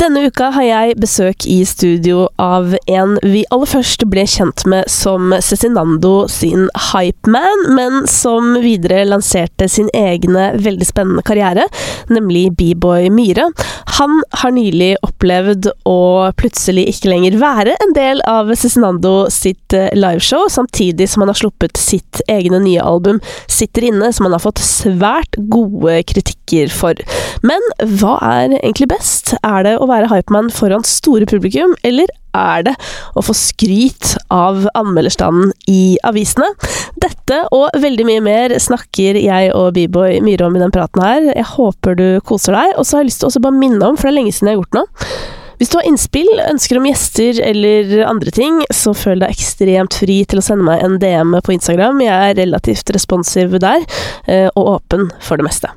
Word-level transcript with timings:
Denne 0.00 0.22
uka 0.30 0.46
har 0.54 0.64
jeg 0.64 0.94
besøk 0.96 1.44
i 1.44 1.58
studio 1.68 2.22
av 2.40 2.70
en 2.88 3.18
vi 3.20 3.42
aller 3.52 3.68
først 3.68 4.06
ble 4.08 4.22
kjent 4.24 4.62
med 4.72 4.88
som 4.88 5.34
Cezinando 5.44 6.22
sin 6.32 6.70
hypeman, 6.86 7.66
men 7.76 8.06
som 8.08 8.54
videre 8.64 9.02
lanserte 9.04 9.68
sin 9.68 9.90
egne 9.92 10.54
veldig 10.56 10.88
spennende 10.88 11.24
karriere, 11.28 11.66
nemlig 12.08 12.46
B-boy 12.56 13.10
Myhre. 13.12 13.50
Han 13.98 14.22
har 14.40 14.56
nylig 14.56 14.94
å 15.88 15.98
plutselig 16.38 16.86
ikke 16.90 17.10
lenger 17.10 17.36
være 17.40 17.74
en 17.84 17.94
del 17.96 18.22
av 18.28 18.50
Cezinando 18.56 19.28
sitt 19.32 19.74
eh, 19.76 19.90
liveshow, 19.96 20.48
samtidig 20.50 21.08
som 21.10 21.24
han 21.24 21.32
har 21.32 21.40
sluppet 21.40 21.80
sitt 21.80 22.22
egne 22.30 22.60
nye 22.62 22.82
album 22.82 23.20
Sitter 23.50 23.88
inne, 23.90 24.12
som 24.12 24.26
han 24.26 24.36
har 24.36 24.42
fått 24.42 24.62
svært 24.62 25.36
gode 25.52 26.00
kritikker 26.08 26.70
for. 26.72 26.98
Men 27.46 27.64
hva 28.00 28.16
er 28.24 28.56
egentlig 28.60 28.90
best? 28.92 29.34
Er 29.42 29.64
det 29.66 29.76
å 29.78 29.88
være 29.90 30.10
hypeman 30.12 30.50
foran 30.54 30.86
store 30.86 31.28
publikum, 31.28 31.74
eller 31.86 32.10
er 32.36 32.66
det 32.68 32.74
å 33.16 33.24
få 33.24 33.34
skryt 33.36 34.14
av 34.34 34.66
anmelderstanden 34.78 35.52
i 35.70 35.98
avisene? 36.06 36.48
Dette 37.00 37.42
og 37.54 37.74
veldig 37.80 38.06
mye 38.08 38.24
mer 38.24 38.56
snakker 38.60 39.18
jeg 39.20 39.52
og 39.56 39.74
B-boy 39.76 40.20
Myhre 40.24 40.48
om 40.48 40.56
i 40.58 40.62
den 40.62 40.74
praten 40.74 41.04
her. 41.04 41.28
Jeg 41.32 41.48
håper 41.56 41.98
du 41.98 42.06
koser 42.26 42.56
deg. 42.56 42.76
Og 42.76 42.86
så 42.86 42.98
har 42.98 43.04
jeg 43.04 43.12
lyst 43.12 43.24
til 43.24 43.30
å 43.30 43.44
bare 43.48 43.60
minne 43.60 43.92
om, 43.92 43.98
for 43.98 44.08
det 44.08 44.14
er 44.14 44.18
lenge 44.20 44.34
siden 44.34 44.50
jeg 44.50 44.58
har 44.58 44.64
gjort 44.64 44.80
noe 44.80 45.38
hvis 45.60 45.68
du 45.68 45.74
har 45.76 45.84
innspill, 45.84 46.28
ønsker 46.40 46.78
om 46.80 46.86
gjester 46.88 47.36
eller 47.44 47.90
andre 48.08 48.32
ting, 48.32 48.62
så 48.72 48.94
føl 48.96 49.20
deg 49.20 49.34
ekstremt 49.34 49.92
fri 50.00 50.22
til 50.24 50.40
å 50.40 50.44
sende 50.46 50.64
meg 50.64 50.80
en 50.80 50.96
DM 51.02 51.34
på 51.44 51.52
Instagram. 51.52 52.00
Jeg 52.00 52.30
er 52.30 52.38
relativt 52.38 52.92
responsiv 52.96 53.58
der, 53.60 53.84
eh, 54.24 54.48
og 54.54 54.80
åpen 54.80 55.10
for 55.20 55.36
det 55.36 55.44
meste. 55.44 55.68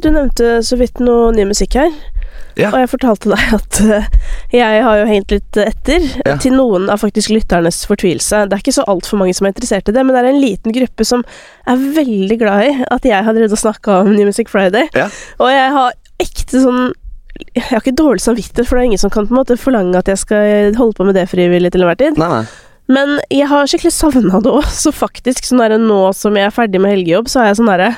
Du 0.00 0.08
nevnte 0.08 0.62
så 0.64 0.78
vidt 0.80 1.02
noe 1.04 1.28
ny 1.36 1.44
musikk 1.44 1.76
her. 1.76 1.92
Ja. 2.58 2.70
Og 2.72 2.78
jeg 2.82 2.90
fortalte 2.92 3.30
deg 3.32 3.52
at 3.56 3.80
uh, 3.86 4.06
jeg 4.52 4.82
har 4.84 4.98
jo 5.00 5.06
hengt 5.08 5.32
litt 5.34 5.56
etter, 5.62 6.04
Ja. 6.26 6.36
til 6.42 6.56
noen 6.56 6.88
av 6.92 7.00
faktisk 7.02 7.32
lytternes 7.32 7.82
fortvilelse. 7.88 8.44
Det 8.48 8.56
er 8.58 8.62
ikke 8.64 8.74
så 8.76 8.84
altfor 8.90 9.20
mange 9.20 9.34
som 9.36 9.46
er 9.48 9.54
interessert 9.54 9.88
i 9.88 9.94
det, 9.96 10.02
men 10.04 10.14
det 10.14 10.22
er 10.24 10.30
en 10.32 10.40
liten 10.42 10.74
gruppe 10.76 11.06
som 11.08 11.24
er 11.66 11.76
veldig 11.96 12.38
glad 12.40 12.66
i 12.68 12.72
at 12.90 13.06
jeg 13.08 13.24
har 13.24 13.36
drevet 13.36 13.54
og 13.56 13.62
snakka 13.62 14.00
om 14.02 14.12
New 14.14 14.26
Music 14.28 14.50
Friday. 14.52 14.88
Ja. 14.96 15.08
Og 15.40 15.48
jeg 15.52 15.70
har 15.78 15.96
ekte 16.22 16.60
sånn 16.66 16.92
Jeg 17.56 17.64
har 17.70 17.80
ikke 17.80 17.96
dårlig 17.96 18.20
samvittighet, 18.22 18.68
for 18.68 18.76
det 18.76 18.82
er 18.82 18.90
ingen 18.90 19.00
som 19.00 19.10
kan 19.10 19.24
på 19.26 19.32
en 19.32 19.38
måte 19.40 19.56
forlange 19.58 19.96
at 19.98 20.06
jeg 20.06 20.20
skal 20.20 20.76
holde 20.76 20.94
på 20.98 21.06
med 21.08 21.16
det 21.16 21.24
frivillig 21.30 21.72
til 21.72 21.82
enhver 21.82 21.96
tid. 21.98 22.18
Nei, 22.20 22.28
nei. 22.28 22.44
Men 22.92 23.16
jeg 23.32 23.48
har 23.48 23.66
skikkelig 23.70 23.92
savna 23.96 24.38
det 24.44 24.52
òg, 24.52 24.66
så 24.68 24.92
faktisk, 24.92 25.46
sånn 25.48 25.62
der, 25.64 25.78
nå 25.80 26.12
som 26.14 26.36
jeg 26.36 26.50
er 26.50 26.54
ferdig 26.54 26.80
med 26.82 26.92
helgejobb, 26.92 27.30
så 27.32 27.40
har 27.40 27.50
jeg 27.50 27.58
sånn 27.62 27.70
derre 27.72 27.88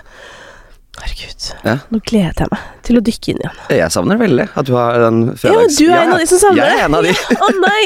Herregud, 0.95 1.47
Ja. 1.67 1.75
nå 1.91 1.99
gleder 2.07 2.45
jeg 2.45 2.51
meg 2.53 2.61
til 2.87 2.99
å 3.01 3.03
dykke 3.05 3.33
inn 3.33 3.41
igjen. 3.43 3.57
Jeg 3.81 3.91
savner 3.91 4.21
veldig 4.21 4.47
at 4.55 4.69
du 4.69 4.73
har 4.77 5.01
den 5.03 5.19
Ja, 5.43 5.57
du 5.67 5.83
er 5.91 5.99
en 6.05 6.13
av 6.15 6.21
de 6.23 6.27
som 6.31 6.39
savner 6.39 6.63
det. 6.63 6.71
Jeg 6.71 6.79
er 6.79 6.85
en 6.87 6.95
av 6.95 7.03
de. 7.03 7.15
Å 7.49 7.51
nei! 7.59 7.83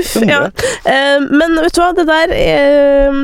Uff, 0.00 0.16
ja. 0.26 0.40
Eh, 0.84 1.20
men 1.30 1.54
vet 1.62 1.76
du 1.78 1.80
hva, 1.84 1.92
det 1.94 2.06
der 2.10 2.34
eh, 2.34 3.22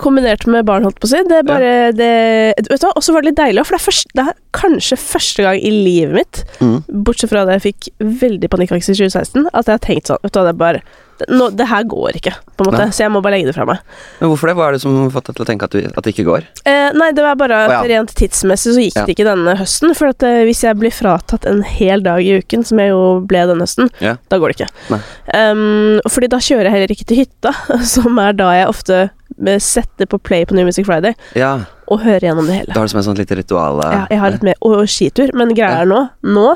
Kombinert 0.00 0.46
med 0.48 0.64
barn, 0.64 0.86
holdt 0.88 0.96
på 0.96 1.04
å 1.04 1.10
si. 1.12 1.18
Det 1.28 1.42
er 1.42 1.44
bare 1.44 1.72
det 1.92 2.08
Vet 2.56 2.80
du 2.80 2.86
hva, 2.86 2.94
også 2.96 3.12
var 3.12 3.20
det 3.26 3.34
litt 3.34 3.40
deilig, 3.42 3.66
for 3.68 3.76
det 3.76 3.82
er, 3.82 3.84
først, 3.84 4.14
det 4.16 4.22
er 4.24 4.38
kanskje 4.56 4.96
første 4.96 5.44
gang 5.44 5.60
i 5.60 5.72
livet 5.74 6.14
mitt, 6.16 6.40
Mm. 6.64 6.78
bortsett 7.04 7.28
fra 7.28 7.44
da 7.44 7.58
jeg 7.58 7.66
fikk 7.74 7.90
veldig 8.00 8.48
panikkangst 8.48 8.88
i 8.88 8.96
2016, 8.96 9.50
at 9.52 9.66
jeg 9.68 9.74
har 9.76 9.82
tenkt 9.84 10.08
sånn 10.08 10.22
Vet 10.24 10.32
du 10.32 10.38
hva, 10.40 10.46
det 10.48 10.54
er 10.54 10.62
bare 10.64 10.80
det, 11.18 11.26
det 11.56 11.66
her 11.70 11.84
går 11.86 12.16
ikke, 12.18 12.32
på 12.56 12.64
en 12.64 12.70
måte, 12.72 12.80
Nei. 12.84 12.90
så 12.96 13.04
jeg 13.04 13.12
må 13.14 13.20
bare 13.22 13.36
legge 13.36 13.46
det 13.50 13.54
fra 13.56 13.64
meg. 13.68 13.78
Men 14.20 14.30
hvorfor 14.32 14.50
det? 14.50 14.54
Hva 14.58 14.66
er 14.68 14.72
det 14.76 14.80
som 14.82 14.96
har 14.98 15.10
fått 15.14 15.28
deg 15.30 15.36
til 15.38 15.44
å 15.44 15.48
tenke 15.48 15.68
at, 15.68 15.76
du, 15.76 15.84
at 15.86 16.02
det 16.06 16.12
ikke 16.14 16.24
går? 16.26 16.46
Eh, 16.66 16.88
nei, 16.98 17.10
det 17.14 17.22
var 17.22 17.36
bare 17.40 17.60
Å, 17.68 17.70
ja. 17.70 17.80
rent 17.94 18.14
tidsmessig 18.18 18.74
så 18.74 18.82
gikk 18.82 18.96
Ja. 18.98 19.04
det 19.06 19.14
ikke 19.16 19.28
denne 19.28 19.54
høsten. 19.60 19.94
For 19.94 20.10
at 20.10 20.22
eh, 20.26 20.42
hvis 20.48 20.64
jeg 20.66 20.78
blir 20.80 20.90
fratatt 20.94 21.46
en 21.50 21.62
hel 21.62 22.02
dag 22.02 22.18
i 22.24 22.38
uken, 22.42 22.64
som 22.66 22.78
jeg 22.82 22.90
jo 22.90 23.20
ble 23.30 23.44
denne 23.52 23.62
høsten, 23.68 23.90
Ja. 24.02 24.16
da 24.28 24.38
går 24.42 24.52
det 24.54 24.60
ikke. 24.66 25.00
Um, 25.34 26.00
fordi 26.10 26.28
da 26.32 26.38
kjører 26.42 26.68
jeg 26.68 26.74
heller 26.76 26.92
ikke 26.94 27.06
til 27.08 27.22
hytta, 27.22 27.54
som 27.94 28.18
er 28.22 28.34
da 28.36 28.50
jeg 28.58 28.68
ofte 28.70 28.98
eh, 29.06 29.58
setter 29.62 30.06
på 30.10 30.18
play 30.22 30.44
på 30.48 30.54
New 30.58 30.66
Music 30.68 30.86
Friday 30.86 31.14
Ja, 31.38 31.54
og 31.90 32.00
hører 32.04 32.28
gjennom 32.28 32.46
det 32.48 32.58
hele. 32.60 32.72
du 32.72 32.78
har 32.78 32.86
det 32.86 32.92
som 32.94 33.00
et 33.02 33.08
sånt 33.08 33.18
lite 33.22 33.38
ritual. 33.40 33.80
eh, 33.84 33.94
Ja, 33.96 34.04
jeg 34.10 34.20
har 34.22 34.34
litt 34.36 34.46
mer 34.46 34.60
og 34.64 34.84
skitur, 34.90 35.32
men 35.36 35.54
greia 35.56 35.82
er 35.84 35.90
nå, 35.90 36.04
nå 36.24 36.54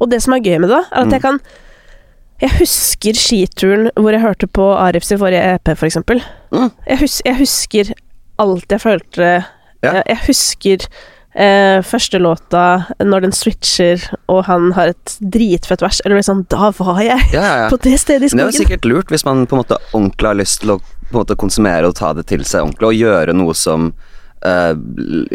Og 0.00 0.10
det 0.10 0.22
som 0.24 0.34
er 0.34 0.42
gøy 0.42 0.58
med 0.60 0.70
det, 0.72 0.78
da, 0.80 0.82
er 0.90 1.04
at 1.06 1.12
jeg 1.14 1.22
Mm. 1.22 1.26
kan 1.28 1.40
Jeg 2.42 2.50
husker 2.58 3.18
skituren 3.18 3.90
hvor 3.94 4.14
jeg 4.14 4.24
hørte 4.24 4.48
på 4.50 4.68
Arif 4.74 5.06
sin 5.06 5.20
forrige 5.20 5.42
EP, 5.54 5.74
for 5.78 5.86
eksempel. 5.86 6.22
Mm. 6.54 6.70
Jeg, 6.88 7.00
hus 7.04 7.20
jeg 7.24 7.38
husker 7.38 7.92
alt 8.42 8.72
jeg 8.72 8.82
følte 8.82 9.34
Ja. 9.84 10.00
Jeg 10.08 10.16
husker 10.24 10.86
eh, 11.36 11.82
første 11.84 12.18
låta 12.18 12.86
når 13.04 13.26
den 13.26 13.34
switcher, 13.36 14.00
og 14.32 14.46
han 14.48 14.72
har 14.72 14.94
et 14.94 15.16
dritfett 15.20 15.84
vers. 15.84 16.00
Eller 16.04 16.16
liksom 16.16 16.46
Da 16.48 16.70
var 16.78 17.02
jeg 17.04 17.20
Ja, 17.34 17.44
ja, 17.44 17.68
på 17.72 17.76
det 17.84 17.98
stedet 18.00 18.24
i 18.24 18.32
skogen! 18.32 18.46
det 18.46 18.48
er 18.48 18.56
jo 18.56 18.64
sikkert 18.64 18.88
lurt 18.88 19.12
hvis 19.12 19.26
man 19.28 19.44
på 19.46 19.56
en 19.56 19.62
måte 19.62 19.78
ordentlig 19.92 20.30
har 20.30 20.40
lyst 20.40 20.64
til 20.64 20.76
å 20.78 20.80
konsumere 21.36 21.86
og 21.86 21.94
ta 22.00 22.14
det 22.16 22.26
til 22.32 22.42
seg 22.48 22.64
ordentlig, 22.64 22.88
og 22.88 22.96
gjøre 22.96 23.36
noe 23.36 23.54
som 23.54 23.92
eh, 24.44 24.72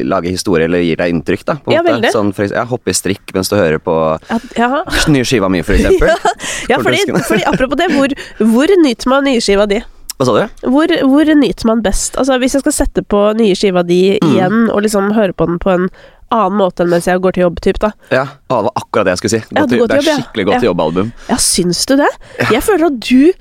lage 0.06 0.30
historie 0.34 0.66
eller 0.68 0.82
gir 0.84 0.98
deg 1.00 1.14
inntrykk, 1.14 1.46
da. 1.46 1.56
På 1.66 1.72
Ja, 1.74 1.84
måte. 1.86 2.12
Sånn 2.14 2.34
for, 2.36 2.46
ja, 2.52 2.66
hoppe 2.70 2.92
i 2.92 2.98
strikk 2.98 3.34
mens 3.34 3.50
du 3.50 3.56
hører 3.56 3.80
på 3.80 3.96
Ja, 4.30 4.40
ja. 4.58 4.84
nye 5.14 5.24
skiva 5.28 5.50
mi, 5.50 5.62
for 5.64 5.74
eksempel. 5.78 6.10
ja 6.72 6.78
fordi, 6.84 7.06
fordi 7.28 7.44
apropos 7.50 7.80
det, 7.80 7.90
hvor, 7.96 8.14
hvor 8.52 8.76
nyter 8.84 9.10
man 9.10 9.24
nye 9.30 9.42
skiva 9.42 9.66
di? 9.70 9.82
Hva 10.20 10.26
sa 10.28 10.34
du? 10.36 10.64
Hvor, 10.68 10.92
hvor 11.08 11.30
nyter 11.40 11.66
man 11.70 11.82
best? 11.82 12.18
Altså 12.20 12.36
Hvis 12.42 12.58
jeg 12.58 12.64
skal 12.66 12.74
sette 12.76 13.04
på 13.08 13.22
nye 13.40 13.56
skiva 13.56 13.86
di 13.88 14.18
Mm. 14.20 14.34
igjen, 14.34 14.58
og 14.74 14.82
liksom 14.84 15.14
høre 15.16 15.31
på 15.34 15.46
den 15.48 15.60
på 15.64 15.72
en 15.72 15.86
annen 16.30 16.58
måte 16.60 16.84
enn 16.84 16.92
mens 16.92 17.08
jeg 17.08 17.22
går 17.24 17.34
til 17.34 17.42
jobb, 17.48 17.62
typ, 17.66 17.80
da. 17.81 17.90
Ja, 18.14 18.26
å, 18.52 18.60
det 18.60 18.66
var 18.68 18.76
akkurat 18.84 19.08
det 19.08 19.14
jeg 19.16 19.22
skulle 19.24 19.31
si. 19.34 19.40
Ja, 19.56 19.62
Godt 19.64 19.70
til, 19.72 19.80
det 19.80 19.96
er 19.96 19.96
jobb, 20.04 20.10
ja. 20.12 20.18
skikkelig 20.20 20.46
godt 20.50 20.58
Ja. 20.60 20.68
jobbalbum. 20.70 21.08
Ja, 21.30 21.38
syns 21.42 21.86
du 21.90 21.96
det? 21.98 22.10
Jeg 22.52 22.62
føler 22.68 22.86
at 22.92 23.00
du 23.00 23.31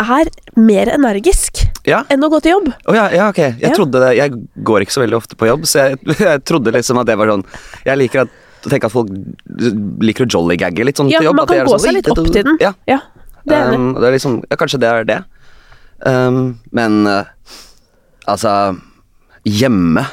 er 0.00 0.28
mer 0.56 0.86
energisk 0.94 1.64
Ja. 1.86 2.02
enn 2.10 2.22
å 2.24 2.30
gå 2.32 2.40
til 2.42 2.52
jobb. 2.52 2.72
Oh, 2.88 2.94
ja, 2.94 3.08
ja, 3.12 3.28
ok. 3.28 3.38
Jeg 3.38 3.60
Ja. 3.60 3.74
trodde 3.76 4.00
det 4.00 4.16
Jeg 4.16 4.32
går 4.64 4.80
ikke 4.82 4.92
så 4.96 5.02
veldig 5.06 5.16
ofte 5.16 5.36
på 5.36 5.46
jobb, 5.46 5.62
så 5.66 5.90
jeg, 5.90 5.98
jeg 6.18 6.44
trodde 6.44 6.72
liksom 6.72 6.98
at 7.00 7.06
det 7.06 7.16
var 7.18 7.26
sånn 7.28 7.44
Jeg 7.84 7.98
liker 7.98 8.20
at 8.22 8.28
tenke 8.64 8.86
at 8.88 8.92
folk 8.92 9.10
liker 10.00 10.24
å 10.24 10.28
jollygagge 10.30 10.84
litt 10.86 10.96
sånn 10.96 11.10
Ja, 11.12 11.18
til 11.20 11.28
jobb. 11.28 11.36
man 11.36 11.46
kan 11.46 11.66
gå 11.66 11.74
sånn, 11.76 11.80
seg 11.84 11.92
litt 11.98 12.08
opp 12.08 12.24
til 12.32 12.42
den. 12.44 12.56
Ja, 12.60 12.72
Ja, 12.88 13.00
det 13.46 13.54
er 13.58 13.74
um, 13.74 13.94
det 13.94 14.04
er 14.08 14.12
liksom 14.16 14.42
Ja, 14.50 14.56
kanskje 14.56 14.80
det 14.80 14.88
er 14.88 15.04
det. 15.04 15.18
Um, 16.06 16.58
men 16.72 17.06
uh, 17.06 17.24
altså 18.26 18.78
Hjemme 19.44 20.04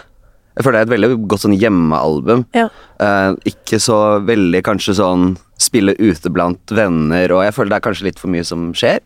Jeg 0.57 0.65
føler 0.65 0.81
det 0.81 0.81
er 0.81 0.87
et 0.89 0.93
veldig 0.99 1.27
godt 1.31 1.41
sånn 1.45 1.55
hjemmealbum. 1.57 2.41
Ja. 2.53 2.67
Uh, 2.99 3.33
ikke 3.47 3.79
så 3.79 4.19
veldig 4.27 4.59
kanskje 4.67 4.97
sånn 4.99 5.37
spille 5.61 5.93
ute 5.95 6.27
blant 6.33 6.73
venner, 6.75 7.31
og 7.31 7.43
jeg 7.45 7.53
føler 7.55 7.69
det 7.69 7.77
er 7.79 7.85
kanskje 7.87 8.03
litt 8.09 8.19
for 8.19 8.27
mye 8.33 8.43
som 8.43 8.73
skjer. 8.75 8.99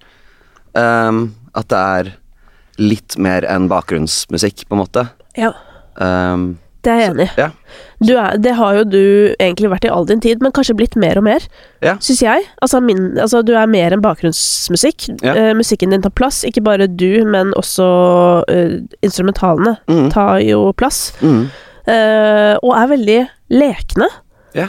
Um, 0.75 1.35
at 1.55 1.67
det 1.71 1.77
er 1.79 2.13
litt 2.77 3.15
mer 3.17 3.45
enn 3.47 3.69
bakgrunnsmusikk, 3.71 4.65
på 4.67 4.75
en 4.75 4.83
måte. 4.85 5.09
ja, 5.37 5.53
Um, 5.95 6.57
det 6.83 6.91
er 6.91 6.97
jeg 6.99 7.11
enig 7.13 7.25
i. 7.25 7.31
ja. 7.39 7.45
Er, 8.19 8.35
det 8.37 8.51
har 8.59 8.73
jo 8.75 8.81
du 8.83 9.35
egentlig 9.39 9.69
vært 9.71 9.85
i 9.87 9.89
all 9.89 10.03
din 10.05 10.19
tid, 10.21 10.41
men 10.43 10.51
kanskje 10.51 10.75
blitt 10.75 10.97
mer 10.99 11.17
og 11.17 11.23
mer, 11.23 11.39
Ja. 11.81 11.93
syns 12.03 12.19
jeg. 12.21 12.43
Altså, 12.61 12.81
min, 12.83 13.17
altså, 13.17 13.39
du 13.47 13.53
er 13.55 13.65
mer 13.65 13.95
enn 13.95 14.03
bakgrunnsmusikk. 14.03 15.07
Ja. 15.23 15.33
Uh, 15.33 15.53
musikken 15.55 15.89
din 15.95 16.03
tar 16.03 16.11
plass. 16.11 16.43
Ikke 16.43 16.61
bare 16.61 16.85
du, 16.91 17.23
men 17.25 17.53
også 17.55 17.87
uh, 18.43 18.75
instrumentalene 19.01 19.77
Mm. 19.87 20.11
tar 20.11 20.39
jo 20.43 20.73
plass. 20.77 21.13
Mm. 21.21 21.47
Uh, 21.87 22.55
og 22.61 22.75
er 22.75 22.91
veldig 22.91 23.19
lekne. 23.55 24.09
Ja. 24.53 24.67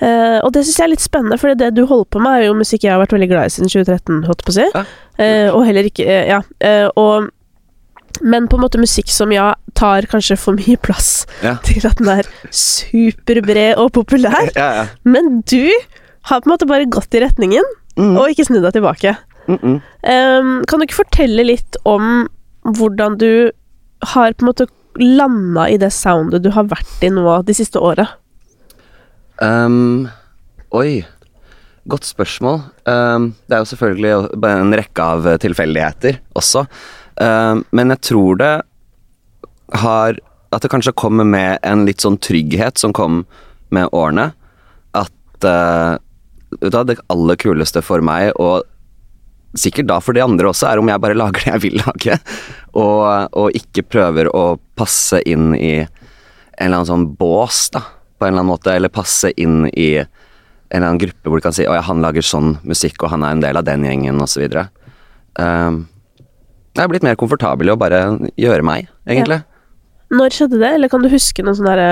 Eh, 0.00 0.38
og 0.44 0.52
det 0.52 0.64
syns 0.66 0.76
jeg 0.78 0.84
er 0.84 0.92
litt 0.92 1.04
spennende, 1.04 1.38
for 1.40 1.54
det 1.54 1.70
du 1.74 1.86
holder 1.86 2.04
på 2.12 2.20
med, 2.20 2.40
er 2.40 2.46
jo 2.50 2.58
musikk 2.58 2.84
jeg 2.84 2.92
har 2.92 3.00
vært 3.00 3.14
veldig 3.16 3.28
glad 3.30 3.46
i 3.48 3.54
siden 3.54 3.70
2013, 3.72 4.24
holdt 4.28 4.44
på 4.44 4.52
å 4.52 4.56
si. 4.58 4.66
Ja. 4.74 4.84
Uh, 5.16 5.48
og 5.56 5.62
heller 5.64 5.86
ikke 5.88 6.04
uh, 6.04 6.26
Ja. 6.28 6.40
og 7.00 7.30
men 8.22 8.46
på 8.48 8.56
en 8.56 8.62
måte 8.64 8.80
musikk 8.80 9.08
som 9.12 9.32
ja, 9.32 9.54
tar 9.76 10.06
kanskje 10.08 10.36
for 10.40 10.56
mye 10.56 10.76
plass 10.80 11.26
Ja. 11.44 11.56
til 11.68 11.84
at 11.88 11.96
den 12.00 12.08
er 12.08 12.28
superbred 12.52 13.76
og 13.80 13.92
populær. 13.96 14.50
Ja, 14.56 14.68
ja. 14.82 14.86
Men 15.04 15.40
du 15.48 15.70
har 16.28 16.40
på 16.40 16.48
en 16.48 16.54
måte 16.54 16.68
bare 16.68 16.88
gått 16.88 17.14
i 17.16 17.20
retningen, 17.24 17.64
Mm. 17.96 18.12
og 18.20 18.28
ikke 18.28 18.44
snudd 18.44 18.60
deg 18.60 18.74
tilbake. 18.76 19.16
Mm 19.48 19.58
-mm. 19.58 19.76
Ehm, 20.04 20.64
kan 20.68 20.78
du 20.78 20.84
ikke 20.84 21.02
fortelle 21.04 21.44
litt 21.44 21.76
om 21.86 22.28
hvordan 22.62 23.16
du 23.16 23.50
har 24.02 24.32
på 24.32 24.42
en 24.44 24.48
måte 24.52 24.66
landa 24.98 25.64
i 25.70 25.78
det 25.78 25.92
soundet 25.92 26.42
du 26.42 26.50
har 26.50 26.64
vært 26.64 27.02
i 27.02 27.08
nå 27.08 27.42
de 27.46 27.54
siste 27.54 27.76
åra? 27.80 28.06
Um, 29.42 30.08
oi. 30.72 31.04
Godt 31.86 32.06
spørsmål. 32.08 32.62
Um, 32.88 33.32
det 33.46 33.56
er 33.56 33.62
jo 33.62 33.70
selvfølgelig 33.70 34.12
en 34.48 34.76
rekke 34.80 35.04
av 35.04 35.26
eh, 35.28 35.38
tilfeldigheter 35.38 36.18
også. 36.38 36.64
Um, 37.20 37.62
men 37.70 37.94
jeg 37.94 38.02
tror 38.10 38.40
det 38.40 38.54
har 39.80 40.18
At 40.54 40.62
det 40.62 40.70
kanskje 40.70 40.92
kommer 40.94 41.26
med 41.26 41.58
en 41.66 41.84
litt 41.88 42.00
sånn 42.00 42.18
trygghet 42.22 42.78
som 42.78 42.92
kom 42.94 43.24
med 43.74 43.90
årene. 43.92 44.30
At 44.94 45.44
uh, 45.44 45.98
det 46.62 46.96
aller 47.10 47.36
kuleste 47.36 47.82
for 47.84 48.00
meg, 48.00 48.30
og 48.38 48.62
sikkert 49.58 49.90
da 49.90 49.98
for 50.00 50.16
de 50.16 50.22
andre 50.22 50.48
også, 50.48 50.68
er 50.70 50.80
om 50.80 50.88
jeg 50.88 51.02
bare 51.02 51.18
lager 51.22 51.42
det 51.42 51.50
jeg 51.50 51.64
vil 51.66 51.82
lage, 51.82 52.18
og, 52.78 53.34
og 53.36 53.58
ikke 53.58 53.84
prøver 53.90 54.30
å 54.30 54.56
passe 54.78 55.20
inn 55.26 55.50
i 55.58 55.74
en 55.82 55.90
eller 56.56 56.78
annen 56.78 56.88
sånn 56.88 57.08
bås, 57.18 57.66
da, 57.74 57.82
på 58.16 58.26
en 58.26 58.32
eller 58.32 58.42
annen 58.42 58.52
måte, 58.52 58.74
eller 58.74 58.92
passe 58.92 59.32
inn 59.36 59.66
i 59.72 59.90
en 60.00 60.06
eller 60.70 60.88
annen 60.88 61.02
gruppe 61.02 61.30
hvor 61.30 61.40
du 61.40 61.46
kan 61.46 61.54
si 61.54 61.66
å 61.68 61.74
ja, 61.76 61.84
han 61.86 62.02
lager 62.02 62.24
sånn 62.26 62.56
musikk, 62.66 63.02
og 63.02 63.12
han 63.12 63.24
er 63.26 63.36
en 63.36 63.44
del 63.44 63.60
av 63.60 63.66
den 63.68 63.84
gjengen, 63.86 64.22
osv. 64.22 64.46
Um, 65.38 65.84
jeg 66.76 66.84
er 66.84 66.90
blitt 66.92 67.06
mer 67.06 67.18
komfortabel 67.20 67.70
i 67.70 67.74
å 67.74 67.80
bare 67.80 68.02
gjøre 68.40 68.66
meg, 68.66 68.90
egentlig. 69.08 69.42
Når 70.12 70.34
skjedde 70.36 70.60
det, 70.62 70.72
eller 70.78 70.90
kan 70.92 71.02
du 71.02 71.10
huske 71.12 71.44
noe 71.44 71.56
sånn 71.58 71.70
derre 71.70 71.90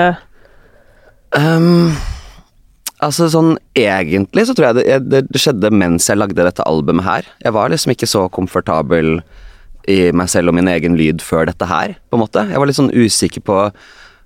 Um, 1.35 1.91
altså 3.03 3.27
sånn 3.31 3.55
egentlig 3.75 4.45
så 4.47 4.53
tror 4.55 4.69
jeg 4.69 4.77
det, 4.77 4.99
det, 5.09 5.21
det 5.27 5.41
skjedde 5.41 5.71
mens 5.73 6.07
jeg 6.07 6.19
lagde 6.19 6.45
dette 6.47 6.63
albumet 6.63 7.03
her. 7.03 7.27
Jeg 7.43 7.55
var 7.57 7.73
liksom 7.73 7.91
ikke 7.91 8.07
så 8.07 8.25
komfortabel 8.31 9.17
i 9.91 9.99
meg 10.15 10.31
selv 10.31 10.49
og 10.49 10.57
min 10.57 10.69
egen 10.71 10.95
lyd 10.97 11.21
før 11.21 11.49
dette 11.49 11.67
her, 11.69 11.97
på 12.09 12.17
en 12.17 12.23
måte. 12.23 12.45
Jeg 12.49 12.61
var 12.61 12.69
litt 12.69 12.79
sånn 12.79 12.93
usikker 12.93 13.43
på 13.45 13.59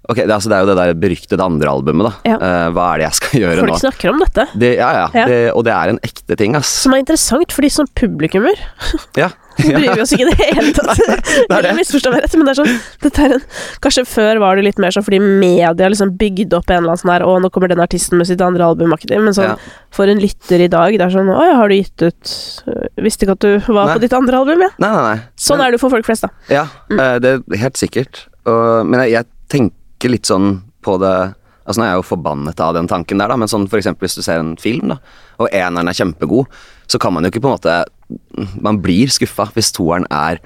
Ok, 0.10 0.16
det, 0.24 0.32
altså, 0.32 0.50
det 0.50 0.56
er 0.58 0.64
jo 0.64 0.70
det 0.72 0.78
der 0.80 0.94
beryktede 0.98 1.44
andre 1.44 1.70
albumet, 1.70 2.08
da. 2.08 2.32
Ja. 2.32 2.38
Uh, 2.40 2.70
hva 2.74 2.86
er 2.96 3.02
det 3.04 3.10
jeg 3.10 3.18
skal 3.20 3.40
gjøre 3.44 3.60
Folk 3.66 3.74
nå? 3.76 3.82
snakker 3.84 4.14
om 4.14 4.24
dette. 4.24 4.46
Det, 4.64 4.72
ja, 4.80 4.88
ja. 4.96 5.04
Ja. 5.14 5.26
Det, 5.30 5.38
og 5.54 5.66
det 5.68 5.76
er 5.76 5.92
en 5.94 6.00
ekte 6.08 6.38
ting, 6.40 6.56
ass. 6.58 6.72
Som 6.86 6.96
er 6.96 7.04
interessant, 7.04 7.54
fordi 7.54 7.70
som 7.74 7.90
publikummer 8.00 8.58
Ja. 9.20 9.28
så 9.60 9.74
bryr 9.76 9.92
vi 9.92 10.02
oss 10.02 10.14
ikke 10.16 10.24
i 10.24 10.30
det 10.32 10.38
hele 10.40 10.72
tatt. 10.78 11.02
det 11.04 11.58
er 11.60 11.66
det. 11.68 11.74
Misforstå 11.78 12.14
meg 12.14 12.24
rett, 12.24 12.36
men 12.40 12.48
det 12.48 12.54
er 12.56 12.60
sånn 12.62 12.76
dette 13.04 13.26
er 13.28 13.34
en, 13.36 13.44
Kanskje 13.84 14.06
før 14.08 14.40
var 14.42 14.56
det 14.58 14.64
litt 14.70 14.80
mer 14.82 14.96
sånn 14.96 15.04
fordi 15.04 15.20
media 15.20 15.90
liksom 15.92 16.14
bygde 16.22 16.58
opp 16.58 16.72
en 16.72 16.80
eller 16.80 16.94
annen 16.96 17.02
sånn 17.04 17.12
her 17.18 17.26
Å, 17.28 17.34
nå 17.44 17.52
kommer 17.54 17.70
den 17.74 17.84
artisten 17.84 18.18
med 18.22 18.30
sitt 18.32 18.42
andre 18.46 18.66
album, 18.72 18.94
aktiv. 18.96 19.20
Men 19.20 19.36
sånn 19.36 19.60
for 19.94 20.08
en 20.10 20.22
lytter 20.24 20.64
i 20.64 20.70
dag, 20.72 20.96
det 20.96 21.06
er 21.06 21.12
sånn 21.14 21.30
Å 21.36 21.42
ja, 21.50 21.58
har 21.60 21.70
du 21.70 21.76
gitt 21.76 22.06
ut 22.08 22.34
øh, 22.72 22.86
Visste 23.04 23.28
ikke 23.28 23.36
at 23.36 23.46
du 23.46 23.52
var 23.76 23.92
Nei. 23.92 23.98
på 24.00 24.04
ditt 24.08 24.16
andre 24.16 24.40
album, 24.42 24.64
ja. 24.64 24.72
Nei, 24.80 24.94
nei, 24.96 25.04
nei. 25.12 25.20
Sånn 25.50 25.62
er 25.66 25.76
det 25.76 25.82
for 25.84 25.92
folk 25.94 26.08
flest, 26.08 26.24
da. 26.26 26.32
Ja, 26.56 26.64
eh, 26.96 27.18
det 27.22 27.36
er 27.42 27.62
helt 27.68 27.78
sikkert. 27.82 28.24
Og, 28.48 28.88
men 28.88 29.04
jeg, 29.06 29.18
jeg 29.20 29.30
tenker 29.52 29.76
litt 30.08 30.24
sånn 30.26 30.62
på 30.82 30.96
det 31.02 31.34
Altså 31.68 31.82
Nå 31.82 31.86
er 31.86 31.90
jeg 31.92 32.00
jo 32.00 32.08
forbannet 32.16 32.60
av 32.66 32.74
den 32.74 32.88
tanken 32.88 33.18
der, 33.20 33.28
da, 33.28 33.36
men 33.38 33.48
sånn 33.48 33.68
for 33.70 33.78
eksempel 33.78 34.08
hvis 34.08 34.16
du 34.16 34.24
ser 34.24 34.40
en 34.40 34.56
film, 34.58 34.88
da, 34.90 34.96
og 35.38 35.50
eneren 35.54 35.88
er 35.88 35.94
kjempegod, 35.94 36.48
så 36.90 36.98
kan 36.98 37.14
man 37.14 37.24
jo 37.24 37.30
ikke 37.30 37.42
på 37.44 37.52
en 37.52 37.58
måte 37.60 38.56
Man 38.64 38.80
blir 38.82 39.08
skuffa 39.14 39.46
hvis 39.54 39.72
toeren 39.76 40.08
er 40.10 40.40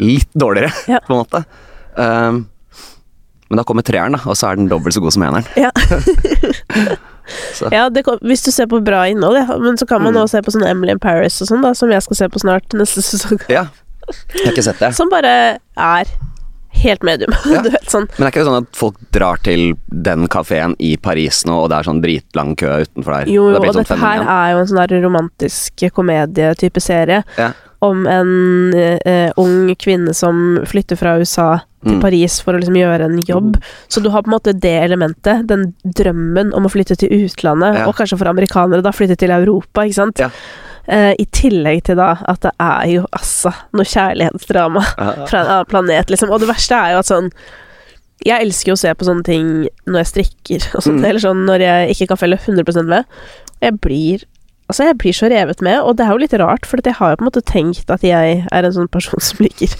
litt 0.00 0.26
dårligere, 0.34 0.72
Ja. 0.88 0.98
på 1.06 1.12
en 1.14 1.20
måte. 1.20 1.44
Um, 1.94 2.48
men 3.50 3.56
da 3.56 3.62
kommer 3.64 3.82
treeren, 3.86 4.12
da, 4.16 4.20
og 4.26 4.34
så 4.36 4.48
er 4.50 4.56
den 4.58 4.66
dobbelt 4.68 4.94
så 4.94 5.00
god 5.00 5.14
som 5.14 5.22
eneren. 5.28 5.46
Ja. 5.56 5.70
Så. 7.54 7.68
Ja, 7.72 7.88
det, 7.92 8.02
kom- 8.06 8.18
hvis 8.24 8.42
du 8.46 8.50
ser 8.50 8.66
på 8.70 8.78
bra 8.80 9.02
innhold, 9.08 9.36
ja. 9.36 9.56
Men 9.60 9.76
så 9.76 9.86
kan 9.86 10.00
man 10.02 10.14
Mm. 10.14 10.22
også 10.22 10.38
se 10.38 10.42
på 10.42 10.50
sånn 10.54 10.64
Emily 10.66 10.92
in 10.92 10.98
Paris 10.98 11.40
og 11.42 11.48
sånn, 11.48 11.60
da, 11.62 11.74
som 11.74 11.90
jeg 11.92 12.02
skal 12.02 12.16
se 12.16 12.28
på 12.28 12.40
snart 12.40 12.72
neste 12.72 13.02
sesong. 13.04 13.38
Ja. 13.52 13.66
Jeg 14.32 14.46
har 14.46 14.52
ikke 14.54 14.62
sett 14.64 14.78
det. 14.80 14.94
Som 14.96 15.10
bare 15.12 15.58
er 15.76 16.06
helt 16.82 17.02
medium. 17.06 17.32
Ja. 17.52 17.62
du 17.64 17.70
vet, 17.70 17.86
sånn. 17.90 18.08
Men 18.18 18.26
er 18.28 18.32
ikke 18.32 18.42
det 18.44 18.48
sånn 18.50 18.62
at 18.66 18.76
folk 18.78 18.98
drar 19.14 19.40
til 19.44 19.72
den 19.88 20.26
kafeen 20.32 20.74
i 20.78 20.96
Paris 20.96 21.44
nå, 21.48 21.56
og 21.64 21.70
det 21.72 21.78
er 21.78 21.88
sånn 21.90 22.02
dritlang 22.04 22.54
kø 22.60 22.80
utenfor 22.84 23.18
der? 23.20 23.30
Jo, 23.32 23.48
jo, 23.52 23.54
det 23.58 23.62
og 23.68 23.74
sånn 23.78 23.84
dette 23.86 24.00
her 24.02 24.26
er 24.26 24.52
jo 24.54 24.60
en 24.64 24.68
sånn 24.72 24.82
der 24.82 25.00
romantisk 25.06 25.86
komedietype 25.96 26.80
serie 26.84 27.22
Ja. 27.38 27.52
om 27.82 28.06
en 28.10 28.74
eh, 28.74 29.30
ung 29.38 29.74
kvinne 29.78 30.14
som 30.14 30.60
flytter 30.66 30.96
fra 30.98 31.16
USA 31.20 31.50
til 31.58 31.64
Mm. 31.78 32.00
Paris 32.02 32.40
for 32.42 32.56
å 32.56 32.58
liksom 32.58 32.74
gjøre 32.74 33.04
en 33.06 33.20
jobb. 33.22 33.52
Så 33.86 34.00
du 34.02 34.08
har 34.10 34.24
på 34.24 34.26
en 34.26 34.34
måte 34.34 34.50
det 34.52 34.72
elementet, 34.82 35.44
den 35.46 35.68
drømmen 35.86 36.50
om 36.58 36.66
å 36.66 36.70
flytte 36.74 36.96
til 36.98 37.08
utlandet, 37.14 37.76
Ja. 37.78 37.84
og 37.86 37.94
kanskje 37.94 38.18
for 38.18 38.26
amerikanere 38.26 38.82
da 38.82 38.90
flytte 38.90 39.16
til 39.16 39.30
Europa, 39.30 39.84
ikke 39.86 39.94
sant. 39.94 40.18
Ja. 40.18 40.28
Eh, 40.88 41.14
I 41.20 41.24
tillegg 41.30 41.84
til 41.84 41.94
da 42.00 42.16
at 42.26 42.40
det 42.40 42.50
er 42.58 42.86
jo 42.88 43.06
altså 43.12 43.27
noe 43.46 43.84
kjærlighetsdrama 43.84 44.82
fra 45.28 45.40
en 45.42 45.46
annen 45.54 45.68
planet, 45.70 46.10
liksom. 46.10 46.30
Og 46.34 46.40
det 46.42 46.48
verste 46.50 46.74
er 46.78 46.92
jo 46.96 46.98
at 47.04 47.10
sånn 47.10 47.30
Jeg 48.26 48.42
elsker 48.42 48.72
jo 48.72 48.74
å 48.74 48.80
se 48.80 48.90
på 48.98 49.06
sånne 49.06 49.22
ting 49.22 49.50
når 49.86 50.00
jeg 50.02 50.08
strikker 50.10 50.64
og 50.74 50.82
sånt, 50.82 50.98
Mm. 50.98 51.04
eller 51.06 51.20
sånn 51.22 51.44
når 51.46 51.60
jeg 51.62 51.92
ikke 51.94 52.08
kan 52.08 52.16
felle 52.18 52.36
100% 52.36 52.86
med. 52.90 53.04
Jeg 53.62 53.78
blir 53.80 54.24
Altså, 54.68 54.84
jeg 54.84 54.98
blir 55.00 55.14
så 55.16 55.30
revet 55.32 55.62
med, 55.64 55.78
og 55.80 55.94
det 55.96 56.04
er 56.04 56.10
jo 56.12 56.18
litt 56.20 56.34
rart, 56.36 56.66
for 56.68 56.76
jeg 56.84 56.92
har 56.98 57.14
jo 57.14 57.16
på 57.16 57.22
en 57.24 57.28
måte 57.30 57.40
tenkt 57.40 57.88
at 57.88 58.02
jeg 58.04 58.42
er 58.52 58.66
en 58.68 58.74
sånn 58.76 58.90
person 58.92 59.18
som 59.24 59.38
liker 59.40 59.72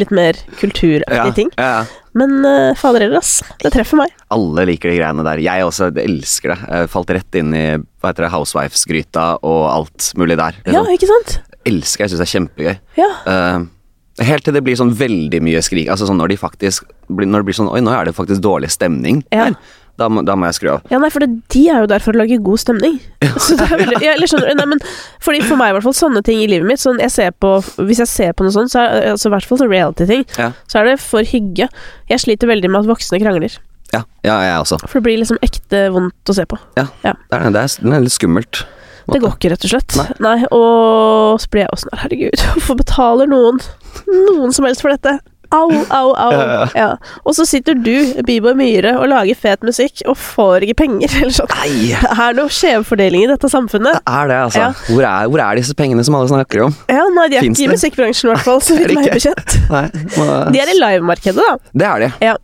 litt 0.00 0.10
mer 0.10 0.34
kulturaktige 0.58 1.14
Ja, 1.14 1.30
ting. 1.30 1.50
ja, 1.56 1.68
ja. 1.78 1.84
Men 2.18 2.44
uh, 2.44 2.74
fader 2.74 3.04
heller, 3.06 3.18
ass. 3.22 3.36
Det 3.62 3.70
treffer 3.72 4.00
meg. 4.00 4.10
Alle 4.34 4.64
liker 4.66 4.90
de 4.90 4.96
greiene 4.98 5.22
der. 5.22 5.38
Jeg 5.38 5.62
også 5.62 5.92
elsker 5.94 6.56
det. 6.56 6.58
Jeg 6.74 6.90
falt 6.90 7.12
rett 7.14 7.38
inn 7.38 7.54
i 7.54 7.62
hva 7.78 8.10
heter 8.10 8.26
det, 8.26 8.32
Housewives-gryta 8.34 9.28
og 9.46 9.62
alt 9.70 10.10
mulig 10.18 10.36
der. 10.42 10.58
Er 10.66 10.72
Ja, 10.74 10.82
ikke 10.90 11.06
sant? 11.06 11.38
Elsker 11.68 12.04
jeg, 12.06 12.10
syns 12.12 12.22
det 12.22 12.28
er 12.28 12.32
kjempegøy. 12.38 12.74
Ja. 12.98 13.10
Uh, 13.26 14.24
helt 14.24 14.44
til 14.44 14.54
det 14.54 14.62
blir 14.64 14.76
sånn 14.78 14.94
veldig 14.96 15.40
mye 15.44 15.62
skrik. 15.64 15.88
Altså 15.92 16.06
sånn 16.08 16.18
når 16.20 16.34
de 16.34 16.40
faktisk 16.40 16.84
Når 17.08 17.40
det 17.42 17.46
blir 17.48 17.56
sånn 17.56 17.70
Oi, 17.72 17.80
nå 17.80 17.92
er 17.96 18.04
det 18.10 18.14
faktisk 18.16 18.42
dårlig 18.44 18.70
stemning 18.70 19.22
Ja. 19.32 19.44
her. 19.50 19.56
Da, 20.00 20.06
må- 20.08 20.22
da 20.24 20.32
må 20.34 20.46
jeg 20.48 20.54
skru 20.56 20.70
av. 20.72 20.86
Ja, 20.90 20.96
nei, 20.98 21.10
for 21.12 21.20
det, 21.20 21.28
de 21.52 21.62
er 21.68 21.82
jo 21.84 21.86
der 21.86 22.00
for 22.00 22.12
å 22.14 22.16
lage 22.16 22.38
god 22.42 22.58
stemning. 22.58 22.94
Så 23.44 23.58
det 23.60 23.66
er 23.66 23.76
veldig, 23.82 23.98
ja, 24.00 24.14
eller 24.16 24.26
skjønner 24.30 24.48
du, 24.48 24.54
nei, 24.56 24.64
men 24.70 24.80
fordi 25.20 25.42
For 25.44 25.60
meg 25.60 25.68
i 25.68 25.74
hvert 25.76 25.84
fall 25.84 25.96
sånne 25.98 26.22
ting 26.24 26.40
i 26.40 26.46
livet 26.48 26.66
mitt 26.66 26.80
sånn 26.80 26.98
jeg 26.98 27.12
ser 27.12 27.34
på, 27.36 27.50
Hvis 27.76 28.00
jeg 28.00 28.08
ser 28.08 28.32
på 28.32 28.46
noe 28.46 28.54
sånt, 28.56 28.72
så 28.72 28.80
er 28.86 29.10
altså, 29.12 29.28
i 29.28 29.34
hvert 29.36 29.44
fall 29.50 29.60
sånn 29.60 29.70
reality-ting, 29.70 30.24
Ja. 30.38 30.52
så 30.66 30.80
er 30.80 30.84
det 30.90 30.96
for 31.04 31.20
hygge. 31.28 31.68
Jeg 32.08 32.18
sliter 32.24 32.48
veldig 32.48 32.70
med 32.72 32.80
at 32.86 32.88
voksne 32.88 33.20
krangler. 33.20 33.58
Ja, 33.92 34.04
ja 34.24 34.38
jeg 34.40 34.60
også. 34.64 34.78
For 34.88 35.00
det 35.00 35.04
blir 35.10 35.18
liksom 35.20 35.36
ekte 35.44 35.84
vondt 35.92 36.32
å 36.32 36.34
se 36.40 36.46
på. 36.48 36.56
Ja, 36.80 36.86
Ja. 37.04 37.12
Det, 37.28 37.36
er, 37.38 37.50
det, 37.52 37.60
er, 37.66 37.76
det 37.84 37.92
er 37.98 38.06
litt 38.08 38.16
skummelt. 38.16 38.62
Det 39.10 39.20
går 39.22 39.36
ikke, 39.36 39.52
rett 39.54 39.66
og 39.66 39.74
slett. 39.74 39.98
Nei. 40.22 40.38
Og 40.54 41.42
så 41.42 41.50
blir 41.52 41.64
jeg 41.66 41.74
også 41.74 41.88
sånn 41.88 42.00
Herregud, 42.04 42.46
hvorfor 42.54 42.80
betaler 42.80 43.30
noen 43.30 43.62
noen 44.08 44.54
som 44.54 44.66
helst 44.68 44.84
for 44.84 44.92
dette? 44.94 45.18
Au, 45.52 45.68
au, 45.68 46.14
au. 46.16 46.30
Ja, 46.32 46.44
ja. 46.48 46.68
Ja. 46.74 47.16
Og 47.28 47.34
så 47.36 47.44
sitter 47.44 47.76
du, 47.76 47.92
Bieber 48.24 48.54
Myhre, 48.56 48.94
og 48.96 49.10
lager 49.12 49.36
fet 49.36 49.64
musikk 49.66 50.00
og 50.08 50.16
får 50.16 50.64
ikke 50.64 50.78
penger. 50.80 51.12
Eller 51.20 51.34
sånn. 51.36 51.50
Nei! 51.60 51.90
Det 51.92 52.14
er 52.24 52.38
noe 52.38 52.52
skjevfordeling 52.56 53.26
i 53.26 53.28
dette 53.34 53.50
samfunnet. 53.52 54.00
Det 54.00 54.14
er 54.16 54.30
det, 54.32 54.38
altså. 54.46 54.70
Hvor, 54.88 55.04
er, 55.04 55.28
hvor 55.28 55.44
er 55.44 55.60
disse 55.60 55.76
pengene 55.76 56.04
som 56.08 56.16
alle 56.16 56.30
snakker 56.32 56.64
om? 56.68 56.78
Ja, 56.88 57.04
nei, 57.12 57.26
de 57.28 57.40
er 57.40 57.44
Finns 57.44 57.60
ikke 57.60 57.68
i 57.68 57.76
musikkbransjen, 57.76 58.30
i 58.30 58.32
hvert 58.32 58.46
fall, 58.46 58.64
så 58.64 58.78
vidt 58.78 58.96
meg 58.96 59.12
bekjent. 59.12 59.58
Nei, 59.68 59.84
må, 60.16 60.30
De 60.56 60.64
er 60.64 60.72
i 60.72 60.78
livemarkedet, 60.78 61.44
da. 61.44 61.76
Det 61.82 61.90
er 61.90 62.06
de. 62.06 62.10
Ja. 62.30 62.38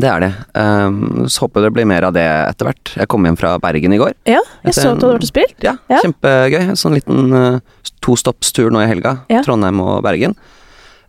Det 0.00 0.08
er 0.08 0.22
det. 0.24 0.30
Um, 0.56 1.26
så 1.28 1.44
håper 1.44 1.66
det 1.66 1.72
blir 1.76 1.84
mer 1.88 2.06
av 2.08 2.14
det 2.16 2.24
etter 2.24 2.64
hvert. 2.70 2.92
Jeg 2.96 3.08
kom 3.12 3.26
hjem 3.28 3.36
fra 3.36 3.58
Bergen 3.60 3.92
i 3.92 3.98
går. 4.00 4.14
Ja, 4.30 4.40
jeg 4.64 4.72
så 4.76 4.86
at 4.94 5.00
du 5.02 5.04
hadde 5.04 5.18
vært 5.18 5.26
og 5.26 5.30
spilt. 5.32 5.58
Ja, 5.66 5.74
Ja. 5.92 5.98
kjempegøy. 6.00 6.60
En 6.72 6.78
sånn 6.80 6.96
liten 6.96 7.34
uh, 7.36 7.58
tostoppstur 8.00 8.70
nå 8.72 8.80
i 8.80 8.88
helga. 8.88 9.18
Ja. 9.28 9.42
Trondheim 9.44 9.82
og 9.84 10.00
Bergen. 10.06 10.34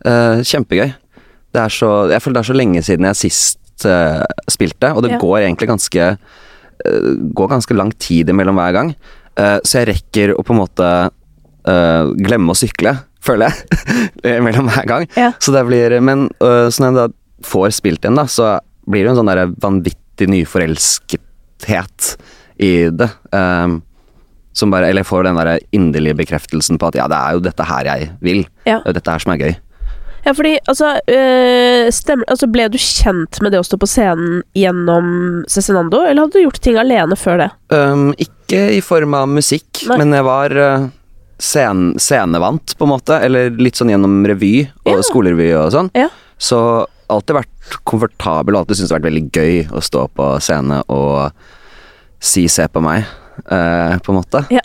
Uh, 0.04 0.42
kjempegøy. 0.44 0.92
Det 1.54 1.62
er 1.62 1.72
så, 1.72 1.90
jeg 2.12 2.20
føler 2.20 2.34
det 2.36 2.42
er 2.44 2.50
så 2.50 2.58
lenge 2.58 2.82
siden 2.84 3.08
jeg 3.08 3.20
sist 3.22 3.86
uh, 3.88 4.20
spilte, 4.52 4.92
og 4.92 5.02
det 5.06 5.14
Ja. 5.14 5.18
går 5.22 5.38
egentlig 5.46 5.68
ganske 5.70 6.10
uh, 6.18 7.10
Går 7.38 7.48
ganske 7.54 7.74
lang 7.78 7.92
tid 8.02 8.28
imellom 8.28 8.56
hver 8.60 8.72
gang. 8.76 8.94
Så 9.64 9.80
jeg 9.80 9.88
rekker 9.88 10.30
å 10.36 10.42
på 10.46 10.52
en 10.54 10.60
måte 10.60 10.88
glemme 11.64 12.52
å 12.52 12.54
sykle, 12.58 12.92
føler 13.24 13.48
jeg, 13.50 14.36
mellom 14.46 14.68
hver 14.70 14.86
gang. 14.86 15.06
Ja. 15.16 15.32
Så 15.42 15.50
det 15.54 15.64
blir 15.66 15.96
Men 16.04 16.28
uh, 16.44 16.68
sånn 16.70 16.90
en 16.90 16.98
jeg 16.98 17.08
da 17.08 17.48
får 17.48 17.72
spilt 17.74 18.04
igjen, 18.04 18.14
da, 18.20 18.26
så 18.30 18.52
blir 18.86 19.02
det 19.04 19.08
jo 19.10 19.14
en 19.14 19.20
sånn 19.22 19.32
der 19.32 19.44
vanvittig 19.62 20.28
nyforelskethet 20.32 22.14
i 22.62 22.72
det. 22.94 23.10
Um, 23.34 23.82
som 24.54 24.70
bare, 24.70 24.86
eller 24.86 25.02
jeg 25.02 25.10
får 25.10 25.26
den 25.26 25.38
der 25.40 25.58
inderlige 25.74 26.14
bekreftelsen 26.20 26.78
på 26.78 26.86
at 26.92 26.98
ja, 27.00 27.08
det 27.10 27.18
er 27.18 27.34
jo 27.34 27.42
dette 27.42 27.66
her 27.66 27.88
jeg 27.90 28.10
vil. 28.22 28.44
Ja. 28.62 28.78
Det 28.78 28.84
er 28.84 28.92
jo 28.92 28.98
dette 29.00 29.14
her 29.16 29.24
som 29.24 29.32
er 29.34 29.40
gøy. 29.42 29.54
Ja, 30.24 30.32
fordi 30.32 30.54
altså, 30.70 30.94
øh, 31.04 31.90
stemmer, 31.92 32.24
altså 32.32 32.46
Ble 32.48 32.68
du 32.72 32.78
kjent 32.80 33.42
med 33.44 33.52
det 33.52 33.60
å 33.60 33.66
stå 33.66 33.76
på 33.82 33.88
scenen 33.90 34.38
gjennom 34.56 35.42
Cezinando, 35.52 36.00
eller 36.06 36.24
hadde 36.24 36.38
du 36.38 36.46
gjort 36.46 36.62
ting 36.64 36.78
alene 36.80 37.18
før 37.18 37.42
det? 37.42 37.50
Um, 37.74 38.06
ikke 38.16 38.62
i 38.78 38.80
form 38.84 39.16
av 39.18 39.28
musikk, 39.28 39.82
Nei. 39.90 39.98
men 40.00 40.14
jeg 40.16 40.24
var 40.24 40.56
uh, 40.56 40.86
scen 41.42 41.92
scenevant, 42.00 42.76
på 42.78 42.86
en 42.86 42.92
måte. 42.94 43.18
Eller 43.26 43.52
litt 43.58 43.76
sånn 43.76 43.92
gjennom 43.92 44.22
revy 44.30 44.54
og 44.86 44.94
Ja. 44.94 45.04
skolerevy 45.10 45.50
og 45.60 45.72
sånn. 45.74 45.90
Ja. 45.98 46.08
Så 46.40 46.60
alltid 47.12 47.36
vært 47.40 47.76
komfortabel 47.88 48.54
og 48.54 48.62
alltid 48.64 48.78
syntes 48.78 48.90
det 48.90 48.96
har 48.96 49.02
vært 49.02 49.10
veldig 49.12 49.26
gøy 49.34 49.76
å 49.76 49.82
stå 49.84 50.06
på 50.16 50.30
scene 50.44 50.80
og 50.88 51.32
si 52.24 52.46
'se 52.48 52.68
på 52.68 52.80
meg', 52.84 53.04
Uh, 53.50 53.98
på 53.98 54.12
en 54.12 54.20
måte. 54.20 54.44
Ja. 54.48 54.60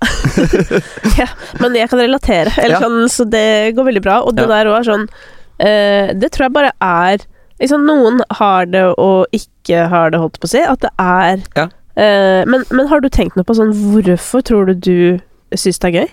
ja. 1.18 1.26
Men 1.60 1.74
jeg 1.74 1.90
kan 1.90 2.00
relatere, 2.00 2.52
eller 2.62 2.76
Ja. 2.78 2.80
sånn, 2.84 3.10
så 3.10 3.26
det 3.26 3.74
går 3.76 3.84
veldig 3.88 4.04
bra. 4.06 4.20
Og 4.22 4.36
det 4.38 4.46
der 4.48 4.70
òg 4.70 4.76
er 4.78 4.86
sånn 4.86 5.08
uh, 5.10 6.14
Det 6.14 6.30
tror 6.32 6.46
jeg 6.46 6.54
bare 6.54 6.72
er 6.80 7.18
liksom, 7.60 7.88
Noen 7.88 8.22
har 8.38 8.66
det 8.70 8.84
og 9.02 9.26
ikke 9.34 9.88
har 9.90 10.12
det, 10.12 10.20
holdt 10.22 10.38
på 10.40 10.46
å 10.46 10.54
si. 10.54 10.62
At 10.62 10.86
det 10.86 10.92
er 11.00 11.42
Ja. 11.58 11.66
øh, 11.98 12.46
men, 12.46 12.64
men 12.70 12.88
har 12.88 13.02
du 13.02 13.10
tenkt 13.10 13.36
noe 13.36 13.44
på 13.44 13.58
sånn 13.58 13.74
Hvorfor 13.74 14.46
tror 14.46 14.70
du 14.70 14.74
du 14.76 15.20
syns 15.58 15.80
det 15.80 15.90
er 15.90 15.98
gøy? 16.04 16.10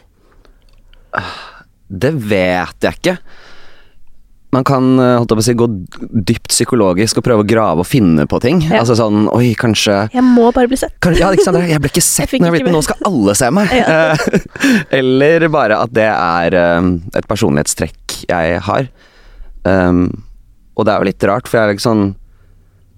Det 1.91 2.13
vet 2.15 2.81
jeg 2.83 2.99
ikke. 2.99 3.19
Man 4.55 4.65
kan 4.65 4.99
eh, 5.03 5.41
si, 5.43 5.55
gå 5.59 5.67
dypt 5.99 6.49
psykologisk 6.53 7.19
og 7.19 7.27
prøve 7.27 7.43
å 7.43 7.49
grave 7.49 7.83
og 7.83 7.89
finne 7.89 8.27
på 8.31 8.39
ting. 8.43 8.63
Ja. 8.69 8.81
Altså 8.83 8.95
sånn 8.99 9.27
Oi, 9.35 9.51
kanskje 9.59 10.07
Jeg 10.15 10.25
må 10.25 10.51
bare 10.55 10.71
bli 10.71 10.79
sett. 10.81 10.95
Kanskje, 11.03 11.25
Ja, 11.25 11.33
ikke 11.35 11.49
sant? 11.49 11.61
Jeg 11.67 11.83
ble 11.83 11.91
ikke 11.91 12.05
sett 12.07 12.33
Jeg 12.33 12.43
når 12.45 12.49
jeg 12.51 12.55
ble 12.55 12.63
ikke 12.63 12.77
Nå 12.77 12.85
skal 12.87 13.09
alle 13.11 13.35
se 13.39 13.51
meg! 13.55 13.75
Ja. 13.75 14.15
Eller 15.01 15.49
bare 15.53 15.81
at 15.83 15.93
det 15.97 16.07
er 16.09 16.57
eh, 16.61 16.93
et 17.19 17.29
personlighetstrekk 17.29 18.21
jeg 18.31 18.63
har. 18.65 18.89
Um, 19.67 20.07
og 20.79 20.87
det 20.87 20.93
er 20.93 21.03
jo 21.03 21.09
litt 21.11 21.25
rart, 21.27 21.49
for 21.51 21.59
jeg 21.59 21.67
er 21.67 21.75
ikke 21.75 21.85
sånn 21.89 22.05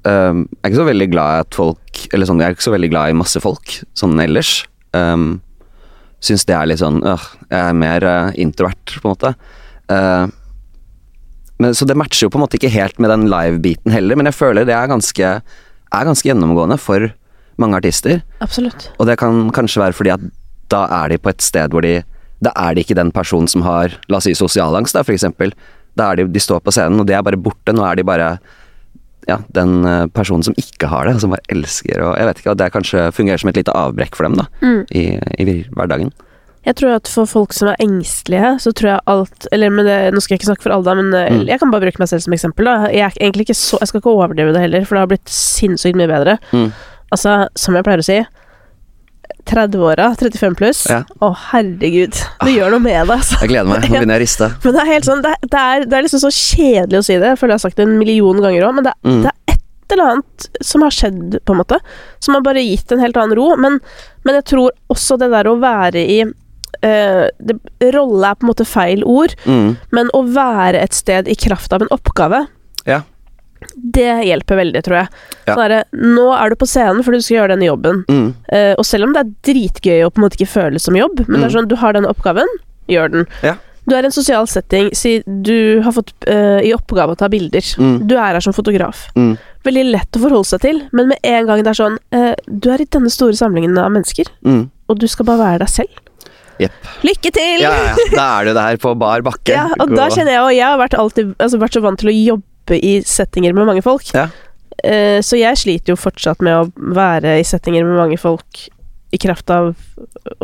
um, 0.04 0.40
Jeg 0.44 0.60
er 0.60 0.70
ikke 0.70 0.80
så 0.82 0.88
veldig 0.88 1.06
glad 1.14 1.30
i 1.32 1.44
at 1.46 1.56
folk 1.56 2.00
Eller 2.12 2.28
sånn, 2.28 2.42
jeg 2.42 2.50
er 2.50 2.56
ikke 2.58 2.66
så 2.66 2.74
veldig 2.74 2.90
glad 2.92 3.12
i 3.12 3.16
masse 3.16 3.40
folk 3.40 3.78
sånn 3.96 4.20
ellers. 4.20 4.50
um, 4.92 5.38
syns 6.24 6.44
det 6.48 6.56
er 6.58 6.68
litt 6.68 6.82
sånn 6.82 7.00
øh, 7.06 7.24
Jeg 7.48 7.60
er 7.62 7.78
mer 7.78 8.04
uh, 8.04 8.30
introvert, 8.36 8.98
på 8.98 9.06
en 9.06 9.14
måte. 9.14 9.32
Eh, 9.88 10.26
men, 11.58 11.74
så 11.74 11.86
det 11.88 11.96
matcher 11.98 12.26
jo 12.26 12.30
på 12.30 12.38
en 12.38 12.44
måte 12.46 12.58
ikke 12.58 12.70
helt 12.72 12.98
med 13.02 13.10
den 13.10 13.26
live-biten 13.30 13.92
heller, 13.94 14.16
men 14.18 14.28
jeg 14.30 14.36
føler 14.38 14.66
det 14.68 14.74
er 14.76 14.90
ganske, 14.90 15.30
er 15.42 16.08
ganske 16.10 16.28
gjennomgående 16.28 16.78
for 16.78 17.08
mange 17.58 17.80
artister. 17.80 18.20
Absolutt. 18.44 18.90
Og 18.98 19.08
det 19.10 19.16
kan 19.18 19.48
kanskje 19.56 19.82
være 19.82 19.96
fordi 19.98 20.12
at 20.14 20.26
da 20.70 20.84
er 21.02 21.08
de 21.14 21.18
på 21.18 21.30
et 21.32 21.42
sted 21.42 21.72
hvor 21.72 21.82
de 21.82 21.96
Da 22.38 22.52
er 22.54 22.74
de 22.76 22.84
ikke 22.84 22.94
den 22.94 23.08
personen 23.10 23.48
som 23.50 23.64
har, 23.66 23.90
la 24.06 24.20
oss 24.20 24.28
si, 24.28 24.34
sosialangst, 24.38 24.94
da, 24.94 25.02
for 25.02 25.10
eksempel. 25.10 25.50
Da 25.98 26.12
er 26.12 26.20
de, 26.20 26.26
de 26.30 26.38
står 26.38 26.60
på 26.62 26.70
scenen, 26.70 27.00
og 27.02 27.06
det 27.08 27.16
er 27.18 27.24
bare 27.26 27.34
borte. 27.40 27.72
Nå 27.74 27.82
er 27.82 27.96
de 27.98 28.04
bare 28.06 28.28
ja, 29.26 29.40
den 29.56 29.82
eh, 29.84 30.04
personen 30.14 30.44
som 30.46 30.54
ikke 30.54 30.86
har 30.86 31.08
det, 31.10 31.16
som 31.18 31.34
bare 31.34 31.42
elsker 31.50 31.98
og 31.98 32.12
Jeg 32.14 32.28
vet 32.28 32.38
ikke, 32.38 32.52
og 32.54 32.60
det 32.60 32.68
kanskje 32.76 33.08
fungerer 33.16 33.42
som 33.42 33.50
et 33.50 33.58
lite 33.58 33.74
avbrekk 33.74 34.14
for 34.14 34.28
dem, 34.28 34.38
da, 34.38 34.46
Mm. 34.62 34.84
i, 34.94 35.02
i 35.42 35.56
hverdagen. 35.74 36.12
Jeg 36.66 36.74
tror 36.76 36.96
at 36.98 37.06
for 37.08 37.24
folk 37.30 37.52
som 37.54 37.68
er 37.70 37.76
engstelige, 37.80 38.48
så 38.60 38.72
tror 38.76 38.88
jeg 38.90 39.00
alt 39.06 39.46
Eller 39.52 39.70
men 39.70 39.86
det, 39.86 39.98
nå 40.12 40.20
skal 40.20 40.34
jeg 40.34 40.40
ikke 40.42 40.48
snakke 40.50 40.62
for 40.66 40.74
alle, 40.74 40.94
men 40.98 41.14
eh, 41.14 41.28
Mm. 41.38 41.46
jeg 41.48 41.60
kan 41.60 41.70
bare 41.70 41.80
bruke 41.86 41.98
meg 42.02 42.08
selv 42.10 42.20
som 42.26 42.32
eksempel. 42.34 42.64
da 42.64 42.88
Jeg 42.92 43.04
er 43.06 43.20
egentlig 43.20 43.46
ikke 43.48 43.54
så 43.56 43.78
Jeg 43.80 43.88
skal 43.88 44.00
ikke 44.02 44.10
overdrive 44.16 44.52
det 44.52 44.60
heller, 44.66 44.84
for 44.84 44.94
det 44.96 45.00
har 45.00 45.12
blitt 45.14 45.28
sinnssykt 45.32 45.96
mye 45.96 46.08
bedre. 46.10 46.38
Mm. 46.52 46.72
Altså, 47.12 47.48
som 47.56 47.74
jeg 47.78 47.84
pleier 47.86 48.02
å 48.02 48.04
si 48.04 48.18
30-åra, 49.48 50.10
35 50.18 50.54
pluss. 50.58 50.82
Ja. 50.90 51.02
Å, 51.24 51.30
herregud. 51.52 52.12
Det 52.44 52.52
gjør 52.52 52.74
noe 52.74 52.82
med 52.84 52.96
deg, 52.98 53.12
altså. 53.14 53.38
Jeg 53.40 53.52
gleder 53.54 53.68
meg. 53.70 53.84
Nå 53.86 53.92
begynner 53.94 54.14
jeg 54.18 54.20
å 54.20 54.24
riste. 54.24 54.48
Men 54.64 54.74
det 54.76 54.82
er 54.82 54.90
helt 54.92 55.08
sånn 55.08 55.22
Det, 55.24 55.30
er- 55.32 55.48
det, 55.48 55.62
er, 55.62 55.86
det 55.88 55.96
er 55.98 56.04
liksom 56.04 56.22
så 56.26 56.32
kjedelig 56.34 56.98
å 57.00 57.06
si 57.06 57.16
det, 57.16 57.30
jeg 57.32 57.40
føler 57.40 57.54
jeg 57.54 57.60
har 57.60 57.64
sagt 57.64 57.80
det 57.80 57.86
en 57.88 57.96
million 58.00 58.42
ganger 58.44 58.66
òg, 58.68 58.74
men 58.76 58.84
det, 58.88 58.92
Mm. 59.08 59.22
det 59.24 59.30
er 59.32 59.54
et 59.54 59.94
eller 59.96 60.04
annet 60.12 60.48
som 60.68 60.82
har 60.84 60.92
skjedd, 60.92 61.38
på 61.48 61.54
en 61.54 61.60
måte, 61.62 61.78
som 62.20 62.34
har 62.36 62.42
bare 62.44 62.60
gitt 62.60 62.92
en 62.92 63.00
helt 63.00 63.16
annen 63.16 63.36
ro. 63.38 63.46
Men, 63.56 63.78
men 64.26 64.36
jeg 64.36 64.44
tror 64.52 64.74
også 64.92 65.16
det 65.22 65.30
der 65.32 65.48
å 65.48 65.56
være 65.62 66.02
i 66.04 66.18
eh, 66.82 67.28
det, 67.40 67.58
Rolle 67.94 68.30
er 68.30 68.34
på 68.38 68.46
en 68.46 68.52
måte 68.52 68.66
feil 68.66 69.02
ord, 69.04 69.34
Mm. 69.46 69.76
men 69.92 70.10
å 70.14 70.24
være 70.26 70.82
et 70.82 70.92
sted 70.94 71.28
i 71.28 71.34
kraft 71.34 71.72
av 71.72 71.82
en 71.82 71.88
oppgave, 71.94 72.46
Ja. 72.86 73.02
det 73.74 74.24
hjelper 74.28 74.56
veldig, 74.56 74.82
tror 74.86 74.96
jeg. 75.02 75.08
Ja. 75.46 75.54
Sånn 75.54 75.62
derre, 75.64 75.84
nå 75.92 76.26
er 76.38 76.50
du 76.50 76.56
på 76.60 76.66
scenen 76.68 77.02
fordi 77.02 77.18
du 77.18 77.22
skal 77.26 77.36
gjøre 77.40 77.54
denne 77.56 77.66
jobben. 77.68 78.04
Mm. 78.08 78.28
Uh, 78.52 78.74
og 78.78 78.84
selv 78.86 79.04
om 79.08 79.12
det 79.16 79.24
er 79.24 79.32
dritgøy 79.52 80.04
å 80.06 80.10
på 80.12 80.20
en 80.20 80.26
måte 80.28 80.38
ikke 80.38 80.52
føles 80.52 80.82
som 80.86 80.94
jobb, 80.94 81.24
men 81.28 81.40
det 81.40 81.46
er 81.48 81.50
Mm. 81.50 81.56
sånn, 81.56 81.68
du 81.68 81.76
har 81.76 81.92
denne 81.92 82.08
oppgaven, 82.12 82.46
gjør 82.88 83.10
den. 83.12 83.26
Ja. 83.42 83.56
Du 83.88 83.94
er 83.96 84.02
i 84.02 84.04
en 84.06 84.12
sosial 84.12 84.46
setting, 84.46 84.90
si 84.94 85.22
du 85.26 85.80
har 85.82 85.92
fått 85.92 86.12
uh, 86.28 86.60
i 86.60 86.72
oppgave 86.76 87.14
å 87.14 87.16
ta 87.16 87.26
bilder. 87.28 87.64
Mm. 87.80 88.06
Du 88.06 88.14
er 88.16 88.34
her 88.36 88.40
som 88.40 88.52
fotograf. 88.52 89.08
Mm. 89.16 89.38
Veldig 89.64 89.84
lett 89.90 90.12
å 90.12 90.20
forholde 90.20 90.46
seg 90.46 90.60
til, 90.60 90.82
men 90.92 91.08
med 91.08 91.18
en 91.24 91.46
gang 91.46 91.62
det 91.64 91.72
er 91.72 91.78
sånn 91.82 91.96
uh, 92.12 92.34
Du 92.46 92.70
er 92.70 92.80
i 92.80 92.84
denne 92.84 93.10
store 93.10 93.32
samlingen 93.32 93.76
av 93.78 93.90
mennesker, 93.90 94.26
Mm. 94.44 94.70
og 94.88 94.98
du 94.98 95.06
skal 95.08 95.24
bare 95.26 95.38
være 95.38 95.58
deg 95.60 95.68
selv. 95.68 95.88
Jepp. 96.58 96.88
Lykke 97.06 97.32
til! 97.34 97.62
Ja, 97.62 97.70
ja, 97.72 97.92
ja. 97.94 98.08
Da 98.14 98.26
er 98.40 98.48
du 98.50 98.54
der 98.58 98.80
på 98.82 98.94
bar 98.98 99.22
bakke. 99.26 99.54
Ja, 99.58 99.68
og 99.78 99.92
da 99.94 100.08
kjenner 100.10 100.34
jeg, 100.34 100.42
og 100.42 100.54
jeg 100.56 100.66
har 100.66 100.80
vært, 100.80 100.96
alltid, 100.98 101.34
altså, 101.38 101.60
vært 101.62 101.78
så 101.78 101.84
vant 101.84 102.00
til 102.02 102.10
å 102.10 102.16
jobbe 102.16 102.80
i 102.84 102.96
settinger 103.06 103.54
med 103.56 103.68
mange 103.70 103.84
folk. 103.86 104.08
Ja. 104.14 104.28
Eh, 104.84 105.18
så 105.24 105.38
jeg 105.40 105.58
sliter 105.58 105.94
jo 105.94 105.98
fortsatt 105.98 106.42
med 106.44 106.54
å 106.54 106.92
være 106.94 107.38
i 107.40 107.46
settinger 107.46 107.86
med 107.86 107.98
mange 107.98 108.18
folk 108.20 108.66
i 109.08 109.16
kraft 109.16 109.48
av 109.48 109.70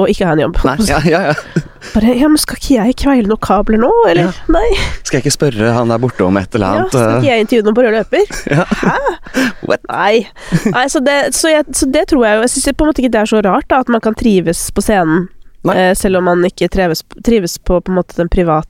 å 0.00 0.06
ikke 0.08 0.24
ha 0.24 0.32
en 0.32 0.40
jobb. 0.40 0.56
Nei, 0.64 0.76
ja, 0.88 0.96
ja, 1.04 1.18
ja. 1.28 1.34
Bare, 1.94 2.14
ja, 2.16 2.30
men 2.32 2.40
skal 2.40 2.56
ikke 2.56 2.78
jeg 2.78 2.94
kveile 3.02 3.28
noen 3.28 3.42
kabler 3.44 3.76
nå, 3.82 3.90
eller? 4.08 4.30
Ja. 4.32 4.46
Nei. 4.56 4.70
Skal 5.04 5.18
jeg 5.18 5.26
ikke 5.26 5.34
spørre 5.34 5.74
han 5.76 5.92
der 5.92 6.00
borte 6.00 6.24
om 6.24 6.38
et 6.40 6.56
eller 6.56 6.64
Ja, 6.64 6.86
annet? 6.86 6.94
skal 6.94 7.18
ikke 7.18 7.28
jeg 7.28 7.44
intervjue 7.44 7.66
noen 7.66 7.76
på 7.76 7.84
rød 7.84 7.98
løper? 7.98 8.32
Ja. 8.54 8.64
Hæ? 8.80 9.44
What? 9.68 9.84
Nei. 9.90 10.24
Nei 10.72 10.86
så, 10.92 11.02
det, 11.04 11.18
så, 11.36 11.52
jeg, 11.52 11.68
så 11.76 11.88
det 11.92 12.06
tror 12.10 12.24
jeg 12.24 12.36
jo 12.38 12.42
Jeg 12.46 12.52
syns 12.54 12.66
på 12.72 12.84
en 12.86 12.90
måte 12.90 13.02
ikke 13.04 13.12
det 13.18 13.20
er 13.20 13.30
så 13.34 13.42
rart, 13.44 13.68
da, 13.68 13.82
at 13.84 13.92
man 13.92 14.02
kan 14.04 14.16
trives 14.16 14.64
på 14.72 14.84
scenen. 14.84 15.26
Eh, 15.72 15.94
selv 15.94 16.16
om 16.18 16.24
man 16.24 16.44
ikke 16.44 16.68
trives, 16.68 17.02
trives 17.24 17.58
på, 17.58 17.80
på 17.80 17.92
måte 17.94 18.16
den 18.16 18.28
private 18.28 18.68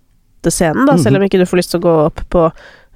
scenen, 0.50 0.86
da, 0.86 0.92
Mhm. 0.94 1.02
selv 1.02 1.16
om 1.16 1.22
ikke 1.22 1.38
du 1.40 1.46
får 1.46 1.56
lyst 1.62 1.70
til 1.70 1.80
å 1.80 1.84
gå 1.84 1.94
opp 2.06 2.20
på 2.30 2.50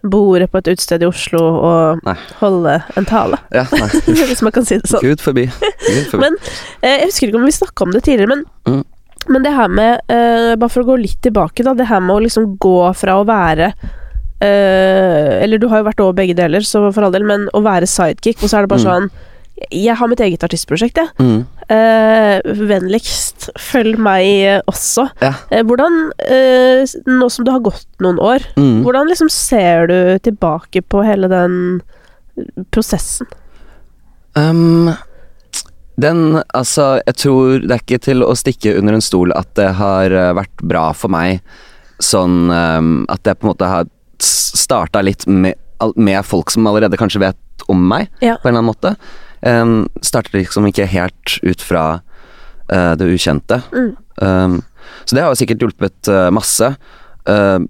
bordet 0.05 0.47
på 0.52 0.59
et 0.59 0.69
utested 0.69 1.02
i 1.02 1.07
Oslo 1.09 1.40
og 1.59 2.00
Nei. 2.07 2.14
holde 2.38 2.83
en 2.97 3.05
tale, 3.05 3.38
Ja, 3.52 3.64
hvis 4.28 4.43
man 4.43 4.52
kan 4.52 4.64
si 4.64 4.76
det 4.78 4.87
sånn. 4.87 5.00
Gud 5.02 5.19
forbi. 5.21 5.47
Gud 5.50 6.07
forbi. 6.12 6.21
Men 6.23 6.37
eh, 6.83 6.99
Jeg 7.00 7.09
husker 7.11 7.28
ikke 7.28 7.40
om 7.40 7.45
vi 7.49 7.50
snakka 7.57 7.83
om 7.83 7.90
det 7.93 8.02
tidligere, 8.05 8.28
men, 8.28 8.45
Mm. 8.64 8.85
men 9.28 9.43
det 9.43 9.52
her 9.55 9.69
med 9.69 10.00
eh, 10.09 10.55
Bare 10.57 10.69
for 10.71 10.83
å 10.85 10.87
gå 10.93 11.00
litt 11.02 11.21
tilbake, 11.21 11.64
da. 11.64 11.75
Det 11.75 11.88
her 11.88 12.00
med 12.00 12.14
å 12.17 12.23
liksom 12.23 12.57
gå 12.59 12.95
fra 12.95 13.17
å 13.19 13.26
være 13.26 13.73
eh, 14.40 15.43
Eller 15.43 15.59
du 15.59 15.67
har 15.69 15.78
jo 15.83 15.88
vært 15.88 16.00
over 16.05 16.14
begge 16.14 16.37
deler, 16.38 16.61
så 16.61 16.93
for 16.95 17.02
all 17.09 17.12
del, 17.14 17.25
men 17.26 17.49
å 17.55 17.62
være 17.64 17.88
sidekick, 17.90 18.43
og 18.43 18.49
så 18.52 18.59
er 18.59 18.67
det 18.67 18.69
bare 18.71 18.85
Mm. 18.85 18.87
sånn 18.87 19.11
Jeg 19.74 19.96
har 19.98 20.08
mitt 20.08 20.20
eget 20.20 20.44
artistprosjekt, 20.46 20.96
jeg. 20.96 21.08
mm. 21.18 21.46
Eh, 21.68 22.40
vennligst 22.64 23.50
følg 23.60 23.98
meg 24.00 24.24
eh, 24.24 24.60
også. 24.70 25.04
Ja. 25.20 25.34
Eh, 25.52 25.60
hvordan, 25.68 25.98
eh, 26.24 26.86
nå 27.12 27.28
som 27.30 27.44
det 27.44 27.52
har 27.52 27.60
gått 27.66 27.84
noen 28.00 28.16
år, 28.18 28.40
Mm. 28.56 28.82
hvordan 28.86 29.08
liksom 29.10 29.28
ser 29.28 29.86
du 29.90 29.98
tilbake 30.24 30.80
på 30.88 31.02
hele 31.04 31.28
den 31.28 31.82
prosessen? 32.70 33.26
Um, 34.34 34.94
den, 35.98 36.42
altså, 36.54 37.00
jeg 37.06 37.16
tror 37.18 37.58
det 37.66 37.74
er 37.74 37.82
ikke 37.82 38.00
til 38.06 38.22
å 38.22 38.32
stikke 38.38 38.76
under 38.78 38.94
en 38.94 39.02
stol 39.04 39.32
at 39.34 39.48
det 39.58 39.72
har 39.80 40.12
eh, 40.14 40.32
vært 40.38 40.62
bra 40.62 40.92
for 40.94 41.10
meg 41.10 41.40
sånn 41.98 42.46
um, 42.54 42.90
At 43.10 43.26
jeg 43.26 43.40
på 43.40 43.48
en 43.48 43.50
måte 43.50 43.66
har 43.66 43.88
starta 44.22 45.00
litt 45.02 45.26
med, 45.26 45.56
med 45.98 46.22
folk 46.26 46.50
som 46.54 46.66
allerede 46.70 46.96
kanskje 47.00 47.20
vet 47.24 47.64
om 47.68 47.80
meg, 47.90 48.08
Ja. 48.22 48.36
på 48.38 48.46
en 48.48 48.54
eller 48.54 48.62
annen 48.62 48.70
måte. 48.72 48.94
Um, 49.42 49.88
starter 50.02 50.40
liksom 50.40 50.66
ikke 50.68 50.88
helt 50.90 51.38
ut 51.47 51.62
fra 51.62 51.85
uh, 52.73 52.92
det 52.99 53.11
ukjente. 53.14 53.61
Mm. 53.73 53.90
Um, 54.23 54.61
så 55.04 55.16
det 55.16 55.25
har 55.25 55.33
jo 55.33 55.40
sikkert 55.40 55.64
hjulpet 55.64 56.11
uh, 56.11 56.28
masse. 56.35 56.73
Uh, 57.28 57.61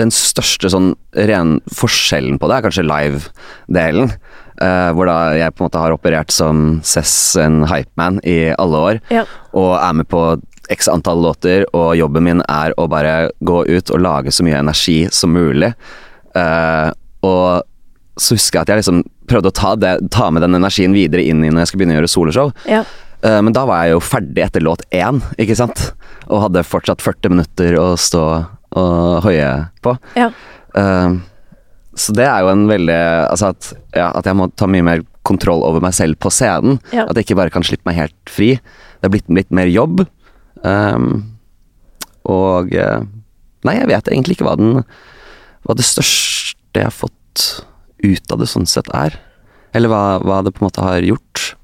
den 0.00 0.10
største 0.10 0.70
sånn 0.72 0.94
ren 1.14 1.58
forskjellen 1.70 2.40
på 2.42 2.48
det 2.50 2.56
er 2.56 2.64
kanskje 2.66 2.86
live-delen. 2.88 4.10
Uh, 4.58 4.90
hvor 4.94 5.08
da 5.10 5.18
jeg 5.34 5.54
på 5.54 5.62
en 5.62 5.68
måte 5.68 5.82
har 5.82 5.94
operert 5.94 6.34
som 6.34 6.80
Cess, 6.86 7.34
en 7.40 7.62
hypeman, 7.70 8.20
i 8.26 8.54
alle 8.58 8.82
år. 8.90 9.00
Ja. 9.14 9.24
Og 9.54 9.74
er 9.78 9.94
med 10.00 10.10
på 10.10 10.24
x 10.72 10.88
antall 10.88 11.20
låter, 11.22 11.66
og 11.76 11.94
jobben 11.98 12.24
min 12.26 12.42
er 12.48 12.74
å 12.80 12.88
bare 12.90 13.30
gå 13.44 13.64
ut 13.68 13.90
og 13.92 14.02
lage 14.02 14.32
så 14.32 14.46
mye 14.46 14.62
energi 14.62 15.04
som 15.12 15.34
mulig. 15.34 15.74
Uh, 16.34 16.90
og 17.24 17.66
så 18.20 18.36
husker 18.36 18.60
jeg 18.60 18.66
at 18.66 18.72
jeg 18.72 18.82
liksom 18.82 19.02
prøvde 19.30 19.50
å 19.50 19.56
ta, 19.56 19.74
det, 19.80 19.94
ta 20.14 20.28
med 20.30 20.44
den 20.44 20.58
energien 20.58 20.94
videre 20.94 21.24
inn 21.24 21.42
i 21.42 21.50
når 21.50 21.64
jeg 21.64 21.70
skulle 21.70 21.82
begynne 21.82 21.96
å 21.96 22.00
gjøre 22.00 22.12
soloshow. 22.12 22.52
Ja. 22.70 22.82
Uh, 23.24 23.40
Men 23.42 23.54
da 23.56 23.64
var 23.68 23.84
jeg 23.84 23.96
jo 23.96 24.02
ferdig 24.04 24.44
etter 24.44 24.64
låt 24.64 24.84
én, 24.94 25.22
ikke 25.40 25.56
sant? 25.58 25.88
Og 26.28 26.44
hadde 26.46 26.66
fortsatt 26.66 27.02
40 27.04 27.34
minutter 27.34 27.78
å 27.80 27.86
stå 27.98 28.24
og 28.74 29.24
hoie 29.26 29.48
på. 29.84 29.94
Ja. 30.18 30.30
Uh, 30.74 31.18
så 31.94 32.14
det 32.16 32.24
er 32.26 32.42
jo 32.42 32.48
en 32.50 32.64
veldig 32.66 32.98
Altså 33.30 33.52
at, 33.52 33.68
ja, 33.94 34.08
at 34.10 34.26
jeg 34.26 34.34
må 34.34 34.48
ta 34.58 34.66
mye 34.66 34.82
mer 34.82 35.04
kontroll 35.24 35.62
over 35.64 35.82
meg 35.82 35.94
selv 35.96 36.18
på 36.20 36.32
scenen. 36.34 36.80
At 36.90 37.14
jeg 37.16 37.28
ikke 37.28 37.38
bare 37.38 37.54
kan 37.54 37.64
slippe 37.66 37.88
meg 37.88 38.00
helt 38.00 38.30
fri. 38.30 38.54
Det 38.98 39.08
er 39.08 39.14
blitt 39.14 39.30
litt 39.32 39.54
mer 39.54 39.70
jobb. 39.70 40.02
Um, 40.64 41.34
og 42.24 42.72
eh, 42.72 43.02
Nei, 43.64 43.74
jeg 43.76 43.88
vet 43.90 44.08
egentlig 44.08 44.38
ikke 44.38 44.46
hva 44.46 44.54
den 44.56 44.78
Hva 45.64 45.74
det 45.76 45.84
største 45.84 46.80
jeg 46.80 46.88
har 46.88 46.94
fått 46.94 47.44
ut 48.04 48.32
av 48.34 48.42
det 48.42 48.50
sånn 48.50 48.68
sett 48.68 48.90
er. 48.94 49.18
Eller 49.74 49.90
hva, 49.90 50.04
hva 50.22 50.42
det 50.44 50.54
på 50.54 50.62
en 50.62 50.68
måte 50.68 50.84
har 50.84 51.02
gjort. 51.02 51.54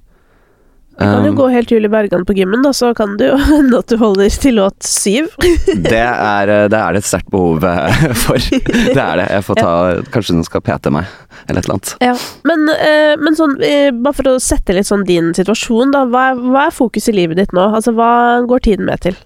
Du 1.00 1.06
kan 1.06 1.24
jo 1.24 1.30
Um, 1.30 1.36
gå 1.36 1.46
helt 1.48 1.70
Julie 1.72 1.88
Bergan 1.88 2.26
på 2.28 2.34
gymmen, 2.36 2.60
da, 2.60 2.74
så 2.76 2.90
kan 2.94 3.14
det 3.16 3.30
jo 3.30 3.36
hende 3.48 3.78
at 3.80 3.88
du 3.88 3.96
holder 3.96 4.34
til 4.42 4.58
låt 4.60 4.84
syv. 4.84 5.30
det, 5.86 5.96
er, 5.96 6.50
det 6.68 6.76
er 6.76 6.92
det 6.92 7.00
et 7.00 7.08
sterkt 7.08 7.30
behov 7.32 7.64
eh, 7.64 8.02
for. 8.20 8.36
Det 8.36 9.00
er 9.00 9.22
det. 9.22 9.30
Jeg 9.32 9.46
får 9.46 9.60
ta 9.62 9.70
Kanskje 10.12 10.36
den 10.36 10.44
skal 10.44 10.64
pete 10.66 10.92
meg, 10.92 11.08
eller 11.46 11.62
et 11.62 11.70
eller 11.70 11.78
annet. 11.78 11.94
Ja. 12.04 12.12
Men, 12.50 12.68
eh, 12.74 13.14
men 13.16 13.38
sånn, 13.38 13.56
eh, 13.64 13.88
bare 13.96 14.18
for 14.18 14.34
å 14.34 14.36
sette 14.44 14.76
litt 14.76 14.90
sånn 14.90 15.06
din 15.08 15.32
situasjon, 15.36 15.96
da. 15.96 16.04
Hva 16.10 16.26
er, 16.34 16.44
hva 16.52 16.66
er 16.68 16.76
fokus 16.76 17.08
i 17.08 17.16
livet 17.16 17.40
ditt 17.40 17.56
nå? 17.56 17.70
Altså, 17.80 17.96
hva 17.96 18.12
går 18.50 18.66
tiden 18.68 18.90
med 18.90 19.00
til? 19.08 19.16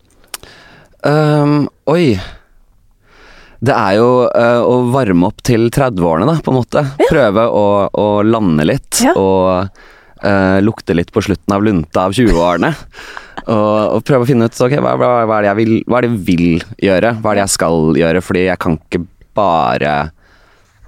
Um, 1.02 1.64
oi. 1.90 2.14
Det 3.64 3.75
er 3.75 3.97
jo 3.99 4.09
uh, 4.28 4.62
å 4.66 4.78
varme 4.92 5.30
opp 5.30 5.42
til 5.47 5.68
30-årene, 5.73 6.28
da, 6.28 6.38
på 6.44 6.52
en 6.52 6.59
måte. 6.59 6.85
Prøve 7.09 7.47
å, 7.49 7.66
å 7.88 8.09
lande 8.26 8.66
litt, 8.68 9.00
Ja. 9.04 9.14
og 9.16 9.71
uh, 10.25 10.59
lukte 10.64 10.97
litt 10.97 11.12
på 11.14 11.23
slutten 11.25 11.54
av 11.56 11.64
lunta 11.64 12.09
av 12.09 12.16
20-årene. 12.16 12.73
og, 13.54 13.78
og 13.97 14.04
prøve 14.06 14.26
å 14.26 14.28
finne 14.28 14.50
ut 14.50 14.61
okay, 14.66 14.83
hva, 14.83 14.97
hva, 15.00 15.12
hva, 15.28 15.40
er 15.40 15.56
vil, 15.59 15.78
hva 15.88 16.00
er 16.00 16.09
det 16.09 16.12
jeg 16.12 16.26
vil 16.28 16.47
gjøre, 16.88 17.16
hva 17.21 17.33
er 17.33 17.40
det 17.40 17.47
jeg 17.47 17.56
skal 17.56 18.00
gjøre, 18.00 18.25
fordi 18.25 18.47
jeg 18.49 18.62
kan 18.66 18.78
ikke 18.78 19.04
bare 19.35 19.94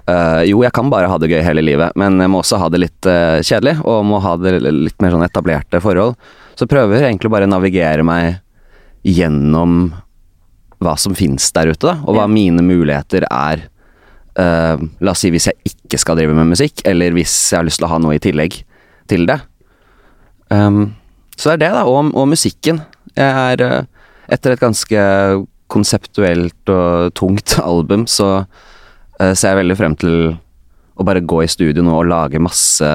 uh, 0.07 0.41
Jo, 0.47 0.61
jeg 0.63 0.73
kan 0.75 0.91
bare 0.93 1.09
ha 1.11 1.19
det 1.21 1.31
gøy 1.33 1.41
hele 1.45 1.65
livet, 1.65 1.97
men 1.99 2.21
jeg 2.21 2.33
må 2.33 2.43
også 2.43 2.61
ha 2.61 2.69
det 2.73 2.83
litt 2.85 3.09
kjedelig, 3.47 3.79
og 3.87 4.05
må 4.07 4.21
ha 4.23 4.35
det 4.41 4.59
litt 4.61 5.01
mer 5.03 5.15
sånn 5.15 5.25
etablerte 5.25 5.81
forhold. 5.83 6.17
Så 6.57 6.69
prøver 6.69 6.99
jeg 6.99 7.11
egentlig 7.11 7.33
bare 7.33 7.49
å 7.49 7.55
navigere 7.57 8.05
meg 8.05 8.37
gjennom 9.07 9.89
hva 10.83 10.93
som 10.99 11.15
finnes 11.17 11.49
der 11.55 11.71
ute, 11.73 11.87
da, 11.87 11.95
og 12.05 12.15
hva 12.15 12.25
Ja. 12.27 12.31
mine 12.31 12.61
muligheter 12.61 13.25
er. 13.31 13.67
Uh, 14.37 14.77
la 15.01 15.11
oss 15.11 15.23
si 15.25 15.31
hvis 15.33 15.47
jeg 15.49 15.57
ikke 15.65 15.97
skal 15.97 16.17
drive 16.19 16.35
med 16.37 16.51
musikk, 16.51 16.83
eller 16.85 17.11
hvis 17.15 17.33
jeg 17.51 17.57
har 17.57 17.65
lyst 17.65 17.79
til 17.81 17.87
å 17.87 17.93
ha 17.95 17.97
noe 17.97 18.15
i 18.15 18.21
tillegg 18.21 18.59
til 19.09 19.25
det. 19.25 19.39
Um, 20.53 20.93
så 21.35 21.49
det 21.49 21.55
er 21.57 21.63
det, 21.65 21.71
da. 21.79 21.85
Og, 21.89 22.11
og 22.15 22.27
musikken. 22.29 22.81
Jeg 23.17 23.57
er 23.57 23.63
uh, 23.65 23.85
Etter 24.29 24.51
et 24.51 24.59
ganske 24.59 25.01
konseptuelt 25.71 26.69
og 26.69 27.13
tungt 27.15 27.57
album, 27.63 28.05
så 28.07 28.43
uh, 28.43 29.33
ser 29.33 29.53
jeg 29.53 29.61
veldig 29.63 29.77
frem 29.79 29.95
til 29.95 30.35
å 30.97 31.05
bare 31.07 31.21
gå 31.23 31.43
i 31.43 31.47
studio 31.47 31.83
nå 31.85 31.93
og 31.95 32.09
lage 32.09 32.41
masse 32.41 32.89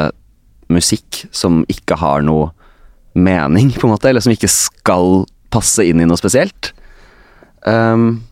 musikk 0.72 1.24
som 1.32 1.62
ikke 1.72 1.96
har 2.00 2.22
noe 2.26 2.50
mening, 3.14 3.72
på 3.72 3.86
en 3.86 3.94
måte, 3.94 4.08
eller 4.10 4.20
som 4.24 4.32
ikke 4.32 4.50
skal 4.50 5.24
passe 5.52 5.84
inn 5.84 6.00
i 6.00 6.06
noe 6.08 6.20
spesielt. 6.20 6.72
Um, 7.68 8.22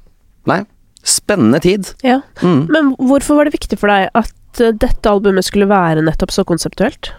nei, 0.51 0.63
spennende 1.07 1.61
tid. 1.61 1.93
Ja. 2.03 2.21
Mm. 2.43 2.67
Men 2.73 2.93
hvorfor 2.99 3.39
var 3.39 3.49
det 3.49 3.57
viktig 3.57 3.79
for 3.81 3.93
deg 3.93 4.11
at 4.19 4.63
eh, 4.63 4.75
dette 4.75 5.11
albumet 5.11 5.47
skulle 5.47 5.71
være 5.71 6.05
nettopp 6.05 6.35
så 6.35 6.45
konseptuelt? 6.49 7.13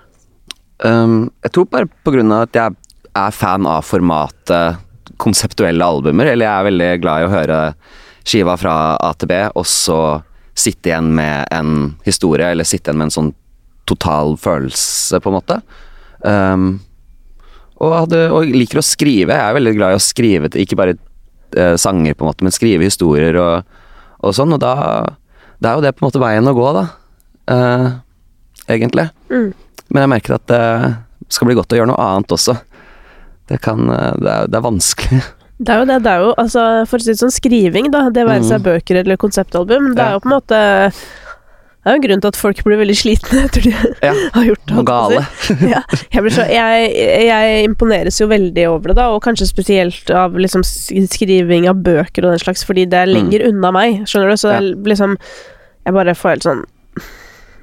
Um, 0.84 1.30
jeg 1.46 1.56
tror 1.56 1.70
bare 1.72 1.90
på 2.06 2.14
grunn 2.16 2.34
av 2.34 2.48
at 2.48 2.58
jeg 2.58 2.78
er 3.12 3.36
fan 3.36 3.68
av 3.70 3.86
formatet 3.86 4.82
konseptuelle 5.22 5.86
albumer, 5.86 6.32
eller 6.32 6.48
jeg 6.48 6.54
er 6.54 6.68
veldig 6.70 6.92
glad 7.04 7.22
i 7.22 7.28
å 7.28 7.34
høre 7.34 7.60
skiva 8.26 8.56
fra 8.58 8.76
A 9.02 9.12
til 9.18 9.30
B, 9.30 9.38
og 9.58 9.68
så 9.70 10.00
sitte 10.58 10.92
igjen 10.92 11.12
med 11.18 11.46
en 11.54 11.94
historie, 12.06 12.50
eller 12.52 12.68
sitte 12.68 12.90
igjen 12.90 13.02
med 13.02 13.10
en 13.10 13.18
sånn 13.18 13.34
total 13.90 14.36
følelse, 14.40 15.20
på 15.22 15.32
en 15.32 15.38
måte. 15.38 15.60
Um, 16.22 16.66
og, 17.82 17.96
hadde, 17.96 18.26
og 18.34 18.50
liker 18.50 18.82
å 18.82 18.86
skrive. 18.86 19.34
Jeg 19.34 19.42
er 19.42 19.58
veldig 19.58 19.74
glad 19.78 19.94
i 19.94 19.98
å 19.98 20.04
skrive, 20.04 20.52
ikke 20.62 20.78
bare 20.80 20.98
eh, 21.58 21.76
sanger, 21.80 22.14
på 22.14 22.26
en 22.26 22.32
måte, 22.32 22.46
men 22.46 22.54
skrive 22.56 22.88
historier 22.88 23.38
og, 23.42 23.68
og 24.22 24.36
sånn, 24.38 24.54
og 24.56 24.62
da 24.64 24.76
Det 25.62 25.70
er 25.70 25.76
jo 25.78 25.82
det 25.86 25.92
på 25.94 26.02
en 26.02 26.08
måte 26.10 26.22
veien 26.24 26.48
å 26.50 26.56
gå, 26.58 26.70
da. 26.74 26.88
Eh, 27.54 27.90
egentlig. 28.74 29.10
Mm. 29.30 29.52
Men 29.90 30.02
jeg 30.06 30.10
merker 30.16 30.36
at 30.40 30.48
det 30.50 30.64
skal 31.30 31.48
bli 31.48 31.56
godt 31.60 31.74
å 31.74 31.78
gjøre 31.78 31.92
noe 31.92 32.02
annet 32.02 32.34
også. 32.34 32.56
Det 33.52 33.60
kan 33.62 33.86
eh, 33.90 34.16
Det 34.18 34.32
er, 34.32 34.48
det 34.50 34.58
er 34.58 34.66
vanskelig. 34.66 35.22
Det 35.62 35.70
er 35.70 35.84
jo 35.84 35.86
det. 35.86 36.00
Det 36.02 36.10
er 36.10 36.24
jo, 36.24 36.30
altså, 36.42 36.62
for 36.90 36.98
å 36.98 37.04
si 37.06 37.12
det 37.12 37.20
sånn, 37.22 37.34
skriving, 37.36 37.92
da, 37.94 38.08
det 38.10 38.24
være 38.26 38.42
seg 38.48 38.64
Mm. 38.64 38.66
bøker 38.66 38.98
eller 39.04 39.20
konseptalbum, 39.22 39.92
det 39.94 40.02
er 40.02 40.16
jo 40.16 40.22
på 40.24 40.30
en 40.32 40.34
måte 40.34 40.62
Det 41.82 41.90
er 41.90 41.96
jo 41.96 41.98
en 41.98 42.04
grunn 42.04 42.22
til 42.22 42.30
at 42.30 42.38
folk 42.38 42.60
blir 42.64 42.78
veldig 42.78 42.96
slitne 43.00 43.40
etter 43.48 43.64
de 43.66 43.72
Ja, 44.06 44.12
har 44.36 44.44
gjort 44.46 44.66
det. 44.70 44.84
Gale. 44.86 45.22
ja, 45.66 45.80
jeg, 46.14 46.22
blir 46.22 46.36
så, 46.36 46.44
jeg, 46.46 46.92
jeg 47.26 47.64
imponeres 47.66 48.20
jo 48.22 48.28
veldig 48.30 48.66
over 48.70 48.92
det, 48.92 48.98
da, 49.00 49.08
og 49.16 49.24
kanskje 49.26 49.48
spesielt 49.50 50.12
av 50.14 50.38
liksom 50.38 50.62
skriving 50.66 51.66
av 51.72 51.80
bøker 51.82 52.28
og 52.28 52.36
den 52.36 52.44
slags, 52.44 52.62
fordi 52.68 52.86
det 52.92 53.00
er 53.02 53.10
Mm. 53.12 53.32
unna 53.50 53.72
meg, 53.74 54.04
skjønner 54.06 54.30
du, 54.30 54.38
så 54.38 54.52
det 54.54 54.60
er 54.60 54.68
liksom 54.94 55.18
Jeg 55.86 55.94
bare 55.98 56.14
får 56.16 56.30
helt 56.36 56.46
sånn 56.46 56.62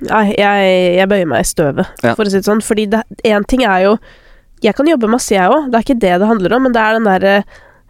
Nei, 0.08 0.24
jeg, 0.38 0.66
jeg 0.98 1.08
bøyer 1.10 1.26
meg 1.30 1.40
i 1.42 1.48
støvet, 1.48 1.86
Ja. 2.06 2.12
for 2.14 2.24
å 2.26 2.30
si 2.30 2.38
det 2.38 2.46
sånn, 2.46 2.60
fordi 2.62 2.84
én 3.26 3.46
ting 3.50 3.62
er 3.66 3.80
jo 3.86 3.94
Jeg 4.62 4.74
kan 4.74 4.86
jobbe 4.90 5.08
masse, 5.10 5.30
jeg 5.34 5.46
òg, 5.50 5.70
det 5.70 5.78
er 5.78 5.86
ikke 5.86 6.00
det 6.02 6.12
det 6.22 6.26
handler 6.30 6.54
om, 6.58 6.62
men 6.66 6.74
det 6.74 6.82
er 6.82 6.98
den 6.98 7.06
derre 7.06 7.36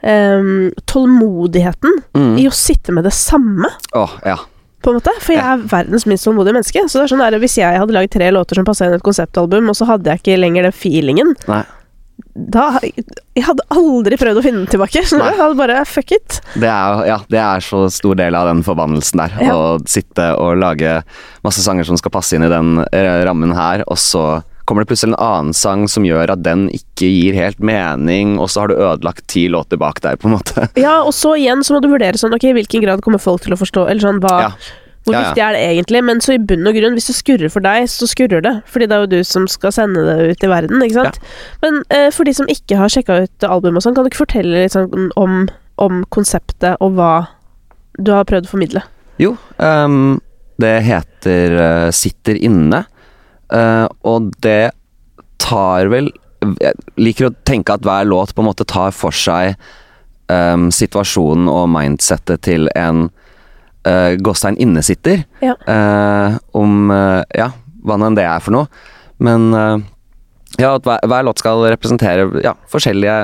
ehm, 0.05 0.71
tålmodigheten 0.87 1.99
Mm. 2.15 2.37
i 2.39 2.47
å 2.49 2.53
sitte 2.55 2.93
med 2.93 3.05
det 3.09 3.13
samme 3.17 3.69
Åh, 3.97 4.19
ja. 4.29 4.37
På 4.83 4.93
en 4.93 4.99
måte. 5.01 5.15
For 5.25 5.35
jeg 5.35 5.45
er 5.45 5.65
verdens 5.71 6.07
minst 6.09 6.27
tålmodige 6.29 6.57
menneske. 6.59 6.85
Så 6.87 7.01
det 7.01 7.07
er 7.07 7.15
sånn 7.15 7.25
der, 7.25 7.39
Hvis 7.43 7.59
jeg 7.61 7.81
hadde 7.81 7.97
lagd 7.97 8.13
tre 8.15 8.31
låter 8.35 8.59
som 8.59 8.69
passa 8.69 8.87
inn 8.87 8.95
i 8.95 9.01
et 9.01 9.07
konseptalbum, 9.07 9.71
og 9.73 9.77
så 9.79 9.89
hadde 9.91 10.13
jeg 10.13 10.23
ikke 10.23 10.39
lenger 10.41 10.69
den 10.69 10.77
feelingen, 10.77 11.35
Nei. 11.51 11.63
da 12.35 12.67
Jeg 12.83 13.45
hadde 13.47 13.67
aldri 13.75 14.19
prøvd 14.21 14.41
å 14.41 14.45
finne 14.45 14.63
den 14.65 14.71
tilbake. 14.75 15.03
Så 15.09 15.21
jeg 15.21 15.39
hadde 15.39 15.59
bare 15.59 15.81
fuck 15.89 16.13
it. 16.17 16.41
Det 16.55 16.69
er, 16.71 17.03
ja, 17.11 17.19
det 17.31 17.43
er 17.43 17.65
så 17.65 17.85
stor 17.95 18.19
del 18.19 18.35
av 18.39 18.51
den 18.51 18.65
forbannelsen 18.67 19.25
der. 19.25 19.37
Ja. 19.43 19.57
Å 19.57 19.79
sitte 19.87 20.33
og 20.39 20.59
lage 20.63 21.01
masse 21.47 21.63
sanger 21.65 21.87
som 21.89 21.99
skal 22.01 22.15
passe 22.15 22.39
inn 22.39 22.47
i 22.47 22.53
den 22.53 22.79
rammen 23.29 23.55
her, 23.57 23.87
og 23.87 23.99
så 24.03 24.25
kommer 24.69 24.85
det 24.85 24.91
plutselig 24.91 25.15
en 25.15 25.23
annen 25.25 25.55
sang 25.57 25.87
som 25.89 26.05
gjør 26.07 26.35
at 26.35 26.43
den 26.45 26.67
ikke 26.75 27.09
gir 27.09 27.37
helt 27.39 27.63
mening, 27.65 28.37
og 28.39 28.51
så 28.53 28.63
har 28.65 28.73
du 28.73 28.77
ødelagt 28.77 29.25
ti 29.33 29.47
låter 29.49 29.81
bak 29.81 30.03
der, 30.05 30.19
på 30.21 30.29
en 30.29 30.37
måte. 30.37 30.69
Ja, 30.79 30.99
og 31.01 31.15
så 31.17 31.35
igjen 31.41 31.65
så 31.65 31.75
må 31.75 31.81
du 31.83 31.89
vurdere 31.91 32.21
sånn 32.21 32.35
Ok, 32.37 32.45
i 32.51 32.55
hvilken 32.57 32.85
grad 32.85 33.01
kommer 33.05 33.23
folk 33.23 33.43
til 33.45 33.55
å 33.55 33.59
forstå 33.59 33.87
Eller 33.89 34.05
sånn, 34.05 34.21
hva 34.23 34.35
Ja. 34.45 34.51
Hvor 35.09 35.15
Ja, 35.15 35.21
ja. 35.23 35.29
viktig 35.31 35.43
er 35.43 35.55
det 35.57 35.61
egentlig? 35.71 36.01
Men 36.05 36.21
så 36.21 36.35
i 36.35 36.41
bunn 36.51 36.69
og 36.69 36.77
grunn, 36.77 36.97
hvis 36.99 37.09
det 37.09 37.15
skurrer 37.17 37.53
for 37.53 37.65
deg, 37.65 37.87
så 37.89 38.05
skurrer 38.11 38.43
det. 38.45 38.53
Fordi 38.69 38.89
det 38.91 38.97
er 38.97 39.05
jo 39.07 39.11
du 39.15 39.25
som 39.25 39.47
skal 39.49 39.73
sende 39.73 40.03
det 40.05 40.17
ut 40.35 40.45
i 40.45 40.51
verden, 40.51 40.83
ikke 40.85 40.99
sant? 40.99 41.17
Men 41.63 41.81
eh, 41.95 42.11
for 42.13 42.29
de 42.29 42.35
som 42.37 42.51
ikke 42.53 42.77
har 42.77 42.93
sjekka 42.93 43.23
ut 43.25 43.47
albumet 43.49 43.81
og 43.81 43.87
sånn, 43.87 43.97
kan 43.97 44.05
du 44.05 44.11
ikke 44.13 44.21
fortelle 44.27 44.67
litt 44.67 44.75
sånn 44.77 45.09
om, 45.17 45.39
om 45.81 46.03
konseptet 46.13 46.77
og 46.85 46.99
hva 46.99 47.13
du 47.97 48.13
har 48.13 48.29
prøvd 48.29 48.51
å 48.51 48.53
formidle? 48.53 48.85
Jo, 49.23 49.33
um, 49.57 50.19
det 50.61 50.75
heter 50.87 51.57
uh, 51.57 51.89
Sitter 51.95 52.37
inne, 52.37 52.85
eh, 53.55 53.87
og 54.09 54.33
det 54.45 54.71
tar 55.39 55.89
vel 55.93 56.11
Jeg 56.61 56.75
liker 57.01 57.29
å 57.29 57.35
tenke 57.47 57.75
at 57.75 57.87
hver 57.87 58.07
låt 58.07 58.35
på 58.35 58.43
en 58.43 58.49
måte 58.51 58.67
tar 58.69 58.93
for 58.95 59.15
seg 59.15 59.57
um, 60.31 60.69
situasjonen 60.71 61.49
og 61.51 61.67
mindsettet 61.73 62.45
til 62.47 62.69
en 62.79 63.09
uh, 63.89 64.13
gåstein 64.23 64.59
innesitter. 64.63 65.25
Ja. 65.43 65.57
Uh, 65.67 66.39
om 66.55 66.93
uh, 66.95 67.25
Ja, 67.35 67.51
hva 67.83 67.99
nå 67.99 68.07
enn 68.07 68.19
det 68.19 68.29
er 68.29 68.45
for 68.45 68.55
noe. 68.55 68.71
Men 69.19 69.51
ja, 70.63 70.77
at 70.77 70.85
hver, 70.87 71.03
hver 71.11 71.25
låt 71.27 71.41
skal 71.43 71.65
representere 71.73 72.29
ja, 72.45 72.53
forskjellige 72.71 73.17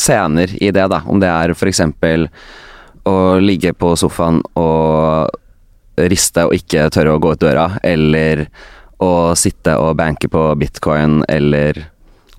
scener 0.00 0.54
i 0.56 0.70
det, 0.72 0.86
da. 0.88 1.02
Om 1.04 1.20
det 1.20 1.28
er 1.28 1.52
eksempel 1.52 2.28
å 3.04 3.38
ligge 3.42 3.74
på 3.76 3.92
sofaen 4.00 4.40
og 4.56 5.28
riste 6.10 6.46
og 6.48 6.56
ikke 6.56 6.88
tørre 6.94 7.16
å 7.16 7.20
gå 7.20 7.34
ut 7.34 7.42
døra, 7.42 7.66
eller 7.84 8.46
å 9.00 9.32
sitte 9.38 9.76
og 9.80 9.96
banke 9.98 10.28
på 10.30 10.42
bitcoin, 10.60 11.22
eller 11.30 11.78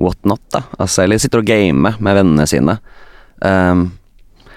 what 0.01 0.19
not, 0.27 0.41
da. 0.53 0.63
Altså, 0.77 1.03
eller 1.03 1.21
sitter 1.21 1.41
og 1.41 1.49
game 1.49 1.93
med 1.97 2.17
vennene 2.17 2.45
sine. 2.49 2.77
Um, 3.41 3.89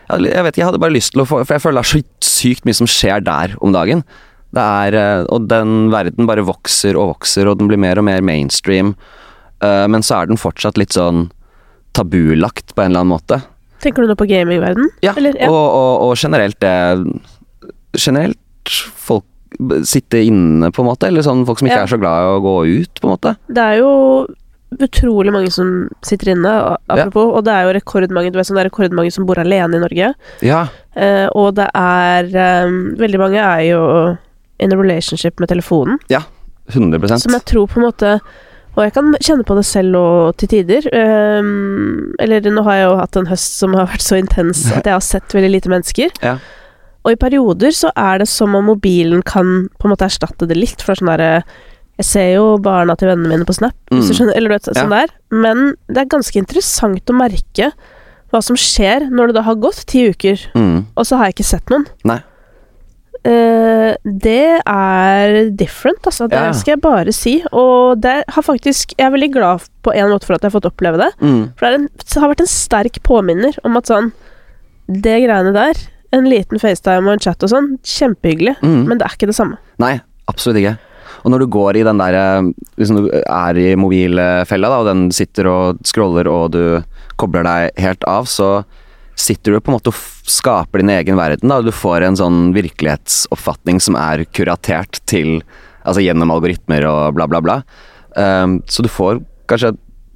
jeg 0.05 0.45
vet 0.45 0.53
ikke, 0.53 0.61
jeg 0.61 0.69
hadde 0.69 0.83
bare 0.83 0.93
lyst 0.93 1.15
til 1.15 1.23
å 1.23 1.25
få 1.25 1.39
For 1.47 1.55
jeg 1.57 1.63
føler 1.65 1.81
det 1.81 1.87
er 1.87 1.93
så 1.95 2.29
sykt 2.29 2.67
mye 2.69 2.77
som 2.77 2.89
skjer 2.91 3.23
der 3.25 3.55
om 3.65 3.73
dagen. 3.73 4.03
Det 4.53 4.61
er 4.61 4.97
eh, 4.99 5.23
Og 5.33 5.47
den 5.49 5.89
verden 5.95 6.29
bare 6.29 6.45
vokser 6.45 6.99
og 7.01 7.15
vokser, 7.15 7.49
og 7.49 7.57
den 7.59 7.71
blir 7.71 7.81
mer 7.81 7.99
og 7.99 8.05
mer 8.07 8.21
mainstream. 8.25 8.93
Uh, 9.65 9.87
men 9.89 10.05
så 10.05 10.21
er 10.21 10.29
den 10.29 10.41
fortsatt 10.41 10.77
litt 10.81 10.93
sånn 10.93 11.31
tabulagt 11.97 12.75
på 12.75 12.85
en 12.85 12.93
eller 12.93 13.05
annen 13.05 13.15
måte. 13.15 13.41
Tenker 13.85 14.05
du 14.05 14.11
nå 14.11 14.17
på 14.19 14.29
gamingverden? 14.29 14.91
Ja, 15.05 15.15
Eller, 15.17 15.37
ja. 15.41 15.49
Og, 15.49 15.65
og, 15.65 16.09
og 16.09 16.15
generelt 16.21 16.57
det 16.65 16.75
Generelt 17.95 18.71
folk 18.99 19.27
sitte 19.87 20.21
inne, 20.25 20.71
på 20.75 20.83
en 20.83 20.89
måte. 20.89 21.07
Eller 21.09 21.23
sånn 21.23 21.45
folk 21.47 21.59
som 21.59 21.69
ikke 21.69 21.77
Ja. 21.77 21.83
er 21.83 21.93
så 21.93 22.01
glad 22.01 22.23
i 22.23 22.33
å 22.33 22.41
gå 22.43 22.55
ut, 22.81 23.01
på 23.01 23.09
en 23.09 23.15
måte. 23.17 23.37
Det 23.49 23.59
er 23.63 23.79
jo 23.79 24.27
utrolig 24.81 25.33
mange 25.33 25.51
som 25.53 25.89
sitter 26.03 26.33
inne, 26.35 26.51
apropos, 26.89 26.99
apropos, 26.99 27.37
og 27.39 27.45
det 27.45 27.53
er 27.55 27.63
jo 27.69 27.75
rekordmange 27.79 28.33
Du 28.33 28.39
vet 28.39 28.47
sånn 28.49 28.57
det 28.59 28.65
er 28.65 28.71
rekordmange 28.71 29.13
som 29.13 29.27
bor 29.27 29.39
alene 29.39 29.77
i 29.77 29.83
Norge. 29.83 30.15
Ja. 30.43 30.67
Eh, 30.97 31.29
og 31.35 31.55
det 31.55 31.69
er 31.75 32.67
um, 32.67 32.95
Veldig 32.99 33.19
mange 33.19 33.39
er 33.43 33.61
jo 33.69 34.17
in 34.59 34.73
a 34.73 34.77
relationship 34.77 35.39
med 35.41 35.49
telefonen, 35.49 35.99
Ja, 36.11 36.23
100% 36.71 37.23
som 37.27 37.33
jeg 37.33 37.45
tror 37.45 37.67
på 37.69 37.81
en 37.81 37.87
måte 37.91 38.21
Og 38.77 38.83
jeg 38.85 38.95
kan 38.95 39.15
kjenne 39.21 39.45
på 39.47 39.55
det 39.59 39.65
selv 39.67 39.95
og 39.95 40.37
til 40.37 40.49
tider. 40.49 40.87
Um, 41.39 42.15
eller 42.19 42.41
nå 42.51 42.63
har 42.67 42.75
jeg 42.75 42.87
jo 42.89 42.97
hatt 42.99 43.17
en 43.17 43.27
høst 43.31 43.59
som 43.61 43.75
har 43.75 43.87
vært 43.87 44.03
så 44.03 44.19
intens 44.19 44.65
at 44.73 44.83
jeg 44.85 44.95
har 44.97 45.05
sett 45.05 45.31
veldig 45.31 45.51
lite 45.53 45.71
mennesker. 45.71 46.11
Ja. 46.23 46.39
Og 47.05 47.13
i 47.13 47.17
perioder 47.21 47.69
så 47.77 47.91
er 47.97 48.19
det 48.23 48.29
som 48.29 48.55
om 48.57 48.65
mobilen 48.65 49.23
kan 49.23 49.69
på 49.79 49.85
en 49.87 49.93
måte 49.93 50.07
erstatte 50.09 50.47
det 50.49 50.57
litt. 50.57 50.81
For 50.81 50.95
det 50.95 50.99
er 50.99 51.05
sånn 51.05 51.13
derre 51.17 51.45
Jeg 51.97 52.07
ser 52.09 52.31
jo 52.35 52.59
barna 52.59 52.97
til 52.99 53.07
vennene 53.07 53.29
mine 53.31 53.45
på 53.47 53.55
Snap, 53.55 53.75
hvis 53.93 54.09
du 54.09 54.13
Mm. 54.15 54.17
skjønner, 54.19 54.37
eller 54.37 54.49
du 54.49 54.55
vet, 54.55 54.65
sånn 54.75 54.91
der. 54.91 55.09
Men 55.31 55.77
det 55.87 55.97
er 55.99 56.07
ganske 56.11 56.35
interessant 56.41 57.05
å 57.07 57.15
merke 57.15 57.69
hva 58.33 58.43
som 58.43 58.57
skjer 58.57 59.09
når 59.15 59.27
det 59.29 59.35
da 59.37 59.43
har 59.43 59.55
gått 59.55 59.87
ti 59.87 60.09
uker, 60.11 60.37
Mm. 60.57 60.87
og 60.97 61.05
så 61.07 61.17
har 61.19 61.27
jeg 61.27 61.35
ikke 61.37 61.45
sett 61.45 61.67
noen. 61.71 61.87
Nei. 62.05 62.19
Uh, 63.25 63.95
det 64.05 64.61
er 64.67 65.49
different, 65.57 66.03
altså. 66.05 66.27
Det 66.29 66.37
Ja. 66.37 66.53
skal 66.53 66.73
jeg 66.75 66.81
bare 66.83 67.13
si. 67.13 67.43
Og 67.53 68.01
det 68.01 68.25
har 68.29 68.43
faktisk 68.43 68.93
Jeg 68.99 69.07
er 69.07 69.17
veldig 69.17 69.33
glad 69.33 69.63
på 69.83 69.95
en 69.95 70.11
måte 70.11 70.25
for 70.25 70.35
at 70.35 70.43
jeg 70.43 70.51
har 70.53 70.61
fått 70.61 70.71
oppleve 70.73 70.99
det. 70.99 71.13
Mm. 71.23 71.53
For 71.57 71.67
det, 71.71 71.75
en, 71.81 71.89
det 71.97 72.15
har 72.21 72.29
vært 72.29 72.41
en 72.41 72.47
sterk 72.47 73.03
påminner 73.03 73.57
om 73.65 73.77
at 73.79 73.85
sånn 73.87 74.13
Det 74.91 75.23
greiene 75.25 75.55
der, 75.55 75.75
en 76.15 76.29
liten 76.31 76.61
FaceTime 76.63 77.09
og 77.09 77.17
en 77.17 77.23
chat 77.25 77.43
og 77.47 77.51
sånn, 77.51 77.71
kjempehyggelig, 77.83 78.57
Mm. 78.63 78.85
men 78.89 78.99
det 79.01 79.07
er 79.09 79.17
ikke 79.17 79.31
det 79.33 79.37
samme. 79.39 79.59
Nei, 79.83 79.97
absolutt 80.31 80.61
ikke. 80.63 80.77
Og 81.25 81.33
når 81.33 81.41
du 81.41 81.47
går 81.55 81.77
i 81.81 81.85
den 81.87 82.01
der 82.03 82.15
eh, 82.19 82.49
Hvis 82.77 82.91
du 82.93 83.07
er 83.09 83.57
i 83.59 83.75
mobilfella, 83.81 84.69
da, 84.69 84.79
og 84.83 84.89
den 84.91 85.05
sitter 85.15 85.49
og 85.49 85.79
scroller, 85.87 86.29
og 86.29 86.51
du 86.53 86.83
kobler 87.17 87.47
deg 87.47 87.71
helt 87.81 88.05
av, 88.11 88.27
så 88.29 88.65
sitter 89.17 89.55
du 89.55 89.61
på 89.63 89.71
en 89.71 89.77
måte 89.79 89.93
og 89.93 89.99
skaper 90.27 90.83
din 90.83 90.91
egen 90.91 91.17
verden. 91.17 91.49
da, 91.49 91.61
og 91.63 91.65
Du 91.69 91.71
får 91.73 92.03
en 92.03 92.17
sånn 92.19 92.53
virkelighetsoppfatning 92.57 93.81
som 93.81 93.97
er 93.97 94.25
kuratert 94.35 95.01
til 95.07 95.41
Altså 95.85 96.01
gjennom 96.01 96.31
algoritmer 96.33 96.81
og 96.89 97.15
bla, 97.15 97.27
bla, 97.29 97.41
bla. 97.45 97.59
Um, 98.17 98.63
så 98.65 98.81
du 98.81 98.89
får 98.89 99.19
kanskje 99.47 99.75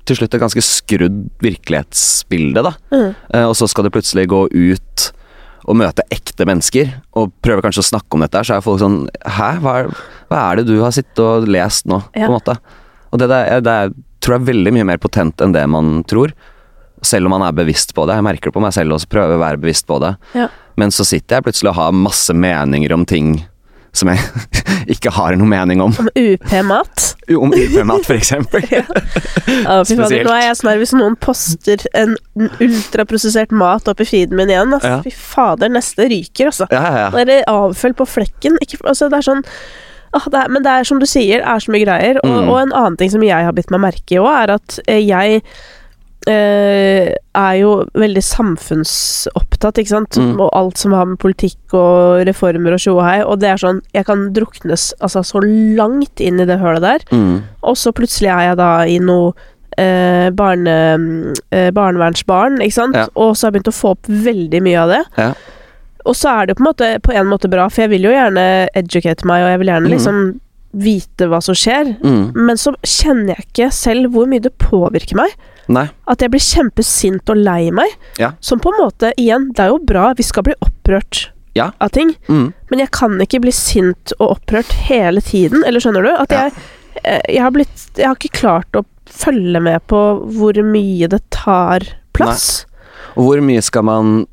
til 0.08 0.16
slutt 0.16 0.32
et 0.34 0.40
ganske 0.40 0.62
skrudd 0.64 1.18
virkelighetsbilde, 1.44 2.62
da. 2.64 2.72
Mm. 2.88 3.10
Uh, 3.34 3.46
og 3.50 3.54
så 3.58 3.68
skal 3.68 3.84
du 3.84 3.90
plutselig 3.92 4.24
gå 4.32 4.46
ut 4.48 5.10
og 5.66 5.76
møte 5.76 6.04
ekte 6.14 6.46
mennesker, 6.48 6.92
og 7.18 7.32
prøve 7.42 7.62
kanskje 7.64 7.82
å 7.82 7.88
snakke 7.90 8.14
om 8.14 8.22
dette 8.24 8.44
så 8.46 8.56
er 8.56 8.64
folk 8.64 8.78
sånn 8.82 9.00
Hæ, 9.26 9.48
hva 9.64 9.72
er, 9.82 9.88
hva 10.30 10.42
er 10.52 10.60
det 10.60 10.66
du 10.70 10.76
har 10.82 10.94
sittet 10.94 11.18
og 11.24 11.48
lest 11.50 11.88
nå, 11.90 11.98
Ja. 12.14 12.26
på 12.26 12.30
en 12.30 12.36
måte? 12.38 12.58
Og 13.12 13.18
det, 13.18 13.28
der, 13.32 13.60
det 13.64 13.74
er 13.74 13.92
tror 14.20 14.34
jeg 14.36 14.42
er 14.42 14.48
veldig 14.52 14.72
mye 14.74 14.86
mer 14.90 14.98
potent 15.02 15.40
enn 15.44 15.52
det 15.54 15.62
man 15.70 16.02
tror. 16.10 16.32
Selv 17.06 17.28
om 17.28 17.36
man 17.36 17.44
er 17.46 17.54
bevisst 17.54 17.92
på 17.94 18.04
det. 18.08 18.16
Jeg 18.18 18.26
merker 18.26 18.50
det 18.50 18.54
på 18.56 18.62
meg 18.64 18.74
selv 18.74 18.96
også, 18.96 19.06
prøver 19.08 19.36
å 19.36 19.42
være 19.42 19.60
bevisst 19.62 19.86
på 19.86 20.00
det. 20.02 20.16
Ja. 20.34 20.48
Men 20.76 20.90
så 20.94 21.06
sitter 21.06 21.38
jeg 21.38 21.46
plutselig 21.46 21.70
og 21.70 21.78
har 21.78 21.94
masse 21.94 22.34
meninger 22.34 22.92
om 22.96 23.04
ting 23.08 23.36
som 23.94 24.10
jeg 24.10 24.18
ikke 24.98 25.12
har 25.14 25.36
noe 25.38 25.48
mening 25.48 25.80
om. 25.84 25.94
Om 26.02 26.10
UP-mat. 26.14 27.07
Om 27.36 27.52
for 28.06 28.14
eksempel. 28.16 28.62
Ja, 29.68 29.82
Spesielt. 29.84 30.24
nå 30.24 30.32
er 30.32 30.42
jeg 30.46 30.56
snarere 30.60 30.80
hvis 30.82 30.92
noen 30.96 31.16
poster 31.20 31.82
en 31.96 32.14
ultraprosessert 32.62 33.50
mat 33.52 33.88
opp 33.90 34.00
i 34.00 34.06
feeden 34.08 34.36
min 34.38 34.48
igjen. 34.52 34.72
Altså. 34.76 34.88
Ja. 34.94 35.00
Fy 35.04 35.12
fader, 35.12 35.68
neste 35.72 36.06
ryker, 36.08 36.50
altså. 36.52 36.68
Ja, 36.72 36.82
ja, 36.84 37.02
ja. 37.06 37.08
er 37.22 37.28
det 37.28 37.38
avfølt 37.50 37.98
på 38.00 38.06
flekken. 38.08 38.58
Ikke, 38.64 38.80
altså, 38.88 39.08
det 39.12 39.20
er 39.20 39.26
sånn 39.28 39.42
ah, 40.16 40.28
det 40.32 40.40
er, 40.44 40.52
Men 40.54 40.64
det 40.64 40.72
er 40.78 40.88
som 40.88 41.00
du 41.02 41.06
sier, 41.08 41.42
er 41.44 41.64
så 41.64 41.72
mye 41.74 41.84
greier. 41.84 42.20
Og, 42.24 42.30
Mm. 42.38 42.48
og 42.52 42.60
en 42.62 42.72
annen 42.72 42.96
ting 43.00 43.10
som 43.12 43.24
jeg 43.24 43.44
har 43.48 43.52
bitt 43.56 43.70
meg 43.74 43.80
merke 43.88 44.16
i 44.16 44.20
òg, 44.22 44.30
er 44.44 44.54
at 44.58 44.78
eh, 44.86 45.02
jeg 45.04 45.42
eh, 46.28 47.10
er 47.38 47.54
jo 47.58 47.72
veldig 47.98 48.22
samfunnsopptatt, 48.24 49.80
ikke 49.80 49.94
sant. 49.94 50.18
Mm. 50.20 50.36
Og 50.38 50.48
alt 50.56 50.80
som 50.80 50.94
har 50.96 51.08
med 51.08 51.20
politikk 51.22 51.76
og 51.76 52.24
reformer 52.28 52.76
og 52.76 52.82
tjohei, 52.82 53.18
og 53.24 53.40
det 53.42 53.52
er 53.52 53.60
sånn 53.62 53.82
Jeg 53.96 54.08
kan 54.08 54.28
druknes 54.36 54.90
altså, 55.00 55.24
så 55.26 55.42
langt 55.42 56.22
inn 56.22 56.40
i 56.40 56.48
det 56.48 56.60
hølet 56.62 56.84
der. 56.84 57.06
Mm. 57.12 57.44
Og 57.62 57.78
så 57.80 57.94
plutselig 57.96 58.32
er 58.34 58.50
jeg 58.50 58.60
da 58.60 58.72
i 58.88 58.98
noe 59.02 59.32
eh, 59.78 60.28
barne, 60.34 60.78
eh, 61.50 61.70
barnevernsbarn, 61.74 62.60
ikke 62.64 62.78
sant. 62.80 62.98
Ja. 62.98 63.06
Og 63.14 63.36
så 63.36 63.46
har 63.46 63.52
jeg 63.52 63.60
begynt 63.60 63.72
å 63.72 63.78
få 63.78 63.94
opp 63.96 64.10
veldig 64.28 64.64
mye 64.66 64.82
av 64.82 64.94
det. 64.94 65.04
Ja. 65.20 65.30
Og 66.08 66.16
så 66.16 66.32
er 66.32 66.48
det 66.48 66.56
på 66.56 66.62
en, 66.62 66.70
måte, 66.70 66.92
på 67.04 67.12
en 67.12 67.28
måte 67.28 67.50
bra, 67.52 67.66
for 67.68 67.84
jeg 67.84 67.92
vil 67.92 68.08
jo 68.08 68.14
gjerne 68.14 68.44
educate 68.78 69.26
meg, 69.28 69.44
og 69.44 69.52
jeg 69.52 69.62
vil 69.62 69.72
gjerne 69.74 69.90
liksom 69.92 70.20
liksom 70.28 70.36
vite 70.76 71.28
hva 71.30 71.40
som 71.42 71.56
skjer. 71.56 71.94
Mm. 72.04 72.32
Men 72.36 72.58
så 72.60 72.74
kjenner 72.84 73.34
jeg 73.36 73.46
ikke 73.48 73.70
selv 73.74 74.12
hvor 74.14 74.28
mye 74.30 74.42
det 74.44 74.52
påvirker 74.60 75.16
meg. 75.18 75.32
Nei. 75.68 75.86
At 76.08 76.22
jeg 76.24 76.32
blir 76.32 76.44
kjempesint 76.44 77.28
og 77.32 77.40
lei 77.44 77.70
meg. 77.74 77.92
Ja. 78.20 78.32
Som 78.40 78.60
på 78.64 78.72
en 78.72 78.80
måte, 78.84 79.12
igjen, 79.20 79.50
det 79.56 79.66
er 79.66 79.72
jo 79.74 79.80
bra, 79.84 80.10
vi 80.16 80.24
skal 80.24 80.46
bli 80.48 80.56
opprørt 80.64 81.28
Ja. 81.56 81.70
av 81.80 81.90
ting. 81.90 82.14
Mm. 82.28 82.52
Men 82.70 82.78
jeg 82.84 82.90
kan 82.94 83.18
ikke 83.20 83.40
bli 83.42 83.52
sint 83.52 84.12
og 84.18 84.36
opprørt 84.38 84.70
hele 84.88 85.20
tiden, 85.24 85.64
eller 85.66 85.80
skjønner 85.80 86.04
du? 86.06 86.10
At 86.14 86.30
jeg, 86.30 86.52
eh, 87.04 87.20
jeg 87.28 87.42
har 87.42 87.50
blitt 87.50 87.88
Jeg 87.96 88.06
har 88.06 88.14
ikke 88.16 88.38
klart 88.40 88.72
å 88.78 88.84
følge 89.08 89.60
med 89.60 89.80
på 89.88 89.98
hvor 90.36 90.54
mye 90.62 91.08
det 91.08 91.22
tar 91.30 91.80
plass. 92.12 92.66
Og 93.16 93.24
hvor 93.24 93.40
mye 93.42 93.62
skal 93.64 93.82
man 93.88 94.26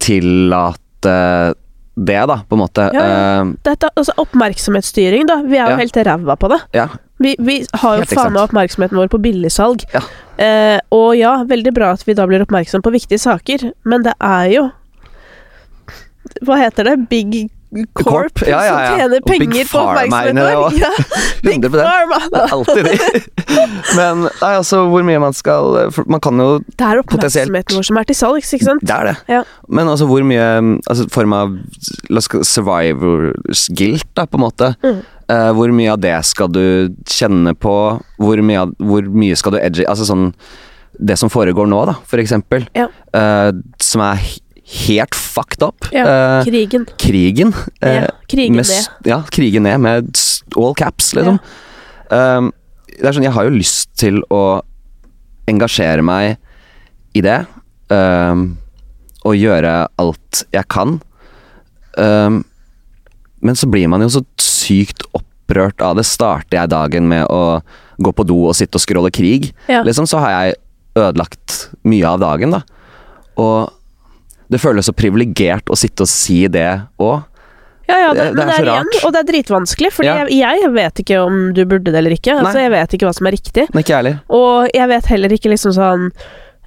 tillate 0.00 1.54
det, 1.96 2.26
da, 2.26 2.40
på 2.48 2.56
en 2.56 2.62
måte? 2.64 2.88
Ja, 2.92 3.02
ja. 3.06 3.40
Eh, 3.42 3.52
Dette, 3.64 3.90
altså 3.96 4.12
oppmerksomhetsstyring, 4.18 5.26
da. 5.30 5.36
Vi 5.46 5.56
er 5.58 5.68
jo 5.70 5.76
Ja. 5.76 5.82
helt 5.84 5.96
ræva 5.96 6.36
på 6.36 6.48
det. 6.50 6.60
ja. 6.74 6.88
Vi, 7.22 7.36
vi 7.38 7.60
har 7.78 8.00
jo 8.00 8.04
faen 8.10 8.32
meg 8.34 8.42
oppmerksomheten 8.42 8.98
vår 8.98 9.06
på 9.08 9.20
billigsalg. 9.22 9.84
Ja. 9.94 10.00
Eh, 10.36 10.80
og 10.90 11.14
ja, 11.16 11.44
veldig 11.46 11.72
bra 11.72 11.92
at 11.94 12.02
vi 12.08 12.12
da 12.18 12.26
blir 12.26 12.42
oppmerksom 12.42 12.82
på 12.82 12.90
viktige 12.90 13.20
saker, 13.22 13.68
men 13.84 14.02
det 14.02 14.14
er 14.20 14.48
jo 14.50 14.64
Hva 16.42 16.56
heter 16.58 16.84
det? 16.88 16.96
Big 17.08 17.50
Corp, 17.92 18.42
ja, 18.46 18.60
ja, 18.64 18.82
ja. 18.82 18.88
som 18.88 18.98
tjener 18.98 19.20
penger 19.26 19.70
på 19.70 19.78
oppmerksomheten 19.78 20.38
vår. 20.62 20.76
Ja, 20.84 20.90
Big 21.42 21.64
100%. 21.64 21.82
Pharma! 21.82 22.46
Alltid 22.52 22.84
de. 22.84 22.98
Men 23.98 24.26
nei, 24.26 24.50
altså, 24.50 24.84
hvor 24.90 25.02
mye 25.06 25.20
man 25.22 25.34
skal 25.36 25.90
Man 26.10 26.22
kan 26.22 26.38
jo 26.40 26.48
potensielt 26.62 26.78
Det 26.78 26.86
er 26.86 27.02
oppmerksomheten 27.02 27.78
vår 27.78 27.88
som 27.88 27.98
er 28.00 28.08
til 28.08 28.18
salgs, 28.18 28.52
ikke 28.56 28.68
sant? 28.68 28.84
Det 28.86 28.94
er 28.94 29.10
det. 29.10 29.16
Ja. 29.30 29.42
Men 29.68 29.90
altså, 29.90 30.08
hvor 30.10 30.26
mye 30.26 30.46
altså, 30.86 31.08
Form 31.14 31.34
av 31.36 31.56
la 32.10 32.22
oss 32.22 32.30
survivors 32.48 33.66
guilt, 33.74 34.08
da, 34.14 34.26
på 34.28 34.38
en 34.38 34.44
måte. 34.44 34.70
Mm. 34.84 35.02
Uh, 35.32 35.50
hvor 35.56 35.72
mye 35.72 35.92
av 35.94 36.00
det 36.04 36.14
skal 36.28 36.50
du 36.52 36.64
kjenne 37.08 37.54
på? 37.56 37.74
Hvor 38.20 38.44
mye, 38.44 38.66
av, 38.66 38.74
hvor 38.78 39.06
mye 39.08 39.36
skal 39.40 39.54
du 39.54 39.60
edge 39.62 39.86
Altså 39.88 40.04
sånn 40.04 40.26
Det 40.94 41.16
som 41.16 41.30
foregår 41.32 41.66
nå, 41.70 41.80
da, 41.88 41.96
for 42.06 42.22
eksempel. 42.22 42.68
Ja. 42.76 42.90
uh, 43.16 43.50
som 43.82 44.04
er 44.04 44.20
helt 44.64 45.14
fucked 45.14 45.62
up. 45.62 45.84
Ja, 45.92 46.04
Eh, 46.40 46.44
krigen. 46.46 46.86
krigen. 46.98 47.54
eh, 47.82 47.94
Ja, 48.02 48.06
krigen 48.28 48.56
med, 48.56 48.66
ned. 48.66 48.88
Ja, 49.04 49.22
krigen 49.30 49.62
ned 49.64 49.80
med 49.80 50.18
all 50.56 50.74
caps, 50.74 51.12
liksom. 51.14 51.38
Um, 52.10 52.52
det 52.86 53.04
er 53.06 53.12
sånn, 53.12 53.24
jeg 53.26 53.32
har 53.32 53.44
jo 53.44 53.50
lyst 53.58 53.88
til 53.98 54.22
å 54.30 54.62
engasjere 55.48 56.02
meg 56.02 56.36
i 57.14 57.20
det. 57.20 57.46
Um, 57.90 58.56
og 59.24 59.36
gjøre 59.36 59.88
alt 59.98 60.44
jeg 60.52 60.68
kan. 60.68 61.00
Um, 61.98 62.44
men 63.42 63.54
så 63.54 63.68
blir 63.70 63.88
man 63.88 64.00
jo 64.00 64.08
så 64.08 64.22
sykt 64.40 65.02
opprørt 65.14 65.80
av 65.84 65.96
det. 65.96 66.04
Starter 66.08 66.58
jeg 66.62 66.70
dagen 66.72 67.08
med 67.08 67.26
å 67.28 67.60
gå 68.00 68.12
på 68.16 68.24
do 68.26 68.46
og 68.48 68.54
sitte 68.56 68.76
og 68.76 68.84
scrolle 68.84 69.10
krig, 69.14 69.52
Ja. 69.68 69.82
liksom, 69.82 70.06
så 70.06 70.18
har 70.20 70.30
jeg 70.30 70.56
ødelagt 70.96 71.68
mye 71.84 72.04
av 72.06 72.20
dagen, 72.20 72.50
da. 72.50 72.62
Og 73.36 73.70
det 74.54 74.62
føles 74.62 74.86
så 74.88 74.94
privilegert 74.96 75.70
å 75.70 75.76
sitte 75.78 76.06
og 76.06 76.10
si 76.10 76.44
det 76.48 76.68
òg. 77.02 77.24
Ja, 77.84 77.96
ja, 78.00 78.12
det, 78.16 78.22
Det- 78.30 78.36
det 78.38 78.44
er 78.46 78.52
så 78.56 78.64
rart. 78.64 78.86
igjen, 78.94 79.04
og 79.04 79.12
det 79.12 79.20
er 79.20 79.26
dritvanskelig, 79.32 79.90
for 79.92 80.04
Ja. 80.06 80.14
jeg, 80.24 80.38
jeg 80.40 80.70
vet 80.72 80.94
ikke 81.02 81.18
om 81.26 81.52
du 81.52 81.64
burde 81.68 81.90
det 81.92 81.98
eller 82.00 82.14
ikke. 82.16 82.32
Altså, 82.40 82.62
jeg 82.62 82.70
vet 82.72 82.94
ikke 82.96 83.06
hva 83.10 83.14
som 83.14 83.26
er 83.28 83.34
riktig. 83.36 83.66
Nei. 83.74 84.14
Og 84.30 84.70
jeg 84.72 84.88
vet 84.88 85.04
heller 85.12 85.28
ikke 85.36 85.50
liksom 85.52 85.74
sånn 85.76 86.06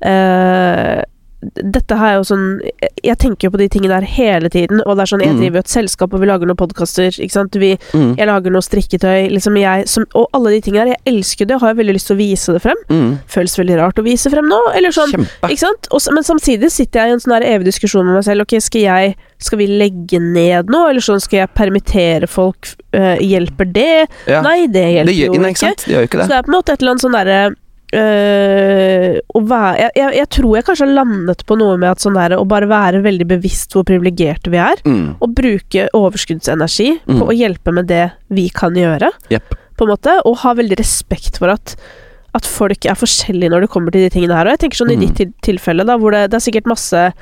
eh, 0.05 1.01
Dette 1.45 1.93
har 1.99 2.15
jeg 2.15 2.17
jo 2.17 2.23
sånn 2.31 2.45
Jeg 3.05 3.17
tenker 3.21 3.45
jo 3.45 3.51
på 3.53 3.59
de 3.61 3.67
tingene 3.69 3.93
der 3.99 4.07
hele 4.09 4.49
tiden, 4.49 4.79
og 4.87 4.95
det 4.97 5.03
er 5.03 5.09
sånn 5.11 5.21
Jeg 5.21 5.33
Mm. 5.35 5.39
driver 5.41 5.57
jo 5.59 5.59
et 5.59 5.69
selskap, 5.69 6.13
og 6.13 6.19
vi 6.19 6.25
lager 6.25 6.47
noen 6.49 6.57
podkaster, 6.57 7.11
Mm. 7.13 8.15
jeg 8.17 8.27
lager 8.27 8.49
noe 8.51 8.61
strikketøy, 8.65 9.29
liksom 9.29 9.55
jeg 9.59 9.87
som, 9.87 10.05
Og 10.15 10.27
alle 10.33 10.49
de 10.49 10.61
tingene 10.61 10.85
der. 10.85 10.95
Jeg 10.97 11.13
elsker 11.13 11.45
det, 11.45 11.55
og 11.55 11.61
har 11.61 11.75
veldig 11.75 11.93
lyst 11.93 12.07
til 12.07 12.15
å 12.15 12.19
vise 12.19 12.53
det 12.53 12.61
frem. 12.63 12.75
Mm. 12.89 13.19
Føles 13.27 13.55
veldig 13.57 13.77
rart 13.77 13.95
å 14.01 14.03
vise 14.03 14.29
frem 14.31 14.45
nå, 14.49 14.59
eller 14.75 14.89
sånn. 14.89 15.11
Kjempe. 15.13 15.49
Ikke 15.51 15.59
sant? 15.59 15.87
Og, 15.91 16.01
men 16.13 16.23
samtidig 16.23 16.71
sitter 16.71 17.01
jeg 17.01 17.09
i 17.09 17.13
en 17.13 17.19
sånn 17.19 17.39
der 17.39 17.45
evig 17.53 17.65
diskusjon 17.65 18.05
med 18.05 18.15
meg 18.15 18.23
selv. 18.23 18.41
Ok, 18.41 18.59
skal 18.61 18.81
jeg 18.81 19.15
Skal 19.39 19.59
vi 19.59 19.67
legge 19.67 20.19
ned 20.19 20.65
nå, 20.65 20.89
eller 20.89 20.99
sånn 20.99 21.21
skal 21.21 21.41
jeg 21.45 21.53
permittere 21.53 22.27
folk? 22.27 22.73
Uh, 22.95 23.17
hjelper 23.21 23.71
det? 23.71 24.07
Ja. 24.25 24.41
Nei, 24.41 24.65
det 24.65 24.81
hjelper 24.95 25.05
det 25.05 25.15
gjør, 25.15 25.25
jo 25.27 25.33
ikke. 25.33 25.75
Det 25.85 26.09
ikke 26.09 26.17
Så 26.17 26.17
det. 26.17 26.27
det 26.29 26.37
er 26.37 26.41
på 26.41 26.49
en 26.49 26.57
måte 26.57 26.73
et 26.73 26.81
eller 26.81 26.91
annet 26.95 27.05
sånn 27.05 27.13
derre 27.13 27.55
øh, 27.97 29.17
å 29.37 29.41
være 29.49 29.77
jeg, 29.81 29.91
jeg, 29.99 30.15
jeg 30.19 30.29
tror 30.37 30.55
jeg 30.57 30.65
kanskje 30.67 30.85
har 30.87 30.95
landet 30.97 31.43
på 31.49 31.57
noe 31.59 31.77
med 31.81 31.89
at 31.93 32.03
sånn 32.03 32.17
der, 32.17 32.35
å 32.39 32.45
bare 32.49 32.69
være 32.69 33.01
veldig 33.05 33.27
bevisst 33.29 33.75
hvor 33.75 33.85
privilegerte 33.87 34.51
vi 34.53 34.59
er, 34.61 34.81
Mm. 34.87 35.15
og 35.21 35.33
bruke 35.35 35.87
overskuddsenergi 35.97 36.89
Mm. 37.07 37.19
på 37.19 37.27
å 37.27 37.35
hjelpe 37.35 37.73
med 37.73 37.87
det 37.87 38.11
vi 38.29 38.49
kan 38.49 38.73
gjøre, 38.77 39.11
yep. 39.31 39.55
på 39.77 39.85
en 39.85 39.91
måte, 39.93 40.13
og 40.25 40.37
ha 40.43 40.53
veldig 40.53 40.77
respekt 40.79 41.37
for 41.41 41.49
at 41.53 41.75
at 42.35 42.45
folk 42.45 42.85
er 42.85 42.93
forskjellige 42.93 43.49
når 43.49 43.61
det 43.63 43.69
kommer 43.73 43.89
til 43.91 44.03
de 44.03 44.09
tingene 44.13 44.35
her. 44.35 44.45
Og 44.45 44.51
jeg 44.53 44.59
tenker 44.59 44.77
sånn 44.77 44.91
Mm. 44.91 45.01
i 45.01 45.05
ditt 45.07 45.15
til 45.17 45.33
tilfelle, 45.41 45.83
da, 45.87 45.95
hvor 45.97 46.11
det, 46.11 46.29
det 46.29 46.35
er 46.37 46.51
sikkert 46.51 46.67
masse 46.67 47.13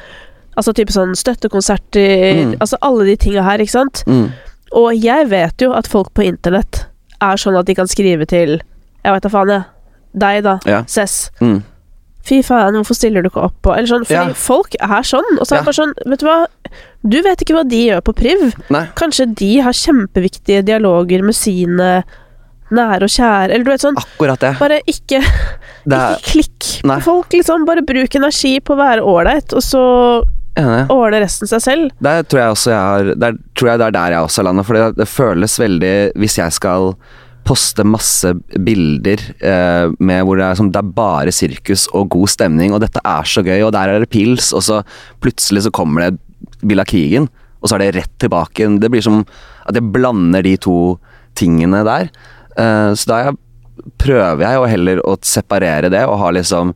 Altså 0.57 0.71
type 0.73 0.87
sånn 0.91 1.11
støttekonserter, 1.15 2.45
Mm. 2.45 2.57
altså 2.63 2.77
alle 2.81 3.03
de 3.05 3.15
tinga 3.17 3.43
her, 3.43 3.57
ikke 3.59 3.71
sant. 3.75 4.03
Mm. 4.07 4.31
Og 4.71 4.93
jeg 4.95 5.27
vet 5.27 5.57
jo 5.61 5.73
at 5.73 5.85
folk 5.87 6.13
på 6.13 6.23
internett 6.23 6.85
er 7.21 7.35
sånn 7.35 7.59
at 7.59 7.65
de 7.65 7.75
kan 7.75 7.87
skrive 7.87 8.25
til 8.25 8.61
Jeg 9.03 9.13
vet 9.13 9.21
da 9.21 9.29
faen, 9.29 9.47
jeg. 9.49 9.63
Deg, 10.17 10.43
da. 10.43 10.57
Ja. 10.65 10.83
Cess. 10.87 11.29
Mm. 11.41 11.63
Fy 12.25 12.39
faen, 12.41 12.73
hvorfor 12.73 12.95
stiller 12.97 13.21
du 13.21 13.29
ikke 13.29 13.43
opp? 13.45 13.57
på? 13.61 13.73
eller 13.75 13.85
sånn, 13.87 14.05
fordi 14.07 14.31
Ja. 14.31 14.33
folk 14.33 14.75
er 14.81 15.03
sånn. 15.05 15.27
Og 15.39 15.45
så 15.45 15.55
er 15.55 15.59
det 15.59 15.61
Ja. 15.61 15.69
bare 15.69 15.79
sånn, 15.81 15.93
vet 16.09 16.19
du 16.19 16.25
hva. 16.25 16.47
Du 17.07 17.21
vet 17.21 17.37
ikke 17.43 17.53
hva 17.55 17.67
de 17.69 17.81
gjør 17.89 18.01
på 18.01 18.15
priv. 18.15 18.53
Nei. 18.71 18.87
Kanskje 18.95 19.27
de 19.35 19.59
har 19.59 19.71
kjempeviktige 19.73 20.63
dialoger 20.65 21.21
med 21.23 21.35
sine 21.35 22.03
nære 22.71 23.03
og 23.03 23.13
kjære. 23.13 23.51
Eller 23.53 23.63
du 23.63 23.69
vet 23.71 23.81
sånn. 23.81 23.95
Akkurat 23.95 24.39
det. 24.39 24.57
Bare 24.57 24.79
ikke, 24.87 25.21
Det 25.87 25.93
er 25.93 26.15
ikke 26.17 26.31
klikk 26.31 26.83
Nei. 26.83 26.95
på 26.97 27.03
folk, 27.03 27.29
liksom. 27.29 27.65
Bare 27.67 27.85
bruk 27.85 28.15
energi 28.15 28.59
på 28.59 28.73
å 28.73 28.77
være 28.81 29.05
ålreit, 29.05 29.53
og 29.53 29.61
så 29.61 30.23
ordne 30.57 31.19
resten 31.21 31.47
seg 31.47 31.61
selv. 31.61 31.91
Der 32.01 32.23
tror 32.23 32.39
jeg 32.39 32.51
også 32.55 32.71
jeg 32.71 32.79
har 32.79 33.15
Der 33.19 33.33
tror 33.55 33.67
jeg 33.69 33.77
det 33.79 33.85
er 33.87 33.91
der 33.91 34.09
jeg 34.15 34.23
også 34.25 34.37
har 34.37 34.45
landet. 34.53 34.65
For 34.65 34.73
det, 34.73 34.95
det 34.95 35.07
føles 35.07 35.59
veldig 35.59 36.13
Hvis 36.15 36.37
jeg 36.37 36.51
skal 36.53 36.95
poste 37.45 37.83
masse 37.85 38.31
bilder 38.65 39.21
eh, 39.37 39.91
med 40.01 40.23
hvor 40.25 40.39
det 40.39 40.47
er, 40.47 40.57
som, 40.57 40.71
det 40.73 40.81
er 40.81 40.93
bare 40.97 41.33
sirkus 41.35 41.85
og 41.93 42.09
god 42.15 42.31
stemning, 42.33 42.73
og 42.73 42.81
dette 42.81 43.01
er 43.05 43.27
så 43.29 43.43
gøy, 43.45 43.59
og 43.67 43.73
der 43.75 43.91
er 43.93 44.01
det 44.01 44.09
pils, 44.09 44.51
og 44.57 44.63
så 44.65 44.79
plutselig 45.21 45.65
så 45.67 45.73
kommer 45.75 46.07
det 46.09 46.79
av 46.81 46.87
krigen, 46.89 47.29
og 47.61 47.69
så 47.69 47.77
er 47.77 47.85
det 47.85 47.91
rett 47.99 48.15
tilbake. 48.21 48.67
Det 48.81 48.89
blir 48.93 49.05
som 49.05 49.21
at 49.65 49.77
jeg 49.77 49.91
blander 49.93 50.43
de 50.45 50.55
to 50.61 50.97
tingene 51.37 51.83
der. 51.85 52.09
Eh, 52.57 52.91
så 52.97 53.11
da 53.11 53.21
jeg, 53.27 53.37
prøver 54.01 54.41
jeg 54.41 54.57
jo 54.57 54.67
heller 54.71 55.01
å 55.05 55.15
separere 55.25 55.89
det, 55.93 56.05
og 56.09 56.17
ha 56.21 56.33
liksom 56.33 56.73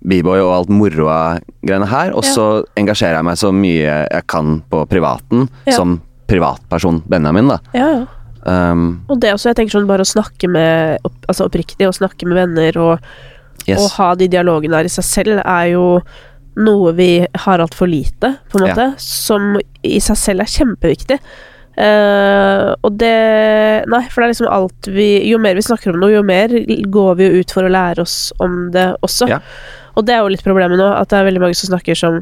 B-boy 0.00 0.40
og 0.40 0.52
alt 0.54 0.70
moroa-greiene 0.72 1.88
her, 1.88 2.12
og 2.16 2.24
Ja. 2.24 2.32
så 2.32 2.46
engasjerer 2.76 3.20
jeg 3.20 3.24
meg 3.24 3.36
så 3.40 3.52
mye 3.52 4.06
jeg 4.10 4.26
kan 4.26 4.62
på 4.70 4.84
privaten, 4.88 5.48
Ja. 5.66 5.72
som 5.76 6.00
privatperson 6.28 7.02
Benjamin, 7.08 7.48
da. 7.48 7.58
Ja, 7.74 7.88
ja. 8.00 8.06
Um, 8.46 9.04
Og 9.12 9.18
det 9.20 9.34
også, 9.34 9.50
jeg 9.50 9.58
tenker 9.58 9.74
sånn 9.76 9.88
bare 9.90 10.00
å 10.00 10.08
snakke 10.08 10.48
med 10.48 11.02
opp, 11.04 11.18
Altså 11.28 11.44
oppriktig, 11.44 11.84
å 11.84 11.92
snakke 11.92 12.24
med 12.24 12.38
venner 12.38 12.78
og 12.80 12.94
yes. 13.68 13.76
Å 13.76 13.88
ha 13.98 14.14
de 14.16 14.30
dialogene 14.32 14.78
der 14.78 14.88
i 14.88 14.92
seg 14.92 15.04
selv 15.04 15.42
er 15.44 15.66
jo 15.74 16.00
noe 16.60 16.92
vi 16.96 17.10
har 17.44 17.60
altfor 17.62 17.86
lite, 17.88 18.32
på 18.50 18.58
en 18.58 18.66
Ja. 18.66 18.72
måte, 18.74 18.86
som 19.00 19.58
i 19.84 20.00
seg 20.00 20.16
selv 20.16 20.40
er 20.40 20.50
kjempeviktig. 20.50 21.18
Uh, 21.80 22.74
og 22.84 22.96
det 22.98 23.86
Nei, 23.88 24.00
for 24.10 24.20
det 24.20 24.26
er 24.26 24.32
liksom 24.34 24.48
alt 24.52 24.88
vi 24.90 25.06
Jo 25.30 25.38
mer 25.40 25.54
vi 25.54 25.62
snakker 25.64 25.94
om 25.94 26.00
noe, 26.02 26.10
jo 26.12 26.22
mer 26.26 26.50
går 26.92 27.14
vi 27.16 27.28
jo 27.28 27.40
ut 27.40 27.54
for 27.54 27.64
å 27.64 27.70
lære 27.72 28.02
oss 28.02 28.32
om 28.42 28.70
det 28.74 28.88
også. 29.06 29.28
Ja. 29.30 29.38
Og 29.96 30.04
det 30.08 30.16
er 30.16 30.24
jo 30.24 30.32
litt 30.34 30.44
problemet 30.44 30.80
nå, 30.80 30.88
at 30.90 31.08
det 31.12 31.20
er 31.20 31.28
veldig 31.30 31.40
mange 31.44 31.56
som 31.56 31.70
snakker 31.70 31.96
som 31.96 32.18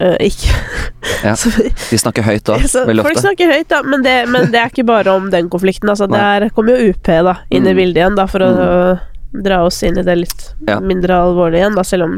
uh, 0.00 0.16
ikke 0.22 0.54
Ja. 1.24 1.34
Så- 1.36 1.50
De 1.90 1.98
snakker 2.00 2.22
høyt 2.24 2.44
da, 2.48 2.56
så 2.70 2.86
veldig 2.88 3.02
Folk 3.04 3.18
snakker 3.20 3.50
høyt, 3.52 3.68
da, 3.68 3.82
men 3.82 4.02
det, 4.06 4.16
men 4.28 4.50
det 4.52 4.60
er 4.60 4.70
ikke 4.72 4.86
bare 4.88 5.12
om 5.12 5.30
den 5.32 5.48
konflikten. 5.52 5.90
Altså, 5.92 6.08
det 6.10 6.20
er, 6.20 6.48
kommer 6.56 6.76
jo 6.78 6.90
UP 6.94 7.02
da 7.10 7.36
inn 7.50 7.66
i 7.66 7.72
Mm. 7.74 7.76
bildet 7.76 8.00
igjen, 8.02 8.16
da, 8.16 8.26
for 8.30 8.40
å 8.46 9.00
dra 9.30 9.60
oss 9.62 9.82
inn 9.86 9.98
i 9.98 10.02
det 10.02 10.16
litt 10.18 10.46
Ja. 10.66 10.80
mindre 10.82 11.14
alvorlige 11.14 11.60
igjen, 11.62 11.76
da, 11.78 11.82
selv 11.86 12.02
om 12.08 12.14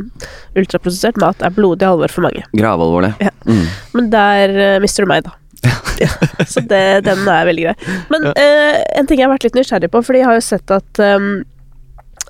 ultraprosessert 0.56 1.18
mat 1.20 1.42
er 1.44 1.50
blodig 1.52 1.84
alvor 1.88 2.08
for 2.14 2.22
mange. 2.24 2.42
Gravalvorlig. 2.56 3.14
Ja. 3.20 3.30
Mm. 3.44 3.66
Men 3.98 4.10
der 4.14 4.54
uh, 4.76 4.80
mister 4.80 5.04
du 5.04 5.10
meg, 5.12 5.24
da. 5.26 5.34
Ja, 6.02 6.08
så 6.48 6.62
det, 6.66 7.04
den 7.06 7.20
er 7.28 7.44
veldig 7.46 7.62
grei. 7.68 7.74
Men 8.10 8.24
uh, 8.32 8.78
en 8.98 9.06
ting 9.06 9.20
jeg 9.20 9.28
har 9.28 9.34
vært 9.34 9.44
litt 9.46 9.54
nysgjerrig 9.60 9.90
på, 9.92 10.00
fordi 10.02 10.22
jeg 10.22 10.26
har 10.30 10.38
jo 10.40 10.46
sett 10.46 10.72
at 10.74 11.02
um, 11.04 11.44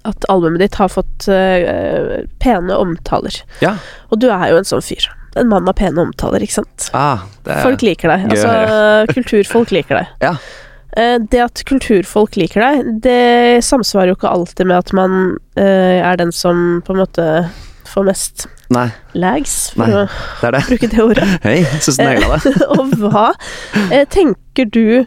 at 0.04 0.24
albumet 0.28 0.58
ditt 0.64 0.74
har 0.80 0.90
fått 0.90 1.28
uh, 1.30 2.26
pene 2.42 2.74
omtaler. 2.74 3.36
Ja. 3.62 3.76
Og 4.10 4.18
du 4.18 4.26
er 4.34 4.48
jo 4.50 4.58
en 4.58 4.66
sånn 4.66 4.82
fyr. 4.82 5.06
En 5.40 5.48
mann 5.48 5.68
av 5.70 5.76
pene 5.78 6.02
omtaler, 6.02 6.42
ikke 6.44 6.58
sant? 6.60 6.90
Ah, 6.92 7.22
det 7.46 7.60
Folk 7.64 7.82
liker 7.86 8.10
deg. 8.12 8.26
Altså, 8.34 9.06
kulturfolk 9.16 9.72
liker 9.72 10.02
deg. 10.02 10.10
Ja. 10.24 10.34
Eh, 10.96 11.16
Det 11.32 11.40
at 11.40 11.62
kulturfolk 11.68 12.36
liker 12.36 12.60
deg, 12.60 12.90
det 13.06 13.64
samsvarer 13.64 14.12
jo 14.12 14.18
ikke 14.18 14.28
alltid 14.32 14.68
med 14.68 14.76
at 14.82 14.92
man 14.96 15.14
eh, 15.56 16.00
er 16.04 16.18
den 16.20 16.32
som 16.36 16.82
på 16.84 16.92
en 16.92 17.00
måte 17.04 17.28
får 17.92 18.04
mest 18.08 18.46
Nei, 18.72 18.86
lags, 19.20 19.70
for 19.76 19.84
Nei. 19.88 20.04
å 20.04 20.04
det 20.40 20.50
det. 20.54 20.62
bruke 20.68 20.88
det 20.92 21.02
ordet. 21.04 21.26
Hei, 21.46 21.58
syns 21.84 21.98
du 21.98 22.04
naila 22.04 22.38
det. 22.44 22.52
Og 22.76 22.92
hva 23.02 23.26
eh, 23.90 24.04
tenker 24.08 24.68
du 24.72 25.04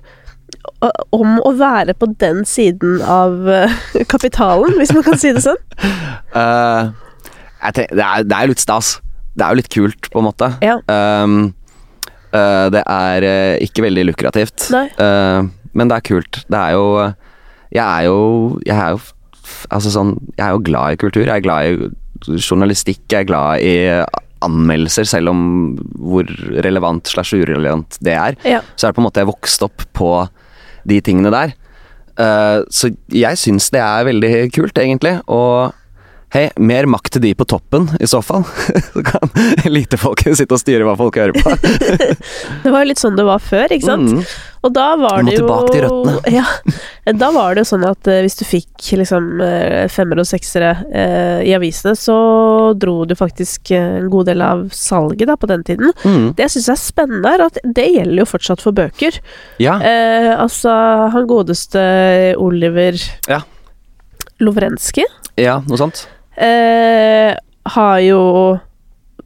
om 1.13 1.37
å 1.45 1.51
være 1.57 1.93
på 1.97 2.09
den 2.21 2.43
siden 2.49 2.99
av 3.01 3.37
kapitalen, 4.09 4.73
hvis 4.81 4.93
man 4.93 5.05
kan 5.05 5.17
si 5.21 5.31
det 5.33 5.41
sånn? 5.45 5.57
Uh, 6.33 6.89
jeg 7.65 7.77
tenk, 7.77 7.93
det, 7.93 8.05
er, 8.05 8.25
det 8.25 8.37
er 8.37 8.49
litt 8.51 8.61
stas. 8.61 8.95
Det 9.35 9.43
er 9.43 9.51
jo 9.51 9.59
litt 9.59 9.71
kult, 9.73 10.09
på 10.11 10.21
en 10.21 10.27
måte. 10.29 10.49
Ja. 10.63 10.77
Um, 10.87 11.51
uh, 12.31 12.67
det 12.73 12.81
er 12.81 13.27
uh, 13.27 13.55
ikke 13.65 13.83
veldig 13.85 14.07
lukrativt. 14.11 14.69
Eh, 14.71 15.47
men 15.75 15.91
det 15.91 15.97
er 15.97 16.07
kult. 16.07 16.41
Det 16.47 16.59
er 16.59 16.75
jo 16.77 16.85
Jeg 17.75 17.83
er 17.83 18.05
jo 18.07 18.19
Jeg 18.63 18.77
er 18.77 18.93
jo 18.95 19.01
Altså 19.67 19.91
sånn 19.91 20.13
Jeg 20.37 20.45
er 20.45 20.53
jo 20.55 20.63
glad 20.63 20.95
i 20.95 20.99
kultur. 21.01 21.25
Jeg 21.25 21.35
er 21.35 21.43
glad 21.43 21.67
i 21.67 22.37
journalistikk. 22.39 23.03
Jeg 23.11 23.25
er 23.25 23.27
glad 23.27 23.59
i 23.61 23.75
anmeldelser, 24.45 25.05
selv 25.09 25.31
om 25.31 25.41
hvor 25.99 26.29
relevant 26.63 27.07
slash 27.09 27.35
urelevant 27.35 27.97
det 28.05 28.13
er. 28.15 28.37
Ja. 28.47 28.61
Så 28.75 28.87
er 28.87 28.93
det 28.93 28.97
på 28.97 29.03
en 29.03 29.07
måte 29.07 29.21
jeg 29.21 29.29
vokst 29.29 29.65
opp 29.65 29.83
på 29.97 30.09
de 30.87 30.99
tingene 31.05 31.31
der. 31.33 31.53
Så 32.71 32.93
jeg 33.13 33.41
syns 33.41 33.67
det 33.73 33.81
er 33.83 34.07
veldig 34.07 34.31
kult, 34.55 34.79
egentlig. 34.81 35.17
Og 35.27 35.75
hei, 36.33 36.47
mer 36.57 36.87
makt 36.89 37.15
til 37.15 37.23
de 37.23 37.31
på 37.37 37.45
toppen, 37.47 37.87
i 38.01 38.07
så 38.09 38.21
fall. 38.25 38.43
Så 38.93 39.03
kan 39.05 39.31
elitefolket 39.65 40.39
sitte 40.39 40.57
og 40.57 40.61
styre 40.61 40.87
hva 40.87 40.95
folk 40.99 41.19
hører 41.19 41.35
på. 41.37 41.53
Det 42.65 42.73
var 42.73 42.83
jo 42.83 42.89
litt 42.89 43.01
sånn 43.01 43.17
det 43.17 43.25
var 43.27 43.41
før, 43.43 43.71
ikke 43.75 43.85
sant? 43.85 44.11
Mm. 44.15 44.21
Og 44.65 44.71
da 44.73 44.85
var 44.97 45.21
det 45.21 45.35
jo 45.35 45.43
tilbake 45.43 45.73
til 45.75 45.83
røttene. 45.85 46.13
Ja, 46.39 46.45
da 47.13 47.29
var 47.35 47.53
det 47.53 47.61
jo 47.61 47.69
sånn 47.69 47.85
at 47.85 48.09
eh, 48.09 48.23
hvis 48.25 48.37
du 48.39 48.43
fikk 48.47 48.87
liksom 48.97 49.27
femmer 49.93 50.21
og 50.23 50.27
seksere 50.27 50.71
eh, 50.89 51.43
i 51.45 51.53
avisene, 51.53 51.93
så 51.99 52.15
dro 52.81 52.95
du 53.05 53.13
faktisk 53.17 53.69
eh, 53.75 53.99
en 53.99 54.09
god 54.13 54.31
del 54.31 54.41
av 54.41 54.63
salget 54.73 55.29
da 55.29 55.35
på 55.37 55.49
den 55.51 55.65
tiden. 55.67 55.93
Mm. 56.01 56.31
Det 56.33 56.47
jeg 56.47 56.55
syns 56.55 56.71
er 56.73 56.81
spennende, 56.81 57.35
er 57.35 57.45
at 57.45 57.59
det 57.77 57.85
gjelder 57.91 58.23
jo 58.23 58.29
fortsatt 58.31 58.63
for 58.65 58.75
bøker. 58.75 59.19
Ja. 59.61 59.77
Eh, 59.85 60.31
altså, 60.33 60.73
han 61.13 61.29
godeste 61.29 61.85
Oliver 62.41 62.97
Ja. 63.29 63.43
Lovrenskij 64.41 65.05
ja, 65.35 65.59
noe 65.67 65.79
sånt. 65.79 66.05
Eh, 66.37 67.35
har 67.75 67.99
jo 68.05 68.19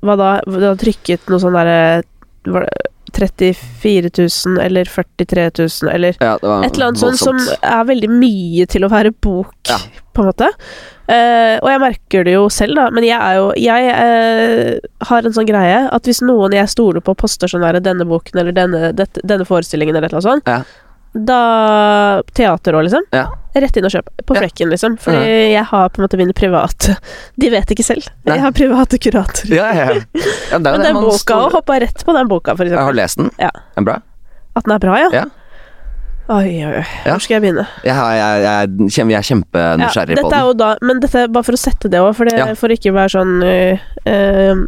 Hva 0.01 0.15
da? 0.15 0.29
Det 0.45 0.63
har 0.63 0.77
trykket 0.79 1.27
noe 1.27 1.41
sånn 1.43 1.57
derre 1.57 2.03
var 2.47 2.63
det 2.63 2.87
34 3.11 4.09
000 4.15 4.59
eller 4.63 4.85
43 4.85 5.49
000 5.57 5.91
eller 5.91 6.15
Ja, 6.21 6.35
et 6.37 6.75
eller 6.75 6.85
annet 6.91 7.01
sånt 7.01 7.19
som 7.19 7.39
er 7.59 7.83
veldig 7.89 8.09
mye 8.13 8.67
til 8.69 8.85
å 8.85 8.89
være 8.91 9.11
bok, 9.11 9.51
Ja. 9.67 9.77
på 10.13 10.21
en 10.23 10.29
måte. 10.29 10.47
Eh, 11.09 11.57
og 11.59 11.67
jeg 11.71 11.81
merker 11.81 12.23
det 12.23 12.35
jo 12.37 12.45
selv, 12.53 12.75
da, 12.77 12.89
men 12.93 13.03
jeg 13.03 13.17
er 13.17 13.35
jo 13.39 13.47
Jeg 13.57 13.89
eh, 13.89 14.79
har 15.09 15.25
en 15.25 15.33
sånn 15.33 15.47
greie 15.49 15.79
at 15.91 16.05
hvis 16.05 16.21
noen 16.21 16.53
jeg 16.53 16.69
stoler 16.69 17.01
på, 17.01 17.15
poster 17.17 17.47
sånn 17.49 17.65
der 17.65 17.79
'denne 17.81 18.05
boken' 18.05 18.39
eller 18.39 18.51
'denne, 18.53 18.93
dette, 18.95 19.19
denne 19.25 19.43
forestillingen' 19.45 19.95
eller 19.97 20.05
et 20.07 20.13
eller 20.13 20.21
annet 20.21 20.43
sånt, 20.43 20.47
Ja. 20.47 20.63
Da 21.13 22.21
Teater 22.37 22.77
òg, 22.77 22.85
liksom. 22.85 23.05
Ja. 23.15 23.25
Rett 23.59 23.79
inn 23.79 23.87
og 23.87 23.93
kjøp. 23.93 24.11
På 24.29 24.37
flekken, 24.37 24.69
liksom. 24.69 24.97
Fordi 25.01 25.23
jeg 25.55 25.65
har 25.71 25.89
på 25.89 25.99
en 25.99 26.05
måte 26.05 26.19
mine 26.19 26.35
private 26.37 26.95
De 27.41 27.49
vet 27.49 27.73
ikke 27.73 27.85
selv. 27.85 28.05
Nei. 28.27 28.37
Jeg 28.37 28.45
har 28.45 28.53
private 28.55 28.99
kuratorer. 29.01 29.55
Ja, 29.57 29.71
ja, 29.73 29.87
er 30.53 30.61
Men 30.61 30.67
det 30.69 30.77
den 30.85 31.01
boka 31.01 31.41
òg 31.47 31.57
hoppa 31.57 31.79
rett 31.81 32.05
på 32.05 32.15
den 32.15 32.29
boka, 32.29 32.55
for 32.55 32.67
eksempel. 32.67 32.77
Jeg 32.77 32.91
har 32.91 32.99
lest 33.01 33.21
den. 33.21 33.33
Ja. 33.41 33.49
Er 33.49 33.81
den 33.81 33.89
bra? 33.89 33.99
At 34.55 34.67
den 34.67 34.75
er 34.77 34.81
bra, 34.85 34.97
ja? 35.01 35.11
Ja. 35.23 35.27
Oi, 36.29 36.59
oi, 36.61 36.73
oi. 36.77 36.85
Hvor 37.07 37.23
skal 37.23 37.39
jeg 37.39 37.41
begynne? 37.41 37.63
Jeg, 37.81 37.95
jeg, 37.95 38.41
jeg, 38.43 38.67
er 38.69 39.09
jeg 39.09 39.17
er 39.17 39.25
kjempenysgjerrig 39.25 40.17
på 40.19 40.27
er 40.27 40.35
den. 40.35 40.43
jo 40.45 40.53
da, 40.59 40.67
men 40.85 40.99
dette 41.01 41.23
er 41.25 41.31
bare 41.33 41.47
for 41.47 41.57
å 41.57 41.61
sette 41.61 41.89
det 41.89 42.03
òg, 42.05 42.11
for, 42.19 42.29
for 42.59 42.75
ikke 42.75 42.93
være 42.93 43.13
sånn 43.15 43.31
øh, 43.41 43.87
øh, 44.13 44.61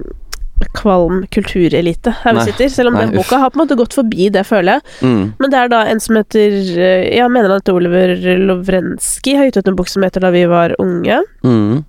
kvalm 0.78 1.24
kulturelite 1.34 2.14
her 2.24 2.36
vi 2.38 2.46
sitter. 2.50 2.70
Selv 2.70 2.92
om 2.92 2.98
Nei, 3.00 3.06
den 3.06 3.16
uff. 3.16 3.26
boka 3.26 3.40
har 3.42 3.50
på 3.54 3.60
en 3.60 3.64
måte 3.66 3.78
gått 3.80 3.96
forbi 3.98 4.30
det, 4.34 4.44
føler 4.48 4.80
jeg. 4.80 4.82
Mm. 5.02 5.24
Men 5.40 5.54
det 5.54 5.60
er 5.60 5.72
da 5.74 5.82
en 5.92 6.00
som 6.04 6.16
heter 6.20 6.58
Ja, 6.72 7.26
Jeg 7.26 7.32
mener 7.32 7.50
han 7.50 7.62
at 7.64 7.70
Oliver 7.74 8.16
Lovrenskij, 8.38 9.36
har 9.38 9.46
gitt 9.50 9.58
ut 9.58 9.68
en 9.72 9.76
bok 9.80 9.90
som 9.92 10.04
heter 10.04 10.22
Da 10.22 10.32
vi 10.34 10.46
var 10.50 10.76
unge. 10.80 11.22
Mm. 11.44 11.84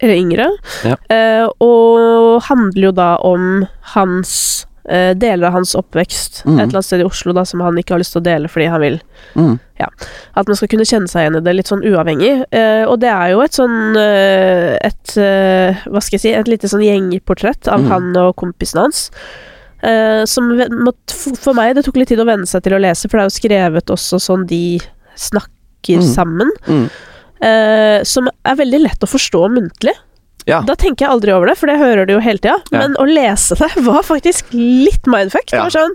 Eller 0.00 0.14
yngre. 0.14 0.46
Ja. 0.84 0.96
Eh, 1.10 1.46
og 1.64 2.42
handler 2.46 2.90
jo 2.90 2.92
da 2.94 3.08
om 3.26 3.66
hans 3.94 4.66
eh, 4.88 5.14
Deler 5.14 5.46
av 5.48 5.52
hans 5.52 5.74
oppvekst 5.74 6.44
Mm. 6.44 6.58
et 6.58 6.62
eller 6.68 6.74
annet 6.78 6.84
sted 6.84 7.00
i 7.00 7.04
Oslo 7.04 7.32
da 7.32 7.44
som 7.44 7.60
han 7.60 7.76
ikke 7.76 7.94
har 7.94 7.98
lyst 8.02 8.12
til 8.12 8.20
å 8.20 8.24
dele 8.24 8.48
fordi 8.48 8.68
han 8.68 8.80
vil 8.80 9.00
Mm. 9.34 9.58
at 10.36 10.46
man 10.46 10.56
skal 10.56 10.68
kunne 10.68 10.84
kjenne 10.84 11.08
seg 11.08 11.22
igjen 11.24 11.36
i 11.36 11.40
det, 11.40 11.54
litt 11.54 11.66
sånn 11.66 11.82
uavhengig. 11.84 12.44
Uh, 12.52 12.84
og 12.90 13.00
det 13.00 13.08
er 13.10 13.30
jo 13.32 13.40
et 13.42 13.52
sånn 13.52 13.96
eh, 13.96 14.78
Et 14.84 15.14
Hva 15.88 16.00
skal 16.02 16.18
jeg 16.18 16.20
si 16.20 16.32
Et 16.34 16.46
lite 16.48 16.68
sånn 16.68 16.84
gjengportrett 16.84 17.68
av 17.68 17.80
Mm. 17.80 17.88
han 17.88 18.16
og 18.16 18.36
kompisen 18.36 18.80
hans. 18.80 19.10
Som 20.26 20.54
for 21.36 21.52
meg 21.54 21.74
det 21.76 21.84
tok 21.84 21.96
litt 21.96 22.08
tid 22.08 22.18
å 22.22 22.24
venne 22.26 22.46
seg 22.46 22.62
til 22.62 22.72
å 22.72 22.80
lese, 22.80 23.08
for 23.10 23.18
det 23.18 23.24
er 23.24 23.28
jo 23.28 23.38
skrevet 23.40 23.90
også 23.92 24.16
sånn 24.20 24.46
de 24.46 24.80
snakker 25.16 26.00
Mm. 26.00 26.14
sammen. 26.14 26.50
Mm. 26.66 26.88
Som 28.06 28.28
er 28.44 28.54
veldig 28.56 28.80
lett 28.82 29.00
å 29.04 29.06
forstå 29.10 29.50
muntlig. 29.52 29.92
Ja. 30.46 30.60
Da 30.66 30.74
tenker 30.76 31.06
jeg 31.06 31.10
aldri 31.14 31.32
over 31.32 31.46
det, 31.48 31.56
for 31.56 31.66
det 31.66 31.78
hører 31.80 32.06
du 32.06 32.14
jo 32.14 32.20
hele 32.20 32.38
tida. 32.38 32.58
Ja. 32.70 32.78
Men 32.82 32.94
å 33.00 33.06
lese 33.08 33.56
det 33.56 33.70
var 33.86 34.02
faktisk 34.04 34.52
litt 34.52 35.06
mindfuck. 35.06 35.46
Det 35.50 35.56
Ja. 35.56 35.62
var 35.64 35.70
sånn 35.70 35.94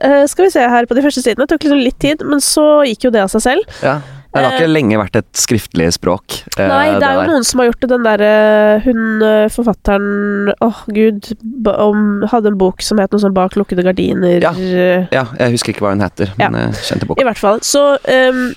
eh, 0.00 0.26
Skal 0.26 0.46
vi 0.46 0.50
se 0.50 0.60
her 0.68 0.86
på 0.86 0.94
de 0.96 1.02
første 1.04 1.22
sidene. 1.22 1.46
Det 1.46 1.54
tok 1.54 1.64
liksom 1.68 1.82
litt 1.84 1.98
tid, 2.02 2.22
men 2.24 2.40
så 2.40 2.84
gikk 2.88 3.04
jo 3.08 3.10
det 3.10 3.22
av 3.26 3.28
seg 3.32 3.42
selv. 3.50 3.80
ja. 3.82 4.00
Det 4.36 4.42
har 4.44 4.52
ikke 4.58 4.68
lenge 4.68 4.98
vært 5.00 5.14
et 5.16 5.32
skriftlig 5.32 5.86
språk. 5.96 6.42
eh, 6.58 6.64
Eh. 6.64 6.68
Nei, 6.68 6.98
det 7.00 7.06
er 7.08 7.14
jo 7.14 7.20
der. 7.22 7.28
noen 7.30 7.44
som 7.44 7.58
har 7.60 7.70
gjort 7.70 7.80
det. 7.80 7.88
Den 7.88 8.02
derre 8.04 8.82
Hun 8.84 9.22
eh, 9.22 9.48
forfatteren 9.48 10.52
Åh, 10.60 10.82
gud. 10.92 11.32
ba- 11.64 11.78
Om, 11.86 12.20
hadde 12.28 12.48
en 12.48 12.58
bok 12.58 12.82
som 12.82 12.98
het 12.98 13.10
noe 13.12 13.18
sånn 13.22 13.32
Bak 13.32 13.52
lukkede 13.56 13.82
gardiner. 13.82 14.38
Ja. 14.42 14.50
eh, 14.50 15.06
Ja, 15.10 15.24
jeg 15.38 15.52
husker 15.52 15.72
ikke 15.72 15.80
hva 15.86 15.90
hun 15.94 16.00
heter, 16.04 16.28
men 16.36 16.52
jeg 16.52 16.72
kjente 16.84 17.06
boka. 17.06 17.22
I 17.22 17.24
hvert 17.24 17.38
fall. 17.38 17.60
Så 17.60 17.96
ehm, 18.04 18.52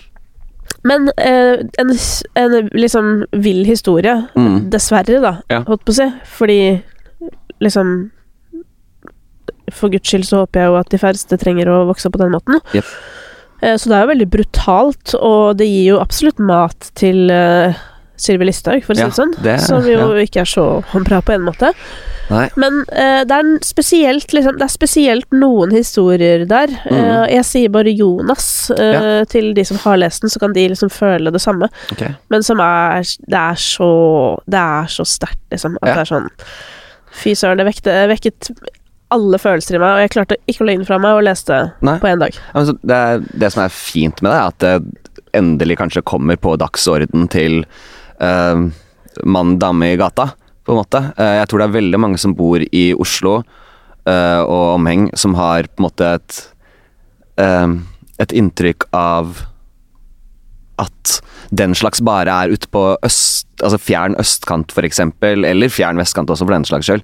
Men 0.88 1.10
eh, 1.18 1.60
en, 1.82 1.92
en 2.40 2.70
liksom 2.74 3.26
vill 3.32 3.66
historie. 3.68 4.16
Mm. 4.36 4.70
Dessverre, 4.72 5.20
da, 5.22 5.34
Ja. 5.52 5.64
holdt 5.68 5.84
på 5.86 5.92
å 5.96 5.98
si. 6.00 6.08
Fordi 6.38 6.60
liksom 7.60 8.12
For 9.76 9.92
guds 9.92 10.10
skyld 10.10 10.26
så 10.26 10.44
håper 10.46 10.62
jeg 10.64 10.70
jo 10.72 10.78
at 10.80 10.90
de 10.90 10.98
færreste 11.02 11.38
trenger 11.38 11.70
å 11.70 11.84
vokse 11.90 12.08
opp 12.10 12.16
på 12.16 12.22
den 12.24 12.32
måten. 12.34 12.62
Yep. 12.74 12.88
Eh, 13.62 13.76
så 13.78 13.90
det 13.92 13.98
er 13.98 14.06
jo 14.06 14.12
veldig 14.14 14.30
brutalt, 14.34 15.14
og 15.20 15.58
det 15.60 15.68
gir 15.68 15.92
jo 15.92 16.00
absolutt 16.02 16.40
mat 16.42 16.90
til 16.98 17.30
uh, 17.30 17.76
Sylvi 18.22 18.50
Listhaug, 18.50 18.84
for 18.86 18.94
å 18.94 18.98
si 18.98 19.02
Ja, 19.04 19.10
det 19.10 19.18
sånn. 19.18 19.36
det- 19.44 19.60
som 19.66 19.86
jo 19.88 20.14
ikke 20.22 20.42
er 20.44 20.50
så 20.50 20.66
bra 21.06 21.22
på 21.22 21.34
en 21.36 21.46
måte. 21.48 21.74
Nei. 22.30 22.46
Men 22.62 22.84
uh, 22.94 23.24
det, 23.26 23.34
er 23.34 23.40
en 23.40 23.60
spesielt, 23.66 24.34
liksom, 24.34 24.60
det 24.60 24.68
er 24.68 24.74
spesielt 24.74 25.32
noen 25.34 25.72
historier 25.74 26.46
der. 26.50 26.70
Mm. 26.86 26.98
Uh, 26.98 27.26
jeg 27.34 27.46
sier 27.50 27.72
bare 27.74 27.90
Jonas 27.90 28.70
eh, 28.76 29.24
til 29.32 29.54
de 29.58 29.66
som 29.66 29.80
har 29.82 29.98
lest 29.98 30.22
den, 30.22 30.30
så 30.30 30.42
kan 30.42 30.54
de 30.54 30.68
liksom 30.70 30.92
føle 30.94 31.34
det 31.34 31.42
samme. 31.42 31.72
Okay. 31.92 32.14
Men 32.30 32.46
som 32.46 32.62
er 32.62 33.02
Det 33.02 33.40
er 33.40 33.58
så 33.58 33.90
Det 34.46 34.60
er 34.60 34.86
så 34.92 35.06
sterkt, 35.08 35.42
liksom. 35.52 35.78
At 35.82 35.90
Ja. 35.90 35.96
det 35.96 36.02
er 36.06 36.14
sånn 36.14 36.30
Fy 37.12 37.34
søren, 37.34 37.58
det 37.58 37.66
vekte, 37.66 37.94
vekket 38.08 38.52
alle 39.10 39.40
følelser 39.42 39.76
i 39.76 39.80
meg, 39.82 39.90
og 39.90 40.04
jeg 40.04 40.12
klarte 40.14 40.38
ikke 40.46 40.62
å 40.62 40.68
legge 40.70 40.84
den 40.84 40.86
fra 40.90 41.00
meg 41.02 41.18
og 41.18 41.26
leste 41.26 41.58
Nei. 41.82 41.96
på 41.98 42.10
én 42.12 42.22
dag. 42.22 42.36
Altså, 42.54 42.76
det, 42.86 42.96
er, 42.96 43.24
det 43.42 43.52
som 43.56 43.64
er 43.64 43.74
fint 43.74 44.22
med 44.22 44.30
det, 44.30 44.38
er 44.38 44.52
at 44.54 44.60
det 44.60 45.10
endelig 45.40 45.80
kanskje 45.80 46.06
kommer 46.06 46.38
på 46.42 46.56
dagsorden 46.62 47.28
til 47.34 47.64
uh, 48.22 48.68
mann, 49.26 49.58
dame 49.62 49.94
i 49.94 49.98
gata, 50.00 50.32
på 50.66 50.74
en 50.74 50.82
måte. 50.82 51.02
Uh, 51.18 51.40
jeg 51.40 51.50
tror 51.50 51.64
det 51.64 51.70
er 51.70 51.78
veldig 51.80 52.02
mange 52.02 52.22
som 52.22 52.36
bor 52.38 52.64
i 52.64 52.86
Oslo 52.96 53.40
uh, 53.42 54.42
og 54.44 54.66
omheng, 54.76 55.10
som 55.18 55.38
har 55.40 55.70
på 55.70 55.82
en 55.82 55.90
måte 55.90 56.14
et 56.20 56.42
eh, 57.40 57.80
et 58.20 58.36
inntrykk 58.36 58.90
av 58.96 59.46
at 60.80 61.20
den 61.56 61.74
slags 61.76 62.02
bare 62.06 62.32
er 62.32 62.54
ute 62.54 62.70
på 62.72 62.84
øst, 63.04 63.48
altså 63.64 63.80
fjern 63.82 64.16
østkant 64.20 64.76
eksempel, 64.84 65.46
eller 65.48 65.72
fjern 65.72 66.00
vestkant 66.00 66.30
også 66.30 66.46
for 66.46 66.56
den 66.56 66.68
slags 66.68 66.88
skyld. 66.88 67.04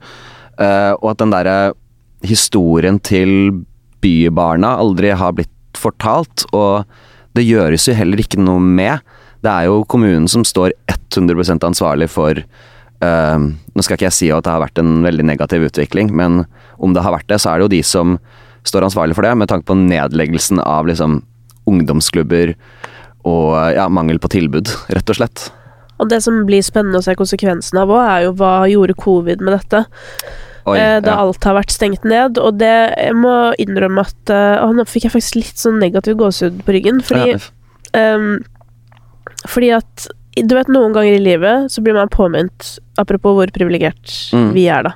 Eh, 0.60 0.94
og 1.02 1.12
at 1.12 1.24
den 1.24 1.34
derre 1.34 1.74
historien 2.26 3.00
til 3.00 3.64
bybarna 4.04 4.76
aldri 4.80 5.12
har 5.16 5.36
blitt 5.36 5.80
fortalt, 5.80 6.46
og 6.56 6.86
det 7.36 7.48
gjøres 7.48 7.90
jo 7.90 7.98
heller 7.98 8.22
ikke 8.22 8.40
noe 8.40 8.64
med. 8.64 9.04
Det 9.46 9.52
er 9.52 9.68
jo 9.70 9.84
kommunen 9.92 10.30
som 10.32 10.46
står 10.48 10.74
100 10.90 11.60
ansvarlig 11.68 12.08
for 12.12 12.40
uh, 12.40 13.38
Nå 13.40 13.86
skal 13.86 13.98
ikke 13.98 14.08
jeg 14.10 14.18
si 14.18 14.32
at 14.34 14.48
det 14.48 14.54
har 14.54 14.64
vært 14.64 14.82
en 14.82 15.04
veldig 15.06 15.28
negativ 15.28 15.68
utvikling, 15.70 16.10
men 16.16 16.44
om 16.82 16.96
det 16.96 17.04
har 17.06 17.14
vært 17.16 17.30
det, 17.30 17.40
så 17.44 17.52
er 17.52 17.60
det 17.60 17.68
jo 17.68 17.76
de 17.76 17.84
som 17.86 18.18
står 18.66 18.88
ansvarlig 18.88 19.16
for 19.18 19.28
det, 19.28 19.36
med 19.38 19.52
tanke 19.52 19.68
på 19.70 19.78
nedleggelsen 19.78 20.60
av 20.64 20.90
liksom 20.90 21.20
ungdomsklubber 21.70 22.56
og 23.26 23.54
ja, 23.74 23.86
mangel 23.90 24.18
på 24.22 24.32
tilbud, 24.34 24.70
rett 24.94 25.12
og 25.14 25.18
slett. 25.20 25.46
Og 26.02 26.10
det 26.12 26.20
som 26.26 26.42
blir 26.48 26.66
spennende 26.66 27.00
å 27.00 27.06
se 27.06 27.16
konsekvensen 27.18 27.80
av 27.82 27.94
òg, 27.94 28.02
er 28.04 28.26
jo 28.26 28.34
hva 28.40 28.56
gjorde 28.70 28.98
covid 29.00 29.44
med 29.46 29.56
dette? 29.56 29.86
Oi, 30.66 30.80
eh, 30.82 30.98
da 31.06 31.14
ja. 31.14 31.20
alt 31.22 31.46
har 31.46 31.58
vært 31.58 31.74
stengt 31.74 32.08
ned, 32.10 32.40
og 32.42 32.58
det 32.58 32.74
Jeg 32.98 33.14
må 33.14 33.54
innrømme 33.62 34.02
at 34.02 34.32
eh, 34.34 34.64
Å, 34.66 34.72
nå 34.74 34.88
fikk 34.90 35.06
jeg 35.06 35.14
faktisk 35.14 35.38
litt 35.38 35.62
sånn 35.62 35.78
negativ 35.78 36.18
gåsehud 36.18 36.64
på 36.66 36.74
ryggen, 36.74 37.04
fordi 37.06 37.36
Ja, 37.36 37.42
Ehm, 37.96 38.44
fordi 39.50 39.72
at 39.76 40.08
du 40.36 40.56
vet, 40.58 40.68
noen 40.68 40.92
ganger 40.96 41.16
i 41.16 41.22
livet 41.24 41.72
så 41.72 41.80
blir 41.84 41.96
man 41.96 42.12
påminnet, 42.12 42.74
apropos 43.00 43.38
hvor 43.38 43.52
privilegert 43.56 44.12
Mm. 44.36 44.50
vi 44.54 44.66
er, 44.68 44.84
da. 44.84 44.92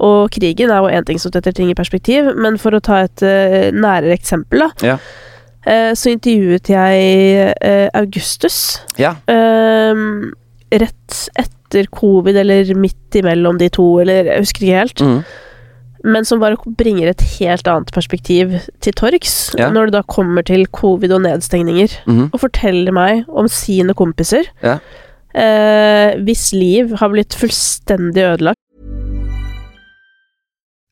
Og 0.00 0.30
krigen 0.30 0.70
er 0.70 0.78
jo 0.80 0.92
én 0.94 1.04
ting 1.04 1.18
som 1.20 1.32
setter 1.34 1.52
ting 1.52 1.68
i 1.70 1.76
perspektiv, 1.76 2.30
men 2.38 2.56
for 2.56 2.72
å 2.72 2.80
ta 2.80 3.02
et 3.04 3.22
uh, 3.26 3.68
nærere 3.74 4.14
eksempel, 4.14 4.64
da. 4.64 4.70
Ja. 4.94 4.96
Uh, 5.66 5.92
så 5.98 6.14
intervjuet 6.14 6.70
jeg 6.70 7.52
uh, 7.60 7.88
Augustus 7.98 8.78
ja. 8.96 9.16
ehm, 9.28 10.30
rett 10.72 11.18
etter 11.36 11.90
covid, 11.92 12.38
eller 12.40 12.72
midt 12.78 13.18
imellom 13.18 13.58
de 13.60 13.68
to, 13.68 13.98
eller 14.00 14.30
jeg 14.30 14.46
husker 14.46 14.64
ikke 14.64 14.80
helt 14.80 15.04
Mm. 15.04 15.20
Men 16.08 16.24
som 16.24 16.40
bare 16.40 16.56
bringer 16.78 17.10
et 17.12 17.20
helt 17.38 17.68
annet 17.70 17.92
perspektiv 17.94 18.56
til 18.80 18.92
torgs 18.98 19.50
Ja. 19.58 19.70
når 19.70 19.86
det 19.90 19.92
da 19.98 20.02
kommer 20.02 20.42
til 20.42 20.66
covid 20.66 21.12
og 21.12 21.22
nedstengninger, 21.22 21.88
Mhm. 22.06 22.30
og 22.32 22.40
forteller 22.40 22.92
meg 22.92 23.24
om 23.28 23.48
sine 23.48 23.94
kompiser 23.94 24.44
Ja. 24.62 24.78
eh, 25.34 26.16
hvis 26.24 26.52
liv 26.52 26.96
har 26.96 27.08
blitt 27.08 27.34
fullstendig 27.34 28.22
ødelagt. 28.24 28.56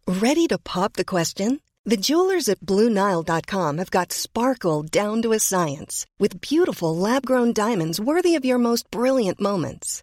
Ready 0.09 0.47
to 0.49 0.59
pop 0.59 0.93
the 0.95 1.05
question? 1.05 1.59
The 1.89 1.97
jewelers 1.97 2.49
at 2.49 2.59
BlueNile.com 2.61 3.79
have 3.79 3.91
got 3.91 4.13
sparkle 4.13 4.83
down 4.83 5.23
to 5.23 5.33
a 5.33 5.39
science 5.39 6.05
with 6.19 6.41
beautiful 6.41 6.97
lab 6.97 7.25
grown 7.25 7.53
diamonds 7.53 8.01
worthy 8.01 8.35
of 8.35 8.45
your 8.45 8.59
most 8.59 8.91
brilliant 8.91 9.41
moments. 9.41 10.03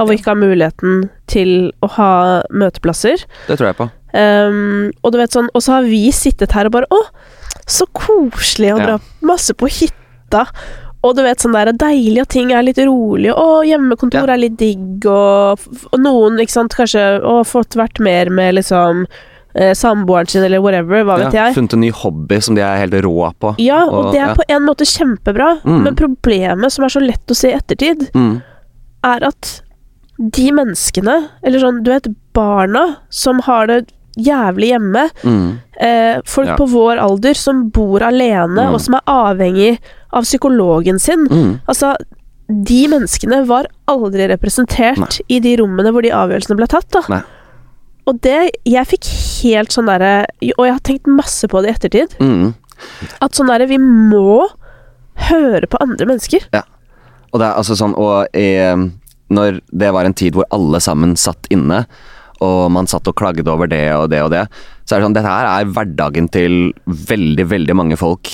Av 0.00 0.08
å 0.08 0.14
ikke 0.16 0.32
ha 0.32 0.38
muligheten 0.40 1.08
til 1.30 1.72
å 1.84 1.88
ha 1.98 2.10
møteplasser. 2.50 3.22
Det 3.46 3.58
tror 3.60 3.70
jeg 3.70 3.76
på. 3.82 3.90
Um, 4.16 4.88
og 5.04 5.12
du 5.14 5.18
vet 5.20 5.30
sånn 5.30 5.46
Og 5.54 5.62
så 5.62 5.76
har 5.76 5.84
vi 5.86 6.08
sittet 6.10 6.50
her 6.56 6.66
og 6.66 6.72
bare 6.74 6.88
Å, 6.90 6.98
så 7.70 7.84
koselig 7.94 8.72
å 8.74 8.78
Ja. 8.80 8.96
masse 9.22 9.54
på 9.54 9.68
hytta. 9.70 10.46
Og 11.06 11.14
du 11.16 11.22
vet 11.22 11.38
sånn 11.40 11.54
der 11.54 11.70
deilig 11.72 12.20
at 12.24 12.28
ting 12.34 12.50
er 12.52 12.62
litt 12.66 12.80
rolig. 12.82 13.30
og 13.32 13.64
hjemmekontor 13.68 14.26
Ja. 14.26 14.34
er 14.34 14.38
litt 14.42 14.56
digg, 14.58 15.06
og, 15.06 15.60
og 15.92 15.98
noen, 16.02 16.40
ikke 16.42 16.50
sant, 16.58 16.74
kanskje 16.74 17.22
Og 17.22 17.46
fått 17.46 17.76
vært 17.78 18.00
mer 18.02 18.28
med 18.30 18.54
liksom 18.58 19.06
eh, 19.54 19.72
samboeren 19.74 20.28
sin, 20.28 20.42
eller 20.44 20.60
whatever, 20.60 21.02
hva 21.04 21.16
vet 21.18 21.32
Ja, 21.34 21.46
jeg. 21.46 21.54
funnet 21.56 21.72
en 21.74 21.80
ny 21.80 21.90
hobby 21.90 22.40
som 22.42 22.54
de 22.54 22.62
er 22.62 22.78
helt 22.86 22.92
rå 23.02 23.32
på. 23.40 23.54
Ja, 23.58 23.84
og, 23.88 24.12
det 24.12 24.20
er 24.20 24.28
ja. 24.28 24.34
på 24.34 24.44
en 24.48 24.62
måte 24.66 24.84
kjempebra, 24.86 25.60
Mm. 25.64 25.82
men 25.84 25.94
problemet, 25.96 26.70
som 26.70 26.84
er 26.84 26.88
så 26.88 27.00
lett 27.00 27.26
å 27.26 27.34
se 27.34 27.50
i 27.50 27.56
ettertid, 27.58 28.10
mm. 28.14 28.42
er 29.04 29.24
at 29.26 29.62
de 30.20 30.50
menneskene, 30.52 31.28
eller 31.42 31.58
sånn, 31.62 31.82
du 31.82 31.90
vet, 31.90 32.06
barna 32.36 32.96
som 33.08 33.38
har 33.46 33.66
det 33.66 33.86
jævlig 34.18 34.68
hjemme, 34.74 35.08
Mm. 35.24 35.58
eh, 35.80 36.20
folk 36.26 36.48
Ja. 36.48 36.56
på 36.56 36.66
vår 36.68 36.98
alder 36.98 37.34
som 37.34 37.68
bor 37.70 38.00
alene, 38.02 38.66
Mm. 38.68 38.74
og 38.74 38.80
som 38.80 38.94
er 38.96 39.00
avhengig 39.06 39.78
av 40.12 40.24
psykologen 40.24 40.98
sin. 41.00 41.26
Mm. 41.28 41.60
Altså, 41.68 41.96
de 42.48 42.86
menneskene 42.88 43.46
var 43.46 43.66
aldri 43.88 44.26
representert 44.28 44.98
Nei. 44.98 45.08
i 45.28 45.38
de 45.40 45.56
rommene 45.56 45.92
hvor 45.92 46.02
de 46.02 46.10
avgjørelsene 46.10 46.56
ble 46.56 46.66
tatt, 46.66 46.90
da. 46.90 47.00
Nei. 47.08 47.22
Og 48.06 48.20
det 48.20 48.50
Jeg 48.66 48.86
fikk 48.86 49.42
helt 49.44 49.68
sånn 49.70 49.86
derre 49.86 50.26
Og 50.58 50.64
jeg 50.66 50.72
har 50.72 50.80
tenkt 50.80 51.06
masse 51.06 51.46
på 51.46 51.62
det 51.62 51.68
i 51.70 51.74
ettertid. 51.88 52.16
Mm. 52.18 52.54
At 53.22 53.32
sånn 53.32 53.46
derre 53.46 53.68
Vi 53.68 53.78
må 53.78 54.48
høre 55.16 55.66
på 55.68 55.76
andre 55.80 56.06
mennesker. 56.06 56.40
Ja. 56.52 56.62
Og 57.32 57.38
det 57.40 57.46
er 57.46 57.54
altså 57.60 57.76
sånn 57.76 57.94
Og 57.96 58.26
eh, 58.34 58.74
når 59.30 59.60
det 59.70 59.92
var 59.94 60.06
en 60.06 60.16
tid 60.16 60.36
hvor 60.36 60.48
alle 60.54 60.80
sammen 60.82 61.16
satt 61.18 61.48
inne, 61.54 61.84
og 62.40 62.70
man 62.72 62.88
satt 62.88 63.08
og 63.08 63.16
klagde 63.20 63.44
over 63.52 63.68
det 63.68 63.84
og 63.94 64.08
det 64.12 64.22
og 64.24 64.30
det, 64.32 64.46
så 64.84 64.96
er 64.96 65.00
det 65.00 65.06
sånn 65.08 65.16
Dette 65.16 65.32
her 65.32 65.48
er 65.48 65.72
hverdagen 65.74 66.30
til 66.32 66.54
veldig, 66.86 67.46
veldig 67.50 67.76
mange 67.76 67.98
folk 68.00 68.32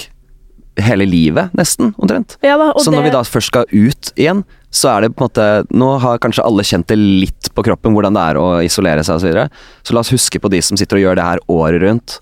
hele 0.76 1.06
livet, 1.08 1.52
nesten, 1.56 1.94
omtrent. 1.96 2.36
Ja 2.44 2.58
da, 2.60 2.72
Så 2.78 2.92
når 2.92 3.06
vi 3.06 3.12
da 3.14 3.22
først 3.24 3.48
skal 3.48 3.64
ut 3.72 4.10
igjen, 4.14 4.42
så 4.68 4.90
er 4.92 5.06
det 5.06 5.14
på 5.16 5.24
en 5.24 5.30
måte 5.30 5.46
Nå 5.72 5.88
har 6.02 6.20
kanskje 6.20 6.44
alle 6.44 6.66
kjent 6.66 6.88
det 6.90 6.98
litt 7.00 7.48
på 7.56 7.64
kroppen, 7.64 7.94
hvordan 7.96 8.16
det 8.16 8.24
er 8.32 8.40
å 8.40 8.46
isolere 8.64 9.04
seg 9.06 9.16
osv. 9.16 9.24
Så, 9.24 9.30
videre. 9.30 9.46
så 9.82 9.96
la 9.96 10.04
oss 10.04 10.12
huske 10.12 10.40
på 10.42 10.52
de 10.52 10.60
som 10.64 10.76
sitter 10.76 11.00
og 11.00 11.04
gjør 11.06 11.18
det 11.18 11.26
her 11.26 11.42
året 11.52 11.82
rundt. 11.86 12.18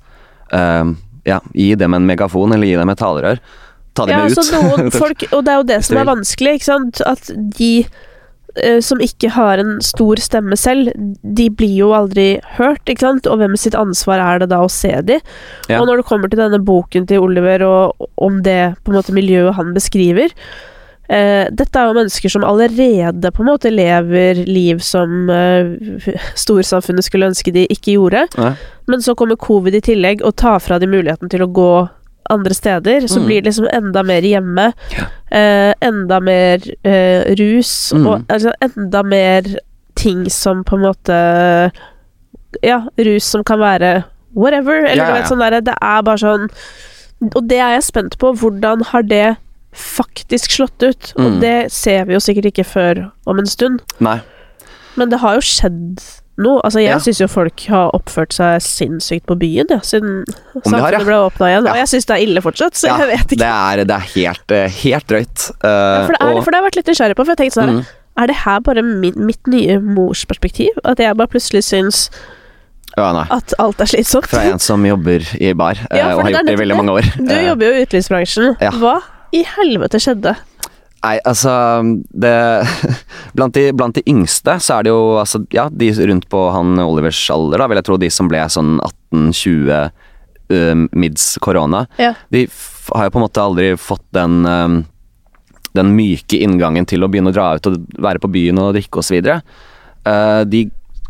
Uh, 0.54 0.94
ja, 1.26 1.40
gi 1.56 1.72
dem 1.80 1.96
en 1.98 2.06
megafon, 2.06 2.54
eller 2.54 2.70
gi 2.70 2.78
dem 2.78 2.94
et 2.94 3.00
talerør. 3.00 3.42
Ta 3.94 4.06
dem 4.06 4.22
ja, 4.22 4.30
ut. 4.30 4.38
så 4.38 4.62
noen 4.62 4.94
folk, 5.02 5.26
Og 5.32 5.44
det 5.46 5.54
er 5.54 5.60
jo 5.60 5.68
det 5.72 5.80
som 5.88 5.98
er 5.98 6.10
vanskelig, 6.12 6.58
ikke 6.60 6.70
sant. 6.70 7.02
At 7.10 7.30
de 7.58 7.72
eh, 8.62 8.80
som 8.80 9.00
ikke 9.00 9.30
har 9.34 9.58
en 9.58 9.80
stor 9.82 10.16
stemme 10.22 10.56
selv, 10.56 10.92
de 11.22 11.48
blir 11.50 11.76
jo 11.78 11.92
aldri 11.96 12.40
hørt, 12.58 12.84
ikke 12.86 13.00
sant. 13.06 13.26
Og 13.26 13.38
hvem 13.38 13.56
sitt 13.56 13.74
ansvar 13.74 14.18
er 14.22 14.38
det 14.44 14.50
da 14.52 14.60
å 14.64 14.70
se 14.70 14.92
de? 15.02 15.20
Ja. 15.68 15.80
Og 15.80 15.88
når 15.88 16.02
det 16.02 16.06
kommer 16.10 16.28
til 16.30 16.38
denne 16.42 16.60
boken 16.64 17.06
til 17.10 17.18
Oliver, 17.24 17.62
og 17.66 18.08
om 18.16 18.42
det 18.42 18.74
på 18.84 18.92
en 18.92 18.98
måte 19.00 19.14
miljøet 19.16 19.54
han 19.58 19.74
beskriver 19.74 20.30
eh, 21.08 21.48
Dette 21.52 21.76
er 21.76 21.90
jo 21.90 21.96
mennesker 21.98 22.32
som 22.32 22.44
allerede 22.48 23.30
på 23.34 23.42
en 23.44 23.50
måte 23.50 23.70
lever 23.72 24.44
liv 24.48 24.78
som 24.80 25.28
eh, 25.30 26.14
storsamfunnet 26.38 27.04
skulle 27.04 27.28
ønske 27.32 27.52
de 27.52 27.66
ikke 27.72 27.96
gjorde. 27.98 28.24
Ja. 28.38 28.54
Men 28.88 29.02
så 29.04 29.14
kommer 29.18 29.36
covid 29.36 29.74
i 29.76 29.82
tillegg 29.84 30.24
og 30.24 30.36
tar 30.40 30.62
fra 30.64 30.78
de 30.80 30.88
muligheten 30.88 31.28
til 31.32 31.44
å 31.44 31.50
gå 31.52 31.70
andre 32.32 32.54
steder. 32.56 33.04
Så 33.08 33.20
Mm. 33.20 33.26
blir 33.26 33.42
det 33.42 33.50
liksom 33.50 33.68
enda 33.68 34.02
mer 34.02 34.22
hjemme. 34.24 34.72
Ja. 34.96 35.04
Eh, 35.34 35.72
enda 35.82 36.20
mer 36.22 36.62
eh, 36.86 37.34
rus. 37.40 37.92
Mm. 37.94 38.06
Og 38.06 38.26
altså, 38.30 38.52
enda 38.62 39.02
mer 39.02 39.48
ting 39.98 40.28
som 40.30 40.62
på 40.66 40.76
en 40.78 40.84
måte 40.86 41.16
Ja, 42.62 42.84
rus 42.98 43.24
som 43.34 43.42
kan 43.46 43.58
være 43.58 44.04
whatever. 44.36 44.84
Eller 44.84 45.02
Ja, 45.02 45.08
ja, 45.10 45.14
vet 45.18 45.30
sånn 45.30 45.42
der, 45.42 45.60
Det 45.60 45.74
er 45.82 46.02
bare 46.06 46.18
sånn 46.22 46.48
Og 47.34 47.48
det 47.48 47.58
er 47.58 47.72
jeg 47.76 47.82
spent 47.88 48.18
på. 48.18 48.32
Hvordan 48.36 48.82
har 48.92 49.02
det 49.02 49.36
faktisk 49.74 50.50
slått 50.54 50.82
ut? 50.82 51.12
Og 51.16 51.32
Mm. 51.32 51.40
det 51.40 51.72
ser 51.72 52.04
vi 52.04 52.12
jo 52.14 52.20
sikkert 52.20 52.46
ikke 52.52 52.64
før 52.66 53.10
om 53.26 53.38
en 53.38 53.46
stund. 53.46 53.80
Nei. 54.00 54.20
Men 54.96 55.08
det 55.10 55.18
har 55.20 55.34
jo 55.34 55.40
skjedd 55.40 56.02
noe. 56.38 56.60
Altså, 56.64 56.80
jeg 56.82 56.90
Ja. 56.90 56.98
syns 56.98 57.20
jo 57.20 57.28
folk 57.28 57.60
har 57.70 57.90
oppført 57.94 58.32
seg 58.32 58.60
sinnssykt 58.60 59.26
på 59.26 59.36
byen, 59.38 59.66
ja, 59.70 59.78
siden 59.80 60.24
samfunnet 60.26 60.80
har, 60.80 60.92
ja. 60.92 60.98
ble 61.04 61.18
åpna 61.28 61.50
igjen. 61.52 61.64
Ja. 61.66 61.72
Og 61.72 61.76
jeg 61.76 61.88
syns 61.92 62.06
det 62.06 62.14
er 62.16 62.22
ille 62.26 62.40
fortsatt, 62.42 62.74
så 62.74 62.88
jeg 62.90 63.08
vet 63.12 63.26
ikke. 63.36 63.42
Det 63.42 63.50
er, 63.50 63.84
det 63.84 63.94
er 63.98 64.08
helt, 64.14 64.50
eh, 64.50 64.68
helt 64.82 65.06
drøyt. 65.06 65.50
Eh, 65.62 66.06
for, 66.06 66.12
det 66.12 66.20
er, 66.20 66.32
og- 66.34 66.44
for 66.44 66.50
det 66.50 66.58
har 66.58 66.62
jeg 66.64 66.70
vært 66.72 66.76
litt 66.80 66.86
nysgjerrig 66.92 67.16
på, 67.16 67.24
for 67.26 67.34
jeg 67.34 67.42
tenkte 67.44 67.60
sånn 67.62 67.74
Mm. 67.78 67.84
Er 68.16 68.26
det 68.28 68.36
her 68.36 68.60
bare 68.60 68.80
min, 68.82 69.14
mitt 69.26 69.44
nye 69.48 69.80
morsperspektiv? 69.80 70.70
At 70.84 70.98
jeg 70.98 71.16
bare 71.16 71.26
plutselig 71.26 71.64
syns 71.66 72.10
Ja, 72.96 73.08
at 73.28 73.54
alt 73.58 73.80
er 73.80 73.86
slitsomt? 73.90 74.28
Fra 74.30 74.38
en 74.52 74.60
som 74.60 74.84
jobber 74.86 75.18
i 75.40 75.52
bar, 75.52 75.74
eh, 75.90 76.14
og 76.14 76.22
har 76.22 76.30
gjort 76.30 76.46
det 76.46 76.54
i 76.54 76.62
veldig 76.62 76.76
mange 76.78 76.92
år. 76.94 77.02
Du 77.18 77.34
jobber 77.34 77.66
jo 77.66 77.72
i 77.72 77.84
utelivsbransjen. 77.86 78.56
Hva 78.78 79.00
i 79.34 79.42
helvete 79.42 79.98
skjedde? 79.98 80.36
Nei, 81.04 81.18
altså 81.28 81.52
det, 82.08 82.32
blant, 83.36 83.54
de, 83.56 83.68
blant 83.76 83.98
de 83.98 84.04
yngste 84.08 84.56
så 84.62 84.78
er 84.78 84.86
det 84.86 84.94
jo 84.94 85.18
altså, 85.20 85.42
ja, 85.52 85.66
de 85.68 85.90
rundt 86.08 86.28
på 86.32 86.46
han 86.54 86.80
Olivers 86.80 87.20
alder, 87.34 87.60
da, 87.60 87.68
vil 87.68 87.80
jeg 87.80 87.88
tro 87.90 87.98
de 88.00 88.10
som 88.14 88.30
ble 88.30 88.40
sånn 88.48 88.78
18-20 89.12 89.74
uh, 89.74 90.86
mids 90.96 91.28
korona. 91.44 91.84
Ja. 92.00 92.14
De 92.32 92.46
har 92.94 93.08
jo 93.08 93.14
på 93.14 93.20
en 93.20 93.26
måte 93.26 93.44
aldri 93.44 93.74
fått 93.80 94.04
den 94.16 94.42
um, 94.48 94.82
den 95.74 95.90
myke 95.96 96.38
inngangen 96.38 96.86
til 96.86 97.02
å 97.02 97.10
begynne 97.10 97.32
å 97.32 97.34
dra 97.34 97.48
ut 97.58 97.66
og 97.66 97.78
være 98.02 98.22
på 98.22 98.30
byen 98.30 98.60
og 98.62 98.76
drikke 98.76 99.00
osv. 99.02 99.16
Uh, 100.06 100.42
de 100.46 100.68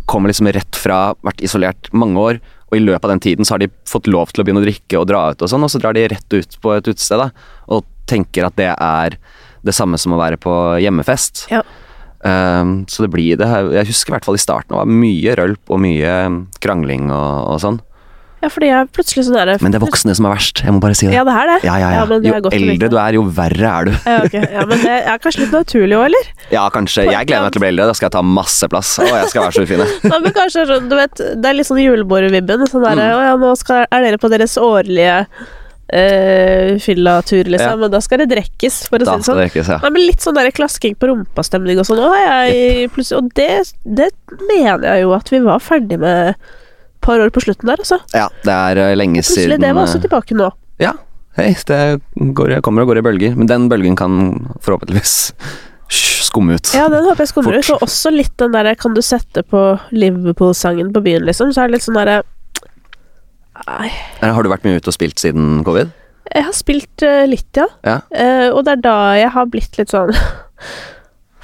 kommer 0.09 0.33
liksom 0.33 0.49
rett 0.53 0.77
fra 0.77 1.15
vært 1.25 1.43
isolert 1.45 1.91
mange 1.93 2.21
år, 2.21 2.41
og 2.71 2.79
i 2.79 2.83
løpet 2.83 3.07
av 3.07 3.13
den 3.13 3.23
tiden 3.25 3.47
så 3.47 3.55
har 3.55 3.65
de 3.65 3.71
fått 3.89 4.09
lov 4.11 4.33
til 4.33 4.43
å 4.43 4.47
begynne 4.47 4.63
å 4.65 4.67
drikke 4.67 5.01
og 5.01 5.09
dra 5.11 5.27
ut 5.33 5.45
og 5.45 5.51
sånn, 5.53 5.65
og 5.65 5.73
så 5.73 5.81
drar 5.81 5.97
de 5.97 6.07
rett 6.11 6.37
ut 6.37 6.57
på 6.61 6.73
et 6.75 6.89
utested 6.89 7.21
og 7.21 7.85
tenker 8.09 8.49
at 8.49 8.57
det 8.61 8.73
er 8.73 9.19
det 9.65 9.75
samme 9.77 9.99
som 10.01 10.15
å 10.15 10.21
være 10.21 10.39
på 10.41 10.53
hjemmefest. 10.85 11.47
Ja. 11.53 11.65
Um, 12.25 12.87
så 12.89 13.05
det 13.05 13.11
blir 13.13 13.37
det 13.37 13.45
Jeg 13.75 13.91
husker 13.91 14.09
i 14.09 14.15
hvert 14.15 14.25
fall 14.25 14.39
i 14.39 14.41
starten 14.41 14.73
det 14.73 14.79
var 14.79 14.89
mye 14.89 15.35
rølp 15.37 15.73
og 15.75 15.83
mye 15.85 16.15
krangling 16.65 17.11
og, 17.13 17.51
og 17.53 17.59
sånn. 17.61 17.83
Ja, 18.45 18.51
fordi 18.53 18.69
jeg 18.69 18.89
plutselig 18.93 19.23
så 19.25 19.33
der, 19.33 19.55
Men 19.63 19.73
det 19.73 19.79
er 19.79 19.83
voksne 19.87 20.13
som 20.17 20.27
er 20.29 20.35
verst, 20.35 20.61
jeg 20.67 20.73
må 20.77 20.81
bare 20.83 20.97
si 20.99 21.07
det. 21.09 21.15
Ja, 21.17 21.23
det 21.25 21.33
er 21.41 21.49
det. 21.49 21.57
Ja, 21.65 21.77
ja, 21.81 21.93
ja. 21.95 22.03
det 22.11 22.19
er 22.29 22.37
Jo 22.43 22.51
eldre 22.53 22.91
du 22.93 22.97
er, 23.01 23.17
jo 23.17 23.23
verre 23.39 23.71
er 23.71 23.89
du. 23.89 23.93
Ja, 24.05 24.17
okay. 24.27 24.43
ja, 24.53 24.67
men 24.69 24.83
det 24.85 24.99
er 24.99 25.23
kanskje 25.23 25.47
litt 25.47 25.55
naturlig 25.57 25.97
òg, 25.97 26.05
eller? 26.11 26.29
Ja, 26.53 26.67
kanskje. 26.75 27.07
Jeg 27.09 27.31
gleder 27.31 27.47
meg 27.47 27.55
til 27.55 27.63
å 27.63 27.65
bli 27.65 27.71
eldre. 27.73 27.89
Da 27.89 27.97
skal 27.97 28.11
jeg 28.11 28.17
ta 28.19 28.25
masse 28.27 28.69
plass. 28.69 28.93
Å, 29.01 29.09
jeg 29.09 29.33
skal 29.33 29.47
være 29.47 29.57
så 29.57 29.65
ufin. 29.65 29.85
Ja, 29.87 30.21
men 30.27 30.37
kanskje 30.37 30.67
sånn, 30.69 30.91
du 30.93 30.97
vet, 30.99 31.25
Det 31.41 31.51
er 31.51 31.57
litt 31.57 31.71
sånn 31.71 31.81
julebordvibben. 31.81 32.69
Sånn 32.69 32.83
Mm. 32.85 33.01
Å 33.01 33.21
ja, 33.25 33.37
nå 33.41 33.51
skal, 33.57 33.87
er 33.89 34.03
dere 34.05 34.19
på 34.21 34.29
deres 34.29 34.59
årlige 34.61 35.23
uh, 35.93 36.75
fyllatur, 36.81 37.45
liksom. 37.45 37.75
Ja. 37.75 37.81
Men 37.81 37.93
da 37.93 38.01
skal 38.05 38.23
det 38.23 38.31
drikkes, 38.33 38.83
for 38.89 39.03
å 39.03 39.07
Da 39.07 39.17
si 39.17 39.23
det 39.23 39.29
sånn. 39.29 39.41
det 39.43 39.63
ja. 39.63 39.79
Nei, 39.85 39.93
men 39.97 40.07
Litt 40.09 40.25
sånn 40.25 40.39
der 40.39 40.51
klasking 40.55 40.97
på 40.99 41.11
rumpa-stemning 41.11 41.81
og 41.83 41.89
sånn. 41.89 42.03
Å, 42.05 42.11
jeg 42.21 42.91
plutselig, 42.95 43.23
og 43.23 43.33
det, 43.39 43.49
det 43.85 44.11
mener 44.49 44.87
jeg 44.89 45.05
jo 45.05 45.17
at 45.17 45.33
vi 45.33 45.43
var 45.45 45.65
ferdig 45.65 46.01
med 46.03 46.35
et 46.35 46.53
par 47.05 47.21
år 47.21 47.33
på 47.35 47.43
slutten 47.45 47.69
der, 47.69 47.83
altså. 47.85 48.01
Ja, 48.17 48.29
det 48.47 48.55
er 48.55 48.81
eh, 48.81 48.95
lenge 48.97 49.21
Plutselig, 49.21 49.51
siden 49.51 49.61
det 49.67 49.75
var 49.77 49.85
også 49.85 50.01
eh, 50.01 50.07
tilbake 50.07 50.39
nå. 50.39 50.49
Ja. 50.81 50.95
Hei, 51.37 51.51
det 51.67 51.79
går, 52.15 52.61
kommer 52.65 52.85
og 52.85 52.93
går 52.93 53.01
i 53.01 53.07
bølger. 53.09 53.39
Men 53.39 53.51
den 53.51 53.67
bølgen 53.69 53.97
kan 53.99 54.21
forhåpentligvis 54.63 55.35
skumme 56.29 56.57
ut. 56.57 56.71
Ja, 56.77 56.87
den 56.93 57.05
håper 57.09 57.27
jeg 57.27 57.33
skummer 57.33 57.59
ut. 57.59 57.71
Og 57.75 57.85
også 57.85 58.13
litt 58.15 58.33
den 58.41 58.55
derre 58.55 58.77
Kan 58.79 58.95
du 58.97 59.03
sette 59.05 59.43
på 59.47 59.65
Liverpool-sangen 59.95 60.93
på 60.95 61.03
byen, 61.05 61.27
liksom? 61.29 61.53
Så 61.53 61.65
er 61.65 61.69
det 61.69 61.79
litt 61.79 61.87
sånn 61.87 61.99
derre 61.99 62.23
Nei. 63.69 63.91
Eh, 64.21 64.31
Har 64.35 64.43
du 64.43 64.49
vært 64.51 64.65
mye 64.67 64.81
ute 64.81 64.91
og 64.91 64.97
spilt 64.97 65.21
siden 65.23 65.61
covid? 65.67 65.93
Jeg 66.35 66.47
har 66.49 66.55
spilt 66.57 67.05
uh, 67.05 67.23
litt, 67.29 67.51
ja. 67.61 67.67
Ja. 67.85 67.99
Uh, 68.11 68.49
og 68.57 68.65
det 68.67 68.73
er 68.79 68.81
da 68.87 68.95
jeg 69.21 69.31
har 69.35 69.47
blitt 69.53 69.77
litt 69.79 69.93
sånn 69.93 70.11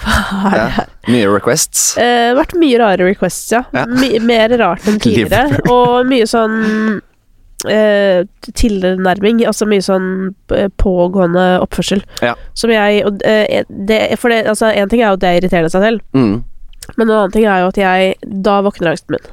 Hva 0.00 0.48
er 0.48 0.54
det 0.54 0.62
ja. 0.62 0.68
her? 0.78 0.88
Mye 1.12 1.28
requests? 1.34 1.82
Eh, 2.00 2.30
vært 2.38 2.54
mye 2.56 2.78
rare 2.80 3.04
requests, 3.11 3.50
ja. 3.52 3.61
Ja. 3.76 3.84
Mer 4.24 4.54
rart 4.61 4.86
enn 4.88 4.96
tidligere. 5.04 5.61
og 5.68 6.08
mye 6.08 6.24
sånn 6.30 6.54
uh, 7.68 8.22
tilnærming. 8.56 9.42
Altså 9.44 9.68
mye 9.68 9.84
sånn 9.84 10.06
pågående 10.80 11.44
oppførsel. 11.66 12.00
Ja. 12.24 12.32
Som 12.56 12.72
jeg 12.72 13.02
og, 13.04 13.20
det, 13.20 14.00
For 14.22 14.32
det, 14.32 14.46
altså, 14.54 14.70
en 14.72 14.88
ting 14.88 15.02
er 15.04 15.12
jo 15.12 15.18
at 15.20 15.28
jeg 15.28 15.42
irriterer 15.42 15.68
seg 15.72 15.84
selv, 15.84 16.06
Mm. 16.16 16.38
men 16.96 17.04
en 17.06 17.14
annen 17.18 17.36
ting 17.36 17.44
er 17.44 17.61
jo 17.62 17.68
at 17.70 17.76
jeg 17.78 18.14
Da 18.48 18.56
våkner 18.64 18.94
angsten 18.94 19.14
min. 19.18 19.28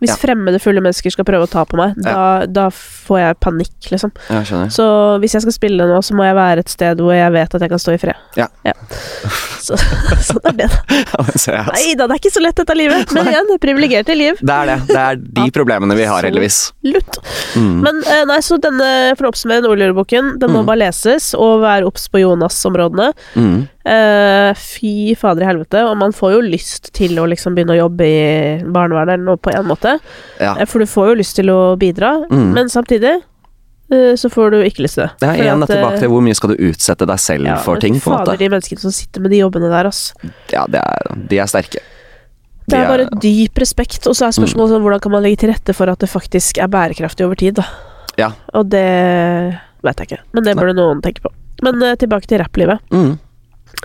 Ja. 0.00 0.06
Hvis 0.06 0.14
Ja. 0.14 0.16
fremmede, 0.16 0.60
fulle 0.60 0.80
mennesker 0.80 1.12
skal 1.12 1.24
prøve 1.28 1.44
å 1.44 1.50
ta 1.50 1.64
på 1.68 1.76
meg, 1.76 1.94
da, 2.00 2.46
da 2.48 2.68
får 2.72 3.18
jeg 3.20 3.38
panikk, 3.40 3.90
liksom. 3.92 4.12
Jeg. 4.30 4.70
Så 4.72 4.84
hvis 5.20 5.34
jeg 5.36 5.42
skal 5.44 5.52
spille 5.52 5.84
nå, 5.86 5.98
så 6.02 6.14
må 6.16 6.24
jeg 6.24 6.34
være 6.38 6.58
et 6.64 6.68
sted 6.72 6.96
hvor 7.04 7.12
jeg 7.12 7.32
vet 7.32 7.54
at 7.54 7.60
jeg 7.60 7.68
kan 7.70 7.78
stå 7.78 7.92
i 7.94 7.98
fred. 8.00 8.16
Ja. 8.36 8.46
Så, 9.60 9.76
sånn 10.24 10.40
er 10.48 10.54
det, 10.56 10.66
da. 10.72 11.24
Ja. 11.52 11.64
Nei 11.68 11.92
da, 11.94 12.06
det 12.08 12.14
er 12.16 12.20
ikke 12.22 12.32
så 12.32 12.40
lett 12.40 12.56
dette 12.56 12.74
livet. 12.74 13.10
Men 13.12 13.28
igjen, 13.28 13.50
privilegerte 13.60 14.14
liv. 14.16 14.38
Det 14.40 14.54
er 14.56 14.70
det. 14.70 14.76
Det 14.88 14.96
er 15.02 15.18
de 15.20 15.44
problemene 15.52 15.94
vi 15.98 16.06
har, 16.08 16.24
heldigvis. 16.24 16.72
Lutt. 16.88 17.18
Mm. 17.60 17.74
Men 17.84 18.00
eh, 18.08 18.22
nei, 18.30 18.38
så 18.40 18.56
denne, 18.62 18.88
for 19.18 19.28
å 19.28 19.34
oppsummere 19.34 19.60
Nordlureboken, 19.66 20.38
den 20.40 20.50
må 20.56 20.62
Mm. 20.64 20.66
bare 20.66 20.80
leses, 20.86 21.34
og 21.36 21.60
være 21.62 21.84
obs 21.88 22.08
på 22.08 22.20
Jonas-områdene. 22.24 23.12
Mm. 23.36 23.68
Eh, 23.84 24.50
fy 24.60 25.14
fader 25.16 25.42
i 25.42 25.48
helvete. 25.48 25.80
Og 25.88 25.96
man 25.96 26.12
får 26.12 26.34
jo 26.34 26.40
lyst 26.44 26.90
til 26.96 27.16
å 27.18 27.24
liksom 27.30 27.54
begynne 27.56 27.72
å 27.72 27.78
jobbe 27.88 28.04
i 28.04 28.20
barnevernet 28.66 29.14
eller 29.16 29.24
noe 29.30 29.40
på 29.40 29.54
en 29.56 29.64
måte. 29.70 29.94
Ja. 30.40 30.56
Eh, 30.60 30.66
For 30.68 30.80
du 30.84 30.86
får 30.90 31.12
jo 31.12 31.18
lyst 31.22 31.36
til 31.40 31.48
å 31.52 31.76
bidra, 31.80 32.26
Mm. 32.30 32.52
men 32.52 32.68
samtidig 32.68 33.14
uh, 33.92 34.14
så 34.14 34.28
får 34.30 34.50
du 34.52 34.58
ikke 34.62 34.84
lyst 34.84 34.94
til 35.00 35.06
det. 35.08 35.26
Er 35.26 35.40
igjen 35.46 35.62
at, 35.64 35.68
tilbake 35.72 35.98
til 35.98 36.08
hvor 36.12 36.20
mye 36.22 36.36
skal 36.36 36.52
du 36.52 36.60
utsette 36.68 37.06
deg 37.08 37.18
selv 37.18 37.46
ja, 37.48 37.56
for 37.56 37.80
ting, 37.80 37.94
på 37.96 38.12
en 38.12 38.18
Fader, 38.20 38.34
måte. 38.36 38.38
de 38.38 38.48
menneskene 38.52 38.78
som 38.84 38.92
sitter 38.94 39.20
med 39.24 39.32
de 39.32 39.40
jobbene 39.40 39.70
der, 39.72 39.88
ass. 39.88 40.12
Ja, 40.52 40.66
det 40.70 40.78
er, 40.84 41.08
de 41.32 41.38
er 41.40 41.46
sterke. 41.50 41.80
Det 42.70 42.78
er 42.78 42.86
bare 42.86 43.08
dyp 43.18 43.58
respekt, 43.58 44.04
og 44.06 44.14
så 44.14 44.28
er 44.28 44.36
spørsmålet 44.36 44.76
sånn, 44.76 44.82
hvordan 44.84 45.00
kan 45.02 45.10
man 45.10 45.24
legge 45.24 45.40
til 45.42 45.50
rette 45.50 45.74
for 45.74 45.90
at 45.90 45.98
det 45.98 46.06
faktisk 46.12 46.60
er 46.62 46.68
bærekraftig 46.70 47.24
over 47.26 47.34
tid, 47.40 47.56
da. 47.58 47.64
Ja. 48.20 48.28
Og 48.54 48.68
det 48.70 48.84
vet 49.82 49.96
jeg 50.04 50.06
ikke, 50.12 50.20
men 50.36 50.44
det 50.46 50.54
burde 50.60 50.76
noen 50.78 51.00
tenke 51.02 51.24
på. 51.24 51.32
Men 51.64 51.82
uh, 51.82 51.96
tilbake 51.98 52.28
til 52.30 52.38
rapplivet, 52.44 52.78
Mm. 52.94 53.18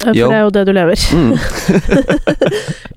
Eh, 0.02 0.06
for 0.08 0.16
Yo. 0.18 0.28
det 0.30 0.36
er 0.36 0.44
jo 0.44 0.50
det 0.56 0.66
du 0.66 0.74
lever. 0.74 0.96
Mm. 1.16 1.34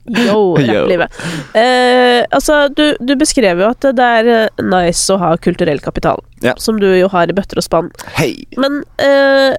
Yo, 0.26 0.56
rapplivet. 0.56 1.12
Eh, 1.54 2.24
altså, 2.32 2.68
du, 2.72 2.84
du 3.00 3.14
beskrev 3.20 3.60
jo 3.60 3.68
at 3.70 3.84
det 3.98 4.04
er 4.20 4.30
eh, 4.32 4.62
nice 4.64 5.12
å 5.12 5.18
ha 5.20 5.34
kulturell 5.36 5.80
kapital, 5.84 6.22
Ja. 6.44 6.54
som 6.58 6.78
du 6.80 6.86
jo 6.96 7.08
har 7.12 7.28
i 7.28 7.36
bøtter 7.36 7.60
og 7.60 7.66
spann. 7.66 7.90
Hey. 8.16 8.44
Men 8.56 8.80
eh, 9.04 9.56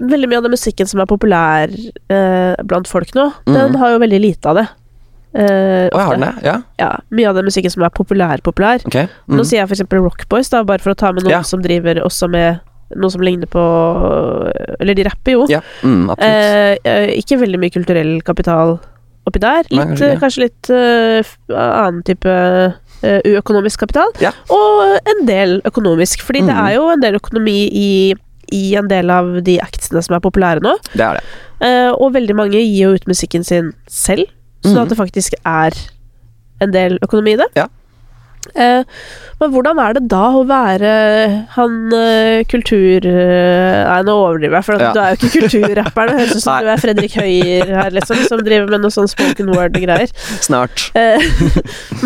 veldig 0.00 0.28
mye 0.30 0.38
av 0.42 0.46
den 0.48 0.54
musikken 0.54 0.86
som 0.90 1.00
er 1.02 1.08
populær 1.10 1.72
eh, 1.74 2.54
blant 2.68 2.90
folk 2.90 3.14
nå, 3.18 3.30
den 3.48 3.72
Mhm. 3.72 3.78
har 3.82 3.96
jo 3.96 4.02
veldig 4.04 4.20
lite 4.22 4.46
av 4.52 4.60
det. 4.62 4.68
Eh, 5.38 5.88
den 5.92 6.20
det? 6.24 6.32
Ja, 6.46 6.54
Ja, 6.80 6.92
mye 7.10 7.28
av 7.28 7.34
den 7.36 7.44
musikken 7.50 7.70
som 7.70 7.82
er 7.84 7.90
populær-populær. 7.90 8.86
ok. 8.86 9.08
Nå 9.28 9.42
Mm. 9.42 9.44
sier 9.44 9.60
jeg 9.60 9.68
eksempel 9.74 10.00
Rockboys, 10.06 10.48
da, 10.50 10.62
bare 10.64 10.78
for 10.78 10.94
å 10.94 10.96
ta 10.96 11.12
med 11.12 11.24
noen 11.24 11.30
Ja. 11.36 11.42
som 11.42 11.60
driver 11.62 12.00
også 12.06 12.30
med 12.30 12.60
noe 12.96 13.10
som 13.12 13.20
ligner 13.20 13.46
på 13.50 13.60
Eller 14.80 14.94
de 14.94 15.04
rapper 15.08 15.32
jo. 15.34 15.46
Ja, 15.52 15.60
mm. 15.82 16.10
Eh, 16.18 16.76
eh, 16.84 17.10
ikke 17.18 17.40
veldig 17.42 17.60
mye 17.60 17.74
kulturell 17.74 18.20
kapital 18.26 18.78
oppi 19.28 19.42
der. 19.42 19.66
Nei, 19.70 19.84
kanskje 19.90 20.06
eh, 20.14 20.20
kanskje 20.22 20.44
litt 20.46 20.70
uh, 20.72 21.32
annen 21.52 22.00
type 22.08 22.32
eh, 22.32 23.18
uøkonomisk 23.28 23.82
kapital. 23.84 24.08
Ja. 24.24 24.30
Og 24.48 24.96
en 25.12 25.26
del 25.28 25.58
økonomisk, 25.68 26.22
fordi 26.24 26.46
det 26.46 26.54
Mhm. 26.54 26.64
er 26.64 26.74
jo 26.78 26.88
en 26.94 27.00
del 27.04 27.18
økonomi 27.20 27.58
i, 27.68 28.14
i 28.56 28.74
en 28.80 28.88
del 28.88 29.10
av 29.12 29.42
de 29.44 29.58
actsene 29.60 30.00
som 30.02 30.16
er 30.16 30.20
populære 30.24 30.64
nå. 30.64 30.76
det 30.94 31.04
er 31.04 31.20
det. 31.20 31.24
Uh, 31.60 31.92
og 31.98 32.14
veldig 32.14 32.36
mange 32.38 32.56
gir 32.56 32.86
jo 32.86 32.94
ut 32.94 33.04
musikken 33.10 33.44
sin 33.44 33.72
selv, 33.86 34.24
sånn 34.64 34.74
Mhm. 34.78 34.82
at 34.82 34.88
det 34.88 34.98
faktisk 34.98 35.34
er 35.44 35.72
en 36.60 36.70
del 36.72 36.98
økonomi 37.02 37.32
i 37.34 37.36
det. 37.36 37.48
Ja. 37.54 37.66
Eh, 38.54 38.82
men 39.38 39.50
hvordan 39.52 39.78
er 39.82 39.96
det 39.96 40.02
da 40.10 40.22
å 40.38 40.44
være 40.48 40.90
han 41.56 41.74
eh, 41.94 42.44
kultur... 42.48 43.04
eh, 43.06 43.80
nei, 43.88 43.98
nå 44.06 44.14
overdriver 44.14 44.56
jeg, 44.58 44.66
for 44.66 44.82
Ja. 44.82 44.92
du 44.94 45.00
er 45.02 45.14
jo 45.14 45.18
ikke 45.18 45.42
kulturrapper. 45.42 46.10
Det 46.12 46.18
høres 46.20 46.36
ut 46.38 46.44
som 46.44 46.62
du 46.64 46.70
er 46.72 46.82
Fredrik 46.82 47.16
Høyer 47.18 47.72
her, 47.74 47.90
liksom, 47.94 48.22
som 48.30 48.42
driver 48.46 48.70
med 48.72 48.84
noe 48.86 48.94
sånn 48.94 49.10
spoken 49.10 49.50
word-greier. 49.54 50.10
Snart. 50.44 50.86
Eh, 50.98 51.22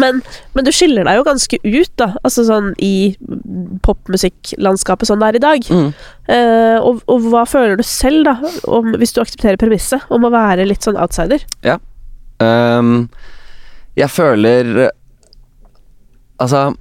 men, 0.00 0.22
men 0.56 0.66
du 0.66 0.72
skiller 0.74 1.06
deg 1.08 1.20
jo 1.20 1.26
ganske 1.28 1.60
ut, 1.62 1.92
da, 2.00 2.10
altså 2.24 2.46
sånn 2.48 2.72
i 2.82 2.92
popmusikklandskapet 3.86 5.08
sånn 5.08 5.22
det 5.22 5.30
er 5.32 5.38
i 5.38 5.44
dag. 5.46 5.68
Mm. 5.72 5.90
Eh, 6.32 6.78
og, 6.80 7.04
og 7.12 7.28
hva 7.32 7.44
føler 7.48 7.78
du 7.80 7.84
selv, 7.86 8.24
da, 8.28 8.52
om, 8.72 8.92
hvis 9.00 9.14
du 9.14 9.22
aksepterer 9.22 9.60
premisset 9.60 10.08
om 10.12 10.26
å 10.26 10.32
være 10.32 10.66
litt 10.68 10.84
sånn 10.84 10.98
outsider? 11.00 11.44
Um, 12.42 13.06
jeg 13.94 14.08
føler 14.10 14.90
Altså, 16.40 16.72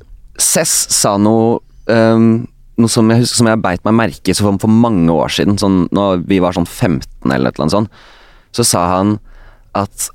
Cess 0.42 0.88
sa 0.94 1.18
noe 1.22 1.60
um, 1.92 2.48
Noe 2.80 2.90
som 2.90 3.10
jeg 3.12 3.22
husker 3.22 3.42
som 3.42 3.50
jeg 3.52 3.62
beit 3.62 3.84
meg 3.86 3.98
merke 3.98 4.32
i 4.32 4.38
for, 4.38 4.72
mange 4.72 5.12
år 5.14 5.30
siden, 5.36 5.58
sånn, 5.60 5.84
når 5.94 6.24
vi 6.30 6.40
var 6.42 6.56
sånn 6.56 6.66
15 6.66 7.30
eller 7.30 7.52
annet 7.52 7.76
sånt, 7.76 7.92
så 8.56 8.66
sa 8.66 8.86
han 8.96 9.18
at 9.78 10.08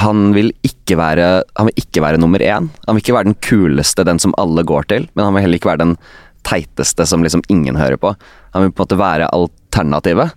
han 0.00 0.30
vil 0.34 0.48
ikke 0.66 0.96
være 0.98 1.26
Han 1.58 1.68
vil 1.68 1.82
ikke 1.84 2.02
være 2.02 2.18
nummer 2.18 2.42
én. 2.42 2.70
Han 2.86 2.96
vil 2.96 3.02
ikke 3.02 3.16
være 3.18 3.28
den 3.28 3.40
kuleste, 3.44 4.06
den 4.06 4.18
som 4.22 4.34
alle 4.40 4.64
går 4.66 4.88
til, 4.90 5.08
men 5.14 5.26
han 5.26 5.36
vil 5.36 5.44
heller 5.44 5.60
ikke 5.60 5.70
være 5.70 5.84
den 5.84 5.96
teiteste 6.44 7.06
som 7.08 7.22
liksom 7.24 7.44
ingen 7.52 7.76
hører 7.76 8.00
på. 8.00 8.14
Han 8.54 8.64
vil 8.64 8.72
på 8.72 8.82
en 8.82 8.86
måte 8.86 9.00
være 9.00 9.30
alternativet. 9.36 10.34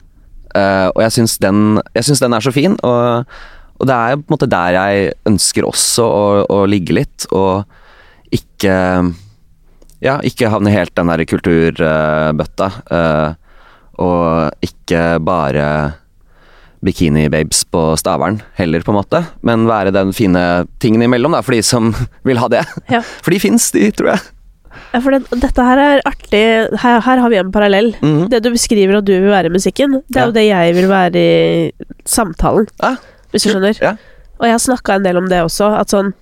Uh, 0.55 0.89
og 0.93 1.01
jeg 1.03 1.15
syns 1.17 1.37
den, 1.43 1.79
den 1.93 2.35
er 2.35 2.43
så 2.43 2.53
fin, 2.55 2.77
og, 2.87 3.27
og 3.77 3.89
det 3.89 3.95
er 3.95 4.15
på 4.17 4.25
en 4.25 4.35
måte 4.35 4.49
der 4.49 4.77
jeg 4.77 5.11
ønsker 5.29 5.67
også 5.67 6.05
å, 6.05 6.23
å 6.49 6.61
ligge 6.69 6.95
litt, 6.97 7.27
og 7.35 7.67
ikke 8.31 9.13
Ja, 10.03 10.19
ikke 10.21 10.49
havne 10.53 10.69
helt 10.69 10.93
den 10.93 11.09
der 11.09 11.23
kulturbøtta, 11.25 12.67
eh, 12.93 13.31
og 13.97 14.51
ikke 14.61 15.17
bare 15.25 15.93
bikini-babes 16.85 17.63
på 17.73 17.81
Stavern 17.97 18.37
heller, 18.59 18.83
på 18.85 18.93
en 18.93 18.97
måte. 18.99 19.23
Men 19.41 19.65
være 19.65 19.89
den 19.95 20.11
fine 20.13 20.67
tingen 20.79 21.01
imellom, 21.01 21.33
da, 21.33 21.41
for 21.41 21.55
de 21.57 21.63
som 21.65 21.89
vil 22.29 22.37
ha 22.37 22.45
det. 22.53 22.61
Ja. 22.93 23.01
For 23.25 23.33
de 23.33 23.39
fins, 23.41 23.71
de, 23.73 23.87
tror 23.97 24.11
jeg. 24.13 24.21
Ja, 24.93 24.99
for 25.01 25.09
det, 25.15 25.23
dette 25.41 25.63
her 25.65 25.79
er 25.81 26.03
artig. 26.05 26.43
Her, 26.83 26.99
her 27.01 27.17
har 27.23 27.33
vi 27.33 27.39
en 27.41 27.49
parallell. 27.51 27.89
Mhm. 27.97 28.27
Det 28.29 28.43
du 28.45 28.51
beskriver 28.53 28.99
at 28.99 29.07
du 29.09 29.15
vil 29.15 29.31
være 29.33 29.49
i 29.49 29.55
musikken, 29.57 29.97
det 30.05 30.19
er 30.21 30.21
Ja. 30.21 30.27
jo 30.29 30.35
det 30.37 30.45
jeg 30.45 30.75
vil 30.77 30.87
være 30.93 31.17
i 31.17 31.71
samtalen. 32.05 32.69
Ja, 32.83 32.93
Hvis 33.33 33.43
du 33.43 33.49
skjønner. 33.49 33.73
Ja. 33.81 33.95
Og 34.37 34.45
jeg 34.45 34.53
har 34.53 34.61
snakka 34.61 34.95
en 35.01 35.03
del 35.09 35.17
om 35.17 35.25
det 35.27 35.41
også, 35.41 35.73
at 35.81 35.89
sånn 35.89 36.13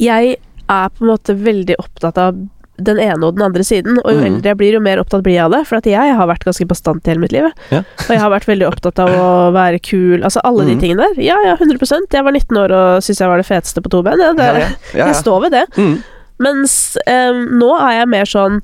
Jeg 0.00 0.36
er 0.68 0.88
på 0.92 1.04
en 1.04 1.10
måte 1.14 1.34
veldig 1.38 1.76
opptatt 1.78 2.18
av 2.18 2.36
den 2.76 2.98
ene 3.00 3.24
og 3.24 3.38
den 3.38 3.44
andre 3.46 3.64
siden, 3.64 3.96
og 4.02 4.10
jo 4.12 4.18
mm. 4.20 4.24
eldre 4.28 4.50
jeg 4.50 4.56
blir, 4.60 4.74
jo 4.76 4.80
mer 4.84 5.00
opptatt 5.00 5.22
blir 5.24 5.38
jeg 5.38 5.46
av 5.46 5.54
det. 5.54 5.62
For 5.64 5.78
at 5.78 5.86
jeg 5.88 6.16
har 6.18 6.26
vært 6.28 6.44
ganske 6.44 6.66
bastant 6.68 7.06
i 7.06 7.10
hele 7.14 7.22
mitt 7.22 7.32
liv. 7.32 7.46
Ja. 7.72 7.78
Og 8.04 8.10
jeg 8.12 8.20
har 8.20 8.32
vært 8.34 8.48
veldig 8.50 8.66
opptatt 8.68 9.00
av 9.00 9.08
å 9.16 9.28
være 9.54 9.78
kul. 9.80 10.20
Altså 10.20 10.42
alle 10.44 10.66
de 10.66 10.74
Mhm. 10.74 10.80
tingene 10.82 11.06
der. 11.14 11.22
Ja, 11.24 11.38
ja, 11.46 11.54
100% 11.56 12.12
Jeg 12.12 12.24
var 12.24 12.32
19 12.36 12.56
år 12.60 12.70
og 12.76 13.02
syntes 13.02 13.20
jeg 13.24 13.28
var 13.32 13.38
det 13.40 13.46
feteste 13.48 13.80
på 13.80 13.88
to 13.90 14.02
ben. 14.02 14.20
Ja, 14.20 14.32
det, 14.36 14.76
Ja. 14.94 15.06
Jeg 15.06 15.14
står 15.22 15.40
ved 15.46 15.52
det. 15.52 15.64
Mm. 15.78 16.02
Mens 16.38 16.98
eh, 17.06 17.32
nå 17.32 17.70
er 17.80 18.00
jeg 18.00 18.08
mer 18.08 18.24
sånn 18.28 18.60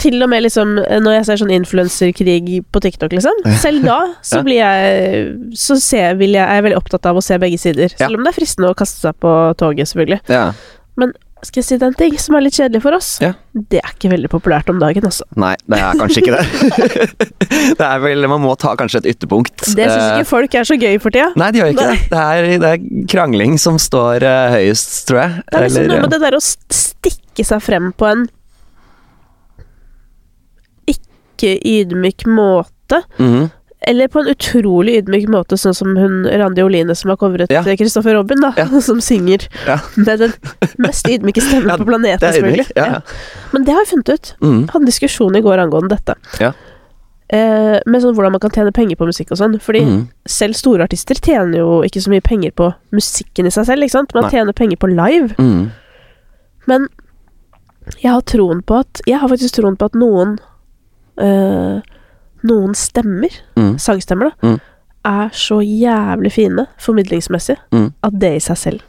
til 0.00 0.22
og 0.24 0.28
med 0.30 0.42
liksom 0.42 0.74
Når 1.04 1.12
jeg 1.18 1.24
ser 1.26 1.36
sånn 1.44 1.52
influenserkrig 1.52 2.64
på 2.72 2.80
TikTok, 2.80 3.12
liksom. 3.12 3.44
Selv 3.60 3.84
da 3.84 3.98
så 4.22 4.40
blir 4.42 4.56
jeg 4.64 5.52
Så 5.54 5.76
ser, 5.80 6.14
vil 6.16 6.32
jeg, 6.32 6.42
er 6.48 6.54
jeg 6.62 6.64
veldig 6.64 6.80
opptatt 6.80 7.04
av 7.06 7.16
å 7.16 7.22
se 7.22 7.36
begge 7.38 7.58
sider. 7.60 7.92
Selv 7.92 8.16
om 8.16 8.24
det 8.24 8.32
er 8.32 8.40
fristende 8.40 8.70
å 8.72 8.74
kaste 8.74 9.00
seg 9.04 9.14
på 9.20 9.54
toget, 9.60 9.86
selvfølgelig. 9.92 10.20
ja. 10.32 10.52
Skal 11.44 11.60
jeg 11.60 11.66
si 11.66 11.76
en 11.84 11.96
ting 11.98 12.14
som 12.16 12.36
er 12.38 12.44
litt 12.46 12.56
kjedelig 12.56 12.80
for 12.80 12.96
oss? 12.96 13.08
Ja. 13.20 13.34
Det 13.52 13.80
er 13.82 13.90
ikke 13.92 14.08
veldig 14.14 14.30
populært 14.32 14.70
om 14.72 14.78
dagen, 14.80 15.04
altså. 15.04 15.26
Nei, 15.36 15.52
det 15.68 15.76
er 15.76 15.98
kanskje 16.00 16.22
ikke 16.22 16.38
det. 16.38 16.44
det 17.80 17.84
er 17.84 17.98
vel, 18.00 18.24
Man 18.32 18.40
må 18.46 18.54
ta 18.60 18.72
kanskje 18.80 19.02
et 19.02 19.10
ytterpunkt. 19.12 19.52
Det 19.60 19.84
syns 19.90 20.04
Eh, 20.04 20.22
ikke 20.22 20.30
folk 20.30 20.56
er 20.56 20.64
så 20.68 20.78
gøy 20.80 20.96
for 21.02 21.12
tida. 21.12 21.26
Nei, 21.36 21.50
de 21.52 21.60
gjør 21.60 21.74
ikke 21.74 21.88
Nei. 21.90 21.98
det. 21.98 22.06
Det 22.14 22.22
er, 22.22 22.48
det 22.62 22.70
er 22.70 23.04
krangling 23.12 23.58
som 23.60 23.76
står 23.82 24.24
uh, 24.24 24.54
høyest, 24.54 24.94
tror 25.10 25.20
jeg. 25.20 25.42
Det 25.50 25.58
er 25.58 25.66
liksom 25.66 25.82
Eller, 25.82 25.92
noe 25.92 26.06
med 26.06 26.14
det 26.16 26.22
der 26.24 26.38
å 26.38 26.42
stikke 26.44 27.46
seg 27.50 27.60
frem 27.66 27.90
på 27.92 28.08
en 28.08 28.24
ikke 30.94 31.52
ydmyk 31.60 32.24
måte. 32.30 33.04
mhm. 33.20 33.50
Eller 33.86 34.08
på 34.08 34.22
en 34.22 34.30
utrolig 34.32 34.96
ydmyk 35.00 35.26
måte, 35.32 35.58
sånn 35.60 35.74
som 35.76 35.96
hun 35.98 36.24
Randi 36.24 36.62
Oline 36.64 36.94
som 36.96 37.12
har 37.12 37.18
covret 37.20 37.52
Ja. 37.52 37.62
Kristoffer 37.64 38.16
Robin, 38.16 38.40
da. 38.40 38.52
Ja. 38.56 38.66
Som 38.88 39.00
synger 39.04 39.48
Ja. 39.66 39.78
med 39.96 40.18
den 40.18 40.32
mest 40.78 41.08
ydmyke 41.08 41.42
stemmen 41.44 41.76
på 41.80 41.88
planeten, 41.88 42.32
selvfølgelig. 42.32 43.02
Men 43.52 43.64
det 43.64 43.74
har 43.74 43.84
jeg 43.84 43.92
funnet 43.92 44.08
ut. 44.14 44.34
Mm. 44.40 44.62
Hadde 44.72 44.82
en 44.82 44.88
diskusjon 44.88 45.36
i 45.36 45.44
går 45.44 45.60
angående 45.66 45.96
dette. 45.98 46.16
Ja. 46.40 46.52
Eh, 47.28 47.78
med 47.88 48.02
sånn 48.02 48.12
hvordan 48.14 48.34
man 48.34 48.42
kan 48.42 48.52
tjene 48.52 48.72
penger 48.74 48.98
på 49.00 49.08
musikk 49.08 49.32
og 49.32 49.40
sånn. 49.40 49.56
Fordi 49.62 49.84
mm. 49.84 50.02
selv 50.28 50.58
store 50.58 50.84
artister 50.88 51.18
tjener 51.20 51.60
jo 51.62 51.80
ikke 51.86 52.02
så 52.04 52.12
mye 52.12 52.24
penger 52.24 52.52
på 52.56 52.70
musikken 52.94 53.48
i 53.48 53.54
seg 53.54 53.68
selv, 53.70 53.84
ikke 53.84 53.96
sant. 53.98 54.14
Man 54.16 54.28
Nei. 54.28 54.34
tjener 54.36 54.56
penger 54.56 54.80
på 54.80 54.92
live. 54.92 55.32
Mm. 55.40 55.72
Men 56.70 56.88
jeg 58.00 58.12
har 58.12 58.22
troen 58.24 58.62
på 58.64 58.78
at 58.80 59.02
Jeg 59.04 59.20
har 59.20 59.28
faktisk 59.28 59.58
troen 59.58 59.74
på 59.76 59.90
at 59.90 59.96
noen 59.98 60.38
eh, 61.20 61.82
Noen 62.44 62.74
stemmer, 62.76 63.32
mm. 63.56 63.74
sangstemmer, 63.80 64.30
da, 64.30 64.48
Mm. 64.54 64.60
er 65.04 65.28
så 65.36 65.60
jævlig 65.64 66.32
fine 66.32 66.66
formidlingsmessig 66.80 67.56
Mm. 67.72 67.92
at 68.02 68.18
det 68.20 68.34
i 68.36 68.40
seg 68.40 68.56
selv 68.56 68.80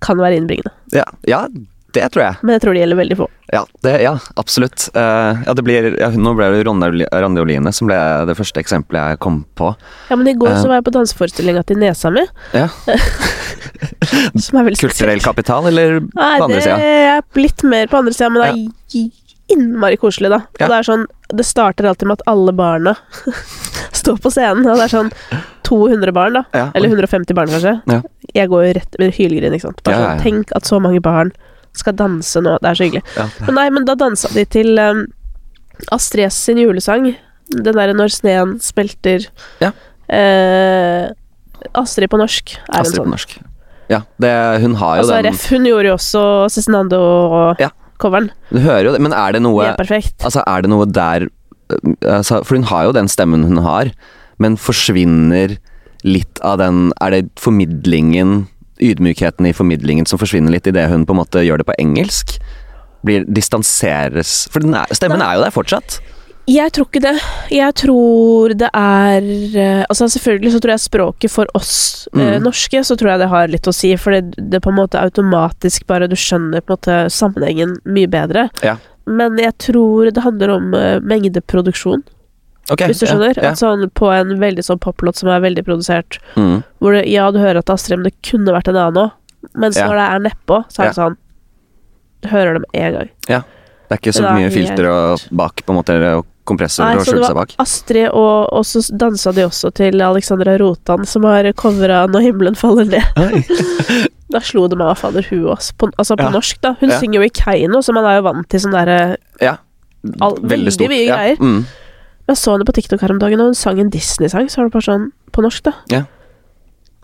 kan 0.00 0.16
være 0.18 0.36
innbringende. 0.40 0.72
Ja, 0.94 1.04
ja, 1.28 1.46
det 1.92 2.04
tror 2.14 2.22
jeg. 2.22 2.36
Men 2.42 2.54
jeg 2.54 2.62
tror 2.62 2.74
det 2.74 2.80
gjelder 2.84 2.96
veldig 3.00 3.16
få. 3.18 3.26
Ja, 3.52 3.64
det, 3.82 3.94
ja 4.04 4.12
absolutt. 4.38 4.88
Uh, 4.94 5.42
ja, 5.46 5.54
det 5.58 5.64
blir, 5.66 5.88
ja, 5.98 6.08
nå 6.14 6.34
ble 6.38 6.46
det 6.54 6.64
Randi 6.66 7.40
Oline 7.42 7.72
som 7.74 7.88
ble 7.90 7.96
det 8.30 8.36
første 8.38 8.62
eksempelet 8.62 9.10
jeg 9.14 9.18
kom 9.24 9.40
på. 9.58 9.72
Ja, 10.08 10.16
men 10.16 10.30
i 10.30 10.36
går 10.38 10.54
uh, 10.54 10.60
så 10.62 10.68
var 10.70 10.78
jeg 10.78 10.86
på 10.86 10.94
danseforestillinga 10.94 11.64
til 11.66 11.80
Nesa 11.82 12.10
mi, 12.14 12.22
Ja, 12.54 12.68
som 14.44 14.60
er 14.60 14.68
veldig 14.68 14.80
Kulturell 14.82 15.22
kapital, 15.24 15.66
eller 15.70 15.98
på 16.00 16.14
Nei, 16.20 16.36
andre 16.40 16.60
det 16.60 16.66
sida? 16.66 16.78
er 16.78 17.42
litt 17.42 17.64
mer 17.66 17.90
på 17.90 18.00
andre 18.00 18.14
sida, 18.16 18.30
men 18.30 18.42
det 18.42 18.50
er 18.54 19.10
innmari 19.54 19.96
koselig, 20.00 20.30
da. 20.30 20.36
Og 20.46 20.60
Ja. 20.60 20.68
det 20.68 20.76
er 20.80 20.82
sånn 20.92 21.06
Det 21.30 21.44
starter 21.46 21.86
alltid 21.86 22.06
med 22.08 22.18
at 22.20 22.26
alle 22.26 22.52
barna 22.52 22.96
står 24.00 24.16
på 24.18 24.30
scenen, 24.34 24.66
og 24.66 24.76
det 24.80 24.86
er 24.88 24.94
sånn 24.96 25.12
200 25.62 26.12
barn, 26.12 26.32
da. 26.34 26.42
Ja, 26.52 26.70
Eller 26.74 26.88
150 26.90 27.34
barn, 27.38 27.46
kanskje. 27.48 27.76
Ja. 27.86 28.00
Jeg 28.34 28.48
går 28.50 28.64
jo 28.66 28.72
rett 28.80 28.96
med 28.98 29.14
hylgrin, 29.14 29.52
ikke 29.54 29.68
sant. 29.68 29.82
Bare 29.86 30.00
sånn. 30.16 30.22
Tenk 30.24 30.52
at 30.56 30.64
så 30.66 30.80
mange 30.82 31.00
barn 31.00 31.30
skal 31.72 31.94
danse 31.94 32.40
nå. 32.42 32.56
Det 32.60 32.66
er 32.72 32.74
så 32.74 32.84
hyggelig. 32.88 33.04
Men 33.46 33.54
nei, 33.54 33.68
men 33.70 33.84
da 33.86 33.94
dansa 33.94 34.28
de 34.34 34.44
til 34.50 34.76
um, 34.82 35.04
Astrid 35.92 36.26
S 36.26 36.34
sin 36.48 36.58
julesang. 36.58 37.12
Den 37.50 37.74
derre 37.78 37.94
'Når 37.94 38.10
sneen 38.10 38.58
smelter'. 38.58 39.28
Ja. 39.60 39.70
Eh, 40.10 41.10
Astrid 41.74 42.10
på 42.10 42.18
norsk 42.18 42.56
er 42.56 42.80
Astrid 42.80 42.98
en 42.98 43.04
på 43.04 43.04
sånn. 43.04 43.14
norsk. 43.14 43.38
Ja, 43.90 44.02
det, 44.22 44.30
hun 44.62 44.74
har 44.78 44.96
jo 44.96 45.02
Altså, 45.02 45.16
den 45.22 45.32
Ref, 45.32 45.48
hun 45.50 45.64
gjorde 45.66 45.88
jo 45.90 45.94
også 45.94 46.22
Cezinando 46.50 47.00
Ja. 47.58 47.70
Coveren. 48.00 48.30
Du 48.50 48.60
hører 48.62 48.88
jo 48.88 48.94
det, 48.96 49.02
men 49.04 49.14
er 49.16 49.36
det 49.36 49.42
noe 49.44 49.64
Det 49.64 49.74
er 49.74 49.80
perfekt. 49.80 50.16
Altså, 50.26 50.44
er 50.46 50.64
det 50.64 50.72
noe 50.72 50.86
der 50.88 51.26
øh, 51.28 51.94
altså, 52.18 52.40
For 52.46 52.58
hun 52.58 52.68
har 52.70 52.88
jo 52.88 52.96
den 52.96 53.10
stemmen 53.12 53.46
hun 53.48 53.62
har, 53.64 53.92
men 54.40 54.56
forsvinner 54.60 55.58
litt 56.06 56.40
av 56.46 56.56
den 56.62 56.94
Er 57.04 57.12
det 57.12 57.26
formidlingen, 57.40 58.46
ydmykheten 58.80 59.44
i 59.44 59.52
formidlingen 59.52 60.08
som 60.08 60.20
forsvinner 60.20 60.54
litt 60.54 60.68
idet 60.70 60.88
hun 60.88 61.04
på 61.04 61.12
en 61.12 61.20
måte 61.20 61.44
gjør 61.44 61.60
det 61.60 61.68
på 61.68 61.76
engelsk? 61.82 62.38
Blir 63.04 63.26
distanseres 63.28 64.46
For 64.52 64.64
den 64.64 64.76
er, 64.76 64.88
stemmen 64.96 65.22
er 65.24 65.36
jo 65.36 65.44
der 65.44 65.54
fortsatt. 65.54 66.00
Jeg 66.50 66.72
tror 66.74 66.86
ikke 66.88 67.02
det. 67.04 67.12
Jeg 67.54 67.74
tror 67.78 68.54
det 68.58 68.68
er 68.74 69.26
eh, 69.54 69.82
Altså 69.84 70.08
Selvfølgelig 70.10 70.52
så 70.56 70.60
tror 70.64 70.72
jeg 70.74 70.82
språket 70.82 71.30
for 71.30 71.50
oss 71.54 71.74
eh, 72.14 72.18
Mm. 72.38 72.42
norske, 72.48 72.80
så 72.86 72.96
tror 72.98 73.12
jeg 73.12 73.20
det 73.22 73.28
har 73.30 73.50
litt 73.52 73.68
å 73.70 73.74
si. 73.76 73.92
For 74.00 74.16
det, 74.16 74.34
det 74.50 74.60
på 74.64 74.72
en 74.72 74.78
måte 74.80 74.98
automatisk 74.98 75.86
bare 75.86 76.08
Du 76.10 76.16
skjønner 76.18 76.64
på 76.64 76.72
en 76.74 76.78
måte 76.80 76.96
sammenhengen 77.14 77.76
mye 77.86 78.08
bedre. 78.10 78.48
Ja. 78.66 78.78
Men 79.06 79.38
jeg 79.38 79.54
tror 79.62 80.10
det 80.10 80.22
handler 80.24 80.50
om 80.56 80.74
uh, 80.74 80.98
mengdeproduksjon, 81.00 82.02
Okay, 82.70 82.86
hvis 82.92 83.00
du 83.02 83.06
skjønner. 83.08 83.34
Ja, 83.40 83.48
ja. 83.50 83.54
sånn 83.58 83.88
På 83.98 84.10
en 84.14 84.36
veldig 84.38 84.62
sånn 84.62 84.78
poplåt 84.78 85.16
som 85.18 85.28
er 85.32 85.40
veldig 85.42 85.64
produsert, 85.66 86.18
Mm, 86.36 86.60
hvor 86.78 86.94
det, 86.94 87.06
ja, 87.10 87.30
du 87.34 87.38
hører 87.42 87.58
at 87.62 87.70
Astrid, 87.72 87.98
men 87.98 88.10
det 88.10 88.14
kunne 88.22 88.52
vært 88.54 88.68
en 88.70 88.76
annen 88.78 89.00
òg. 89.08 89.10
Mens 89.58 89.76
Ja. 89.80 89.86
når 89.88 89.96
det 89.98 90.06
er 90.06 90.18
nedpå, 90.28 90.58
så 90.70 90.82
er 90.82 90.90
det 90.90 90.96
Ja. 90.96 90.98
sånn 91.02 91.16
Du 92.22 92.28
hører 92.28 92.52
det 92.58 92.60
med 92.60 92.82
en 92.82 92.92
gang. 92.98 93.08
det 93.26 93.42
er 93.90 93.96
ikke 93.98 94.12
så 94.14 94.34
mye 94.36 94.50
filter 94.52 94.86
og 94.90 95.20
bak, 95.32 95.62
på 95.66 95.70
en 95.72 95.76
måte, 95.82 95.94
eller 95.96 96.22
kompressor 96.48 96.84
Nei, 96.86 96.96
og 96.98 97.04
så 97.06 97.16
det 97.18 97.26
seg 97.28 97.36
bak. 97.36 97.54
Astrid, 97.62 98.08
og, 98.16 98.48
og 98.56 98.64
så 98.66 98.82
dansa 98.96 99.32
de 99.36 99.44
også 99.46 99.70
til 99.76 100.00
Alexandra 100.02 100.56
Rotan, 100.60 101.04
som 101.06 101.26
har 101.28 101.50
covra 101.58 102.06
'Når 102.08 102.26
himmelen 102.28 102.56
faller 102.58 102.84
ned'. 102.84 104.08
Da 104.30 104.38
slo 104.38 104.68
det 104.70 104.78
meg 104.78 104.86
hva 104.86 104.94
fader 104.94 105.26
hun 105.26 105.48
også, 105.50 105.74
på, 105.74 105.88
altså 105.98 106.14
på 106.14 106.22
Ja. 106.22 106.30
norsk, 106.30 106.60
da. 106.62 106.76
Hun 106.80 106.90
Ja. 106.90 106.98
synger 107.00 107.18
jo 107.18 107.26
i 107.26 107.30
Keiino, 107.34 107.80
så 107.82 107.92
man 107.92 108.04
er 108.06 108.20
jo 108.20 108.22
vant 108.28 108.48
til 108.48 108.60
sånn 108.60 108.72
derre 108.72 109.16
Ja. 109.42 109.56
All, 110.22 110.36
veldig 110.38 110.88
mye 110.88 111.04
ja. 111.04 111.16
greier. 111.16 111.36
Mm. 111.36 111.66
Jeg 112.28 112.36
så 112.38 112.52
henne 112.54 112.64
på 112.64 112.72
TikTok 112.72 113.00
her 113.00 113.10
om 113.10 113.18
dagen, 113.18 113.40
og 113.40 113.46
hun 113.50 113.54
sang 113.58 113.80
en 113.80 113.90
Disney-sang, 113.90 114.46
så 114.48 114.58
var 114.62 114.64
det 114.68 114.72
bare 114.72 114.86
sånn 114.86 115.12
På 115.32 115.42
norsk, 115.42 115.62
da. 115.64 115.72
Ja. 115.90 116.04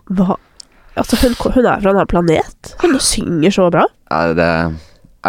Hva 0.09 0.37
Altså, 0.97 1.15
hun, 1.21 1.35
hun 1.53 1.65
er 1.65 1.79
fra 1.81 1.91
en 1.91 1.95
annen 1.99 2.07
planet. 2.09 2.71
Hun 2.81 2.95
synger 2.99 3.51
så 3.53 3.67
bra. 3.69 3.83
Ja, 4.09 4.33
det, 4.33 4.43
er 4.43 4.71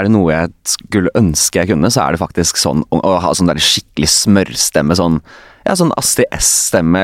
det 0.06 0.14
noe 0.14 0.32
jeg 0.32 0.52
skulle 0.68 1.12
ønske 1.18 1.60
jeg 1.60 1.70
kunne, 1.72 1.90
så 1.90 2.04
er 2.04 2.14
det 2.14 2.22
faktisk 2.22 2.60
sånn 2.60 2.84
å, 2.94 2.98
ha 3.22 3.30
sånn 3.36 3.50
der 3.50 3.60
skikkelig 3.62 4.10
smørstemme, 4.14 4.96
sånn 4.98 5.20
ja, 5.66 5.74
sånn 5.76 5.90
Astrid 6.00 6.30
S-stemme, 6.32 7.02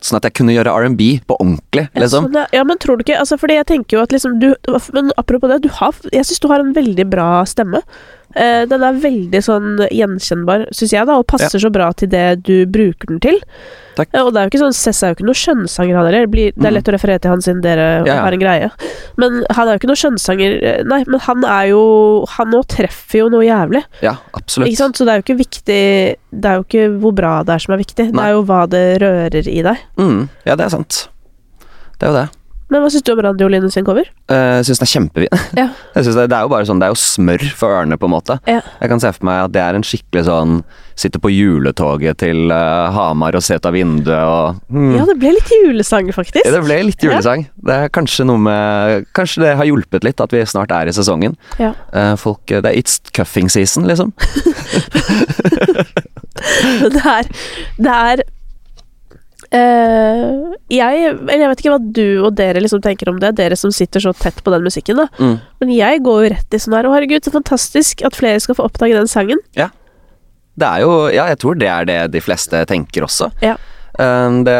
sånn 0.00 0.16
at 0.16 0.24
jeg 0.24 0.36
kunne 0.38 0.54
gjøre 0.54 0.72
R&B 0.72 1.08
på 1.28 1.36
ordentlig, 1.36 1.88
Ja, 1.92 2.04
liksom. 2.04 2.30
sånn, 2.30 2.38
ja. 2.40 2.46
ja, 2.56 2.62
men 2.64 2.78
tror 2.80 2.96
du 2.96 3.04
ikke 3.04 3.18
altså, 3.20 3.36
Fordi 3.40 3.58
jeg 3.58 3.68
tenker 3.68 3.98
jo 3.98 4.04
at 4.06 4.14
liksom 4.14 4.38
du, 4.40 4.46
Men 4.96 5.10
apropos 5.20 5.50
det, 5.52 5.58
du 5.66 5.68
har 5.76 5.92
Jeg 6.14 6.24
syns 6.24 6.40
du 6.40 6.48
har 6.48 6.64
en 6.64 6.72
veldig 6.72 7.04
bra 7.10 7.26
stemme. 7.44 7.82
Eh, 8.36 8.66
den 8.68 8.82
er 8.84 8.92
veldig 9.00 9.40
sånn 9.42 9.78
gjenkjennbar, 9.88 10.66
syns 10.76 10.92
jeg, 10.92 11.06
da, 11.08 11.14
og 11.18 11.26
passer 11.26 11.58
så 11.62 11.70
bra 11.72 11.92
til 11.96 12.08
det 12.12 12.42
du 12.44 12.66
bruker 12.66 13.08
den 13.08 13.20
til. 13.24 13.38
Eh, 13.98 14.20
og 14.22 14.32
det 14.34 14.38
er 14.38 14.44
jo 14.46 14.50
ikke 14.52 14.60
sånn 14.62 14.74
Cess 14.76 15.00
er 15.02 15.08
jo 15.10 15.16
ikke 15.16 15.26
noe 15.26 15.38
skjønnsanger, 15.40 15.96
han 15.96 16.06
heller. 16.06 16.26
Det 16.26 16.54
Det 16.54 16.66
er 16.66 16.70
Mm. 16.70 16.74
lett 16.76 16.88
å 16.88 16.92
referere 16.94 17.20
til 17.24 17.30
han 17.30 17.40
siden 17.42 17.62
dere 17.62 17.86
Ja, 18.06 18.14
ja. 18.14 18.22
har 18.22 18.32
en 18.32 18.38
greie. 18.38 18.70
Men 19.16 19.44
han 19.50 19.66
er 19.68 19.72
jo 19.72 19.78
ikke 19.80 19.88
noe 19.90 20.02
skjønnsanger 20.02 20.62
eh, 20.62 20.82
Nei, 20.84 21.04
men 21.08 21.20
han 21.20 21.44
er 21.44 21.68
jo 21.70 22.24
Han 22.36 22.50
nå 22.50 22.62
treffer 22.68 23.18
jo 23.24 23.28
noe 23.30 23.42
jævlig. 23.44 23.82
Ja, 24.02 24.16
absolutt. 24.34 24.68
Ikke 24.68 24.76
sant? 24.84 24.96
Så 24.96 25.04
det 25.04 25.14
er 25.14 25.22
jo 25.22 25.24
ikke 25.26 25.38
viktig 25.40 26.16
Det 26.30 26.44
er 26.44 26.54
jo 26.60 26.64
ikke 26.68 27.00
hvor 27.00 27.14
bra 27.14 27.42
det 27.42 27.54
er 27.54 27.58
som 27.58 27.74
er 27.74 27.78
viktig, 27.82 28.12
det 28.12 28.20
er 28.22 28.30
jo 28.36 28.44
hva 28.44 28.68
det 28.68 29.00
rører 29.02 29.48
i 29.48 29.62
deg. 29.62 29.76
Mm, 29.98 30.28
ja, 30.46 30.54
det 30.54 30.66
er 30.66 30.68
sant. 30.76 31.08
Det 31.98 32.06
er 32.06 32.12
jo 32.12 32.18
det. 32.20 32.28
Men 32.68 32.82
hva 32.84 32.90
syns 32.92 33.04
du 33.06 33.14
om 33.14 33.22
Radio 33.24 33.48
Line 33.48 33.70
sin 33.72 33.86
cover? 33.86 34.08
Eh, 34.28 34.58
Jeg 34.58 34.68
syns 34.68 34.82
den 34.82 34.86
er 34.88 34.92
kjempefin. 34.92 35.46
Ja. 35.56 35.68
Det, 35.98 36.26
det 36.30 36.36
er 36.36 36.44
jo 36.46 36.50
bare 36.52 36.66
sånn, 36.68 36.80
det 36.80 36.88
er 36.88 36.92
jo 36.92 37.00
smør 37.00 37.42
for 37.58 37.74
ørene, 37.74 37.96
på 38.00 38.08
en 38.08 38.12
måte. 38.12 38.38
Ja. 38.48 38.60
Jeg 38.80 38.90
kan 38.92 39.00
se 39.02 39.10
for 39.16 39.26
meg 39.28 39.40
at 39.46 39.54
det 39.54 39.62
er 39.62 39.78
en 39.78 39.86
skikkelig 39.86 40.28
sånn 40.28 40.60
Sitte 40.98 41.20
på 41.22 41.30
juletoget 41.30 42.18
til 42.18 42.50
uh, 42.50 42.90
Hamar 42.90 43.36
og 43.38 43.42
se 43.46 43.54
ut 43.54 43.66
av 43.68 43.76
vinduet 43.76 44.18
og 44.18 44.56
hmm. 44.66 44.96
Ja, 44.96 45.04
det 45.06 45.14
ble 45.20 45.30
litt 45.36 45.52
julesang, 45.52 46.08
faktisk. 46.10 46.42
Ja, 46.42 46.56
det 46.56 46.64
ble 46.64 46.80
litt 46.88 47.04
julesang. 47.06 47.44
Det 47.54 47.76
er 47.84 47.92
kanskje 47.94 48.26
noe 48.26 48.42
med 48.42 49.06
Kanskje 49.14 49.44
det 49.44 49.52
har 49.60 49.68
hjulpet 49.68 50.02
litt 50.08 50.18
at 50.24 50.34
vi 50.34 50.42
snart 50.50 50.74
er 50.74 50.90
i 50.90 50.96
sesongen. 50.96 51.36
Ja. 51.62 51.70
Uh, 51.94 52.16
folk, 52.18 52.42
det 52.50 52.66
er 52.66 52.74
it's 52.74 52.98
cuffing 53.14 53.46
season, 53.52 53.86
liksom. 53.86 54.10
Det 56.38 57.02
er 57.02 57.30
Det 57.78 57.94
er 57.94 58.26
Eh, 59.48 60.24
jeg, 60.68 61.04
jeg 61.08 61.48
vet 61.48 61.62
ikke 61.62 61.72
hva 61.72 61.80
du 61.80 62.20
og 62.26 62.34
dere 62.36 62.60
liksom 62.60 62.82
tenker 62.84 63.08
om 63.08 63.20
det, 63.22 63.32
dere 63.38 63.56
som 63.56 63.72
sitter 63.72 64.02
så 64.04 64.12
tett 64.12 64.42
på 64.44 64.52
den 64.52 64.66
musikken, 64.66 65.00
da. 65.00 65.08
Mm. 65.16 65.38
Men 65.62 65.72
jeg 65.72 66.02
går 66.04 66.20
jo 66.24 66.32
rett 66.34 66.56
i 66.56 66.60
sånn 66.60 66.76
her 66.76 66.88
Å, 66.88 66.92
herregud, 66.96 67.24
så 67.24 67.32
fantastisk 67.32 68.04
at 68.04 68.18
flere 68.18 68.42
skal 68.44 68.58
få 68.58 68.68
oppdage 68.68 68.98
den 68.98 69.10
sangen. 69.10 69.40
Det 70.58 70.68
er 70.68 70.84
jo 70.84 70.92
Ja, 71.14 71.28
jeg 71.30 71.40
tror 71.40 71.58
det 71.58 71.70
er 71.70 71.88
det 71.88 71.98
de 72.12 72.22
fleste 72.24 72.64
tenker 72.68 73.06
også. 73.06 73.30
Ja. 73.44 73.56
Um, 73.98 74.42
det 74.46 74.58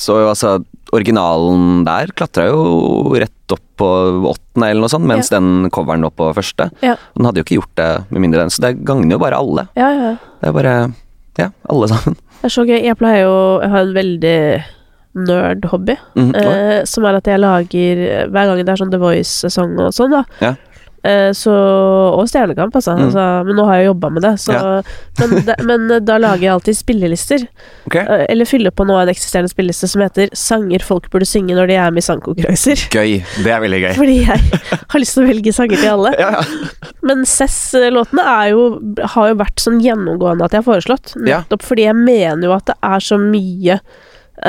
så 0.00 0.16
jo 0.18 0.30
altså 0.32 0.56
Originalen 0.94 1.84
der 1.86 2.10
klatra 2.14 2.48
jo 2.48 3.14
rett 3.18 3.54
opp 3.54 3.62
på 3.78 3.88
åttende 4.30 4.68
eller 4.70 4.84
noe 4.84 4.90
sånt, 4.92 5.06
mens 5.10 5.30
den 5.32 5.68
coveren 5.74 6.04
lå 6.06 6.10
på 6.14 6.28
første. 6.36 6.68
Ja. 6.86 6.94
Den 7.16 7.26
hadde 7.26 7.42
jo 7.42 7.46
ikke 7.46 7.58
gjort 7.58 7.72
det 7.80 7.88
med 8.14 8.22
mindre 8.22 8.44
den, 8.44 8.52
så 8.54 8.62
det 8.62 8.76
gagner 8.86 9.16
jo 9.16 9.22
bare 9.22 9.40
alle. 9.42 9.66
Ja, 9.78 9.88
ja. 9.90 10.12
Det 10.38 10.50
er 10.50 10.54
bare 10.54 10.74
Ja, 11.38 11.50
alle 11.70 11.88
sammen. 11.90 12.16
Det 12.40 12.50
er 12.50 12.54
så 12.54 12.64
gøy. 12.68 12.80
Jeg 12.84 12.96
pleier 13.00 13.22
jo 13.24 13.36
Jeg 13.62 13.70
har 13.72 13.80
en 13.86 13.94
veldig 13.96 14.38
nerd-hobby. 15.14 15.96
mm, 16.16 16.34
Eh, 16.34 16.84
som 16.84 17.04
er 17.06 17.14
at 17.20 17.24
jeg 17.30 17.38
lager 17.40 18.28
Hver 18.30 18.46
gang 18.50 18.58
det 18.64 18.68
er 18.68 18.76
sånn 18.80 18.90
The 18.90 18.98
Voice-sesong 18.98 19.78
og 19.80 19.92
sånn, 19.94 20.10
da. 20.10 20.24
Ja. 20.40 20.54
Eh, 21.04 21.30
så 21.36 21.52
Og 22.16 22.28
Stjernekamp, 22.28 22.74
altså. 22.76 22.94
Mm. 22.96 23.02
altså. 23.06 23.24
Men 23.44 23.58
nå 23.58 23.64
har 23.68 23.80
jeg 23.80 23.88
jobba 23.90 24.10
med 24.10 24.22
det, 24.24 24.32
så 24.40 24.52
Ja. 24.54 24.82
men, 25.20 25.34
det, 25.44 25.56
men 25.68 25.90
eh, 25.90 26.00
da 26.00 26.16
lager 26.18 26.46
jeg 26.46 26.52
alltid 26.54 26.78
spillelister. 26.78 27.46
Ok. 27.86 27.96
Eh, 28.00 28.24
Eller 28.32 28.48
fyller 28.48 28.72
på 28.72 28.86
nå 28.88 28.96
en 29.00 29.12
eksisterende 29.12 29.52
spilleliste 29.52 29.88
som 29.90 30.04
heter 30.04 30.32
'Sanger 30.32 30.82
folk 30.82 31.10
burde 31.12 31.28
synge 31.28 31.54
når 31.54 31.68
de 31.68 31.76
er 31.76 31.90
med 31.90 32.04
i 32.04 32.06
sangkonkurranser'. 32.08 32.86
Gøy. 32.96 33.20
Det 33.44 33.52
er 33.52 33.60
veldig 33.60 33.80
gøy. 33.84 33.92
Fordi 34.00 34.16
jeg 34.24 34.40
har 34.88 35.00
lyst 35.00 35.18
til 35.18 35.24
å 35.24 35.28
velge 35.28 35.52
sanger 35.52 35.76
til 35.76 35.92
alle. 35.92 36.14
Ja, 36.18 36.30
ja. 36.40 36.88
Men 37.02 37.24
Cess-låtene 37.28 38.24
har 38.24 38.48
jo 39.28 39.36
vært 39.36 39.60
sånn 39.60 39.80
gjennomgående 39.84 40.46
at 40.46 40.56
jeg 40.56 40.62
har 40.64 40.68
foreslått. 40.72 41.14
Ja. 41.20 41.42
Nettopp 41.44 41.64
fordi 41.64 41.84
jeg 41.84 41.96
mener 41.96 42.48
jo 42.48 42.56
at 42.56 42.66
det 42.70 42.76
er 42.80 43.02
så 43.04 43.18
mye 43.20 43.80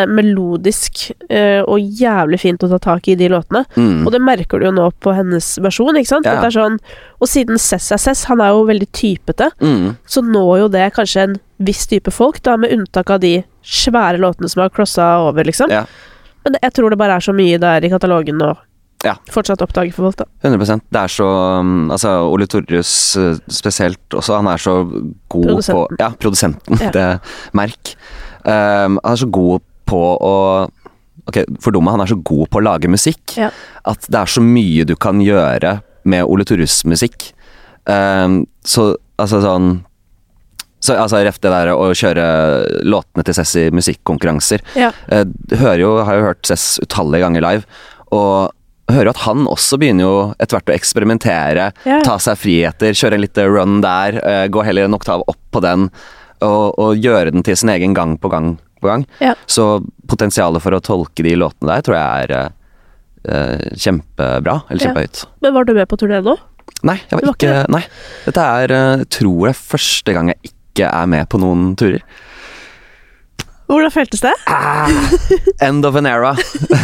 melodisk 0.10 1.12
eh, 1.30 1.62
og 1.64 1.80
jævlig 1.80 2.40
fint 2.42 2.64
å 2.66 2.70
ta 2.74 2.80
tak 2.82 3.08
i 3.12 3.16
de 3.20 3.30
låtene. 3.32 3.64
Mm. 3.78 4.06
Og 4.06 4.12
det 4.16 4.22
merker 4.24 4.60
du 4.60 4.68
jo 4.70 4.74
nå 4.76 4.90
på 5.04 5.14
hennes 5.16 5.52
versjon, 5.64 5.96
ikke 6.00 6.14
sant? 6.16 6.30
Ja. 6.30 6.40
Det 6.44 6.54
sånn, 6.56 6.80
og 7.22 7.30
siden 7.32 7.62
Cess 7.62 7.92
er 7.96 8.02
Cess, 8.02 8.26
han 8.32 8.42
er 8.44 8.56
jo 8.56 8.66
veldig 8.70 8.90
typete, 8.96 9.52
Mm. 9.62 9.96
så 10.06 10.22
når 10.26 10.60
jo 10.60 10.68
det 10.74 10.94
kanskje 10.94 11.24
en 11.24 11.40
viss 11.60 11.86
type 11.88 12.12
folk, 12.12 12.42
da, 12.44 12.58
med 12.58 12.74
unntak 12.74 13.10
av 13.10 13.20
de 13.22 13.44
svære 13.64 14.20
låtene 14.20 14.50
som 14.50 14.62
har 14.66 14.70
crossa 14.70 15.20
over, 15.28 15.44
liksom. 15.48 15.72
Ja. 15.72 15.86
Men 16.44 16.54
det, 16.54 16.60
jeg 16.64 16.74
tror 16.78 16.90
det 16.90 16.98
bare 17.00 17.16
er 17.18 17.26
så 17.26 17.34
mye 17.34 17.58
der 17.62 17.86
i 17.86 17.90
katalogen 17.90 18.38
nå. 18.42 18.56
Ja. 19.06 19.14
fortsatt 19.30 19.62
oppdager 19.62 19.94
for 19.94 20.08
folk, 20.08 20.18
da. 20.18 20.26
100 20.50 20.82
Det 20.90 20.98
er 20.98 21.12
så 21.14 21.26
um, 21.60 21.92
Altså, 21.94 22.10
Ole 22.26 22.48
Torjus 22.50 23.16
uh, 23.22 23.36
spesielt 23.54 24.16
også, 24.18 24.40
han 24.40 24.48
er 24.50 24.58
så 24.58 24.80
god 25.30 25.62
på 25.62 25.84
Ja, 26.00 26.10
produsenten. 26.18 26.80
Ja. 26.82 26.90
Det 26.90 27.06
merk. 27.54 27.94
Um, 28.46 28.98
han 29.04 29.12
er 29.14 29.22
så 29.22 29.30
god 29.30 29.62
på 29.86 30.02
å 30.22 30.36
Ok, 31.26 31.40
fordumme, 31.64 31.90
han 31.90 32.04
er 32.04 32.10
så 32.12 32.20
god 32.22 32.50
på 32.54 32.60
å 32.60 32.64
lage 32.68 32.90
musikk 32.92 33.34
Ja. 33.40 33.48
at 33.90 34.04
det 34.12 34.20
er 34.20 34.30
så 34.30 34.44
mye 34.46 34.84
du 34.86 34.92
kan 34.96 35.18
gjøre 35.24 35.80
med 36.06 36.22
Ole 36.30 36.44
Torus 36.46 36.84
musikk. 36.86 37.32
Um, 37.90 38.44
så 38.62 38.92
altså 39.18 39.40
sånn 39.42 39.70
så, 40.86 40.94
altså 41.02 41.24
Ref 41.26 41.40
det 41.42 41.50
der 41.50 41.72
å 41.74 41.88
kjøre 41.98 42.84
låtene 42.86 43.26
til 43.26 43.34
Cess 43.40 43.56
i 43.58 43.64
musikkonkurranser. 43.74 44.62
Ja. 44.78 44.92
Uh, 45.10 45.24
hører 45.58 45.82
jo, 45.82 45.94
har 46.06 46.20
jo 46.20 46.28
hørt 46.28 46.46
Cess 46.46 46.76
utallige 46.84 47.24
ganger 47.26 47.42
live, 47.42 47.66
og 48.14 48.52
hører 48.92 49.10
jo 49.10 49.16
at 49.16 49.24
han 49.26 49.48
også 49.50 49.80
begynner 49.82 50.06
jo 50.06 50.20
etter 50.38 50.60
hvert 50.60 50.70
å 50.70 50.76
eksperimentere, 50.78 51.72
Ja. 51.90 52.02
ta 52.06 52.20
seg 52.22 52.38
friheter, 52.38 52.94
kjøre 52.94 53.18
en 53.18 53.26
liten 53.26 53.50
run 53.50 53.82
der, 53.82 54.20
uh, 54.22 54.46
gå 54.46 54.62
heller 54.68 54.86
en 54.86 54.94
oktav 55.00 55.26
opp 55.26 55.42
på 55.56 55.64
den, 55.66 55.90
og, 56.46 56.78
og 56.78 57.02
gjøre 57.02 57.32
den 57.34 57.42
til 57.48 57.58
sin 57.58 57.70
egen 57.74 57.96
gang 57.98 58.14
på 58.22 58.30
gang 58.30 58.60
på 58.82 58.90
gang. 58.92 59.06
Ja. 59.24 59.34
Så 59.48 59.84
potensialet 60.10 60.64
for 60.64 60.76
å 60.76 60.82
tolke 60.84 61.24
de 61.26 61.36
låtene 61.40 61.74
der 61.76 61.86
tror 61.86 61.98
jeg 61.98 62.26
er 62.26 62.36
eh, 62.40 63.72
kjempebra, 63.86 64.60
eller 64.70 64.82
Ja. 64.82 64.92
kjempehøyt. 64.92 65.26
Men 65.42 65.54
var 65.56 65.66
du 65.66 65.74
med 65.74 65.88
på 65.90 65.98
turné 66.02 66.22
nå? 66.26 66.38
Nei, 66.86 66.98
jeg 66.98 67.18
var 67.18 67.26
var 67.26 67.36
ikke 67.38 67.50
ikke 67.50 67.72
Nei. 67.74 67.82
Dette 68.26 68.46
er, 68.60 68.72
eh, 68.76 69.04
tror 69.10 69.48
jeg, 69.50 69.56
første 69.56 70.14
gang 70.14 70.32
jeg 70.34 70.52
ikke 70.52 70.90
er 70.92 71.06
med 71.08 71.30
på 71.32 71.40
noen 71.42 71.76
turer. 71.80 72.02
Hvordan 73.66 73.94
føltes 73.94 74.22
det? 74.22 74.34
End 75.66 75.86
of 75.88 75.96
an 75.98 76.06
era. 76.06 76.36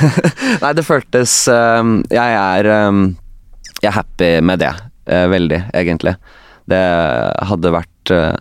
Nei, 0.64 0.72
det 0.74 0.86
føltes 0.88 1.34
um, 1.54 2.00
Jeg 2.10 2.38
er 2.40 2.70
um, 2.88 3.04
Jeg 3.84 3.92
er 3.92 3.98
happy 4.00 4.30
med 4.42 4.64
det. 4.64 4.72
Uh, 5.06 5.28
veldig, 5.30 5.60
egentlig. 5.78 6.16
Det 6.72 6.82
hadde 7.52 7.74
vært 7.76 8.14
uh, 8.16 8.34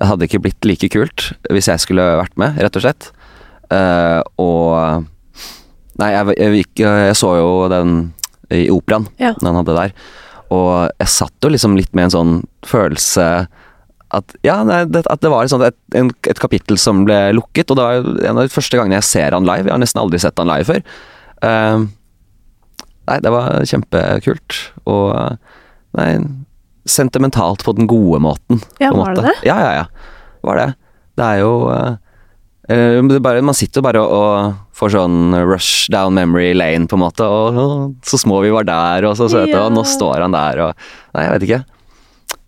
hadde 0.00 0.28
ikke 0.28 0.40
blitt 0.44 0.66
like 0.68 0.90
kult 0.92 1.30
hvis 1.50 1.68
jeg 1.70 1.82
skulle 1.82 2.04
vært 2.20 2.36
med, 2.40 2.58
rett 2.62 2.78
og 2.78 2.84
slett. 2.84 3.10
Uh, 3.72 4.20
og 4.40 5.06
Nei, 5.98 6.12
jeg, 6.14 6.34
jeg, 6.38 6.66
jeg 6.78 7.14
så 7.18 7.32
jo 7.40 7.46
den 7.72 7.94
i 8.54 8.68
operaen 8.70 9.08
Ja. 9.18 9.32
den 9.34 9.48
han 9.50 9.56
hadde 9.58 9.74
der. 9.74 9.94
Og 10.54 10.86
jeg 11.02 11.10
satt 11.10 11.42
jo 11.42 11.50
liksom 11.50 11.74
litt 11.76 11.90
med 11.90 12.06
en 12.06 12.14
sånn 12.14 12.34
følelse 12.68 13.26
at 14.14 14.36
ja, 14.46 14.60
nei, 14.64 14.84
det, 14.88 15.02
at 15.10 15.20
det 15.20 15.28
var 15.32 15.44
et, 15.44 15.52
sånt, 15.52 15.66
et, 15.66 15.76
en, 15.98 16.08
et 16.30 16.40
kapittel 16.40 16.78
som 16.80 17.02
ble 17.04 17.16
lukket, 17.36 17.68
og 17.68 17.76
det 17.76 17.84
var 17.84 18.06
en 18.30 18.38
av 18.38 18.46
de 18.46 18.54
første 18.54 18.78
gangene 18.78 18.96
jeg 19.02 19.08
ser 19.10 19.36
han 19.36 19.44
live. 19.44 19.66
Jeg 19.66 19.74
har 19.74 19.82
nesten 19.82 20.00
aldri 20.00 20.20
sett 20.22 20.40
han 20.40 20.48
live 20.48 20.64
før. 20.70 20.80
Uh, 21.42 21.82
nei, 23.10 23.18
det 23.26 23.34
var 23.34 23.58
kjempekult, 23.68 24.60
og 24.88 25.12
nei, 25.98 26.08
sentimentalt 26.88 27.64
på 27.66 27.74
den 27.78 27.86
gode 27.90 28.20
måten. 28.24 28.60
Ja, 28.82 28.90
på 28.92 29.02
var 29.02 29.14
det 29.18 29.24
det? 29.28 29.34
Ja, 29.48 29.56
ja, 29.62 29.72
ja. 29.82 29.86
Var 30.48 30.60
det. 30.60 30.68
Det 31.18 31.26
er 31.26 31.40
jo 31.42 31.52
eh, 31.72 31.96
det 32.68 33.16
er 33.16 33.22
bare, 33.24 33.40
Man 33.42 33.56
sitter 33.56 33.80
bare 33.84 34.02
og, 34.04 34.12
og 34.12 34.76
får 34.76 34.92
sånn 34.94 35.32
rush 35.48 35.88
down 35.90 36.14
memory 36.14 36.52
lane, 36.54 36.86
på 36.86 36.98
en 36.98 37.02
måte, 37.06 37.24
og, 37.26 37.56
og 37.58 38.06
så 38.06 38.20
små 38.20 38.42
vi 38.44 38.52
var 38.54 38.68
der, 38.68 39.06
og 39.08 39.16
så 39.18 39.26
søte, 39.32 39.54
Ja. 39.56 39.64
og 39.66 39.72
nå 39.74 39.82
står 39.88 40.20
han 40.26 40.36
der, 40.36 40.60
og 40.68 40.74
Nei, 41.16 41.24
jeg 41.24 41.32
vet 41.34 41.46
ikke. 41.48 41.62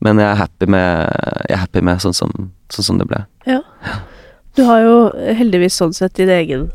Men 0.05 0.21
jeg 0.23 0.29
er 0.31 0.39
happy 0.41 0.69
med, 0.71 1.17
jeg 1.49 1.57
er 1.57 1.63
happy 1.65 1.81
med 1.85 2.01
sånn, 2.05 2.15
som, 2.17 2.31
sånn 2.73 2.87
som 2.87 3.01
det 3.01 3.09
ble. 3.11 3.25
Ja. 3.49 3.59
Du 4.57 4.63
har 4.69 4.81
jo 4.85 4.95
heldigvis 5.37 5.77
sånn 5.81 5.93
sett 5.97 6.15
din 6.21 6.31
egen 6.33 6.69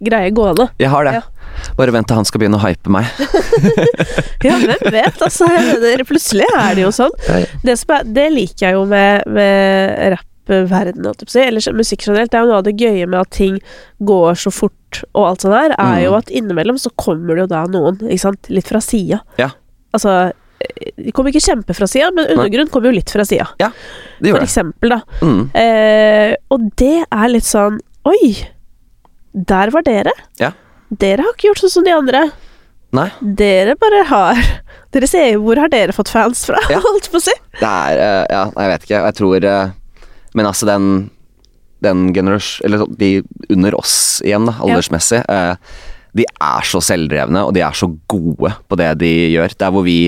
greie 0.00 0.30
gående. 0.36 0.68
Jeg 0.80 0.90
har 0.92 1.04
det. 1.08 1.12
Ja. 1.18 1.22
Bare 1.78 1.92
vent 1.94 2.06
til 2.10 2.18
han 2.18 2.26
skal 2.28 2.40
begynne 2.42 2.58
å 2.60 2.64
hype 2.66 2.92
meg. 2.92 3.06
Ja, 4.46 4.58
hvem 4.60 4.92
vet, 4.92 5.16
altså. 5.24 5.46
Jeg 5.50 5.78
mener, 5.80 6.04
plutselig 6.06 6.46
er 6.54 6.74
det 6.76 6.82
jo 6.84 6.90
sånn. 6.94 7.14
Ja, 7.26 7.38
ja. 7.42 7.46
Det, 7.64 7.74
som 7.80 7.94
er, 7.96 8.04
det 8.14 8.26
liker 8.34 8.66
jeg 8.68 8.76
jo 8.76 8.84
med, 8.86 9.24
med 9.26 10.18
si. 11.26 11.40
Eller 11.42 11.72
musikk 11.74 12.04
generelt. 12.06 12.30
Det 12.30 12.38
er 12.38 12.44
jo 12.44 12.50
noe 12.52 12.60
av 12.60 12.66
det 12.68 12.76
gøye 12.78 13.06
med 13.08 13.18
at 13.24 13.30
ting 13.34 13.56
går 14.06 14.36
så 14.38 14.52
fort 14.54 15.00
og 15.16 15.22
alt 15.26 15.42
sånt 15.42 15.56
der, 15.56 15.74
er 15.74 15.96
Mm. 15.96 16.04
jo 16.04 16.14
at 16.14 16.30
innimellom 16.30 16.78
så 16.78 16.90
kommer 16.96 17.34
det 17.34 17.46
jo 17.46 17.46
da 17.50 17.64
noen, 17.66 17.98
ikke 18.06 18.22
sant, 18.22 18.46
litt 18.48 18.68
fra 18.68 18.78
sida. 18.80 19.18
Ja. 19.40 19.50
Altså 19.92 20.32
de 20.96 21.12
kommer 21.12 21.30
ikke 21.30 21.44
kjempe 21.44 21.74
fra 21.76 21.86
sida, 21.90 22.08
men 22.16 22.30
undergrunn 22.32 22.70
kommer 22.72 22.88
jo 22.88 22.96
litt 22.96 23.10
fra 23.12 23.24
sida. 23.28 23.44
Det 23.58 24.30
For 24.32 24.40
eksempel, 24.42 24.94
da. 24.94 25.00
Mm. 25.20 25.42
Eh, 25.54 26.32
og 26.50 26.70
det 26.80 27.04
er 27.10 27.28
litt 27.28 27.44
sånn 27.48 27.76
Oi, 28.06 28.30
der 29.36 29.70
var 29.74 29.84
dere. 29.84 30.12
Ja. 30.40 30.52
Dere 30.88 31.26
har 31.26 31.34
ikke 31.34 31.50
gjort 31.50 31.60
sånn 31.64 31.74
som 31.74 31.86
de 31.86 31.92
andre. 31.92 32.22
Nei. 32.96 33.08
Dere 33.20 33.74
bare 33.76 34.04
har 34.08 34.38
Dere 34.94 35.08
ser 35.10 35.26
jo 35.32 35.40
hvor 35.42 35.58
har 35.60 35.68
dere 35.68 35.92
fått 35.92 36.12
fans 36.12 36.44
fra, 36.48 36.60
Ja. 36.72 36.78
holdt 36.86 37.10
på 37.12 37.18
å 37.18 37.24
si. 37.24 37.34
Det 37.58 37.66
er 37.68 37.98
uh, 37.98 38.22
Ja, 38.30 38.44
jeg 38.54 38.72
vet 38.72 38.86
ikke. 38.86 39.02
Jeg 39.02 39.16
tror 39.18 39.48
uh, 39.50 40.06
Men 40.38 40.48
altså, 40.48 40.68
den 40.70 40.86
Den 41.84 42.06
generasjon 42.16 42.64
Eller 42.68 42.84
sånn, 42.84 42.94
de 42.96 43.10
under 43.52 43.76
oss 43.76 43.98
igjen, 44.24 44.46
da, 44.48 44.54
aldersmessig, 44.64 45.20
eh, 45.28 45.82
de 46.16 46.24
er 46.24 46.64
så 46.64 46.80
selvdrevne, 46.80 47.42
og 47.44 47.52
de 47.52 47.60
er 47.60 47.76
så 47.76 47.90
gode 48.08 48.48
på 48.66 48.78
det 48.80 48.88
de 49.02 49.10
gjør. 49.34 49.52
Der 49.60 49.74
hvor 49.74 49.84
vi 49.84 50.00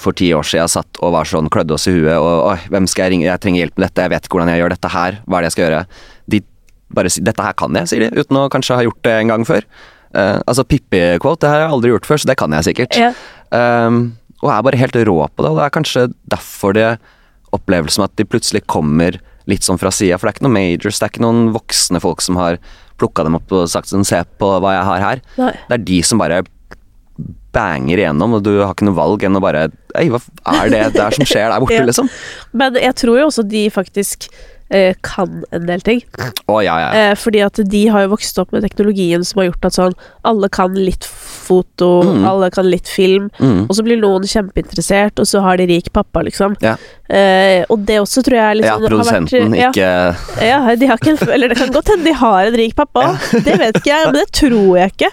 for 0.00 0.16
ti 0.16 0.30
år 0.32 0.44
siden 0.46 0.70
satt 0.72 0.98
og 1.04 1.10
var 1.12 1.28
sånn 1.28 1.50
klødde 1.52 1.74
oss 1.76 1.84
i 1.90 1.92
huet 1.92 2.14
og 2.16 2.46
Oi, 2.48 2.54
hvem 2.72 2.86
skal 2.88 3.06
jeg 3.06 3.12
ringe? 3.12 3.26
Jeg 3.26 3.42
trenger 3.42 3.60
hjelp 3.60 3.74
med 3.76 3.84
dette, 3.84 4.04
jeg 4.06 4.12
vet 4.14 4.28
ikke 4.28 4.38
hvordan 4.38 4.50
jeg 4.52 4.60
gjør 4.62 4.72
dette 4.72 4.92
her. 4.94 5.18
Hva 5.26 5.36
er 5.36 5.44
det 5.44 5.50
jeg 5.50 5.54
skal 5.56 5.66
gjøre? 5.66 5.80
Bare 6.96 7.12
si 7.12 7.20
'dette 7.24 7.44
her 7.44 7.52
kan 7.58 7.76
jeg', 7.76 7.90
sier 7.92 8.06
de, 8.06 8.10
uten 8.16 8.40
å 8.40 8.48
kanskje 8.52 8.78
ha 8.78 8.86
gjort 8.86 9.02
det 9.04 9.12
en 9.20 9.32
gang 9.34 9.44
før. 9.48 9.66
Uh, 10.16 10.40
altså 10.48 10.64
Pippi-quote, 10.64 11.42
det 11.44 11.50
her 11.50 11.60
har 11.60 11.66
jeg 11.66 11.74
aldri 11.76 11.90
gjort 11.92 12.08
før, 12.08 12.22
så 12.22 12.30
det 12.30 12.38
kan 12.40 12.54
jeg 12.56 12.64
sikkert. 12.70 12.96
Ja. 12.96 13.12
Um, 13.52 14.16
og 14.42 14.50
er 14.52 14.62
bare 14.64 14.80
helt 14.80 14.96
rå 14.96 15.18
på 15.28 15.44
det, 15.44 15.50
og 15.50 15.58
det 15.60 15.64
er 15.66 15.74
kanskje 15.76 16.06
derfor 16.32 16.76
det 16.76 16.90
opplevelsen 17.56 18.04
at 18.04 18.16
de 18.16 18.24
plutselig 18.28 18.64
kommer 18.68 19.18
litt 19.46 19.62
sånn 19.66 19.78
fra 19.78 19.92
sida, 19.94 20.18
for 20.18 20.26
det 20.26 20.34
er 20.34 20.38
ikke 20.38 20.46
noen 20.48 20.56
majors, 20.56 20.98
det 20.98 21.06
er 21.06 21.12
ikke 21.14 21.24
noen 21.24 21.52
voksne 21.54 22.00
folk 22.02 22.24
som 22.24 22.38
har 22.40 22.58
plukka 22.98 23.24
dem 23.26 23.36
opp 23.38 23.52
og 23.54 23.68
sagt 23.70 23.88
sånn, 23.92 24.04
se 24.08 24.18
på 24.40 24.48
hva 24.60 24.72
jeg 24.74 24.88
har 24.88 25.04
her. 25.04 25.22
Nei. 25.38 25.52
Det 25.68 25.76
er 25.78 25.84
de 25.86 26.00
som 26.06 26.18
bare 26.22 26.42
banger 27.56 28.02
igjennom, 28.02 28.34
og 28.36 28.42
du 28.44 28.50
har 28.58 28.74
ikke 28.74 28.88
noe 28.88 28.98
valg 28.98 29.22
enn 29.24 29.38
å 29.38 29.40
bare 29.40 29.68
Ei, 29.96 30.10
hva 30.12 30.18
er 30.60 30.68
det 30.68 30.82
der 30.92 31.14
som 31.16 31.24
skjer 31.24 31.48
der 31.48 31.62
borte, 31.62 31.78
Ja. 31.80 31.86
liksom? 31.88 32.10
Men 32.52 32.76
jeg 32.76 32.92
tror 33.00 33.20
jo 33.22 33.28
også 33.30 33.46
de 33.48 33.62
faktisk 33.72 34.28
kan 35.02 35.44
en 35.54 35.66
del 35.66 35.80
ting. 35.80 36.00
Oh, 36.50 36.58
ja, 36.64 36.74
ja. 36.82 36.88
Eh, 37.10 37.14
fordi 37.14 37.40
at 37.46 37.60
de 37.70 37.84
har 37.86 38.02
jo 38.06 38.08
vokst 38.16 38.38
opp 38.42 38.50
med 38.52 38.62
teknologien 38.66 39.22
som 39.24 39.38
har 39.40 39.50
gjort 39.52 39.64
at 39.68 39.76
sånn 39.78 39.94
Alle 40.26 40.48
kan 40.50 40.74
litt 40.74 41.04
foto, 41.06 42.02
Mm. 42.02 42.24
alle 42.26 42.50
kan 42.50 42.66
litt 42.68 42.88
film. 42.90 43.30
Mm. 43.38 43.68
Og 43.68 43.76
så 43.76 43.84
blir 43.86 44.00
noen 44.00 44.24
kjempeinteressert, 44.26 45.20
og 45.22 45.26
så 45.30 45.40
har 45.44 45.56
de 45.56 45.66
rik 45.70 45.92
pappa, 45.94 46.22
liksom. 46.26 46.56
Ja. 46.60 46.74
Eh, 47.08 47.62
og 47.70 47.84
det 47.86 48.00
også 48.02 48.24
tror 48.26 48.34
jeg 48.34 48.42
ja, 48.42 48.54
liksom, 48.58 48.72
har 48.72 48.80
vært- 48.80 48.90
produsenten, 48.90 49.54
ja, 49.54 49.68
ikke 49.70 50.42
ja, 50.42 50.74
de 50.74 50.86
har 50.90 50.98
ikke 50.98 51.12
en, 51.14 51.28
Eller 51.36 51.48
det 51.48 51.56
kan 51.58 51.70
godt 51.70 51.86
hende 51.92 52.04
de 52.04 52.12
har 52.18 52.46
en 52.46 52.56
rik 52.58 52.74
pappa. 52.74 53.04
Det 53.30 53.54
vet 53.60 53.76
ikke 53.78 53.92
jeg, 53.92 54.04
men 54.10 54.14
det 54.18 54.26
tror 54.32 54.76
jeg 54.80 54.92
ikke. 54.96 55.12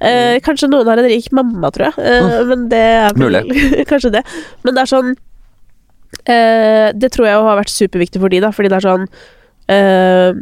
Eh, 0.00 0.36
kanskje 0.44 0.68
noen 0.68 0.86
har 0.86 0.98
en 1.00 1.08
rik 1.08 1.32
mamma, 1.32 1.70
tror 1.72 1.88
jeg. 1.88 2.04
Eh, 2.04 2.44
Men 2.44 2.68
det 2.68 2.78
er 2.78 3.14
vel 3.16 3.40
kanskje 3.90 4.12
det. 4.12 4.24
Men 4.64 4.74
det 4.74 4.82
er 4.84 4.92
sånn 4.92 5.14
eh, 6.26 6.92
Det 6.92 7.10
tror 7.12 7.26
jeg 7.26 7.34
har 7.46 7.58
vært 7.60 7.70
superviktig 7.72 8.20
for 8.20 8.28
de, 8.32 8.40
da, 8.40 8.50
fordi 8.50 8.68
det 8.72 8.78
er 8.80 8.86
sånn 8.88 9.06
eh, 9.68 10.32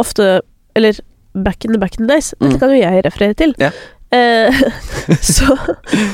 Ofte 0.00 0.40
Eller 0.76 0.98
back 1.34 1.64
in 1.64 1.72
the 1.72 1.78
back 1.78 1.98
in 1.98 2.06
the 2.06 2.14
days. 2.14 2.32
Dette 2.40 2.54
Mm. 2.56 2.60
kan 2.60 2.70
jo 2.70 2.76
jeg 2.80 3.04
referere 3.04 3.34
til. 3.38 3.54
Ja. 3.58 3.70
Eh, 4.10 4.50
så 5.22 5.54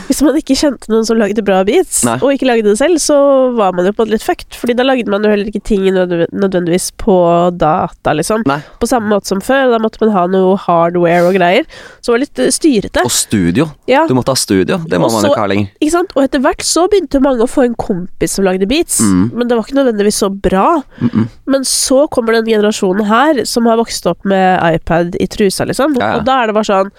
hvis 0.07 0.21
man 0.25 0.37
ikke 0.37 0.57
kjente 0.59 0.91
noen 0.93 1.07
som 1.09 1.17
lagde 1.17 1.41
bra 1.45 1.63
beats, 1.65 2.03
Nei. 2.05 2.19
og 2.21 2.35
ikke 2.35 2.49
lagde 2.49 2.69
det 2.69 2.77
selv, 2.81 2.99
så 3.01 3.17
var 3.57 3.73
man 3.77 3.87
jo 3.89 3.93
på 3.97 4.03
en 4.03 4.07
måte 4.11 4.17
litt 4.19 4.27
fucked. 4.27 4.57
Fordi 4.61 4.77
da 4.77 4.85
lagde 4.85 5.09
man 5.13 5.25
jo 5.25 5.31
heller 5.33 5.49
ikke 5.49 5.63
ting 5.65 5.87
nødvendigvis 5.89 6.91
på 7.01 7.17
data, 7.57 8.13
liksom. 8.17 8.45
Nei. 8.49 8.59
På 8.81 8.89
samme 8.91 9.09
måte 9.15 9.31
som 9.33 9.41
før. 9.45 9.71
Da 9.73 9.81
måtte 9.83 10.03
man 10.05 10.13
ha 10.17 10.27
noe 10.31 10.59
hardware 10.61 11.25
og 11.31 11.39
greier. 11.39 11.65
Så 12.05 12.13
var 12.13 12.21
det 12.21 12.27
litt 12.29 12.45
eh, 12.45 12.53
styrete. 12.55 13.05
Og 13.07 13.13
studio. 13.15 13.69
Ja, 13.91 14.05
Du 14.07 14.15
måtte 14.19 14.35
ha 14.37 14.41
studio. 14.41 14.79
Det 14.87 15.01
må 15.01 15.09
man 15.13 15.25
jo 15.25 15.33
ikke 15.33 15.45
ha 15.47 15.51
lenger. 15.51 15.73
ikke 15.81 15.95
sant? 15.97 16.13
Og 16.17 16.25
etter 16.27 16.45
hvert 16.45 16.65
så 16.67 16.87
begynte 16.93 17.23
mange 17.25 17.45
å 17.47 17.51
få 17.51 17.65
en 17.67 17.75
kompis 17.81 18.37
som 18.37 18.45
lagde 18.47 18.69
beats, 18.71 19.01
Mm. 19.07 19.31
men 19.35 19.49
det 19.49 19.57
var 19.57 19.65
ikke 19.67 19.77
nødvendigvis 19.79 20.17
så 20.23 20.29
bra. 20.31 20.83
Mm 21.01 21.11
-mm. 21.11 21.27
Men 21.47 21.65
så 21.65 22.07
kommer 22.09 22.33
den 22.33 22.45
generasjonen 22.47 23.05
her 23.07 23.45
som 23.45 23.67
har 23.67 23.77
vokst 23.77 24.07
opp 24.07 24.25
med 24.25 24.61
iPad 24.75 25.17
i 25.21 25.27
trusa, 25.27 25.65
liksom. 25.65 25.95
Ja, 25.99 26.07
ja. 26.09 26.17
Og 26.17 26.25
da 26.25 26.43
er 26.43 26.47
det 26.47 26.55
bare 26.55 26.65
sånn 26.65 26.91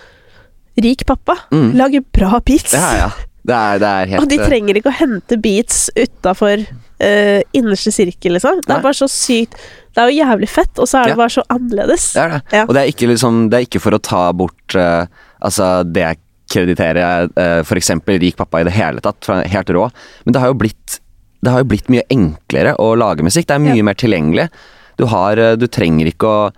Rik 0.77 1.05
pappa, 1.09 1.37
Mm. 1.51 1.71
lager 1.79 2.03
bra 2.13 2.39
beats. 2.45 2.73
Ja, 2.73 2.91
ja. 2.97 3.09
Det 3.47 3.55
er, 3.55 3.77
det 3.79 3.87
er 3.87 4.09
helt 4.11 4.21
Og 4.21 4.27
de 4.29 4.35
eh, 4.41 4.47
trenger 4.49 4.75
ikke 4.75 4.91
å 4.91 4.97
hente 4.97 5.37
beats 5.39 5.85
utafor 5.95 6.59
uh, 6.67 7.41
innerste 7.55 7.93
sirkel, 7.95 8.33
liksom. 8.35 8.59
Det 8.59 8.67
Nei. 8.67 8.77
er 8.77 8.83
bare 8.83 8.97
så 8.97 9.07
sykt 9.07 9.55
Det 9.95 10.01
er 10.03 10.09
jo 10.11 10.17
jævlig 10.19 10.49
fett, 10.51 10.73
og 10.83 10.85
så 10.91 10.99
er 10.99 11.03
det 11.07 11.13
Ja. 11.15 11.19
bare 11.21 11.33
så 11.37 11.43
annerledes. 11.49 12.09
Det 12.13 12.21
er 12.25 12.29
det. 12.35 12.41
Ja. 12.51 12.63
Og 12.67 12.73
det 12.75 12.81
er 12.83 12.91
ikke, 12.91 13.07
liksom, 13.13 13.49
det 13.49 13.57
er 13.61 13.65
ikke 13.69 13.79
for 13.81 13.95
å 13.95 14.01
ta 14.03 14.25
bort 14.33 14.75
uh, 14.75 15.05
Altså, 15.41 15.83
det 15.87 16.03
jeg 16.03 16.19
krediterer 16.51 17.29
uh, 17.37 17.61
f.eks. 17.63 17.89
rik 18.07 18.35
pappa 18.37 18.59
i 18.61 18.67
det 18.67 18.73
hele 18.75 18.99
tatt, 19.03 19.25
helt 19.51 19.69
rå, 19.75 19.87
men 20.25 20.33
det 20.35 20.41
har 20.43 20.51
jo 20.51 20.59
blitt 20.59 20.99
det 21.45 21.51
har 21.53 21.61
jo 21.61 21.67
blitt 21.69 21.87
mye 21.93 22.01
enklere 22.11 22.71
å 22.81 22.95
lage 22.97 23.21
musikk. 23.23 23.45
Det 23.47 23.55
er 23.55 23.59
mye 23.61 23.77
Ja. 23.77 23.83
mer 23.85 23.93
tilgjengelig. 23.93 24.47
Du, 24.97 25.05
har, 25.05 25.35
du 25.55 25.67
trenger 25.69 26.07
ikke 26.09 26.25
å 26.27 26.51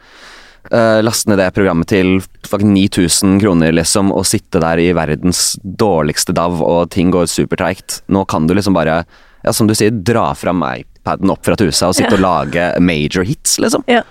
eh, 0.71 0.99
laste 1.03 1.29
ned 1.31 1.39
det 1.41 1.49
programmet 1.55 1.87
til 1.91 2.19
fucking 2.47 2.73
9000 2.75 3.39
kroner, 3.41 3.71
liksom, 3.75 4.11
og 4.15 4.25
sitte 4.29 4.61
der 4.63 4.77
i 4.81 4.91
verdens 4.97 5.57
dårligste 5.63 6.33
DAV, 6.37 6.61
og 6.65 6.89
ting 6.93 7.11
går 7.13 7.27
supertreigt. 7.29 8.01
Nå 8.09 8.25
kan 8.29 8.47
du 8.47 8.53
liksom 8.57 8.73
bare, 8.77 9.03
ja, 9.43 9.51
som 9.53 9.67
du 9.69 9.75
sier, 9.77 9.91
dra 9.91 10.31
fram 10.35 10.63
iPaden 10.65 11.29
opp 11.33 11.45
fra 11.45 11.55
tusa 11.59 11.89
og 11.91 11.95
sitte 11.97 12.15
Ja. 12.15 12.19
og 12.19 12.25
lage 12.25 12.69
major 12.81 13.23
hits, 13.23 13.57
liksom. 13.59 13.83
Ja. 13.87 14.03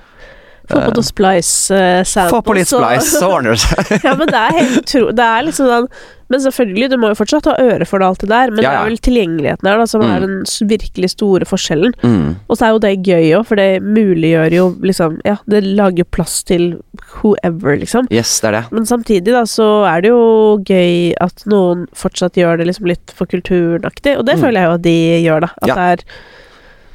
Få 0.69 0.83
på 0.85 0.93
noe 0.95 1.07
Splice-sound. 1.09 2.31
Få 2.31 2.43
på 2.45 2.55
litt 2.59 2.69
splice, 2.69 3.09
så 3.19 3.29
ordner 3.39 3.57
det 3.57 3.61
seg. 3.65 3.93
Ja, 4.07 4.15
men 4.19 4.29
det 4.29 4.39
er 4.45 4.57
helt 4.59 4.79
utro... 4.83 5.11
Det 5.17 5.25
er 5.25 5.47
liksom 5.47 5.69
sånn 5.71 5.87
Men 6.29 6.43
selvfølgelig, 6.45 6.91
du 6.93 6.97
må 7.01 7.09
jo 7.09 7.17
fortsatt 7.17 7.47
ha 7.49 7.55
øre 7.57 7.87
for 7.89 8.03
det, 8.03 8.09
alt 8.11 8.21
det 8.21 8.29
der, 8.29 8.51
men 8.53 8.61
Ja, 8.61 8.71
det 8.75 8.79
er 8.83 8.89
vel 8.91 8.99
tilgjengeligheten 9.07 9.69
her 9.71 9.79
da, 9.81 9.87
som 9.89 10.03
Mm. 10.05 10.11
er 10.13 10.21
den 10.27 10.35
virkelig 10.69 11.09
store 11.15 11.47
forskjellen. 11.49 11.95
Mm. 12.05 12.35
Og 12.53 12.59
så 12.61 12.67
er 12.67 12.75
jo 12.75 12.83
det 12.85 12.91
gøy 13.09 13.31
òg, 13.39 13.47
for 13.49 13.57
det 13.57 13.81
muliggjør 13.83 14.53
jo 14.59 14.67
liksom 14.85 15.17
Ja, 15.25 15.39
det 15.49 15.63
lager 15.65 16.05
plass 16.05 16.43
til 16.45 16.75
whoever, 17.17 17.79
liksom. 17.81 18.11
Yes, 18.13 18.35
det 18.45 18.51
er 18.53 18.59
det. 18.59 18.65
Men 18.77 18.85
samtidig 18.85 19.33
da, 19.33 19.47
så 19.49 19.71
er 19.89 20.05
det 20.05 20.13
jo 20.13 20.21
gøy 20.69 21.15
at 21.25 21.47
noen 21.49 21.87
fortsatt 21.97 22.37
gjør 22.37 22.61
det 22.61 22.69
liksom 22.69 22.87
litt 22.93 23.11
for 23.17 23.25
kulturenaktig, 23.27 24.19
og 24.21 24.27
det 24.29 24.37
Mm. 24.37 24.45
føler 24.45 24.61
jeg 24.61 24.69
jo 24.69 24.77
at 24.77 24.83
de 24.85 24.99
gjør, 25.25 25.41
da. 25.49 25.51
At 25.63 25.69
Ja. 25.69 25.75
det 25.75 25.89
er 25.89 26.05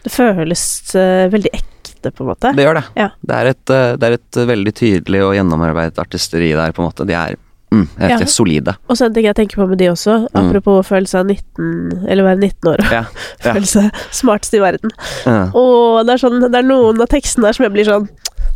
Det 0.03 0.11
føles 0.11 0.61
uh, 0.99 1.29
veldig 1.31 1.49
ekte, 2.03 2.11
på 2.17 2.23
en 2.27 2.31
måte. 2.33 2.51
Det 2.55 2.65
gjør 2.67 2.75
det. 2.81 2.83
Ja. 2.99 3.09
Det, 3.23 3.35
er 3.39 3.49
et, 3.53 3.69
eh, 3.71 3.95
det 3.97 4.03
er 4.11 4.17
et 4.19 4.37
eh, 4.43 4.45
veldig 4.51 4.73
tydelig 4.75 5.23
og 5.23 5.33
gjennomarbeidet 5.39 5.99
artisteri 6.03 6.51
der, 6.53 6.71
på 6.75 6.83
en 6.83 6.89
måte. 6.91 7.07
De 7.07 7.13
er 7.15 7.35
mm, 7.71 7.87
jeg 7.97 8.03
vet 8.03 8.09
Ja. 8.11 8.17
ikke, 8.19 8.29
solide. 8.29 8.75
Og 8.89 8.97
så 8.99 9.05
en 9.07 9.13
ting 9.15 9.25
jeg 9.25 9.35
tenker 9.35 9.55
på 9.63 9.67
med 9.69 9.77
de 9.79 9.87
også, 9.89 10.27
Mm. 10.33 10.35
apropos 10.43 10.85
følelse 10.87 11.19
av 11.19 11.25
19 11.25 12.05
Eller 12.07 12.23
være 12.23 12.37
19 12.39 12.69
år 12.73 12.83
og 12.85 12.91
Ja, 12.91 13.03
ja. 13.45 13.53
føle 13.53 13.65
seg 13.65 14.03
smartest 14.11 14.53
i 14.53 14.59
verden. 14.61 14.91
Ja. 15.25 15.47
Og 15.53 16.05
det 16.05 16.13
er, 16.13 16.21
sånn, 16.21 16.39
det 16.51 16.55
er 16.59 16.67
noen 16.67 17.01
av 17.01 17.07
tekstene 17.09 17.47
der 17.49 17.53
som 17.57 17.63
jeg 17.65 17.73
blir 17.73 17.85
sånn 17.89 18.09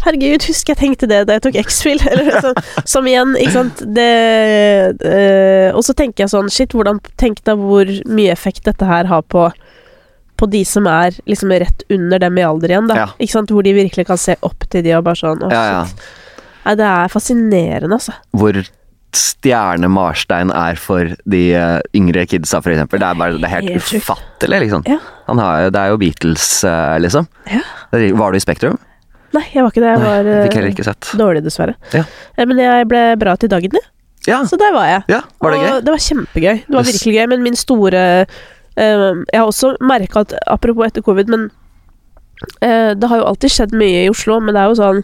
Herregud, 0.06 0.44
husker 0.46 0.76
jeg 0.76 0.78
tenkte 0.78 1.08
det 1.10 1.24
da 1.26 1.34
jeg 1.40 1.42
tok 1.48 1.56
X-Fill? 1.64 1.98
Eller 2.12 2.38
sånn, 2.44 2.60
som 2.86 3.08
igjen, 3.10 3.32
ikke 3.42 3.56
sant 3.56 3.82
det, 3.96 4.06
eh, 5.02 5.72
Og 5.74 5.82
så 5.88 5.96
tenker 5.98 6.26
jeg 6.26 6.34
sånn 6.36 6.52
Shit, 6.54 6.76
hvordan 6.78 7.00
Tenk 7.18 7.42
deg 7.48 7.58
hvor 7.58 7.90
mye 8.06 8.32
effekt 8.36 8.64
dette 8.70 8.86
her 8.86 9.10
har 9.10 9.24
på 9.26 9.48
på 10.38 10.50
de 10.54 10.64
som 10.68 10.88
er 10.92 11.18
liksom 11.30 11.52
rett 11.52 11.84
under 11.94 12.20
dem 12.24 12.38
i 12.40 12.46
alder 12.48 12.74
igjen, 12.76 12.88
da. 12.92 12.96
Ja. 13.04 13.08
Ikke 13.20 13.36
sant? 13.40 13.52
Hvor 13.54 13.66
de 13.66 13.74
virkelig 13.78 14.08
kan 14.10 14.20
se 14.22 14.36
opp 14.46 14.68
til 14.72 14.86
de 14.86 14.94
og 14.98 15.06
bare 15.08 15.20
sånn 15.20 15.44
Å, 15.48 15.52
Ja, 15.54 15.64
ja. 15.74 15.84
shit. 15.90 16.08
Nei, 16.68 16.76
det 16.80 16.88
er 16.92 17.08
fascinerende, 17.14 17.96
altså. 17.96 18.14
Hvor 18.36 18.58
stjerne 19.18 19.88
Marstein 19.90 20.52
er 20.52 20.76
for 20.80 21.14
de 21.32 21.42
eh, 21.56 21.78
yngre 21.98 22.26
kidsa, 22.30 22.60
for 22.62 22.74
eksempel. 22.74 23.00
Det 23.02 23.08
er, 23.08 23.20
bare, 23.22 23.38
det 23.40 23.48
er 23.48 23.54
helt, 23.56 23.72
Helt 23.78 24.02
ufattelig, 24.04 24.60
liksom. 24.66 24.84
Ja. 24.90 24.98
Han 25.30 25.40
har, 25.42 25.70
det 25.74 25.80
er 25.84 25.94
jo 25.94 26.00
Beatles, 26.02 26.48
eh, 26.68 26.98
liksom. 27.04 27.30
Ja. 27.50 27.64
Var 28.20 28.36
du 28.36 28.40
i 28.40 28.44
Spektrum? 28.44 28.78
Nei, 29.36 29.44
jeg 29.54 29.64
var 29.64 29.72
ikke 29.74 29.84
det. 29.84 29.94
Jeg 29.94 30.04
var 30.04 30.28
Nei, 30.28 30.36
eh, 30.44 30.72
ikke 30.74 30.96
dårlig, 31.20 31.44
dessverre. 31.46 31.78
Ja. 31.96 32.04
Men 32.44 32.60
jeg 32.62 32.90
ble 32.92 33.04
bra 33.20 33.36
til 33.40 33.52
dagen, 33.52 33.80
jeg. 33.80 33.90
Ja, 34.28 34.42
Så 34.44 34.58
der 34.60 34.74
var 34.76 34.88
jeg. 34.90 35.04
ja 35.08 35.22
var 35.40 35.54
det 35.54 35.58
og 35.60 35.64
gøy? 35.64 35.82
det 35.86 35.92
var 35.94 36.02
kjempegøy. 36.04 36.56
Det 36.68 36.76
var 36.76 36.84
virkelig 36.84 37.14
gøy, 37.16 37.28
men 37.32 37.44
min 37.46 37.56
store 37.56 38.02
Jeg 38.78 39.40
har 39.42 39.48
også 39.48 39.72
merka 39.82 40.22
at 40.22 40.36
Apropos 40.48 40.86
etter 40.86 41.02
covid, 41.02 41.30
men 41.34 41.48
eh, 42.62 42.94
Det 42.94 43.10
har 43.10 43.18
jo 43.24 43.26
alltid 43.32 43.50
skjedd 43.56 43.74
mye 43.74 44.04
i 44.06 44.10
Oslo, 44.12 44.40
men 44.40 44.54
det 44.54 44.62
er 44.62 44.70
jo 44.72 44.78
sånn 44.78 45.00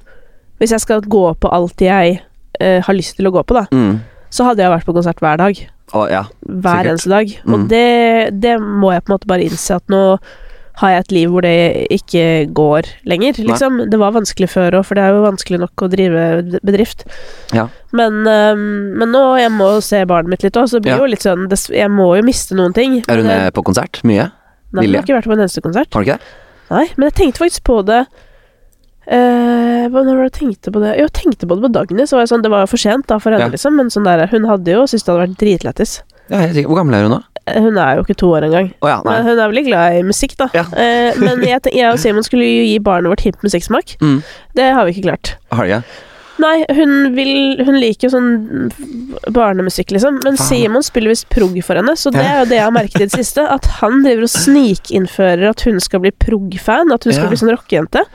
Hvis 0.61 0.75
jeg 0.75 0.83
skal 0.85 1.01
gå 1.01 1.23
på 1.41 1.49
alt 1.51 1.81
jeg 1.81 2.19
eh, 2.61 2.79
har 2.85 2.93
lyst 2.93 3.17
til 3.17 3.27
å 3.27 3.33
gå 3.33 3.41
på, 3.43 3.55
da, 3.57 3.65
Mm. 3.73 3.99
så 4.29 4.45
hadde 4.45 4.61
jeg 4.63 4.71
vært 4.71 4.85
på 4.85 4.93
konsert 4.93 5.19
hver 5.19 5.37
dag. 5.41 5.57
Å, 5.93 6.03
ja. 6.09 6.21
Hver 6.45 6.87
eneste 6.89 7.09
dag. 7.11 7.33
Mm. 7.45 7.53
Og 7.53 7.65
det, 7.69 8.39
det 8.41 8.53
må 8.61 8.91
jeg 8.93 9.03
på 9.03 9.11
en 9.11 9.15
måte 9.17 9.27
bare 9.29 9.43
innse 9.45 9.75
at 9.75 9.83
nå 9.91 10.17
har 10.81 10.89
jeg 10.89 10.99
et 11.03 11.11
liv 11.13 11.29
hvor 11.29 11.41
det 11.45 11.87
ikke 11.93 12.23
går 12.57 12.87
lenger, 13.05 13.33
liksom. 13.45 13.89
Det 13.91 13.99
var 14.01 14.11
vanskelig 14.15 14.49
før 14.49 14.79
òg, 14.79 14.85
for 14.87 14.95
det 14.97 15.03
er 15.03 15.13
jo 15.13 15.21
vanskelig 15.27 15.59
nok 15.61 15.83
å 15.85 15.89
drive 15.91 16.23
bedrift. 16.65 17.03
Ja. 17.53 17.67
Men, 17.93 18.23
um, 18.25 18.63
men 18.97 19.11
nå 19.13 19.21
jeg 19.37 19.51
må 19.53 19.67
se 19.85 20.01
barnet 20.09 20.29
mitt 20.33 20.43
litt 20.43 20.57
òg, 20.57 20.65
så 20.71 20.79
det 20.79 20.87
blir 20.87 20.95
Ja. 20.97 21.03
jo 21.03 21.11
litt 21.11 21.21
sånn 21.21 21.45
Jeg 21.69 21.89
må 21.93 22.15
jo 22.17 22.23
miste 22.25 22.55
noen 22.57 22.73
ting. 22.73 23.03
Er 23.07 23.21
hun 23.21 23.51
på 23.53 23.63
konsert? 23.63 24.01
Mye? 24.03 24.31
Nei, 24.73 24.85
hun 24.87 24.95
har 24.95 25.03
ikke 25.03 25.13
vært 25.21 25.29
på 25.29 25.33
en 25.37 25.45
eneste 25.45 25.61
konsert. 25.61 25.93
Har 25.93 26.01
du 26.03 26.09
ikke 26.09 26.17
det? 26.17 26.21
Nei, 26.71 26.87
men 26.97 27.09
jeg 27.11 27.13
tenkte 27.13 27.43
faktisk 27.45 27.63
på 27.63 27.85
det 27.85 28.07
hva 29.05 30.01
når 30.07 30.21
jeg 30.29 30.33
tenkte 30.39 30.71
på 30.71 30.79
det? 30.81 30.93
Jo, 30.97 31.05
jeg 31.09 31.13
tenkte 31.13 31.45
på 31.47 31.57
det 31.59 31.65
på 31.67 31.71
Dagny. 31.75 32.05
Så 32.07 32.15
var 32.15 32.23
jeg 32.23 32.31
sånn, 32.31 32.41
det 32.45 32.51
var 32.53 32.63
jo 32.63 32.71
for 32.71 32.77
sent 32.81 33.05
da 33.07 33.17
for 33.19 33.31
henne, 33.35 33.45
Ja. 33.45 33.49
liksom. 33.51 33.75
Men 33.75 33.89
sånn 33.91 34.05
der, 34.05 34.25
hun 34.27 34.45
hadde 34.45 34.71
jo 34.71 34.83
syntes 34.87 35.03
det 35.03 35.11
hadde 35.13 35.27
vært 35.27 35.37
dritlættis. 35.43 36.01
Ja. 36.29 36.47
Hvor 36.63 36.77
gammel 36.79 36.95
er 36.95 37.03
hun 37.03 37.11
nå? 37.11 37.23
Eh, 37.47 37.59
Hun 37.61 37.77
er 37.77 37.97
jo 37.97 38.03
ikke 38.05 38.15
to 38.21 38.29
år 38.37 38.45
engang. 38.47 38.71
Oh, 38.81 38.87
ja. 38.89 39.01
Men 39.03 39.23
hun 39.27 39.37
er 39.39 39.49
veldig 39.51 39.65
glad 39.67 39.97
i 39.99 40.03
musikk, 40.07 40.37
da. 40.39 40.47
Ja. 40.55 40.63
Eh, 40.79 41.17
men 41.19 41.43
jeg, 41.43 41.59
jeg 41.73 41.91
og 41.91 41.99
Simon 42.03 42.23
skulle 42.23 42.47
jo 42.47 42.63
gi 42.69 42.79
barnet 42.79 43.11
vårt 43.11 43.25
hipp 43.27 43.43
musikksmak. 43.43 43.97
Mm. 44.01 44.21
Det 44.55 44.71
har 44.73 44.85
vi 44.87 44.95
ikke 44.95 45.07
klart. 45.09 45.35
Har 45.51 45.65
du 45.67 45.73
ikke? 45.73 45.83
Nei, 46.41 46.63
hun 46.73 47.13
vil 47.13 47.61
Hun 47.61 47.75
liker 47.77 48.07
jo 48.07 48.13
sånn 48.15 48.71
barnemusikk, 49.35 49.91
liksom. 49.93 50.19
Men 50.23 50.37
Faen. 50.39 50.47
Simon 50.49 50.83
spiller 50.83 51.11
visst 51.13 51.27
prog 51.29 51.55
for 51.65 51.77
henne, 51.79 51.93
så 51.99 52.11
det 52.13 52.23
er 52.25 52.39
jo 52.41 52.47
det 52.49 52.57
jeg 52.57 52.65
har 52.65 52.73
merket 52.75 53.01
i 53.03 53.07
det 53.07 53.13
siste. 53.19 53.45
At 53.53 53.67
han 53.79 54.01
driver 54.05 54.25
og 54.25 54.33
snikinnfører 54.33 55.49
at 55.51 55.61
hun 55.67 55.79
skal 55.83 56.01
bli 56.03 56.11
prog-fan. 56.25 56.91
At 56.95 57.05
hun 57.05 57.13
skal 57.13 57.27
Ja. 57.27 57.29
bli 57.31 57.37
sånn 57.43 57.53
rockejente. 57.53 58.05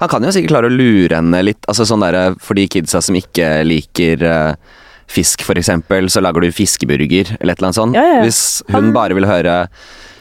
Han 0.00 0.08
kan 0.10 0.22
jo 0.26 0.32
sikkert 0.34 0.50
klare 0.52 0.68
å 0.68 0.74
lure 0.74 1.16
henne 1.16 1.40
litt, 1.46 1.64
altså 1.70 1.86
sånn 1.88 2.02
der, 2.04 2.34
for 2.42 2.54
de 2.58 2.66
kidsa 2.68 3.00
som 3.00 3.14
ikke 3.16 3.62
liker 3.64 4.22
eh, 4.26 4.54
fisk, 5.08 5.42
eksempel, 5.56 6.08
så 6.10 6.20
lager 6.24 6.40
du 6.40 6.50
fiskeburger, 6.52 7.36
eller 7.40 7.52
et 7.54 7.58
eller 7.58 7.68
annet 7.70 7.78
sånt. 7.80 7.94
Ja, 7.94 8.02
ja, 8.02 8.14
ja. 8.18 8.22
Hvis 8.24 8.62
hun 8.70 8.74
Han- 8.74 8.92
bare 8.92 9.14
vil 9.14 9.24
høre 9.26 9.68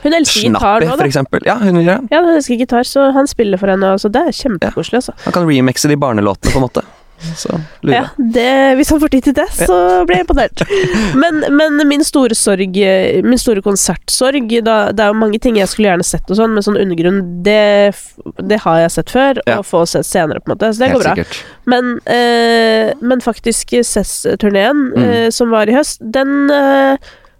Hun 0.03 0.13
elsker 0.13 0.41
gitar 0.49 0.81
nå, 0.83 0.97
da. 0.97 1.39
Ja, 1.45 1.55
hun 1.59 1.75
det. 1.85 1.99
Ja, 2.11 2.19
hun 2.21 2.35
elsker 2.35 2.57
gitar, 2.59 2.83
så 2.83 3.11
han 3.13 3.27
spiller 3.27 3.57
for 3.57 3.67
henne, 3.67 3.93
så 3.97 4.11
det 4.11 4.21
er 4.27 4.31
kjempekoselig, 4.31 4.99
altså. 4.99 5.13
Han 5.23 5.33
kan 5.33 5.47
remixe 5.47 5.87
de 5.87 5.95
barnelåtene, 5.95 6.51
på 6.51 6.59
en 6.59 6.67
måte. 6.67 6.83
Så 7.39 7.55
lurer 7.83 7.93
Ja, 7.95 8.03
det, 8.17 8.75
hvis 8.77 8.89
han 8.93 8.99
får 9.01 9.09
tid 9.13 9.23
til 9.29 9.33
det, 9.37 9.47
så 9.55 9.77
blir 10.05 10.19
jeg 10.19 10.25
imponert. 10.27 10.63
Men, 11.23 11.39
men 11.55 11.87
min 11.87 12.03
store 12.03 12.35
sorg, 12.37 12.75
min 13.23 13.37
store 13.41 13.61
konsertsorg 13.65 14.49
da, 14.65 14.91
Det 14.91 15.03
er 15.05 15.11
jo 15.13 15.17
mange 15.19 15.39
ting 15.41 15.57
jeg 15.59 15.67
skulle 15.71 15.89
gjerne 15.91 16.05
sett 16.07 16.29
og 16.29 16.37
sånn, 16.39 16.53
men 16.55 16.65
sånn 16.65 16.77
undergrunn, 16.81 17.21
det, 17.45 17.93
det 18.49 18.59
har 18.65 18.79
jeg 18.83 18.91
sett 18.97 19.09
før, 19.13 19.39
og 19.57 19.65
få 19.67 19.83
sett 19.89 20.05
senere, 20.07 20.41
på 20.43 20.49
en 20.51 20.55
måte. 20.55 20.71
Så 20.73 20.83
det 20.83 20.91
Helt 20.91 20.99
går 20.99 21.03
bra. 21.05 21.15
sikkert. 21.15 21.41
Men, 21.69 21.91
eh, 22.05 22.93
men 23.01 23.21
faktisk 23.23 23.73
SES-turneen, 23.83 24.83
Mm. 24.93 25.03
eh, 25.09 25.29
som 25.31 25.49
var 25.53 25.69
i 25.69 25.73
høst, 25.75 25.99
den 26.13 26.49
eh, 26.51 26.97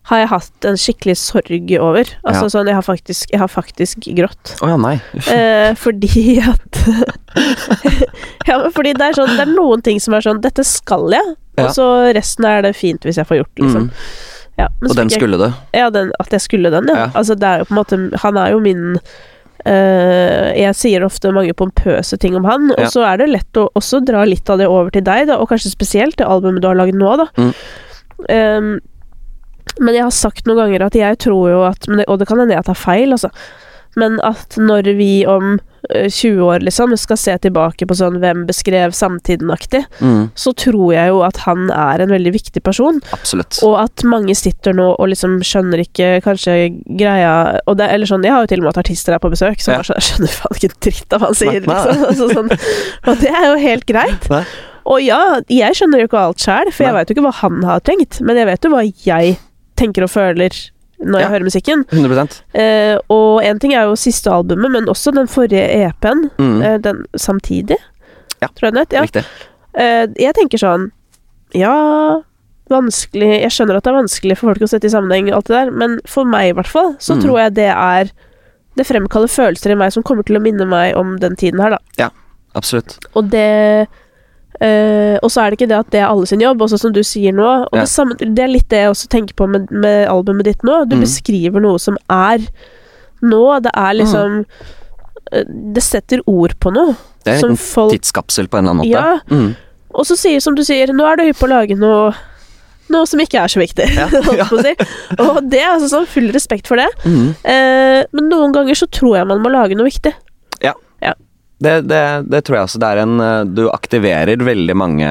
har 0.10 0.20
jeg 0.20 0.28
hatt 0.34 0.66
en 0.68 0.76
skikkelig 0.80 1.16
sorg 1.18 1.72
over. 1.80 2.04
Altså 2.28 2.44
Ja. 2.48 2.52
sånn, 2.52 2.68
jeg 2.68 2.76
har 2.76 2.84
faktisk, 2.84 3.30
jeg 3.32 3.40
har 3.40 3.48
faktisk 3.48 4.08
grått. 4.18 4.56
Oh, 4.62 4.68
ja, 4.70 4.76
nei. 4.78 4.98
Eh, 5.32 5.74
fordi 5.80 6.40
at 6.44 6.63
ja, 8.48 8.58
men 8.60 8.72
fordi 8.76 8.94
det 8.98 9.08
er 9.10 9.18
sånn 9.18 9.34
Det 9.38 9.46
er 9.46 9.52
noen 9.54 9.84
ting 9.86 10.00
som 10.04 10.16
er 10.18 10.26
sånn 10.26 10.42
Dette 10.44 10.66
skal 10.68 11.10
jeg, 11.14 11.34
Ja. 11.58 11.68
og 11.68 11.76
så 11.76 11.88
resten 12.16 12.48
er 12.50 12.64
det 12.66 12.74
fint 12.78 13.04
hvis 13.06 13.20
jeg 13.22 13.30
får 13.30 13.44
gjort, 13.44 13.60
liksom. 13.62 13.90
Mm. 13.90 13.92
Ja, 14.58 14.68
men 14.82 14.92
Og 14.92 14.98
den 14.98 15.10
skulle 15.10 15.38
du. 15.42 15.48
Ja, 15.74 15.90
den, 15.94 16.12
at 16.22 16.34
jeg 16.34 16.42
skulle 16.46 16.70
den, 16.74 16.90
ja. 16.90 17.06
Ja. 17.06 17.12
Altså, 17.18 17.36
det 17.38 17.48
er 17.50 17.62
jo 17.62 17.70
på 17.70 17.74
en 17.74 17.80
måte 17.82 18.24
Han 18.26 18.38
er 18.42 18.52
jo 18.56 18.60
min 18.64 18.98
Uh, 19.64 20.50
Jeg 20.60 20.76
sier 20.76 21.06
ofte 21.06 21.30
mange 21.32 21.54
pompøse 21.56 22.18
ting 22.20 22.34
om 22.36 22.44
han, 22.44 22.66
og 22.76 22.90
så 22.92 23.06
er 23.08 23.22
det 23.22 23.30
lett 23.30 23.60
å 23.62 23.70
også 23.80 24.02
dra 24.04 24.26
litt 24.28 24.50
av 24.52 24.58
det 24.60 24.68
over 24.68 24.90
til 24.92 25.06
deg, 25.08 25.30
da, 25.30 25.38
og 25.40 25.48
kanskje 25.54 25.72
spesielt 25.72 26.18
det 26.20 26.28
albumet 26.28 26.60
du 26.60 26.68
har 26.68 26.76
lagd 26.76 26.98
nå, 27.00 27.14
da. 27.22 27.30
Mm. 27.40 27.54
Um, 28.28 28.68
men 29.80 29.96
jeg 29.96 30.04
har 30.04 30.12
sagt 30.12 30.50
noen 30.50 30.60
ganger 30.60 30.84
at 30.84 30.98
jeg 31.00 31.18
tror 31.24 31.48
jo 31.50 31.62
at 31.66 31.88
Og 31.88 32.20
det 32.20 32.28
kan 32.28 32.42
hende 32.44 32.58
jeg 32.58 32.68
tar 32.68 32.76
feil, 32.76 33.16
altså. 33.16 33.32
Men 33.96 34.20
at 34.28 34.58
når 34.60 34.92
vi 35.00 35.24
om 35.32 35.56
20 35.92 36.40
år 36.48 36.64
liksom 36.64 36.94
skal 36.98 37.18
se 37.20 37.34
tilbake 37.44 37.86
på 37.90 37.96
sånn 37.98 38.20
hvem 38.22 38.46
beskrev 38.48 38.94
samtiden-aktig, 38.96 39.84
Mm, 40.00 40.30
så 40.36 40.54
tror 40.56 40.94
jeg 40.94 41.10
jo 41.12 41.22
at 41.24 41.38
han 41.44 41.70
er 41.72 42.02
en 42.02 42.10
veldig 42.10 42.32
viktig 42.34 42.64
person. 42.64 43.02
absolutt. 43.12 43.60
Og 43.64 43.76
at 43.84 44.04
mange 44.08 44.36
sitter 44.36 44.74
nå 44.74 44.96
og 44.98 45.10
liksom 45.12 45.40
skjønner 45.44 45.84
ikke 45.84 46.22
kanskje 46.24 46.56
greia 46.98 47.60
og 47.68 47.78
det, 47.78 47.90
Eller 47.92 48.06
sånn, 48.08 48.24
jeg 48.24 48.32
har 48.32 48.42
jo 48.44 48.48
til 48.48 48.60
og 48.60 48.64
med 48.64 48.76
hatt 48.76 48.86
artister 48.86 49.12
her 49.14 49.20
på 49.20 49.32
besøk 49.32 49.60
som 49.62 49.74
Ja. 49.74 49.78
bare 49.82 49.90
sånn 49.92 50.00
Jeg 50.00 50.08
skjønner 50.10 50.34
faen 50.40 50.56
ikke 50.56 50.72
en 50.72 50.80
dritt 50.82 51.14
av 51.14 51.20
hva 51.20 51.26
han 51.26 51.36
sier, 51.36 51.62
liksom. 51.62 52.06
Altså, 52.08 52.30
sånn, 52.34 52.52
og 53.08 53.20
det 53.20 53.30
er 53.32 53.46
jo 53.52 53.56
helt 53.68 53.86
greit. 53.86 54.30
Nei. 54.30 54.46
Og 54.86 55.00
ja, 55.02 55.40
jeg 55.48 55.74
skjønner 55.76 56.00
jo 56.00 56.08
ikke 56.08 56.20
alt 56.28 56.38
sjæl, 56.44 56.72
for 56.72 56.84
jeg 56.84 56.92
Nei. 56.94 57.00
veit 57.00 57.10
jo 57.10 57.16
ikke 57.16 57.28
hva 57.28 57.34
han 57.40 57.64
har 57.64 57.80
tenkt, 57.80 58.22
men 58.22 58.36
jeg 58.36 58.46
vet 58.48 58.64
jo 58.64 58.70
hva 58.74 58.82
jeg 59.06 59.38
tenker 59.80 60.04
og 60.04 60.10
føler 60.12 60.52
når 61.00 61.20
jeg 61.20 61.30
hører 61.30 61.44
musikken. 61.48 61.86
100 61.92 62.42
Eh, 62.54 62.98
og 63.10 63.44
en 63.44 63.60
ting 63.60 63.74
er 63.74 63.84
jo 63.90 63.96
siste 63.96 64.30
albumet, 64.32 64.72
men 64.72 64.86
også 64.86 65.14
den 65.14 65.28
forrige 65.28 65.66
EP-en. 65.88 66.30
mm, 66.38 66.62
eh, 66.62 66.78
den 66.78 67.06
samtidig, 67.16 67.78
Ja. 68.42 68.48
tror 68.48 68.68
jeg 68.68 68.74
den 68.74 68.80
het. 68.84 68.92
Ja. 68.94 69.02
Riktig. 69.02 69.26
Eh, 69.76 70.08
jeg 70.20 70.36
tenker 70.36 70.58
sånn 70.60 70.92
Ja, 71.56 72.22
vanskelig 72.70 73.42
Jeg 73.42 73.52
skjønner 73.52 73.78
at 73.78 73.84
det 73.84 73.92
er 73.94 74.00
vanskelig 74.02 74.38
for 74.38 74.52
folk 74.54 74.62
å 74.66 74.70
sette 74.70 74.86
i 74.86 74.90
sammenheng, 74.94 75.32
alt 75.34 75.46
det 75.46 75.56
der, 75.58 75.72
men 75.72 76.00
for 76.10 76.26
meg 76.26 76.50
i 76.50 76.54
hvert 76.54 76.68
fall, 76.68 76.94
så 77.00 77.16
Mm. 77.16 77.22
tror 77.24 77.38
jeg 77.40 77.54
det 77.56 77.70
er 77.70 78.12
Det 78.76 78.88
fremkaller 78.88 79.30
følelser 79.30 79.70
i 79.72 79.76
meg 79.76 79.92
som 79.94 80.02
kommer 80.02 80.24
til 80.26 80.36
å 80.38 80.42
minne 80.42 80.66
meg 80.68 80.96
om 80.98 81.18
den 81.20 81.36
tiden 81.36 81.60
her, 81.62 81.78
da. 81.98 82.10
Absolutt. 82.56 82.98
Og 83.16 83.30
det 83.30 83.88
eh, 84.62 85.18
Og 85.24 85.32
så 85.32 85.42
er 85.42 85.50
det 85.52 85.60
ikke 85.60 85.70
det 85.70 85.78
at 85.80 85.90
det 85.92 86.02
er 86.02 86.08
alle 86.10 86.26
sin 86.28 86.42
jobb, 86.42 86.62
også 86.62 86.80
som 86.80 86.94
du 86.94 87.02
sier 87.04 87.32
nå. 87.34 87.48
Og 87.72 87.74
Ja. 87.74 87.82
det, 87.82 87.90
samme, 87.90 88.16
det 88.20 88.40
er 88.44 88.48
litt 88.52 88.70
det 88.70 88.78
jeg 88.84 88.90
også 88.94 89.08
tenker 89.10 89.34
på 89.36 89.48
med, 89.50 89.72
med 89.72 90.08
albumet 90.08 90.46
ditt 90.46 90.64
nå. 90.64 90.84
Du 90.90 90.96
Mm. 90.96 91.02
beskriver 91.02 91.62
noe 91.62 91.80
som 91.80 91.98
er 92.10 92.40
nå. 93.22 93.62
Det 93.64 93.72
er 93.76 93.94
liksom 93.94 94.46
eh, 95.32 95.44
Det 95.74 95.84
setter 95.84 96.20
ord 96.28 96.54
på 96.60 96.72
noe. 96.74 96.96
Det 97.24 97.40
er 97.42 97.48
en 97.50 97.56
folk 97.58 97.92
tidskapsel 97.96 98.48
på 98.50 98.58
en 98.58 98.66
eller 98.68 98.72
annen 98.72 98.84
måte. 98.84 98.90
Ja. 98.92 99.20
Mm. 99.30 99.56
Og 99.96 100.06
så 100.06 100.16
sier 100.18 100.40
som 100.42 100.56
du 100.56 100.64
sier, 100.64 100.88
nå 100.92 101.06
er 101.06 101.16
du 101.18 101.24
hypp 101.24 101.38
på 101.40 101.46
å 101.48 101.54
lage 101.54 101.78
noe 101.78 102.14
noe 102.92 103.08
som 103.08 103.18
ikke 103.24 103.40
er 103.40 103.48
så 103.48 103.62
viktig. 103.62 103.86
Ja, 103.96 104.08
si. 104.12 104.74
Og 105.24 105.38
det 105.50 105.62
er 105.62 105.70
altså 105.72 105.88
sånn 105.90 106.06
full 106.06 106.28
respekt 106.36 106.68
for 106.68 106.76
det. 106.78 106.90
Mm. 107.08 107.30
Eh, 107.48 108.04
men 108.12 108.28
noen 108.30 108.52
ganger 108.54 108.76
så 108.76 108.86
tror 108.92 109.16
jeg 109.18 109.28
man 109.30 109.40
må 109.42 109.50
lage 109.50 109.74
noe 109.78 109.88
viktig. 109.88 110.12
Det, 111.64 111.74
det, 111.88 112.02
det 112.32 112.42
tror 112.44 112.58
jeg 112.60 112.68
også. 112.68 112.80
Det 112.84 112.90
er 112.92 113.02
en 113.06 113.16
eh, 113.24 113.44
Du 113.56 113.64
aktiverer 113.72 114.42
veldig 114.44 114.76
mange 114.80 115.10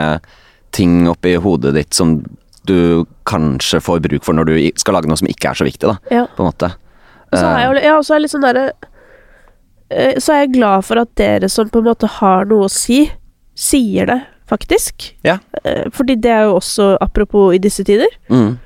ting 0.73 1.03
oppi 1.11 1.35
hodet 1.41 1.75
ditt 1.77 1.97
som 1.97 2.17
du 2.69 3.05
kanskje 3.29 3.81
får 3.83 4.01
bruk 4.05 4.23
for 4.25 4.37
når 4.39 4.47
du 4.49 4.55
skal 4.79 4.95
lage 4.97 5.09
noe 5.11 5.19
som 5.19 5.29
ikke 5.29 5.51
er 5.51 5.59
så 5.59 5.67
viktig, 5.67 5.89
da, 5.91 5.97
Ja. 6.15 6.27
på 6.37 6.45
en 6.45 6.49
måte. 6.53 6.69
Så 7.33 7.43
er 7.43 7.63
jeg, 7.65 7.83
ja, 7.89 7.95
og 7.99 8.05
så 8.07 8.13
er 8.15 8.19
jeg 8.21 8.25
litt 8.27 8.33
sånn 8.35 8.45
derre 8.45 8.65
eh, 9.91 10.19
Så 10.21 10.35
er 10.35 10.43
jeg 10.45 10.53
glad 10.59 10.85
for 10.85 11.01
at 11.01 11.11
dere 11.19 11.49
som 11.51 11.71
på 11.73 11.81
en 11.83 11.89
måte 11.89 12.11
har 12.21 12.45
noe 12.51 12.69
å 12.69 12.73
si, 12.73 13.01
sier 13.59 14.09
det, 14.13 14.19
faktisk. 14.53 15.09
Ja. 15.27 15.39
Eh, 15.65 15.87
fordi 15.97 16.17
det 16.23 16.33
er 16.33 16.45
jo 16.51 16.59
også 16.61 16.93
apropos 17.03 17.55
i 17.57 17.61
disse 17.63 17.85
tider. 17.89 18.13
Mm. 18.33 18.59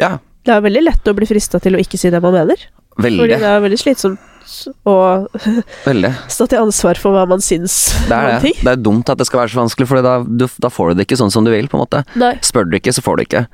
Ja, 0.00 0.16
Det 0.44 0.52
er 0.54 0.60
veldig 0.64 0.82
lett 0.84 1.08
å 1.10 1.14
bli 1.16 1.26
frista 1.28 1.58
til 1.62 1.76
å 1.76 1.82
ikke 1.82 1.98
si 2.00 2.10
det 2.14 2.20
man 2.22 2.34
mener. 2.34 2.58
Fordi 2.94 3.26
det 3.30 3.42
er 3.42 3.62
veldig 3.64 3.78
slitsomt 3.80 4.20
Veldig. 5.88 6.10
stå 6.28 6.46
til 6.50 6.58
ansvar 6.60 6.98
for 7.00 7.16
hva 7.16 7.24
man 7.28 7.40
syns 7.44 7.76
Det 8.08 8.12
er 8.16 8.40
det. 8.42 8.52
Det 8.60 8.72
er 8.74 8.76
dumt 8.82 9.08
at 9.12 9.18
det 9.20 9.26
skal 9.28 9.40
være 9.44 9.52
så 9.54 9.60
vanskelig, 9.62 9.88
for 9.90 10.02
da, 10.04 10.18
du, 10.24 10.46
da 10.60 10.68
får 10.72 10.92
du 10.92 11.00
det 11.00 11.06
ikke 11.08 11.18
sånn 11.20 11.32
som 11.34 11.44
du 11.46 11.50
vil, 11.54 11.68
på 11.68 11.78
en 11.78 11.84
måte. 11.86 12.02
Nei. 12.20 12.34
Spør 12.44 12.68
du 12.70 12.76
ikke, 12.78 12.92
så 12.96 13.02
får 13.04 13.16
du 13.16 13.24
ikke. 13.26 13.44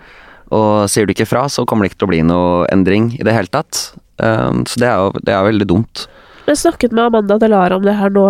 Og 0.51 0.89
sier 0.91 1.07
du 1.07 1.13
ikke 1.15 1.29
fra, 1.31 1.45
så 1.53 1.63
kommer 1.69 1.87
det 1.87 1.93
ikke 1.93 2.01
til 2.03 2.09
å 2.09 2.13
bli 2.15 2.23
noe 2.27 2.67
endring 2.75 3.13
i 3.21 3.23
det 3.27 3.35
hele 3.37 3.51
tatt. 3.55 3.93
Um, 4.19 4.65
så 4.69 4.81
det 4.83 4.89
er 4.91 4.99
jo 4.99 5.13
det 5.25 5.33
er 5.37 5.47
veldig 5.47 5.69
dumt. 5.71 6.07
Jeg 6.51 6.59
snakket 6.59 6.93
med 6.93 7.07
Amanda 7.07 7.39
Delara 7.39 7.77
om 7.79 7.85
det 7.87 7.95
her 8.01 8.11
nå 8.11 8.27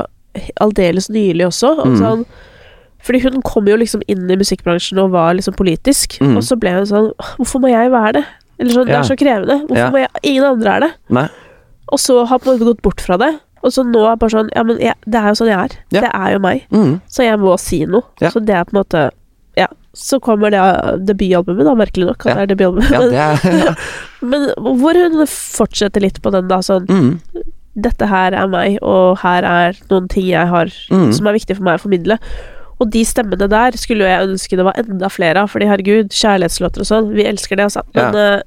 aldeles 0.61 1.09
nylig 1.11 1.47
også. 1.49 1.73
Og 1.81 1.87
Mm. 1.95 1.99
sånn, 1.99 2.25
fordi 3.03 3.23
hun 3.25 3.41
kom 3.43 3.67
jo 3.67 3.77
liksom 3.81 4.03
inn 4.07 4.29
i 4.31 4.37
musikkbransjen 4.37 5.01
og 5.03 5.11
var 5.17 5.33
liksom 5.35 5.57
politisk. 5.57 6.19
Mm. 6.21 6.37
Og 6.37 6.43
så 6.45 6.59
ble 6.61 6.71
hun 6.77 6.85
sånn 6.87 7.09
Hvorfor 7.39 7.61
må 7.65 7.71
jeg 7.73 7.91
være 7.91 8.13
det? 8.21 8.25
Eller 8.61 8.73
sånn, 8.77 8.87
Det 8.87 8.95
er 9.01 9.09
så 9.09 9.17
krevende. 9.17 9.57
Hvorfor 9.67 9.77
Ja. 9.87 9.91
må 9.91 9.99
jeg 10.05 10.09
Ingen 10.23 10.45
andre 10.45 10.75
er 10.77 10.81
det. 10.81 10.91
Nei. 11.09 11.29
Og 11.91 11.99
så 12.01 12.21
har 12.31 12.39
på 12.39 12.51
en 12.51 12.57
måte 12.59 12.69
gått 12.73 12.83
bort 12.87 13.01
fra 13.05 13.17
det. 13.21 13.33
Og 13.63 13.73
så 13.75 13.83
nå 13.85 14.01
er 14.09 14.17
bare 14.17 14.33
sånn 14.33 14.49
Ja, 14.57 14.63
men 14.65 14.79
jeg, 14.81 14.95
det 15.05 15.19
er 15.21 15.29
jo 15.33 15.39
sånn 15.43 15.51
jeg 15.51 15.59
er. 15.59 15.75
Ja. 15.93 16.01
Det 16.07 16.11
er 16.17 16.33
jo 16.33 16.39
meg. 16.45 16.63
Mm. 16.73 16.95
Så 17.13 17.27
jeg 17.27 17.41
må 17.43 17.57
si 17.61 17.83
noe. 17.87 18.07
Ja. 18.23 18.31
Så 18.33 18.41
det 18.41 18.55
er 18.57 18.65
på 18.69 18.77
en 18.77 18.81
måte 18.83 19.11
Ja. 19.59 19.67
Så 19.93 20.21
kommer 20.23 20.53
det 20.55 20.61
debutalbumet, 21.09 21.67
da, 21.67 21.75
merkelig 21.75 22.07
nok. 22.13 22.25
At 22.27 22.31
Ja. 22.31 22.35
det 22.39 22.45
er 22.47 22.55
debutalbumet. 22.55 23.13
Ja, 23.13 23.35
det 23.43 23.65
er 23.67 23.79
Men 24.33 24.47
hvor 24.79 24.95
hun 24.95 25.27
fortsetter 25.27 26.01
litt 26.01 26.23
på 26.23 26.31
den, 26.33 26.47
da, 26.49 26.61
sånn 26.63 26.87
mm. 26.87 27.11
dette 27.75 28.07
her 28.07 28.33
er 28.39 28.47
meg, 28.51 28.79
og 28.83 29.19
her 29.25 29.45
er 29.45 29.77
noen 29.91 30.09
ting 30.09 30.27
jeg 30.31 30.47
har 30.51 30.71
Mm. 30.91 31.13
som 31.13 31.27
er 31.27 31.37
viktig 31.39 31.57
for 31.57 31.65
meg 31.67 31.79
å 31.81 31.83
formidle. 31.85 32.19
Og 32.81 32.89
de 32.91 33.03
stemmene 33.05 33.49
der 33.51 33.77
skulle 33.77 34.07
jeg 34.09 34.29
ønske 34.29 34.57
det 34.57 34.65
var 34.65 34.79
enda 34.81 35.09
flere 35.13 35.43
av, 35.43 35.51
fordi 35.53 35.67
herregud, 35.69 36.09
kjærlighetslåter 36.17 36.81
og 36.81 36.89
sånn, 36.89 37.11
vi 37.13 37.27
elsker 37.29 37.57
det, 37.59 37.67
altså. 37.69 37.83
Men 37.95 38.15
eh, 38.17 38.43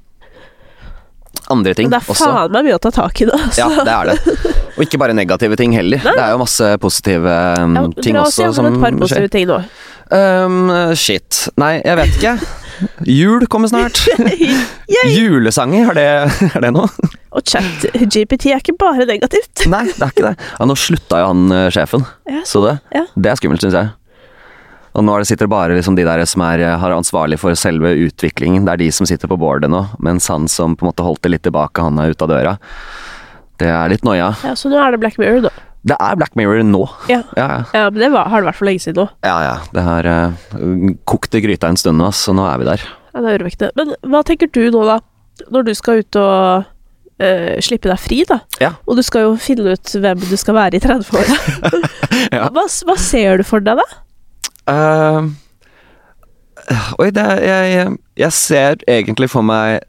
andre 1.52 1.74
ting 1.76 1.90
det 1.92 1.98
er 2.00 2.06
også. 2.08 2.24
faen 2.30 2.52
meg 2.54 2.64
mye 2.68 2.76
å 2.78 2.80
ta 2.80 2.90
tak 2.94 3.20
i, 3.20 3.26
da. 3.28 3.36
Ja, 3.58 3.66
Altså. 3.68 3.84
det 3.84 3.94
er 3.94 4.10
det. 4.12 4.54
Og 4.74 4.82
ikke 4.86 4.98
bare 5.02 5.14
negative 5.16 5.56
ting 5.60 5.74
heller. 5.76 6.00
Det 6.04 6.14
er 6.18 6.30
jo 6.34 6.38
masse 6.40 6.70
positive 6.82 7.34
um, 7.60 7.74
Ja, 7.76 7.82
ting 8.02 8.16
dra 8.16 8.22
oss 8.26 8.38
også 8.38 8.52
som 8.56 8.64
gjennom 8.68 8.78
et 8.78 8.84
par 8.86 8.98
positive 9.04 9.28
skjer. 9.28 9.32
ting 9.34 9.48
nå. 9.50 9.58
Um, 10.14 10.94
shit. 10.98 11.44
Nei, 11.60 11.74
jeg 11.84 11.96
vet 12.00 12.16
ikke. 12.18 12.34
Jul 13.06 13.46
kommer 13.46 13.70
snart. 13.70 14.00
Julesanger, 15.14 15.90
er 15.92 15.98
det, 15.98 16.06
er 16.54 16.64
det 16.66 16.70
noe? 16.74 16.88
Og 17.34 17.42
chat-GPT 17.50 18.50
er 18.54 18.60
ikke 18.62 18.76
bare 18.78 19.06
negativt. 19.08 19.64
Nei, 19.70 19.84
det 19.90 20.02
er 20.02 20.12
ikke 20.12 20.26
det. 20.28 20.34
Ja, 20.58 20.66
nå 20.70 20.76
slutta 20.78 21.22
jo 21.22 21.30
han 21.32 21.54
eh, 21.54 21.68
sjefen. 21.74 22.04
Ja, 22.30 22.42
Så 22.46 22.62
det? 22.66 22.76
Ja. 22.94 23.04
Det 23.14 23.32
er 23.32 23.40
skummelt, 23.40 23.62
syns 23.64 23.74
jeg. 23.78 23.92
Og 24.94 25.02
nå 25.02 25.16
sitter 25.26 25.48
det 25.48 25.54
bare 25.54 25.74
liksom 25.74 25.96
de 25.98 26.04
der 26.06 26.22
som 26.30 26.44
er, 26.46 26.62
har 26.78 26.94
ansvarlig 26.94 27.40
for 27.42 27.56
selve 27.58 27.90
utviklingen. 28.06 28.66
Det 28.66 28.76
er 28.76 28.82
de 28.84 28.90
som 28.94 29.08
sitter 29.08 29.30
på 29.30 29.38
boardet 29.40 29.70
nå, 29.72 29.82
mens 29.98 30.28
han 30.30 30.46
som 30.50 30.76
på 30.78 30.86
en 30.86 30.92
måte 30.92 31.06
holdt 31.06 31.24
det 31.26 31.32
litt 31.34 31.46
tilbake, 31.46 31.82
han 31.82 31.98
er 31.98 32.14
ute 32.14 32.26
av 32.26 32.30
døra. 32.30 32.56
Det 33.58 33.70
er 33.70 33.90
litt 33.90 34.06
noia. 34.06 34.32
Ja, 34.46 34.54
så 34.58 34.70
nå 34.70 34.78
er 34.78 34.94
det 34.94 35.00
Black 35.02 35.18
Mirror, 35.18 35.48
da. 35.48 35.54
Det 35.84 35.96
er 36.00 36.16
Black 36.16 36.36
Mirror 36.38 36.62
nå. 36.64 36.84
Ja. 37.10 37.20
Ja, 37.36 37.46
ja. 37.46 37.62
Ja, 37.74 37.88
men 37.90 38.00
det 38.00 38.12
var, 38.14 38.30
har 38.32 38.40
det 38.40 38.48
vært 38.48 38.60
for 38.60 38.68
lenge 38.70 38.84
siden 38.84 39.02
nå. 39.02 39.08
Ja, 39.26 39.34
ja. 39.44 39.56
Det 39.74 39.84
har 39.84 40.08
uh, 40.08 40.92
kokt 41.10 41.34
i 41.36 41.42
gryta 41.44 41.68
en 41.68 41.80
stund 41.80 42.00
nå, 42.00 42.12
så 42.16 42.32
nå 42.36 42.46
er 42.48 42.62
vi 42.62 42.70
der. 42.70 42.86
Ja, 43.12 43.18
det 43.18 43.32
er 43.32 43.42
urovekkende. 43.42 43.72
Men 43.80 44.14
hva 44.14 44.22
tenker 44.26 44.50
du 44.54 44.62
nå, 44.72 44.86
da? 44.88 45.00
Når 45.50 45.66
du 45.66 45.74
skal 45.78 46.04
ut 46.04 46.20
og 46.22 46.70
Uh, 47.14 47.60
slippe 47.62 47.86
deg 47.86 48.00
fri, 48.02 48.16
da. 48.26 48.40
Ja. 48.58 48.72
Og 48.90 48.96
du 48.98 49.02
skal 49.06 49.22
jo 49.22 49.34
finne 49.38 49.76
ut 49.76 49.92
hvem 50.02 50.18
du 50.26 50.32
skal 50.34 50.56
være 50.56 50.80
i 50.80 50.82
30-åra. 50.82 51.36
Ja. 52.34 52.48
hva, 52.50 52.64
hva 52.66 52.94
ser 52.98 53.38
du 53.38 53.44
for 53.46 53.62
deg, 53.62 53.78
da? 53.78 54.03
Uh, 54.70 55.30
oi, 57.00 57.10
det 57.14 57.24
er, 57.24 57.42
jeg, 57.44 57.96
jeg 58.24 58.36
ser 58.36 58.84
egentlig 58.88 59.30
for 59.32 59.46
meg 59.46 59.82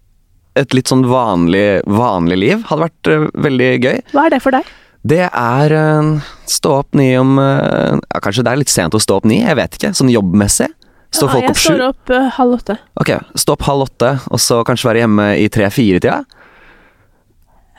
et 0.55 0.71
litt 0.75 0.87
sånn 0.91 1.03
vanlig, 1.07 1.83
vanlig 1.87 2.39
liv. 2.39 2.65
Hadde 2.69 2.87
vært 2.87 3.11
uh, 3.11 3.27
veldig 3.45 3.69
gøy. 3.83 4.01
Hva 4.15 4.27
er 4.27 4.35
det 4.35 4.41
for 4.43 4.55
deg? 4.55 4.71
Det 5.05 5.25
er 5.27 5.75
uh, 5.75 6.31
stå 6.49 6.79
opp 6.81 6.97
ni 6.97 7.11
om 7.19 7.35
ja, 7.37 8.17
Kanskje 8.23 8.41
det 8.47 8.55
er 8.55 8.61
litt 8.63 8.71
sent 8.73 8.95
å 8.97 9.01
stå 9.01 9.19
opp 9.19 9.27
ni, 9.29 9.43
jeg 9.43 9.59
vet 9.59 9.77
ikke. 9.77 9.93
Sånn 9.97 10.11
jobbmessig. 10.13 10.71
Står 11.15 11.31
folk 11.31 11.49
opp 11.49 11.59
sju? 11.59 11.69
jeg 11.69 11.77
står 11.77 11.85
opp 11.87 12.11
uh, 12.11 12.31
halv 12.37 12.57
åtte. 12.57 12.77
Ok, 13.01 13.11
stå 13.39 13.55
opp 13.55 13.67
halv 13.69 13.85
åtte, 13.87 14.11
og 14.31 14.41
så 14.41 14.59
kanskje 14.67 14.89
være 14.89 15.03
hjemme 15.05 15.27
i 15.39 15.47
tre-fire-tida. 15.53 16.17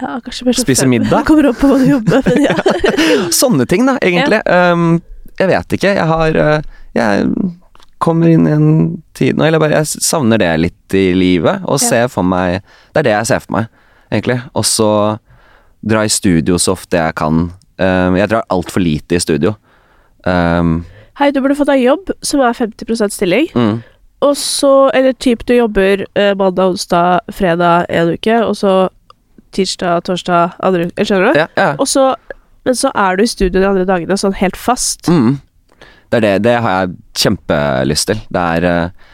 Ja, 0.01 0.17
kanskje 0.25 0.47
mer 0.47 0.59
Spise 0.59 0.87
middag? 0.89 1.11
middag? 1.11 1.27
Kommer 1.29 1.51
opp 1.51 1.61
på 1.61 1.71
hva 1.71 1.79
du 1.81 1.87
jobber 1.89 2.25
med, 2.27 2.41
ja. 2.47 2.57
Sånne 3.43 3.69
ting, 3.69 3.87
da, 3.89 3.97
egentlig. 4.05 4.41
Um, 4.49 4.99
jeg 5.37 5.53
vet 5.53 5.77
ikke. 5.79 5.93
Jeg 5.99 6.09
har 6.13 6.41
uh, 6.41 6.77
Jeg 6.97 7.29
kommer 8.03 8.29
inn 8.29 8.47
i 8.49 8.53
en 8.53 9.03
tid 9.17 9.37
nå, 9.39 9.47
eller 9.47 9.59
bare 9.63 9.79
Jeg 9.81 10.03
savner 10.05 10.39
det 10.43 10.51
litt 10.61 10.95
i 10.97 11.07
livet, 11.17 11.63
og 11.65 11.79
Ja. 11.81 11.89
ser 11.89 12.09
for 12.13 12.23
meg 12.23 12.63
Det 12.93 13.01
er 13.01 13.03
det 13.09 13.15
jeg 13.15 13.27
ser 13.31 13.41
for 13.45 13.53
meg, 13.57 13.67
egentlig. 14.13 14.41
Og 14.55 14.65
så 14.65 14.91
dra 15.87 16.03
i 16.05 16.09
studio 16.11 16.57
så 16.59 16.73
ofte 16.75 16.97
jeg 16.99 17.15
kan. 17.15 17.53
Um, 17.79 18.17
jeg 18.17 18.29
drar 18.33 18.45
altfor 18.51 18.81
lite 18.83 19.17
i 19.17 19.21
studio. 19.23 19.55
Um, 20.25 20.85
Hei, 21.19 21.31
du 21.31 21.41
burde 21.41 21.57
fått 21.57 21.71
deg 21.71 21.85
jobb 21.85 22.11
som 22.27 22.41
er 22.45 22.53
50 22.57 23.09
stilling. 23.15 23.47
mm, 23.55 23.83
Og 24.23 24.35
så, 24.37 24.91
eller 24.95 25.13
typ 25.13 25.45
du 25.47 25.55
jobber 25.55 26.05
eh, 26.17 26.35
mandag, 26.35 26.73
onsdag, 26.75 27.21
fredag 27.33 27.87
en 27.89 28.11
uke, 28.17 28.41
og 28.45 28.57
så 28.57 28.89
tirsdag, 29.53 30.03
torsdag, 30.05 30.53
andre 30.61 30.87
uke. 30.91 31.05
Skjønner 31.05 31.33
du? 31.33 31.39
ja, 31.41 31.47
ja. 31.57 31.75
Og 31.79 31.87
så 31.89 32.15
Men 32.67 32.75
så 32.75 32.91
er 32.99 33.17
du 33.17 33.23
i 33.23 33.27
studio 33.31 33.61
de 33.61 33.67
andre 33.69 33.85
dagene 33.87 34.17
sånn 34.19 34.35
helt 34.35 34.57
fast. 34.57 35.07
Mm. 35.09 35.37
Det 36.17 36.23
det. 36.25 36.35
Det 36.49 36.57
har 36.65 36.79
jeg 36.81 36.95
kjempelyst 37.25 38.11
til. 38.11 38.21
Det 38.33 38.45
er 38.59 38.67
eh, 38.71 39.09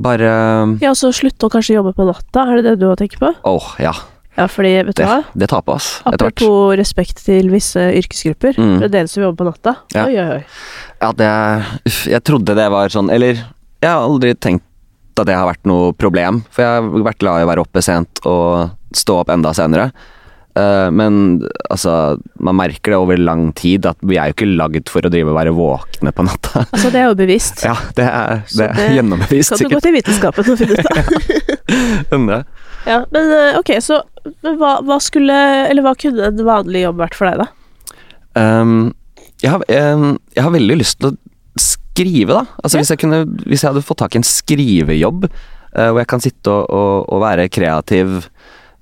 bare 0.00 0.30
Ja, 0.82 0.94
så 0.98 1.10
slutte 1.14 1.48
å 1.48 1.52
kanskje 1.52 1.76
jobbe 1.78 1.92
på 1.96 2.06
natta, 2.08 2.46
er 2.46 2.60
det 2.60 2.64
det 2.70 2.78
du 2.82 2.88
har 2.90 2.98
tenkt 3.00 3.20
på? 3.20 3.30
Åh, 3.46 3.68
ja. 3.82 3.92
Ja, 4.38 4.46
fordi, 4.48 4.70
vet 4.86 4.94
du 4.96 5.02
Det, 5.02 5.08
hva? 5.10 5.18
det 5.36 5.48
tar 5.50 5.62
på 5.66 5.74
oss 5.74 5.88
etter 6.06 6.28
hvert. 6.28 6.38
Apropos 6.38 6.76
respekt 6.78 7.18
til 7.26 7.50
visse 7.52 7.82
yrkesgrupper. 7.98 8.56
Mm. 8.56 8.76
Det 8.78 8.86
er 8.86 8.92
dere 8.94 9.10
som 9.10 9.24
jobber 9.24 9.42
på 9.42 9.48
natta. 9.50 9.74
Ja. 9.92 10.06
Oi, 10.06 10.14
oi, 10.22 10.38
oi. 10.38 10.44
Ja, 11.02 11.10
det 11.18 11.30
Uff, 11.90 12.04
jeg 12.08 12.22
trodde 12.24 12.54
det 12.56 12.68
var 12.72 12.92
sånn 12.92 13.10
Eller 13.12 13.40
jeg 13.40 13.88
har 13.88 14.04
aldri 14.04 14.34
tenkt 14.36 14.64
at 15.20 15.26
det 15.28 15.34
har 15.36 15.48
vært 15.50 15.66
noe 15.68 15.90
problem. 15.92 16.38
For 16.54 16.64
jeg 16.64 16.78
har 16.78 17.04
vært 17.04 17.20
glad 17.20 17.42
i 17.42 17.44
å 17.44 17.50
være 17.50 17.64
oppe 17.66 17.82
sent 17.84 18.22
og 18.28 18.70
stå 18.96 19.18
opp 19.20 19.32
enda 19.34 19.52
senere. 19.56 19.90
Eh, 20.60 20.88
men 20.90 21.14
altså, 21.70 22.18
man 22.42 22.58
merker 22.58 22.92
det 22.94 22.98
over 22.98 23.20
lang 23.20 23.50
tid 23.58 23.86
at 23.88 24.00
vi 24.06 24.18
er 24.18 24.30
jo 24.30 24.36
ikke 24.36 24.48
lagd 24.50 24.90
for 24.92 25.06
å 25.06 25.12
drive 25.12 25.32
og 25.32 25.38
være 25.38 25.54
våkne 25.56 26.12
på 26.14 26.26
natta. 26.26 26.64
Altså, 26.74 26.90
det 26.92 27.00
er 27.02 27.08
jo 27.08 27.16
bevisst. 27.18 27.62
Ja, 27.66 27.76
det 27.96 28.06
er, 28.06 28.42
det 28.56 28.66
er 28.66 28.78
det 28.78 28.88
gjennombevist, 28.98 29.54
Kan 29.54 29.70
du 29.70 29.76
gå 29.76 29.82
til 29.84 29.96
vitenskapen 29.96 30.52
og 30.52 30.60
finne 30.60 30.78
ut 30.78 30.90
av. 30.90 32.36
Ja, 32.88 33.02
men 33.12 33.32
eh, 33.36 33.58
ok, 33.58 33.74
så 33.84 33.98
hva, 34.40 34.78
hva 34.80 34.96
skulle 35.04 35.34
Eller 35.68 35.84
hva 35.84 35.92
kunne 36.00 36.30
en 36.30 36.38
vanlig 36.46 36.80
jobb 36.86 37.02
vært 37.02 37.16
for 37.18 37.28
deg, 37.28 37.42
da? 37.42 37.98
Um, 38.40 38.94
jeg, 39.42 39.50
har, 39.52 39.64
jeg, 39.68 40.14
jeg 40.32 40.46
har 40.46 40.54
veldig 40.54 40.78
lyst 40.80 40.96
til 41.02 41.10
å 41.10 41.60
skrive, 41.60 42.38
da. 42.38 42.44
Altså 42.62 42.78
Ja. 42.78 42.82
hvis, 42.82 42.92
jeg 42.94 43.02
kunne, 43.02 43.20
hvis 43.44 43.64
jeg 43.64 43.68
hadde 43.68 43.84
fått 43.84 44.00
tak 44.00 44.16
i 44.16 44.20
en 44.22 44.26
skrivejobb, 44.26 45.26
uh, 45.28 45.88
hvor 45.90 46.00
jeg 46.00 46.10
kan 46.14 46.24
sitte 46.24 46.54
og, 46.54 46.72
og, 46.72 46.94
og 47.12 47.22
være 47.26 47.50
kreativ 47.52 48.16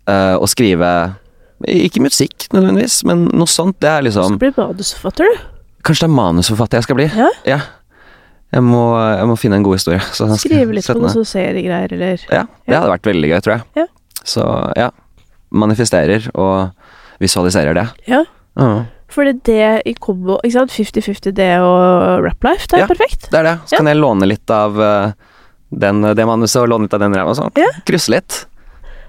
uh, 0.07 0.37
og 0.39 0.47
skrive 0.53 0.93
Ikke 1.67 2.01
musikk 2.01 2.47
nødvendigvis, 2.55 3.01
men 3.05 3.25
noe 3.35 3.47
sånt. 3.51 3.81
Det 3.81 3.89
er 3.91 4.01
Du 4.03 4.09
liksom 4.11 4.37
skal 4.37 4.39
bli 4.39 4.53
manusforfatter, 4.57 5.25
du. 5.25 5.41
Kanskje 5.83 6.05
det 6.07 6.11
er 6.11 6.15
manusforfatter 6.15 6.79
jeg 6.79 6.83
skal 6.87 6.97
bli? 6.97 7.09
Ja. 7.47 7.61
Jeg 8.53 8.63
må, 8.65 8.83
jeg 8.97 9.27
må 9.29 9.37
finne 9.37 9.57
en 9.59 9.63
god 9.67 9.75
historie. 9.77 10.01
så 10.15 10.29
Skrive 10.39 10.73
litt 10.73 10.87
på 10.87 10.95
noen 10.97 11.11
sånne 11.11 11.27
sånn 11.27 11.33
seriegreier, 11.35 11.93
eller 11.93 12.23
Ja, 12.33 12.45
det 12.67 12.77
hadde 12.79 12.93
vært 12.95 13.09
veldig 13.11 13.29
gøy, 13.33 13.41
tror 13.45 13.55
jeg. 13.59 13.65
Ja. 13.83 13.87
Så 14.25 14.45
ja. 14.77 14.91
Manifesterer 15.51 16.29
og 16.35 16.71
visualiserer 17.21 17.75
det. 17.75 17.87
Ja. 18.09 18.23
Ja. 18.59 18.85
Fordi 19.09 19.33
det 19.47 19.83
i 19.89 19.95
kombo 19.95 20.39
Ikke 20.45 20.53
sant? 20.59 20.73
50-50 20.75 21.33
det 21.33 21.53
og 21.63 22.25
Rap 22.25 22.43
Life, 22.45 22.67
det 22.69 22.75
er 22.79 22.85
Ja. 22.85 22.87
perfekt. 22.91 23.31
Det 23.31 23.39
er 23.39 23.43
det. 23.45 23.59
Så 23.67 23.73
Ja. 23.73 23.77
kan 23.79 23.87
jeg 23.87 23.97
låne 23.97 24.27
litt 24.29 24.51
av 24.51 24.81
eh, 24.81 25.13
den, 25.73 26.03
det 26.03 26.27
manuset 26.27 26.63
og 26.63 26.69
låne 26.69 26.83
litt 26.89 26.95
av 26.95 27.01
den 27.01 27.15
ræva 27.15 27.35
sånn. 27.35 27.53
Ja. 27.57 27.69
Krysse 27.87 28.11
litt. 28.11 28.47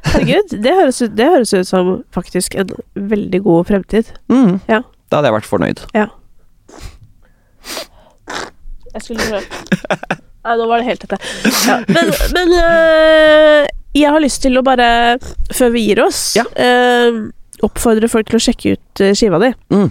Herregud, 0.06 0.54
det 0.64 0.74
høres, 0.78 1.02
ut, 1.04 1.12
det 1.18 1.26
høres 1.28 1.52
ut 1.54 1.68
som 1.68 1.89
faktisk 2.16 2.56
en 2.56 2.70
veldig 2.95 3.41
god 3.45 3.66
fremtid. 3.70 4.10
Mm. 4.32 4.60
Ja. 4.72 4.80
Da 5.12 5.20
hadde 5.20 5.28
jeg 5.32 5.36
vært 5.39 5.50
fornøyd. 5.50 5.82
Jeg 8.93 9.04
skulle 9.06 9.26
prøve. 9.30 9.43
Nei, 10.45 10.54
nå 10.58 10.66
var 10.70 10.82
det 10.82 10.88
helt 10.88 11.04
dette. 11.04 11.18
Ja. 11.68 11.76
Men, 11.91 12.10
men 12.36 12.54
øh, 12.58 13.66
jeg 14.00 14.14
har 14.16 14.24
lyst 14.24 14.41
til 14.45 14.58
å 14.58 14.64
bare, 14.66 14.88
før 15.54 15.74
vi 15.76 15.84
gir 15.89 16.02
oss, 16.06 16.22
Ja. 16.39 16.45
øh, 16.56 17.20
oppfordre 17.68 18.08
folk 18.10 18.30
til 18.32 18.39
å 18.39 18.43
sjekke 18.43 18.78
ut 18.78 19.04
øh, 19.04 19.12
skiva 19.20 19.39
di. 19.43 19.52
Mm. 19.76 19.89